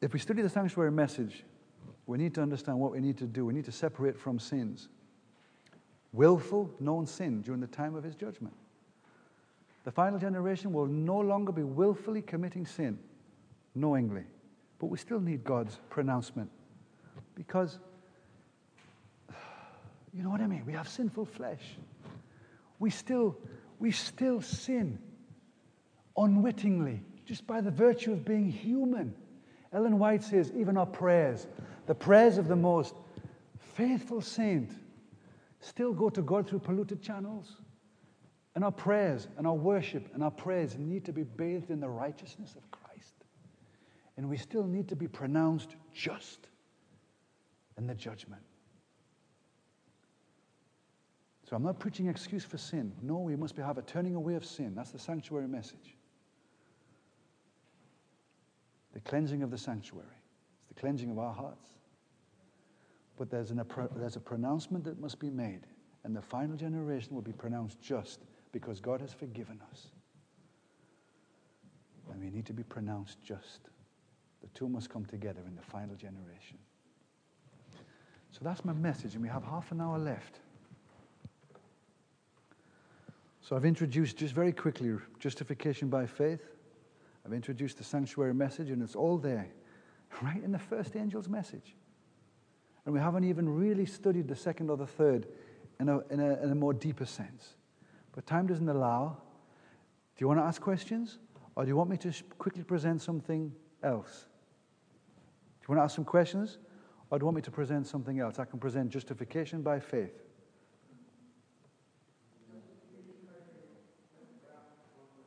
If 0.00 0.12
we 0.12 0.18
study 0.18 0.42
the 0.42 0.48
sanctuary 0.48 0.90
message, 0.90 1.44
we 2.06 2.18
need 2.18 2.34
to 2.34 2.42
understand 2.42 2.78
what 2.78 2.90
we 2.90 3.00
need 3.00 3.18
to 3.18 3.26
do. 3.26 3.44
We 3.44 3.54
need 3.54 3.66
to 3.66 3.72
separate 3.72 4.18
from 4.18 4.40
sins. 4.40 4.88
Willful, 6.12 6.70
known 6.80 7.06
sin 7.06 7.42
during 7.42 7.60
the 7.60 7.66
time 7.68 7.94
of 7.94 8.02
his 8.02 8.16
judgment. 8.16 8.54
The 9.84 9.90
final 9.90 10.18
generation 10.18 10.72
will 10.72 10.86
no 10.86 11.18
longer 11.18 11.52
be 11.52 11.62
willfully 11.62 12.22
committing 12.22 12.66
sin, 12.66 12.98
knowingly. 13.74 14.24
But 14.78 14.86
we 14.86 14.98
still 14.98 15.20
need 15.20 15.44
God's 15.44 15.78
pronouncement. 15.88 16.50
Because, 17.34 17.78
you 20.12 20.22
know 20.22 20.30
what 20.30 20.40
I 20.40 20.46
mean? 20.46 20.64
We 20.66 20.72
have 20.72 20.88
sinful 20.88 21.26
flesh. 21.26 21.62
We 22.78 22.90
still, 22.90 23.36
we 23.78 23.90
still 23.90 24.40
sin 24.40 24.98
unwittingly, 26.16 27.00
just 27.24 27.46
by 27.46 27.60
the 27.60 27.70
virtue 27.70 28.12
of 28.12 28.24
being 28.24 28.50
human. 28.50 29.14
Ellen 29.72 29.98
White 29.98 30.22
says, 30.22 30.52
even 30.56 30.76
our 30.76 30.86
prayers, 30.86 31.46
the 31.86 31.94
prayers 31.94 32.38
of 32.38 32.48
the 32.48 32.56
most 32.56 32.94
faithful 33.74 34.20
saint, 34.20 34.72
still 35.60 35.92
go 35.92 36.10
to 36.10 36.22
God 36.22 36.48
through 36.48 36.60
polluted 36.60 37.02
channels. 37.02 37.56
And 38.54 38.64
our 38.64 38.72
prayers 38.72 39.28
and 39.36 39.46
our 39.46 39.54
worship 39.54 40.08
and 40.14 40.22
our 40.22 40.30
prayers 40.30 40.76
need 40.78 41.04
to 41.04 41.12
be 41.12 41.22
bathed 41.22 41.70
in 41.70 41.80
the 41.80 41.88
righteousness 41.88 42.54
of 42.56 42.68
Christ. 42.70 43.14
And 44.16 44.28
we 44.28 44.36
still 44.36 44.64
need 44.64 44.88
to 44.88 44.96
be 44.96 45.06
pronounced 45.06 45.76
just 45.92 46.48
in 47.76 47.86
the 47.86 47.94
judgment. 47.94 48.42
So 51.48 51.56
I'm 51.56 51.62
not 51.62 51.78
preaching 51.78 52.08
excuse 52.08 52.44
for 52.44 52.58
sin. 52.58 52.92
No, 53.00 53.18
we 53.18 53.34
must 53.34 53.56
have 53.56 53.78
a 53.78 53.82
turning 53.82 54.16
away 54.16 54.34
of 54.34 54.44
sin. 54.44 54.74
That's 54.74 54.90
the 54.90 54.98
sanctuary 54.98 55.48
message. 55.48 55.96
The 58.92 59.00
cleansing 59.00 59.42
of 59.42 59.50
the 59.50 59.56
sanctuary. 59.56 60.06
It's 60.58 60.68
the 60.68 60.80
cleansing 60.80 61.10
of 61.10 61.18
our 61.18 61.32
hearts. 61.32 61.68
But 63.16 63.30
there's, 63.30 63.50
an, 63.50 63.62
there's 63.96 64.16
a 64.16 64.20
pronouncement 64.20 64.84
that 64.84 65.00
must 65.00 65.18
be 65.18 65.30
made, 65.30 65.62
and 66.04 66.14
the 66.14 66.20
final 66.20 66.56
generation 66.56 67.14
will 67.14 67.22
be 67.22 67.32
pronounced 67.32 67.80
just 67.80 68.20
because 68.52 68.80
God 68.80 69.00
has 69.00 69.12
forgiven 69.12 69.60
us. 69.70 69.88
And 72.10 72.20
we 72.22 72.30
need 72.30 72.46
to 72.46 72.52
be 72.52 72.62
pronounced 72.62 73.18
just. 73.22 73.68
The 74.42 74.48
two 74.54 74.68
must 74.68 74.90
come 74.90 75.04
together 75.04 75.40
in 75.46 75.54
the 75.54 75.62
final 75.62 75.94
generation. 75.94 76.58
So 78.30 78.40
that's 78.42 78.64
my 78.64 78.72
message, 78.72 79.14
and 79.14 79.22
we 79.22 79.28
have 79.28 79.44
half 79.44 79.72
an 79.72 79.80
hour 79.80 79.98
left. 79.98 80.40
So 83.40 83.56
I've 83.56 83.64
introduced 83.64 84.16
just 84.18 84.34
very 84.34 84.52
quickly 84.52 84.94
justification 85.18 85.88
by 85.88 86.06
faith. 86.06 86.42
I've 87.24 87.32
introduced 87.32 87.78
the 87.78 87.84
sanctuary 87.84 88.34
message, 88.34 88.70
and 88.70 88.82
it's 88.82 88.94
all 88.94 89.18
there, 89.18 89.48
right 90.22 90.42
in 90.42 90.52
the 90.52 90.58
first 90.58 90.96
angel's 90.96 91.28
message. 91.28 91.74
And 92.84 92.94
we 92.94 93.00
haven't 93.00 93.24
even 93.24 93.48
really 93.48 93.86
studied 93.86 94.28
the 94.28 94.36
second 94.36 94.70
or 94.70 94.76
the 94.76 94.86
third 94.86 95.26
in 95.80 95.88
a, 95.88 95.98
in 96.10 96.20
a, 96.20 96.42
in 96.42 96.50
a 96.50 96.54
more 96.54 96.72
deeper 96.72 97.04
sense. 97.04 97.54
But 98.18 98.26
time 98.26 98.48
doesn't 98.48 98.68
allow. 98.68 99.16
Do 100.16 100.24
you 100.24 100.26
want 100.26 100.40
to 100.40 100.44
ask 100.44 100.60
questions? 100.60 101.18
Or 101.54 101.64
do 101.64 101.68
you 101.68 101.76
want 101.76 101.88
me 101.88 101.96
to 101.98 102.12
quickly 102.36 102.64
present 102.64 103.00
something 103.00 103.52
else? 103.80 104.26
Do 105.60 105.66
you 105.68 105.76
want 105.76 105.78
to 105.78 105.84
ask 105.84 105.94
some 105.94 106.04
questions? 106.04 106.58
Or 107.10 107.18
do 107.20 107.22
you 107.22 107.26
want 107.26 107.36
me 107.36 107.42
to 107.42 107.52
present 107.52 107.86
something 107.86 108.18
else? 108.18 108.40
I 108.40 108.44
can 108.44 108.58
present 108.58 108.90
justification 108.90 109.62
by 109.62 109.78
faith. 109.78 110.10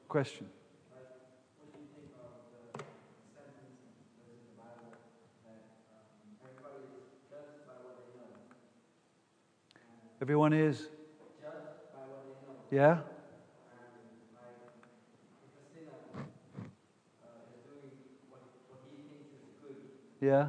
Question. 0.09 0.49
Um, 2.75 2.83
Everyone 10.21 10.51
is? 10.51 10.89
Yeah? 12.71 12.99
Yeah? 20.21 20.47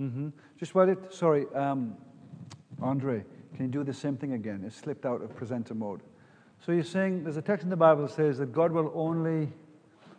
Mm-hmm. 0.00 0.28
Just 0.56 0.74
while 0.74 0.88
it, 0.88 1.12
sorry, 1.12 1.46
um, 1.54 1.96
Andre, 2.80 3.24
can 3.56 3.66
you 3.66 3.70
do 3.70 3.84
the 3.84 3.92
same 3.92 4.16
thing 4.16 4.32
again? 4.32 4.62
It 4.64 4.72
slipped 4.72 5.04
out 5.04 5.22
of 5.22 5.34
presenter 5.34 5.74
mode. 5.74 6.00
So 6.64 6.72
you're 6.72 6.84
saying 6.84 7.24
there's 7.24 7.36
a 7.36 7.42
text 7.42 7.64
in 7.64 7.70
the 7.70 7.76
Bible 7.76 8.02
that 8.06 8.12
says 8.12 8.38
that 8.38 8.52
God 8.52 8.72
will 8.72 8.92
only 8.94 9.52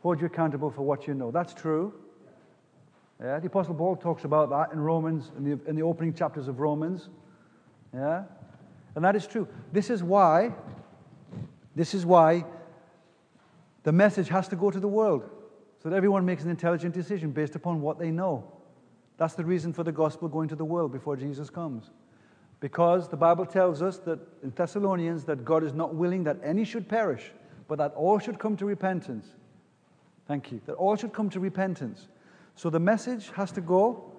hold 0.02 0.20
you 0.20 0.28
accountable 0.28 0.70
for 0.70 0.82
what 0.82 1.08
you 1.08 1.14
know. 1.14 1.32
That's 1.32 1.54
true. 1.54 1.94
Yeah, 3.22 3.40
the 3.40 3.48
Apostle 3.48 3.76
Paul 3.76 3.96
talks 3.96 4.24
about 4.24 4.50
that 4.50 4.74
in 4.74 4.80
Romans, 4.80 5.32
in 5.38 5.44
the, 5.44 5.70
in 5.70 5.76
the 5.76 5.84
opening 5.84 6.14
chapters 6.14 6.48
of 6.48 6.60
Romans. 6.60 7.10
Yeah, 7.94 8.24
and 8.96 9.06
that 9.06 9.16
is 9.16 9.28
true. 9.28 9.48
This 9.72 9.90
is 9.90 10.02
why, 10.02 10.54
this 11.76 11.94
is 11.94 12.06
why 12.06 12.46
the 13.84 13.92
message 13.92 14.28
has 14.30 14.48
to 14.50 14.56
go 14.56 14.72
to 14.72 14.80
the 14.80 14.88
world 14.88 15.30
so 15.82 15.90
that 15.90 15.96
everyone 15.96 16.26
makes 16.26 16.44
an 16.44 16.50
intelligent 16.50 16.94
decision 16.94 17.32
based 17.32 17.56
upon 17.56 17.82
what 17.82 18.00
they 18.00 18.12
know. 18.12 18.52
That's 19.18 19.34
the 19.34 19.46
reason 19.46 19.74
for 19.74 19.84
the 19.84 19.92
gospel 19.92 20.28
going 20.28 20.50
to 20.50 20.56
the 20.56 20.66
world 20.66 20.92
before 20.92 21.16
Jesus 21.16 21.50
comes. 21.50 21.92
Because 22.60 23.08
the 23.10 23.18
Bible 23.18 23.46
tells 23.46 23.82
us 23.82 23.98
that 24.00 24.20
in 24.44 24.52
Thessalonians 24.56 25.26
that 25.26 25.44
God 25.44 25.64
is 25.64 25.74
not 25.74 25.96
willing 25.96 26.24
that 26.26 26.38
any 26.44 26.64
should 26.64 26.88
perish, 26.88 27.32
but 27.68 27.78
that 27.80 27.94
all 27.96 28.20
should 28.20 28.38
come 28.38 28.56
to 28.58 28.66
repentance. 28.66 29.28
Thank 30.28 30.52
you. 30.52 30.62
That 30.66 30.74
all 30.74 30.96
should 30.96 31.14
come 31.14 31.30
to 31.32 31.40
repentance. 31.40 32.08
So 32.56 32.70
the 32.70 32.80
message 32.80 33.32
has 33.36 33.52
to 33.54 33.62
go, 33.62 34.12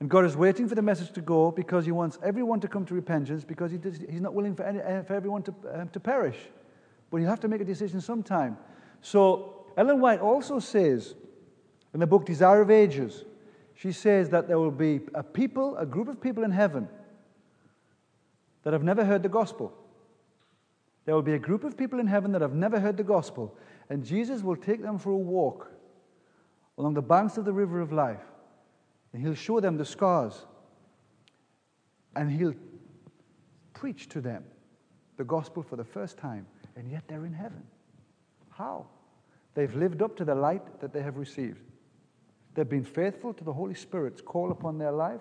and 0.00 0.08
God 0.08 0.24
is 0.24 0.36
waiting 0.36 0.68
for 0.68 0.74
the 0.74 0.82
message 0.82 1.12
to 1.12 1.20
go 1.20 1.50
because 1.50 1.84
He 1.84 1.92
wants 1.92 2.18
everyone 2.22 2.60
to 2.60 2.68
come 2.68 2.84
to 2.86 2.94
repentance 2.94 3.44
because 3.44 3.70
he 3.70 3.78
does, 3.78 3.98
He's 3.98 4.20
not 4.20 4.34
willing 4.34 4.54
for, 4.54 4.64
any, 4.64 4.78
for 5.04 5.14
everyone 5.14 5.42
to, 5.42 5.54
uh, 5.72 5.84
to 5.86 6.00
perish. 6.00 6.38
But 7.10 7.18
you 7.18 7.26
have 7.26 7.40
to 7.40 7.48
make 7.48 7.60
a 7.60 7.64
decision 7.64 8.00
sometime. 8.00 8.56
So 9.02 9.66
Ellen 9.76 10.00
White 10.00 10.20
also 10.20 10.58
says 10.58 11.14
in 11.92 12.00
the 12.00 12.06
book 12.06 12.24
Desire 12.24 12.62
of 12.62 12.70
Ages 12.70 13.24
she 13.74 13.92
says 13.92 14.30
that 14.30 14.48
there 14.48 14.58
will 14.58 14.70
be 14.70 15.00
a 15.14 15.22
people, 15.22 15.76
a 15.76 15.86
group 15.86 16.08
of 16.08 16.20
people 16.20 16.44
in 16.44 16.52
heaven 16.52 16.88
that 18.62 18.72
have 18.72 18.84
never 18.84 19.04
heard 19.04 19.22
the 19.22 19.28
gospel. 19.28 19.72
There 21.04 21.14
will 21.14 21.22
be 21.22 21.34
a 21.34 21.38
group 21.38 21.64
of 21.64 21.76
people 21.76 21.98
in 21.98 22.06
heaven 22.06 22.32
that 22.32 22.40
have 22.40 22.54
never 22.54 22.80
heard 22.80 22.96
the 22.96 23.04
gospel, 23.04 23.56
and 23.90 24.04
Jesus 24.04 24.42
will 24.42 24.56
take 24.56 24.82
them 24.82 24.98
for 24.98 25.10
a 25.10 25.16
walk 25.16 25.70
along 26.78 26.94
the 26.94 27.02
banks 27.02 27.36
of 27.36 27.44
the 27.44 27.52
river 27.52 27.80
of 27.80 27.92
life, 27.92 28.24
and 29.12 29.22
he'll 29.22 29.34
show 29.34 29.60
them 29.60 29.76
the 29.76 29.84
scars, 29.84 30.46
and 32.16 32.30
he'll 32.30 32.54
preach 33.72 34.08
to 34.08 34.20
them 34.20 34.44
the 35.16 35.24
gospel 35.24 35.62
for 35.62 35.76
the 35.76 35.84
first 35.84 36.18
time, 36.18 36.46
and 36.76 36.90
yet 36.90 37.04
they're 37.06 37.26
in 37.26 37.32
heaven. 37.32 37.62
How? 38.50 38.86
They've 39.54 39.74
lived 39.74 40.02
up 40.02 40.16
to 40.16 40.24
the 40.24 40.34
light 40.34 40.80
that 40.80 40.92
they 40.92 41.02
have 41.02 41.16
received. 41.16 41.60
They've 42.54 42.68
been 42.68 42.84
faithful 42.84 43.32
to 43.34 43.44
the 43.44 43.52
Holy 43.52 43.74
Spirit's 43.74 44.20
call 44.20 44.50
upon 44.50 44.78
their 44.78 44.92
life, 44.92 45.20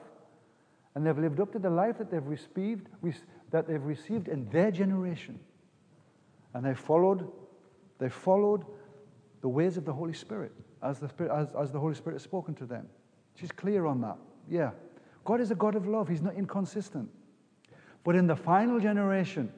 and 0.95 1.05
they've 1.05 1.17
lived 1.17 1.39
up 1.39 1.51
to 1.53 1.59
the 1.59 1.69
life 1.69 1.97
that 1.97 2.09
they've 2.09 2.25
received, 2.25 2.87
that 3.51 3.67
they've 3.67 3.83
received 3.83 4.27
in 4.27 4.49
their 4.49 4.71
generation. 4.71 5.39
And 6.53 6.65
they 6.65 6.75
followed, 6.75 7.31
they 8.03 8.09
followed 8.09 8.65
the 9.39 9.47
ways 9.47 9.77
of 9.77 9.85
the 9.85 9.93
Holy 9.93 10.11
Spirit 10.11 10.51
as 10.81 10.99
the, 10.99 11.07
Spirit, 11.07 11.31
as, 11.31 11.47
as 11.57 11.71
the 11.71 11.79
Holy 11.79 11.95
Spirit 11.95 12.15
has 12.15 12.21
spoken 12.23 12.53
to 12.55 12.65
them. 12.65 12.85
She's 13.35 13.53
clear 13.53 13.85
on 13.85 14.01
that. 14.01 14.17
Yeah. 14.49 14.71
God 15.23 15.39
is 15.39 15.51
a 15.51 15.55
God 15.55 15.75
of 15.75 15.87
love, 15.87 16.09
He's 16.09 16.21
not 16.21 16.35
inconsistent. 16.35 17.09
But 18.03 18.17
in 18.17 18.27
the 18.27 18.35
final 18.35 18.77
generation, 18.81 19.49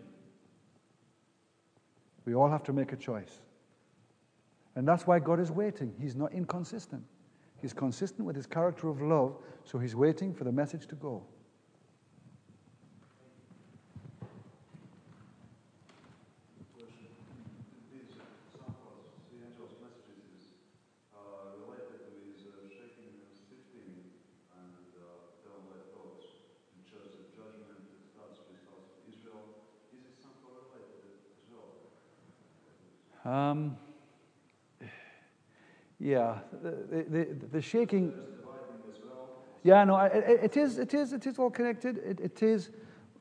we 2.26 2.36
all 2.36 2.48
have 2.48 2.62
to 2.66 2.74
make 2.74 2.92
a 2.92 2.96
choice. 2.96 3.42
And 4.76 4.88
that's 4.88 5.08
why 5.08 5.18
God 5.18 5.40
is 5.40 5.50
waiting. 5.50 5.96
He's 6.00 6.16
not 6.16 6.32
inconsistent. 6.32 7.02
He's 7.60 7.74
consistent 7.74 8.28
with 8.28 8.36
his 8.36 8.46
character 8.46 8.90
of 8.90 9.02
love, 9.02 9.38
so 9.64 9.80
he's 9.80 9.96
waiting 9.96 10.36
for 10.36 10.44
the 10.44 10.52
message 10.52 10.86
to 10.90 10.96
go. 10.96 11.24
Um, 33.26 33.76
yeah, 36.00 36.40
the, 36.62 37.06
the, 37.10 37.28
the 37.52 37.62
shaking. 37.62 38.14
Yeah, 39.64 39.84
no, 39.84 39.98
it, 39.98 40.44
it 40.44 40.58
is, 40.58 40.78
it 40.78 40.94
is, 40.94 41.12
it 41.12 41.26
is 41.26 41.40
all 41.40 41.50
connected. 41.50 41.98
It, 41.98 42.20
it 42.20 42.44
is, 42.44 42.70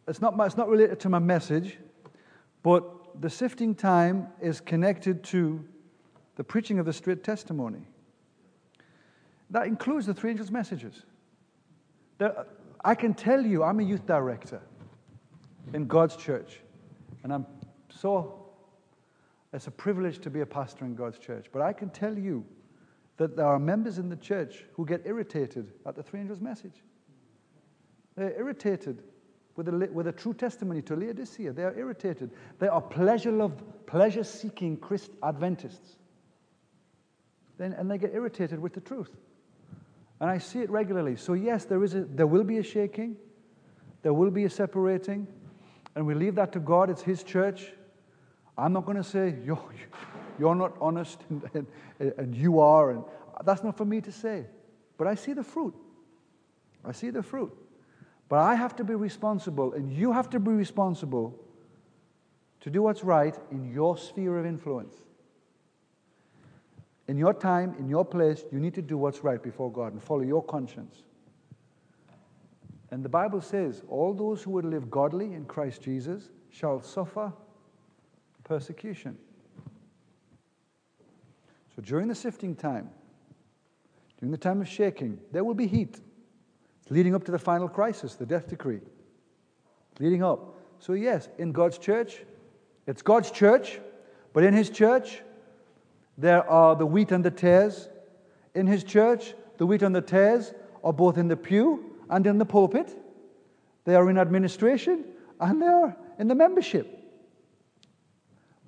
it's 0.06 0.20
not, 0.20 0.34
it's 0.40 0.58
not 0.58 0.68
related 0.68 1.00
to 1.00 1.08
my 1.08 1.18
message, 1.18 1.78
but 2.62 2.84
the 3.22 3.30
sifting 3.30 3.74
time 3.74 4.28
is 4.42 4.60
connected 4.60 5.24
to 5.24 5.64
the 6.36 6.44
preaching 6.44 6.78
of 6.78 6.84
the 6.84 6.92
straight 6.92 7.24
testimony. 7.24 7.86
That 9.48 9.66
includes 9.66 10.06
the 10.06 10.12
three 10.12 10.30
angels' 10.30 10.50
messages. 10.50 11.04
There, 12.18 12.46
I 12.84 12.94
can 12.94 13.14
tell 13.14 13.40
you, 13.40 13.62
I'm 13.62 13.80
a 13.80 13.84
youth 13.84 14.04
director 14.04 14.60
in 15.72 15.86
God's 15.86 16.16
church, 16.16 16.60
and 17.22 17.32
I'm 17.32 17.46
so, 17.88 18.43
it's 19.54 19.68
a 19.68 19.70
privilege 19.70 20.18
to 20.20 20.30
be 20.30 20.40
a 20.40 20.46
pastor 20.46 20.84
in 20.84 20.96
God's 20.96 21.18
church. 21.18 21.46
But 21.52 21.62
I 21.62 21.72
can 21.72 21.88
tell 21.90 22.18
you 22.18 22.44
that 23.18 23.36
there 23.36 23.46
are 23.46 23.58
members 23.58 23.98
in 23.98 24.08
the 24.08 24.16
church 24.16 24.64
who 24.72 24.84
get 24.84 25.02
irritated 25.04 25.72
at 25.86 25.94
the 25.94 26.02
three 26.02 26.20
angels' 26.20 26.40
message. 26.40 26.82
They're 28.16 28.36
irritated 28.36 29.02
with 29.54 29.68
a, 29.68 29.88
with 29.92 30.08
a 30.08 30.12
true 30.12 30.34
testimony 30.34 30.82
to 30.82 30.96
Laodicea. 30.96 31.52
They 31.52 31.62
are 31.62 31.76
irritated. 31.78 32.32
They 32.58 32.66
are 32.66 32.80
pleasure 32.80 33.30
loved, 33.30 33.62
pleasure 33.86 34.24
seeking 34.24 34.76
Christ 34.76 35.12
Adventists. 35.22 35.96
Then, 37.56 37.72
and 37.74 37.88
they 37.88 37.98
get 37.98 38.12
irritated 38.12 38.58
with 38.58 38.72
the 38.72 38.80
truth. 38.80 39.10
And 40.20 40.28
I 40.28 40.38
see 40.38 40.60
it 40.60 40.70
regularly. 40.70 41.14
So, 41.14 41.34
yes, 41.34 41.64
there, 41.64 41.82
is 41.84 41.94
a, 41.94 42.00
there 42.00 42.26
will 42.26 42.42
be 42.42 42.58
a 42.58 42.62
shaking, 42.64 43.16
there 44.02 44.14
will 44.14 44.30
be 44.30 44.44
a 44.44 44.50
separating, 44.50 45.28
and 45.94 46.04
we 46.04 46.14
leave 46.14 46.34
that 46.34 46.52
to 46.52 46.58
God. 46.58 46.90
It's 46.90 47.02
His 47.02 47.22
church. 47.22 47.72
I'm 48.56 48.72
not 48.72 48.84
going 48.84 48.96
to 48.96 49.04
say, 49.04 49.36
you're, 49.44 49.62
you're 50.38 50.54
not 50.54 50.76
honest 50.80 51.20
and, 51.28 51.66
and, 52.00 52.12
and 52.18 52.34
you 52.34 52.60
are. 52.60 52.90
And 52.90 53.04
that's 53.44 53.62
not 53.62 53.76
for 53.76 53.84
me 53.84 54.00
to 54.00 54.12
say. 54.12 54.46
But 54.96 55.06
I 55.06 55.14
see 55.14 55.32
the 55.32 55.42
fruit. 55.42 55.74
I 56.84 56.92
see 56.92 57.10
the 57.10 57.22
fruit. 57.22 57.52
But 58.28 58.38
I 58.38 58.54
have 58.54 58.74
to 58.76 58.84
be 58.84 58.94
responsible, 58.94 59.74
and 59.74 59.92
you 59.92 60.12
have 60.12 60.30
to 60.30 60.40
be 60.40 60.50
responsible 60.50 61.38
to 62.60 62.70
do 62.70 62.82
what's 62.82 63.04
right 63.04 63.36
in 63.50 63.70
your 63.72 63.98
sphere 63.98 64.38
of 64.38 64.46
influence. 64.46 64.94
In 67.06 67.18
your 67.18 67.34
time, 67.34 67.74
in 67.78 67.88
your 67.88 68.04
place, 68.04 68.44
you 68.50 68.58
need 68.58 68.74
to 68.74 68.82
do 68.82 68.96
what's 68.96 69.22
right 69.22 69.42
before 69.42 69.70
God 69.70 69.92
and 69.92 70.02
follow 70.02 70.22
your 70.22 70.42
conscience. 70.42 71.02
And 72.90 73.04
the 73.04 73.10
Bible 73.10 73.42
says, 73.42 73.82
all 73.88 74.14
those 74.14 74.42
who 74.42 74.52
would 74.52 74.64
live 74.64 74.90
godly 74.90 75.34
in 75.34 75.44
Christ 75.44 75.82
Jesus 75.82 76.30
shall 76.50 76.80
suffer 76.80 77.32
persecution. 78.44 79.16
So 81.74 81.82
during 81.82 82.08
the 82.08 82.14
sifting 82.14 82.54
time, 82.54 82.90
during 84.20 84.30
the 84.30 84.38
time 84.38 84.60
of 84.60 84.68
shaking, 84.68 85.18
there 85.32 85.42
will 85.42 85.54
be 85.54 85.66
heat. 85.66 85.98
It's 86.82 86.90
leading 86.90 87.14
up 87.14 87.24
to 87.24 87.32
the 87.32 87.38
final 87.38 87.68
crisis, 87.68 88.14
the 88.14 88.26
death 88.26 88.48
decree. 88.48 88.80
Leading 89.98 90.22
up. 90.22 90.54
So, 90.78 90.92
yes, 90.92 91.28
in 91.38 91.52
God's 91.52 91.78
church, 91.78 92.22
it's 92.86 93.02
God's 93.02 93.30
church, 93.30 93.80
but 94.32 94.44
in 94.44 94.54
His 94.54 94.70
church, 94.70 95.22
there 96.16 96.48
are 96.48 96.76
the 96.76 96.86
wheat 96.86 97.12
and 97.12 97.24
the 97.24 97.30
tares. 97.30 97.88
In 98.54 98.66
his 98.66 98.84
church, 98.84 99.34
the 99.58 99.66
wheat 99.66 99.82
and 99.82 99.94
the 99.94 100.00
tares 100.00 100.54
are 100.82 100.92
both 100.92 101.18
in 101.18 101.28
the 101.28 101.36
pew 101.36 101.96
and 102.08 102.26
in 102.26 102.38
the 102.38 102.44
pulpit. 102.44 102.96
They 103.84 103.94
are 103.94 104.08
in 104.08 104.18
administration 104.18 105.04
and 105.40 105.60
they 105.60 105.66
are 105.66 105.96
in 106.18 106.28
the 106.28 106.34
membership. 106.34 107.00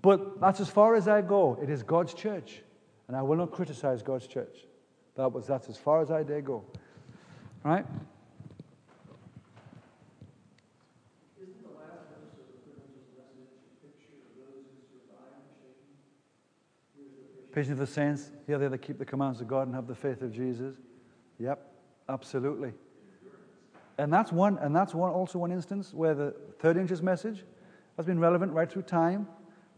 But 0.07 0.41
that's 0.41 0.61
as 0.61 0.71
far 0.71 0.95
as 0.95 1.09
I 1.09 1.21
go. 1.21 1.59
It 1.61 1.69
is 1.69 1.83
God's 1.83 2.15
church. 2.15 2.63
And 3.09 3.17
I 3.17 3.23
will 3.23 3.35
not 3.35 3.51
criticize 3.51 4.05
God's 4.05 4.29
church. 4.29 4.57
That 5.17 5.33
was, 5.33 5.49
that's 5.49 5.69
as 5.69 5.77
far 5.77 6.01
as 6.01 6.13
I 6.13 6.23
dare 6.23 6.43
go. 6.43 6.63
Right? 7.65 7.85
Vision 17.53 17.73
of 17.73 17.79
the 17.81 17.87
saints, 17.89 18.31
here 18.47 18.59
they 18.59 18.69
that 18.69 18.79
keep 18.79 18.99
the 18.99 19.05
commands 19.05 19.41
of 19.41 19.49
God 19.49 19.67
and 19.67 19.75
have 19.75 19.89
the 19.89 19.95
faith 19.97 20.23
of 20.23 20.33
Jesus. 20.33 20.77
Yep, 21.41 21.69
absolutely. 22.09 22.75
And 23.99 24.13
that's 24.13 24.31
one, 24.31 24.57
and 24.59 24.77
that's 24.77 24.95
one 24.95 25.11
also 25.11 25.41
one 25.41 25.51
instance 25.51 25.93
where 25.93 26.15
the 26.15 26.33
third 26.61 26.77
angels 26.77 27.03
message 27.03 27.45
has 27.97 28.07
been 28.07 28.21
relevant 28.21 28.53
right 28.53 28.71
through 28.71 28.83
time, 28.83 29.27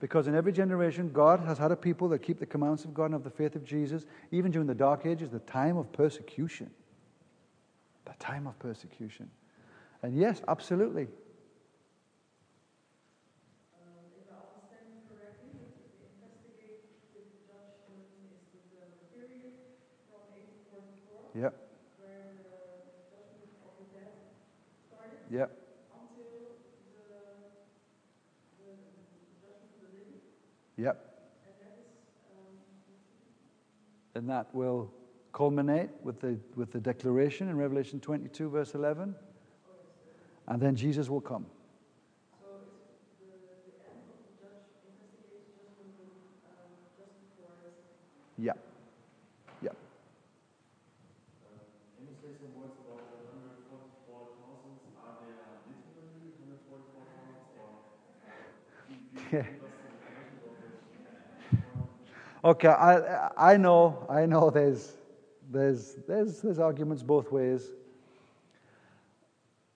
because 0.01 0.29
in 0.29 0.35
every 0.35 0.53
generation 0.53 1.11
God 1.13 1.41
has 1.41 1.59
had 1.59 1.73
a 1.73 1.77
people 1.77 2.09
that 2.11 2.21
keep 2.21 2.39
the 2.39 2.47
commands 2.47 2.85
of 2.85 2.95
God 2.95 3.07
and 3.07 3.15
have 3.15 3.25
the 3.25 3.31
faith 3.31 3.57
of 3.57 3.65
Jesus, 3.65 4.07
even 4.31 4.51
during 4.51 4.67
the 4.67 4.75
dark 4.75 5.07
ages, 5.07 5.31
the 5.31 5.41
time 5.41 5.77
of 5.77 5.91
persecution. 5.93 6.71
The 8.05 8.15
time 8.19 8.47
of 8.47 8.59
persecution. 8.59 9.31
And 10.03 10.17
yes, 10.17 10.43
absolutely. 10.47 11.03
Um, 11.05 11.09
yep. 21.43 21.55
Yep. 25.31 25.68
Yep. 30.79 31.05
And 34.15 34.31
that 34.31 34.55
will 34.55 34.91
culminate 35.33 35.91
with 36.03 36.21
the, 36.21 36.39
with 36.55 36.73
the 36.73 36.81
declaration 36.81 37.49
in 37.49 37.57
Revelation 37.57 38.01
22, 38.01 38.49
verse 38.49 38.75
11. 38.75 39.15
And 40.47 40.63
then 40.63 40.77
Jesus 40.77 41.11
will 41.11 41.21
come. 41.21 41.47
Yeah. 59.33 59.43
Okay, 62.45 62.69
I, 62.69 63.53
I 63.53 63.57
know, 63.57 64.07
I 64.09 64.27
know 64.27 64.51
there's, 64.51 64.93
there's, 65.51 65.97
there's, 66.07 66.41
there's 66.41 66.59
arguments 66.59 67.03
both 67.03 67.31
ways. 67.33 67.71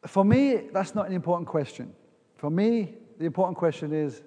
For 0.07 0.25
me, 0.25 0.69
that's 0.73 0.95
not 0.95 1.07
an 1.07 1.13
important 1.13 1.49
question. 1.49 1.93
For 2.37 2.51
me, 2.51 2.95
the 3.19 3.25
important 3.25 3.57
question 3.57 3.93
is 3.93 4.23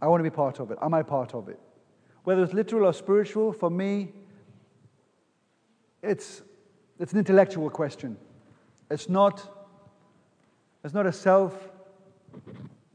I 0.00 0.06
want 0.06 0.20
to 0.20 0.30
be 0.30 0.34
part 0.34 0.60
of 0.60 0.70
it. 0.70 0.78
Am 0.80 0.94
I 0.94 1.02
part 1.02 1.34
of 1.34 1.48
it? 1.48 1.58
Whether 2.24 2.42
it's 2.42 2.54
literal 2.54 2.86
or 2.86 2.92
spiritual, 2.92 3.52
for 3.52 3.70
me, 3.70 4.12
it's, 6.02 6.42
it's 6.98 7.12
an 7.12 7.18
intellectual 7.18 7.68
question. 7.70 8.16
It's 8.90 9.08
not, 9.08 9.46
it's 10.84 10.94
not 10.94 11.06
a 11.06 11.12
self 11.12 11.54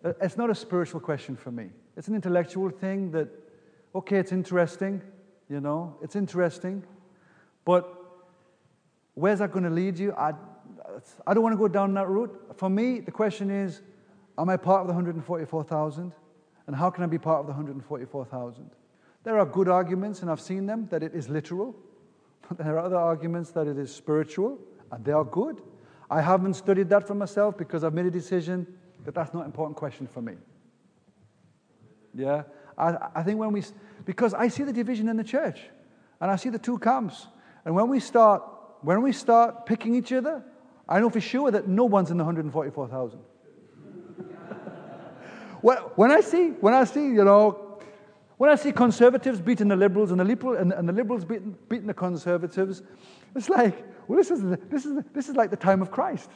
it's 0.04 0.38
not 0.38 0.50
a 0.50 0.56
spiritual 0.56 1.00
question 1.00 1.36
for 1.36 1.52
me. 1.52 1.70
It's 1.96 2.08
an 2.08 2.16
intellectual 2.16 2.70
thing 2.70 3.12
that, 3.12 3.30
okay, 3.96 4.18
it's 4.18 4.32
interesting, 4.32 5.02
you 5.50 5.62
know, 5.62 5.96
it's 6.02 6.16
interesting, 6.16 6.84
but 7.66 8.04
where's 9.14 9.40
that 9.40 9.52
going 9.52 9.64
to 9.64 9.70
lead 9.70 9.98
you? 9.98 10.14
I, 10.14 10.34
I 11.26 11.34
don't 11.34 11.44
want 11.44 11.54
to 11.54 11.58
go 11.58 11.68
down 11.68 11.94
that 11.94 12.08
route. 12.08 12.56
For 12.56 12.70
me, 12.70 13.00
the 13.00 13.12
question 13.12 13.50
is, 13.50 13.82
am 14.38 14.50
I 14.50 14.58
part 14.58 14.82
of 14.82 14.88
the 14.88 14.94
144,000? 14.94 16.14
And 16.66 16.76
how 16.76 16.90
can 16.90 17.04
I 17.04 17.08
be 17.08 17.18
part 17.18 17.42
of 17.42 17.46
the 17.46 17.52
144,000? 17.52 18.70
There 19.24 19.38
are 19.38 19.46
good 19.46 19.68
arguments, 19.68 20.22
and 20.22 20.32
I've 20.32 20.42
seen 20.42 20.66
them, 20.66 20.88
that 20.92 21.04
it 21.04 21.14
is 21.14 21.30
literal. 21.30 21.76
But 22.48 22.58
there 22.64 22.76
are 22.78 22.86
other 22.86 22.98
arguments 22.98 23.52
that 23.52 23.68
it 23.68 23.78
is 23.78 23.94
spiritual, 23.94 24.60
and 24.92 25.04
they 25.04 25.12
are 25.12 25.26
good. 25.26 25.62
I 26.10 26.22
haven't 26.22 26.54
studied 26.56 26.90
that 26.90 27.08
for 27.08 27.16
myself 27.16 27.58
because 27.58 27.84
I've 27.84 27.94
made 27.94 28.06
a 28.06 28.12
decision 28.12 28.68
that 29.06 29.16
that's 29.16 29.34
not 29.34 29.42
an 29.42 29.46
important 29.46 29.78
question 29.78 30.08
for 30.08 30.22
me. 30.22 30.34
Yeah? 32.14 32.44
I, 32.78 33.10
I 33.16 33.24
think 33.24 33.40
when 33.40 33.52
we, 33.52 33.64
because 34.06 34.34
I 34.34 34.48
see 34.48 34.64
the 34.64 34.74
division 34.74 35.10
in 35.10 35.18
the 35.18 35.24
church 35.24 35.60
and 36.20 36.32
I 36.32 36.36
see 36.36 36.50
the 36.50 36.60
two 36.60 36.78
camps. 36.80 37.28
And 37.66 37.76
when 37.76 37.90
we 37.90 38.00
start, 38.00 38.44
when 38.82 39.02
we 39.02 39.12
start 39.12 39.66
picking 39.66 39.96
each 39.96 40.12
other, 40.12 40.44
I 40.88 41.00
know 41.00 41.10
for 41.10 41.22
sure 41.22 41.52
that 41.52 41.68
no 41.68 41.86
one's 41.86 42.12
in 42.12 42.18
the 42.18 42.24
144,000. 42.24 43.20
when 45.62 46.12
I 46.12 46.22
see, 46.22 46.50
when 46.50 46.74
I 46.74 46.84
see, 46.84 47.02
you 47.02 47.24
know, 47.24 47.80
when 48.38 48.50
I 48.50 48.56
see 48.56 48.72
conservatives 48.72 49.40
beating 49.40 49.70
the 49.70 49.76
liberals 49.76 50.12
and 50.12 50.20
the, 50.20 50.26
liberal, 50.26 50.56
and, 50.56 50.74
and 50.74 50.90
the 50.90 50.94
liberals 50.94 51.24
beating, 51.24 51.56
beating 51.70 51.88
the 51.88 51.94
conservatives, 51.94 52.82
it's 53.36 53.48
like, 53.48 53.86
well, 54.08 54.18
this 54.18 54.32
is, 54.32 54.42
this, 54.70 54.86
is, 54.86 55.02
this 55.14 55.30
is 55.30 55.36
like 55.36 55.50
the 55.50 55.56
time 55.56 55.82
of 55.82 55.92
Christ. 55.92 56.30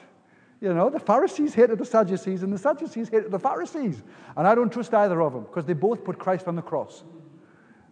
You 0.59 0.73
know, 0.73 0.89
the 0.89 0.99
Pharisees 0.99 1.53
hated 1.53 1.77
the 1.77 1.85
Sadducees, 1.85 2.41
and 2.41 2.51
the 2.51 2.57
Sadducees 2.57 3.09
hated 3.09 3.31
the 3.31 3.39
Pharisees. 3.39 4.01
And 4.35 4.47
I 4.47 4.55
don't 4.55 4.71
trust 4.71 4.93
either 4.93 5.21
of 5.21 5.33
them 5.33 5.43
because 5.43 5.65
they 5.65 5.73
both 5.73 6.03
put 6.03 6.17
Christ 6.17 6.47
on 6.47 6.55
the 6.55 6.61
cross. 6.61 7.03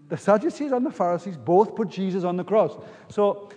The 0.09 0.17
Sadducees 0.17 0.71
and 0.71 0.85
the 0.85 0.91
Pharisees 0.91 1.37
both 1.37 1.75
put 1.75 1.89
Jesus 1.89 2.23
on 2.23 2.37
the 2.37 2.43
cross. 2.43 2.75
So 3.09 3.49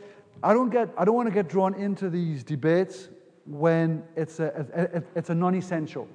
I 0.43 0.53
don't, 0.53 0.71
get, 0.71 0.91
I 0.97 1.05
don't 1.05 1.15
want 1.15 1.29
to 1.29 1.35
get 1.35 1.49
drawn 1.49 1.75
into 1.75 2.11
these 2.11 2.45
debates 2.45 3.09
when 3.47 4.03
it's 4.15 4.41
a, 4.41 5.03
it's 5.15 5.31
a 5.31 5.35
non 5.35 5.55
essential. 5.55 6.07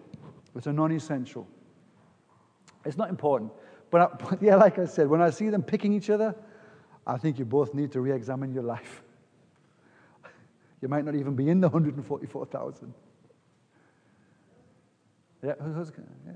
It's 0.55 0.67
a 0.67 0.73
non 0.73 0.91
essential. 0.91 1.47
It's 2.85 2.97
not 2.97 3.09
important. 3.09 3.51
But, 3.89 4.01
I, 4.01 4.23
but 4.23 4.41
yeah, 4.41 4.55
like 4.55 4.77
I 4.77 4.85
said, 4.85 5.07
when 5.07 5.21
I 5.21 5.31
see 5.31 5.49
them 5.49 5.63
picking 5.63 5.93
each 5.93 6.09
other, 6.09 6.35
I 7.07 7.17
think 7.17 7.39
you 7.39 7.45
both 7.45 7.73
need 7.73 7.91
to 7.93 8.01
re 8.01 8.11
examine 8.11 8.53
your 8.53 8.63
life. 8.63 9.03
You 10.83 10.89
might 10.89 11.05
not 11.05 11.15
even 11.15 11.33
be 11.33 11.47
in 11.47 11.61
the 11.61 11.69
144,000. 11.69 12.93
Yeah, 15.41 15.53
who- 15.61 15.71
who's, 15.71 15.93
yeah. 16.25 16.33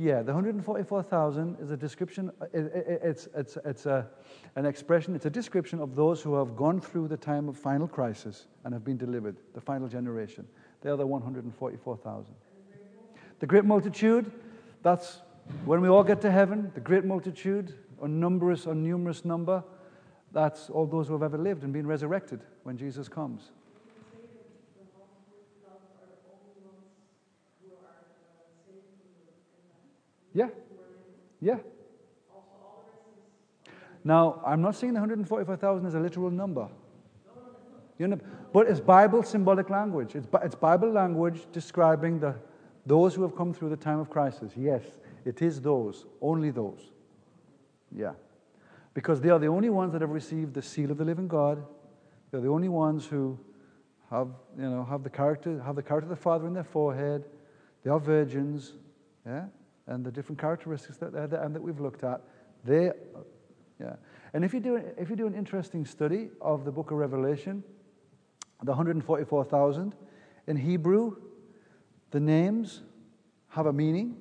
Yeah, 0.00 0.22
the 0.22 0.32
144,000 0.32 1.58
is 1.60 1.72
a 1.72 1.76
description, 1.76 2.30
uh, 2.40 2.46
it, 2.54 2.72
it's, 3.04 3.28
it's, 3.36 3.58
it's 3.66 3.84
a, 3.84 4.08
an 4.56 4.64
expression, 4.64 5.14
it's 5.14 5.26
a 5.26 5.30
description 5.30 5.78
of 5.78 5.94
those 5.94 6.22
who 6.22 6.36
have 6.36 6.56
gone 6.56 6.80
through 6.80 7.08
the 7.08 7.18
time 7.18 7.50
of 7.50 7.58
final 7.58 7.86
crisis 7.86 8.46
and 8.64 8.72
have 8.72 8.82
been 8.82 8.96
delivered, 8.96 9.36
the 9.52 9.60
final 9.60 9.88
generation. 9.88 10.48
They 10.80 10.88
are 10.88 10.96
the 10.96 11.06
144,000. 11.06 12.34
The 13.40 13.46
great 13.46 13.66
multitude, 13.66 14.32
that's 14.82 15.20
when 15.66 15.82
we 15.82 15.88
all 15.90 16.02
get 16.02 16.22
to 16.22 16.30
heaven, 16.30 16.72
the 16.74 16.80
great 16.80 17.04
multitude, 17.04 17.74
numerous, 18.02 18.66
or 18.66 18.74
numerous 18.74 19.26
number, 19.26 19.62
that's 20.32 20.70
all 20.70 20.86
those 20.86 21.08
who 21.08 21.12
have 21.12 21.22
ever 21.22 21.36
lived 21.36 21.62
and 21.62 21.74
been 21.74 21.86
resurrected 21.86 22.40
when 22.62 22.78
Jesus 22.78 23.06
comes. 23.06 23.50
Yeah. 30.32 30.48
Yeah. 31.40 31.58
Now, 34.02 34.42
I'm 34.46 34.62
not 34.62 34.76
saying 34.76 34.94
the 34.94 35.00
145,000 35.00 35.86
is 35.86 35.94
a 35.94 36.00
literal 36.00 36.30
number. 36.30 36.68
You 37.98 38.08
know, 38.08 38.18
but 38.52 38.66
it's 38.66 38.80
Bible 38.80 39.22
symbolic 39.22 39.68
language. 39.68 40.14
It's, 40.14 40.26
it's 40.42 40.54
Bible 40.54 40.90
language 40.90 41.46
describing 41.52 42.18
the, 42.18 42.34
those 42.86 43.14
who 43.14 43.22
have 43.22 43.36
come 43.36 43.52
through 43.52 43.68
the 43.68 43.76
time 43.76 44.00
of 44.00 44.08
crisis. 44.08 44.52
Yes, 44.56 44.82
it 45.26 45.42
is 45.42 45.60
those, 45.60 46.06
only 46.22 46.50
those. 46.50 46.80
Yeah. 47.94 48.12
Because 48.94 49.20
they 49.20 49.28
are 49.28 49.38
the 49.38 49.48
only 49.48 49.68
ones 49.68 49.92
that 49.92 50.00
have 50.00 50.10
received 50.10 50.54
the 50.54 50.62
seal 50.62 50.90
of 50.90 50.96
the 50.96 51.04
living 51.04 51.28
God. 51.28 51.62
They're 52.30 52.40
the 52.40 52.48
only 52.48 52.70
ones 52.70 53.04
who 53.04 53.38
have, 54.10 54.28
you 54.56 54.68
know, 54.68 54.84
have 54.84 55.02
the 55.02 55.10
character, 55.10 55.60
have 55.62 55.76
the 55.76 55.82
character 55.82 56.10
of 56.10 56.16
the 56.16 56.22
Father 56.22 56.46
in 56.46 56.54
their 56.54 56.64
forehead. 56.64 57.24
They 57.84 57.90
are 57.90 58.00
virgins. 58.00 58.72
Yeah 59.26 59.46
and 59.90 60.04
the 60.04 60.10
different 60.10 60.40
characteristics 60.40 60.96
that, 60.98 61.12
that, 61.12 61.30
that 61.30 61.62
we've 61.62 61.80
looked 61.80 62.04
at, 62.04 62.22
they, 62.64 62.92
yeah. 63.80 63.96
And 64.32 64.44
if 64.44 64.54
you, 64.54 64.60
do, 64.60 64.76
if 64.96 65.10
you 65.10 65.16
do 65.16 65.26
an 65.26 65.34
interesting 65.34 65.84
study 65.84 66.30
of 66.40 66.64
the 66.64 66.70
book 66.70 66.92
of 66.92 66.98
Revelation, 66.98 67.64
the 68.62 68.70
144,000, 68.70 69.94
in 70.46 70.56
Hebrew, 70.56 71.16
the 72.12 72.20
names 72.20 72.82
have 73.48 73.66
a 73.66 73.72
meaning. 73.72 74.16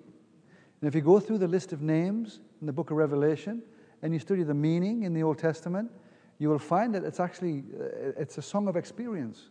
And 0.81 0.87
if 0.87 0.95
you 0.95 1.01
go 1.01 1.19
through 1.19 1.37
the 1.37 1.47
list 1.47 1.73
of 1.73 1.81
names 1.81 2.39
in 2.61 2.67
the 2.67 2.73
book 2.73 2.89
of 2.89 2.97
Revelation 2.97 3.61
and 4.01 4.13
you 4.13 4.19
study 4.19 4.43
the 4.43 4.53
meaning 4.53 5.03
in 5.03 5.13
the 5.13 5.21
Old 5.21 5.37
Testament, 5.37 5.91
you 6.39 6.49
will 6.49 6.59
find 6.59 6.95
that 6.95 7.03
it's 7.03 7.19
actually 7.19 7.63
uh, 7.79 8.13
it's 8.17 8.37
a 8.37 8.41
song 8.41 8.67
of 8.67 8.75
experience. 8.75 9.49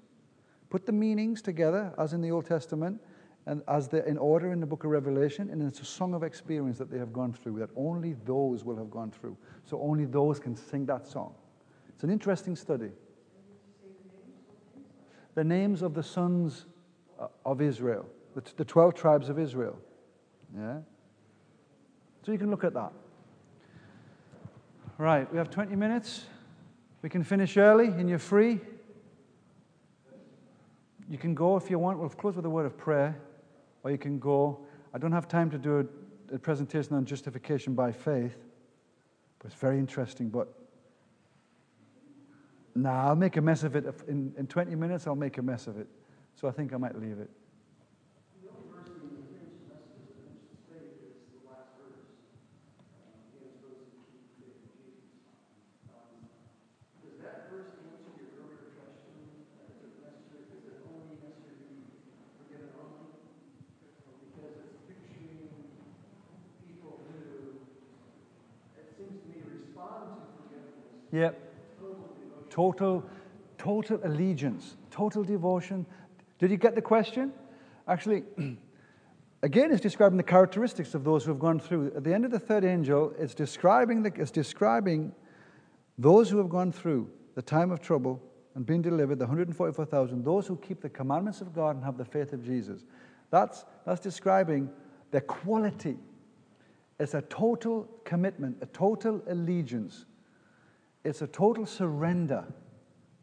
Put 0.71 0.87
the 0.87 0.93
meanings 0.93 1.43
together 1.43 1.95
as 1.99 2.13
in 2.13 2.23
the 2.23 2.31
Old 2.31 2.47
Testament 2.47 3.01
and 3.49 3.63
as 3.67 3.89
they're 3.89 4.03
in 4.03 4.19
order 4.19 4.53
in 4.53 4.61
the 4.61 4.67
book 4.67 4.85
of 4.85 4.91
Revelation, 4.91 5.49
and 5.49 5.63
it's 5.63 5.81
a 5.81 5.85
song 5.85 6.13
of 6.13 6.23
experience 6.23 6.77
that 6.77 6.91
they 6.91 6.99
have 6.99 7.15
gone 7.15 7.33
through, 7.33 7.59
that 7.61 7.71
only 7.77 8.15
those 8.27 8.63
will 8.63 8.77
have 8.77 8.91
gone 8.91 9.11
through. 9.11 9.39
So 9.65 9.81
only 9.81 10.05
those 10.05 10.39
can 10.39 10.55
sing 10.55 10.85
that 10.85 11.09
song. 11.09 11.33
It's 11.89 12.05
an 12.05 12.11
interesting 12.11 12.55
study. 12.55 12.91
The 15.35 15.45
names 15.45 15.81
of 15.81 15.95
the 15.95 16.03
sons 16.03 16.67
uh, 17.19 17.29
of 17.47 17.63
Israel, 17.63 18.05
the, 18.35 18.43
the 18.59 18.67
12 18.67 18.93
tribes 18.95 19.31
of 19.31 19.39
Israel. 19.39 19.79
Yeah? 20.55 20.81
So 22.27 22.33
you 22.33 22.39
can 22.39 22.51
look 22.51 22.65
at 22.65 22.75
that. 22.75 22.93
Right, 24.99 25.31
we 25.33 25.39
have 25.39 25.49
20 25.49 25.75
minutes. 25.75 26.27
We 27.01 27.09
can 27.09 27.25
finish 27.25 27.57
early, 27.57 27.87
and 27.87 28.11
you're 28.11 28.19
free. 28.19 28.61
You 31.09 31.17
can 31.17 31.35
go 31.35 31.57
if 31.57 31.71
you 31.71 31.79
want. 31.79 31.99
We'll 31.99 32.11
close 32.11 32.37
with 32.37 32.45
a 32.45 32.51
word 32.51 32.67
of 32.67 32.77
prayer 32.77 33.19
or 33.89 33.93
you 33.93 33.99
can 33.99 34.19
go. 34.19 34.67
I 34.93 34.99
don't 34.99 35.13
have 35.13 35.29
time 35.29 35.51
to 35.51 35.59
do 35.59 35.89
a, 36.31 36.35
a 36.35 36.39
presentation 36.39 36.95
on 36.95 37.07
justification 37.07 37.75
by 37.75 37.91
faith, 37.91 38.37
but 39.39 39.51
it's 39.51 39.61
very 39.61 39.79
interesting. 39.79 40.29
But 40.29 40.49
nah, 42.75 43.09
I'll 43.09 43.17
make 43.17 43.39
a 43.39 43.41
mess 43.41 43.63
of 43.63 43.77
it. 43.77 43.87
In, 44.07 44.35
in 44.37 44.47
20 44.47 44.75
minutes, 44.75 45.07
I'll 45.07 45.17
make 45.17 45.39
a 45.39 45.43
mess 45.43 45.67
of 45.67 45.79
it. 45.79 45.87
So 46.35 46.49
I 46.49 46.51
think 46.51 46.75
I 46.75 46.77
might 46.77 47.01
leave 47.01 47.19
it. 47.19 47.31
Yep. 71.19 71.37
Total, 72.49 73.05
total 73.59 74.01
allegiance, 74.05 74.77
total 74.93 75.25
devotion. 75.25 75.85
Did 76.39 76.53
you 76.53 76.57
get 76.57 76.77
the 76.77 76.83
question? 76.83 77.33
Actually, 77.89 78.23
again, 79.43 79.73
it's 79.73 79.81
describing 79.81 80.17
the 80.17 80.23
characteristics 80.23 80.95
of 80.95 81.03
those 81.03 81.25
who 81.25 81.33
have 81.33 81.41
gone 81.41 81.59
through. 81.59 81.93
At 81.97 82.05
the 82.05 82.15
end 82.15 82.25
of 82.25 82.31
the 82.31 82.39
third 82.39 82.65
angel, 82.65 83.13
it's 83.19 83.35
describing, 83.35 84.05
the, 84.05 84.13
it's 84.15 84.31
describing 84.31 85.13
those 85.99 86.31
who 86.31 86.39
have 86.39 86.49
gone 86.49 86.71
through 86.71 87.11
the 87.35 87.43
time 87.43 87.73
of 87.73 87.81
trouble 87.81 88.23
and 88.55 88.65
been 88.65 88.81
delivered, 88.81 89.19
the 89.19 89.25
144,000, 89.27 90.25
those 90.25 90.47
who 90.47 90.57
keep 90.57 90.81
the 90.81 90.89
commandments 90.89 91.41
of 91.41 91.53
God 91.53 91.75
and 91.75 91.85
have 91.85 91.99
the 91.99 92.05
faith 92.05 92.33
of 92.33 92.45
Jesus. 92.45 92.85
That's, 93.31 93.65
that's 93.85 94.01
describing 94.01 94.71
their 95.11 95.23
quality. 95.23 95.97
It's 97.01 97.15
a 97.15 97.23
total 97.23 97.89
commitment, 98.05 98.59
a 98.61 98.67
total 98.67 99.21
allegiance 99.29 100.07
it's 101.09 101.23
a 101.23 101.27
total 101.27 101.67
surrender 101.67 102.45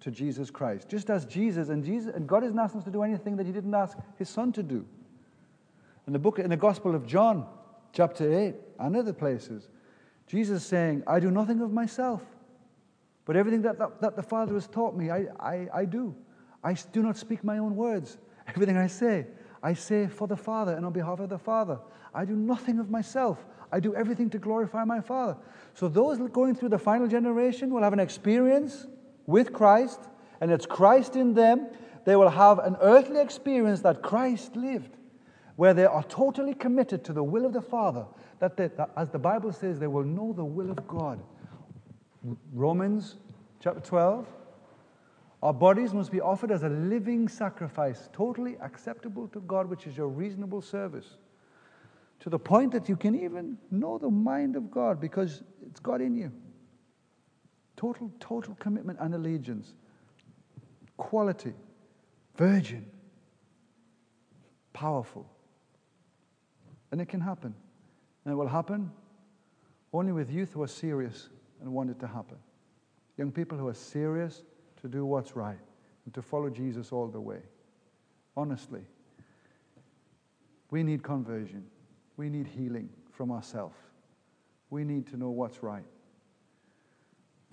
to 0.02 0.12
Jesus 0.12 0.50
Christ. 0.52 0.90
Just 0.90 1.10
as 1.10 1.26
Jesus 1.26 1.70
and 1.70 1.84
Jesus 1.84 2.14
and 2.14 2.28
God 2.28 2.44
isn't 2.44 2.58
asking 2.58 2.80
us 2.80 2.86
to 2.86 2.92
do 2.92 3.04
anything 3.04 3.38
that 3.38 3.46
He 3.46 3.52
didn't 3.52 3.74
ask 3.74 3.98
His 4.18 4.30
Son 4.30 4.52
to 4.54 4.64
do. 4.64 4.86
In 6.08 6.14
the 6.14 6.20
book, 6.20 6.40
in 6.40 6.50
the 6.50 6.58
Gospel 6.58 6.94
of 6.94 7.06
John, 7.06 7.48
chapter 7.94 8.32
8, 8.38 8.56
and 8.80 8.96
other 8.96 9.14
places, 9.14 9.70
Jesus 10.28 10.64
is 10.64 10.68
saying, 10.68 11.04
I 11.08 11.20
do 11.20 11.32
nothing 11.32 11.62
of 11.62 11.72
myself, 11.72 12.22
but 13.26 13.36
everything 13.36 13.62
that, 13.64 13.80
that, 13.80 14.02
that 14.02 14.16
the 14.16 14.24
Father 14.24 14.54
has 14.54 14.68
taught 14.68 14.96
me, 14.96 15.10
I, 15.10 15.28
I, 15.40 15.68
I 15.74 15.86
do. 15.86 16.16
I 16.64 16.74
do 16.92 17.02
not 17.02 17.18
speak 17.18 17.44
my 17.44 17.60
own 17.60 17.76
words. 17.76 18.18
Everything 18.48 18.78
I 18.78 18.88
say, 18.88 19.28
I 19.64 19.74
say 19.74 20.08
for 20.08 20.28
the 20.28 20.38
Father 20.38 20.74
and 20.74 20.86
on 20.86 20.94
behalf 20.94 21.20
of 21.20 21.30
the 21.30 21.40
Father. 21.40 21.80
I 22.14 22.26
do 22.26 22.36
nothing 22.36 22.80
of 22.80 22.90
myself. 22.90 23.46
I 23.72 23.80
do 23.80 23.96
everything 23.96 24.30
to 24.32 24.40
glorify 24.40 24.84
my 24.84 25.02
Father. 25.02 25.38
So 25.74 25.88
those 25.88 26.18
going 26.30 26.56
through 26.56 26.70
the 26.70 26.80
final 26.80 27.08
generation 27.08 27.74
will 27.74 27.84
have 27.84 27.94
an 27.94 28.00
experience 28.00 28.88
with 29.26 29.52
Christ, 29.54 30.00
and 30.42 30.52
it's 30.52 30.66
Christ 30.66 31.16
in 31.16 31.34
them. 31.34 31.68
They 32.06 32.16
will 32.16 32.30
have 32.30 32.60
an 32.60 32.78
earthly 32.82 33.20
experience 33.20 33.82
that 33.82 34.02
Christ 34.02 34.56
lived, 34.56 34.96
where 35.56 35.74
they 35.74 35.86
are 35.86 36.04
totally 36.04 36.54
committed 36.54 37.04
to 37.06 37.14
the 37.14 37.24
will 37.24 37.46
of 37.46 37.54
the 37.54 37.62
Father. 37.62 38.06
That, 38.40 38.58
they, 38.58 38.68
that 38.68 38.92
as 38.96 39.10
the 39.10 39.20
Bible 39.20 39.52
says, 39.52 39.80
they 39.80 39.88
will 39.88 40.04
know 40.04 40.34
the 40.34 40.46
will 40.46 40.70
of 40.70 40.88
God. 40.88 41.20
Romans 42.54 43.16
chapter 43.62 43.80
12. 43.80 44.28
Our 45.42 45.54
bodies 45.54 45.94
must 45.94 46.12
be 46.12 46.22
offered 46.22 46.52
as 46.52 46.64
a 46.64 46.70
living 46.70 47.28
sacrifice, 47.28 48.10
totally 48.14 48.58
acceptable 48.62 49.28
to 49.30 49.42
God, 49.42 49.70
which 49.70 49.86
is 49.86 49.98
your 49.98 50.08
reasonable 50.08 50.62
service 50.62 51.18
to 52.26 52.32
the 52.32 52.40
point 52.40 52.72
that 52.72 52.90
you 52.90 52.96
can 52.96 53.14
even 53.14 53.56
know 53.70 54.00
the 54.00 54.10
mind 54.10 54.56
of 54.56 54.72
God 54.72 55.00
because 55.00 55.44
it's 55.64 55.80
God 55.80 56.02
in 56.02 56.16
you. 56.16 56.32
Total, 57.78 58.12
total 58.20 58.56
commitment 58.56 58.98
and 59.00 59.14
allegiance. 59.14 59.76
Quality. 60.98 61.54
Virgin. 62.36 62.88
Powerful. 64.74 65.30
And 66.92 67.00
it 67.00 67.10
can 67.10 67.22
happen. 67.22 67.54
And 68.24 68.32
it 68.32 68.36
will 68.36 68.48
happen 68.48 68.90
only 69.94 70.12
with 70.12 70.32
youth 70.32 70.54
who 70.54 70.64
are 70.64 70.68
serious 70.68 71.30
and 71.62 71.72
want 71.72 71.92
it 71.92 72.00
to 72.00 72.08
happen. 72.08 72.38
Young 73.18 73.32
people 73.32 73.56
who 73.56 73.68
are 73.68 73.76
serious 73.76 74.42
to 74.82 74.88
do 74.88 75.06
what's 75.06 75.36
right 75.36 75.60
and 76.06 76.14
to 76.16 76.24
follow 76.24 76.50
Jesus 76.50 76.92
all 76.92 77.08
the 77.08 77.22
way. 77.22 77.42
Honestly, 78.36 78.82
we 80.72 80.82
need 80.82 81.04
conversion. 81.04 81.66
We 82.18 82.30
need 82.30 82.48
healing 82.48 82.90
from 83.12 83.32
ourselves. 83.32 83.78
We 84.70 84.84
need 84.84 85.08
to 85.08 85.18
know 85.18 85.30
what's 85.30 85.62
right 85.64 85.86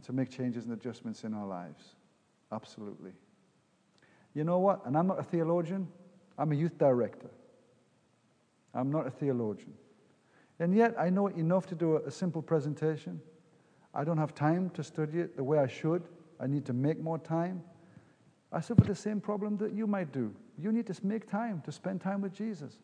to 0.05 0.13
make 0.13 0.31
changes 0.31 0.65
and 0.65 0.73
adjustments 0.73 1.25
in 1.25 1.35
our 1.35 1.47
lives. 1.47 1.95
Absolutely. 2.51 3.13
You 4.35 4.45
know 4.45 4.59
what? 4.59 4.85
And 4.87 4.97
I'm 4.97 5.07
not 5.07 5.21
a 5.21 5.23
theologian, 5.23 5.89
I'm 6.39 6.53
a 6.53 6.55
youth 6.55 6.79
director. 6.79 7.31
I'm 8.75 8.91
not 8.91 9.07
a 9.07 9.11
theologian. 9.11 9.75
And 10.59 10.75
yet, 10.75 10.95
I 10.99 11.11
know 11.11 11.27
enough 11.27 11.67
to 11.67 11.75
do 11.75 11.97
a, 11.97 12.01
a 12.07 12.11
simple 12.11 12.41
presentation. 12.41 13.21
I 13.95 14.05
don't 14.05 14.19
have 14.19 14.35
time 14.35 14.71
to 14.71 14.83
study 14.83 15.21
it 15.21 15.37
the 15.37 15.45
way 15.45 15.59
I 15.59 15.67
should. 15.67 16.05
I 16.41 16.47
need 16.47 16.65
to 16.67 16.73
make 16.73 16.99
more 16.99 17.19
time. 17.19 17.63
I 18.51 18.61
suffer 18.61 18.85
the 18.85 18.95
same 18.95 19.21
problem 19.21 19.57
that 19.59 19.73
you 19.73 19.87
might 19.87 20.13
do. 20.13 20.35
You 20.59 20.73
need 20.73 20.87
to 20.87 21.07
make 21.07 21.29
time 21.29 21.63
to 21.65 21.73
spend 21.73 22.01
time 22.01 22.23
with 22.23 22.33
Jesus. 22.33 22.79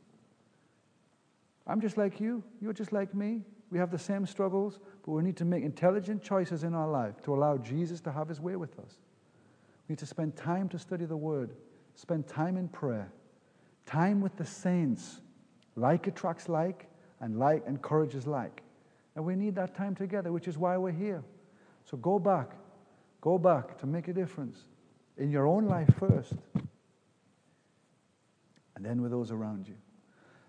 I'm 1.68 1.80
just 1.80 1.98
like 1.98 2.18
you. 2.18 2.42
You're 2.60 2.72
just 2.72 2.92
like 2.92 3.14
me. 3.14 3.42
We 3.70 3.78
have 3.78 3.90
the 3.90 3.98
same 3.98 4.24
struggles, 4.26 4.80
but 5.04 5.12
we 5.12 5.22
need 5.22 5.36
to 5.36 5.44
make 5.44 5.62
intelligent 5.62 6.22
choices 6.22 6.64
in 6.64 6.74
our 6.74 6.88
life 6.88 7.20
to 7.24 7.34
allow 7.34 7.58
Jesus 7.58 8.00
to 8.00 8.12
have 8.12 8.28
his 8.28 8.40
way 8.40 8.56
with 8.56 8.78
us. 8.78 8.96
We 9.86 9.92
need 9.92 9.98
to 9.98 10.06
spend 10.06 10.36
time 10.36 10.68
to 10.70 10.78
study 10.78 11.04
the 11.04 11.16
Word, 11.16 11.50
spend 11.94 12.26
time 12.26 12.56
in 12.56 12.68
prayer, 12.68 13.12
time 13.84 14.22
with 14.22 14.36
the 14.36 14.46
saints. 14.46 15.20
Like 15.76 16.06
attracts 16.06 16.48
like, 16.48 16.88
and 17.20 17.38
like 17.38 17.66
encourages 17.66 18.26
like. 18.26 18.62
And 19.14 19.24
we 19.24 19.36
need 19.36 19.54
that 19.56 19.74
time 19.74 19.94
together, 19.94 20.32
which 20.32 20.48
is 20.48 20.56
why 20.56 20.76
we're 20.76 20.90
here. 20.90 21.22
So 21.84 21.96
go 21.96 22.18
back, 22.18 22.52
go 23.20 23.38
back 23.38 23.78
to 23.78 23.86
make 23.86 24.08
a 24.08 24.12
difference 24.12 24.64
in 25.16 25.30
your 25.30 25.46
own 25.46 25.66
life 25.66 25.88
first, 25.98 26.34
and 28.76 28.84
then 28.84 29.02
with 29.02 29.10
those 29.10 29.30
around 29.30 29.68
you. 29.68 29.74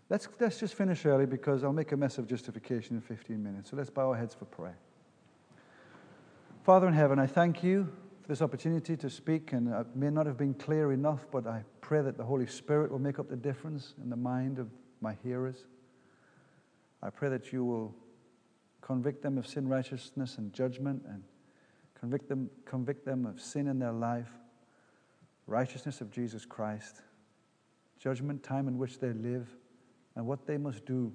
Let's, 0.10 0.28
let's 0.40 0.60
just 0.60 0.74
finish 0.74 1.06
early 1.06 1.28
because 1.28 1.64
I'll 1.64 1.72
make 1.72 1.92
a 1.92 1.98
mess 1.98 2.18
of 2.18 2.28
justification 2.28 2.96
in 2.96 3.02
15 3.02 3.42
minutes. 3.42 3.70
So 3.70 3.78
let's 3.78 3.92
bow 3.92 4.10
our 4.10 4.18
heads 4.18 4.34
for 4.34 4.46
prayer. 4.46 4.78
Father 6.64 6.88
in 6.88 6.94
heaven, 6.94 7.20
I 7.20 7.28
thank 7.28 7.64
you 7.64 7.88
for 8.22 8.28
this 8.28 8.42
opportunity 8.42 8.98
to 8.98 9.10
speak, 9.10 9.54
and 9.54 9.72
it 9.72 9.96
may 9.96 10.10
not 10.10 10.26
have 10.26 10.38
been 10.38 10.56
clear 10.56 10.92
enough, 10.92 11.28
but 11.32 11.46
I 11.46 11.64
pray 11.82 12.02
that 12.02 12.18
the 12.18 12.24
Holy 12.24 12.48
Spirit 12.48 12.92
will 12.92 13.00
make 13.00 13.20
up 13.20 13.30
the 13.30 13.36
difference 13.36 13.94
in 14.02 14.10
the 14.10 14.16
mind 14.16 14.58
of 14.58 14.70
my 15.00 15.14
hearers. 15.24 15.66
I 17.04 17.12
pray 17.12 17.30
that 17.30 17.54
you 17.54 17.64
will 17.64 17.96
convict 18.82 19.22
them 19.22 19.38
of 19.38 19.46
sin, 19.46 19.68
righteousness, 19.68 20.40
and 20.40 20.52
judgment, 20.54 21.04
and 21.08 21.22
convict 22.00 22.28
them, 22.28 22.50
convict 22.66 23.06
them 23.06 23.28
of 23.28 23.40
sin 23.40 23.68
in 23.68 23.78
their 23.78 23.94
life, 23.94 24.32
righteousness 25.46 26.02
of 26.02 26.10
Jesus 26.10 26.46
Christ, 26.46 27.04
judgment, 28.00 28.42
time 28.42 28.68
in 28.68 28.78
which 28.80 29.00
they 29.00 29.14
live, 29.14 29.48
and 30.16 30.26
what 30.26 30.46
they 30.46 30.58
must 30.58 30.86
do. 30.86 31.12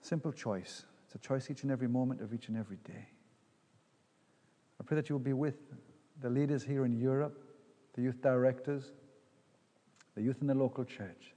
Simple 0.00 0.32
choice. 0.32 0.84
It's 1.06 1.14
a 1.14 1.18
choice 1.18 1.50
each 1.50 1.62
and 1.62 1.72
every 1.72 1.88
moment 1.88 2.20
of 2.20 2.34
each 2.34 2.48
and 2.48 2.56
every 2.56 2.78
day. 2.84 3.08
I 4.80 4.84
pray 4.84 4.96
that 4.96 5.08
you 5.08 5.14
will 5.14 5.20
be 5.24 5.32
with 5.32 5.56
the 6.20 6.30
leaders 6.30 6.62
here 6.62 6.84
in 6.84 6.92
Europe, 6.92 7.42
the 7.94 8.02
youth 8.02 8.20
directors, 8.20 8.92
the 10.14 10.22
youth 10.22 10.38
in 10.40 10.46
the 10.46 10.54
local 10.54 10.84
church, 10.84 11.34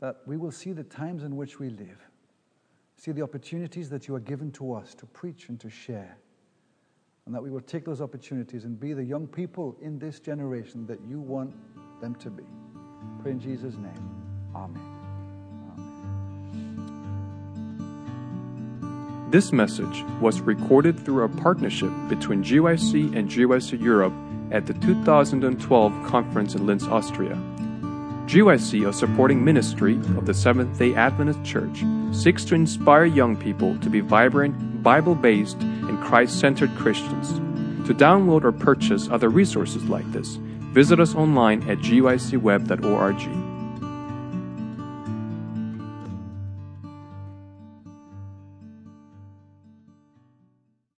that 0.00 0.16
we 0.26 0.36
will 0.36 0.50
see 0.50 0.72
the 0.72 0.84
times 0.84 1.22
in 1.22 1.36
which 1.36 1.58
we 1.58 1.68
live, 1.70 1.98
see 2.96 3.12
the 3.12 3.22
opportunities 3.22 3.88
that 3.90 4.08
you 4.08 4.14
are 4.14 4.20
given 4.20 4.50
to 4.52 4.72
us 4.72 4.94
to 4.94 5.06
preach 5.06 5.48
and 5.48 5.58
to 5.60 5.70
share, 5.70 6.16
and 7.26 7.34
that 7.34 7.42
we 7.42 7.50
will 7.50 7.60
take 7.60 7.84
those 7.84 8.00
opportunities 8.00 8.64
and 8.64 8.78
be 8.78 8.92
the 8.92 9.04
young 9.04 9.26
people 9.26 9.76
in 9.80 9.98
this 9.98 10.20
generation 10.20 10.86
that 10.86 11.00
you 11.08 11.20
want 11.20 11.54
them 12.00 12.14
to 12.16 12.30
be. 12.30 12.44
Pray 13.22 13.32
in 13.32 13.40
Jesus' 13.40 13.74
name. 13.74 13.92
Amen. 14.54 14.94
This 19.30 19.52
message 19.52 20.04
was 20.20 20.40
recorded 20.40 21.00
through 21.04 21.24
a 21.24 21.28
partnership 21.28 21.90
between 22.08 22.44
GYC 22.44 23.16
and 23.16 23.28
GYC 23.28 23.80
Europe 23.80 24.12
at 24.52 24.66
the 24.66 24.74
2012 24.74 26.06
conference 26.06 26.54
in 26.54 26.66
Linz, 26.66 26.86
Austria. 26.86 27.36
GYC, 28.26 28.88
a 28.88 28.92
supporting 28.92 29.44
ministry 29.44 29.96
of 30.16 30.26
the 30.26 30.34
Seventh 30.34 30.78
day 30.78 30.94
Adventist 30.94 31.42
Church, 31.44 31.84
seeks 32.12 32.44
to 32.44 32.54
inspire 32.54 33.04
young 33.04 33.36
people 33.36 33.76
to 33.80 33.90
be 33.90 34.00
vibrant, 34.00 34.82
Bible 34.82 35.14
based, 35.14 35.60
and 35.60 36.00
Christ 36.00 36.38
centered 36.38 36.70
Christians. 36.76 37.32
To 37.86 37.94
download 37.94 38.44
or 38.44 38.52
purchase 38.52 39.08
other 39.10 39.28
resources 39.28 39.84
like 39.90 40.10
this, 40.12 40.38
visit 40.74 40.98
us 40.98 41.14
online 41.14 41.62
at 41.70 41.78
gycweb.org. 41.78 43.43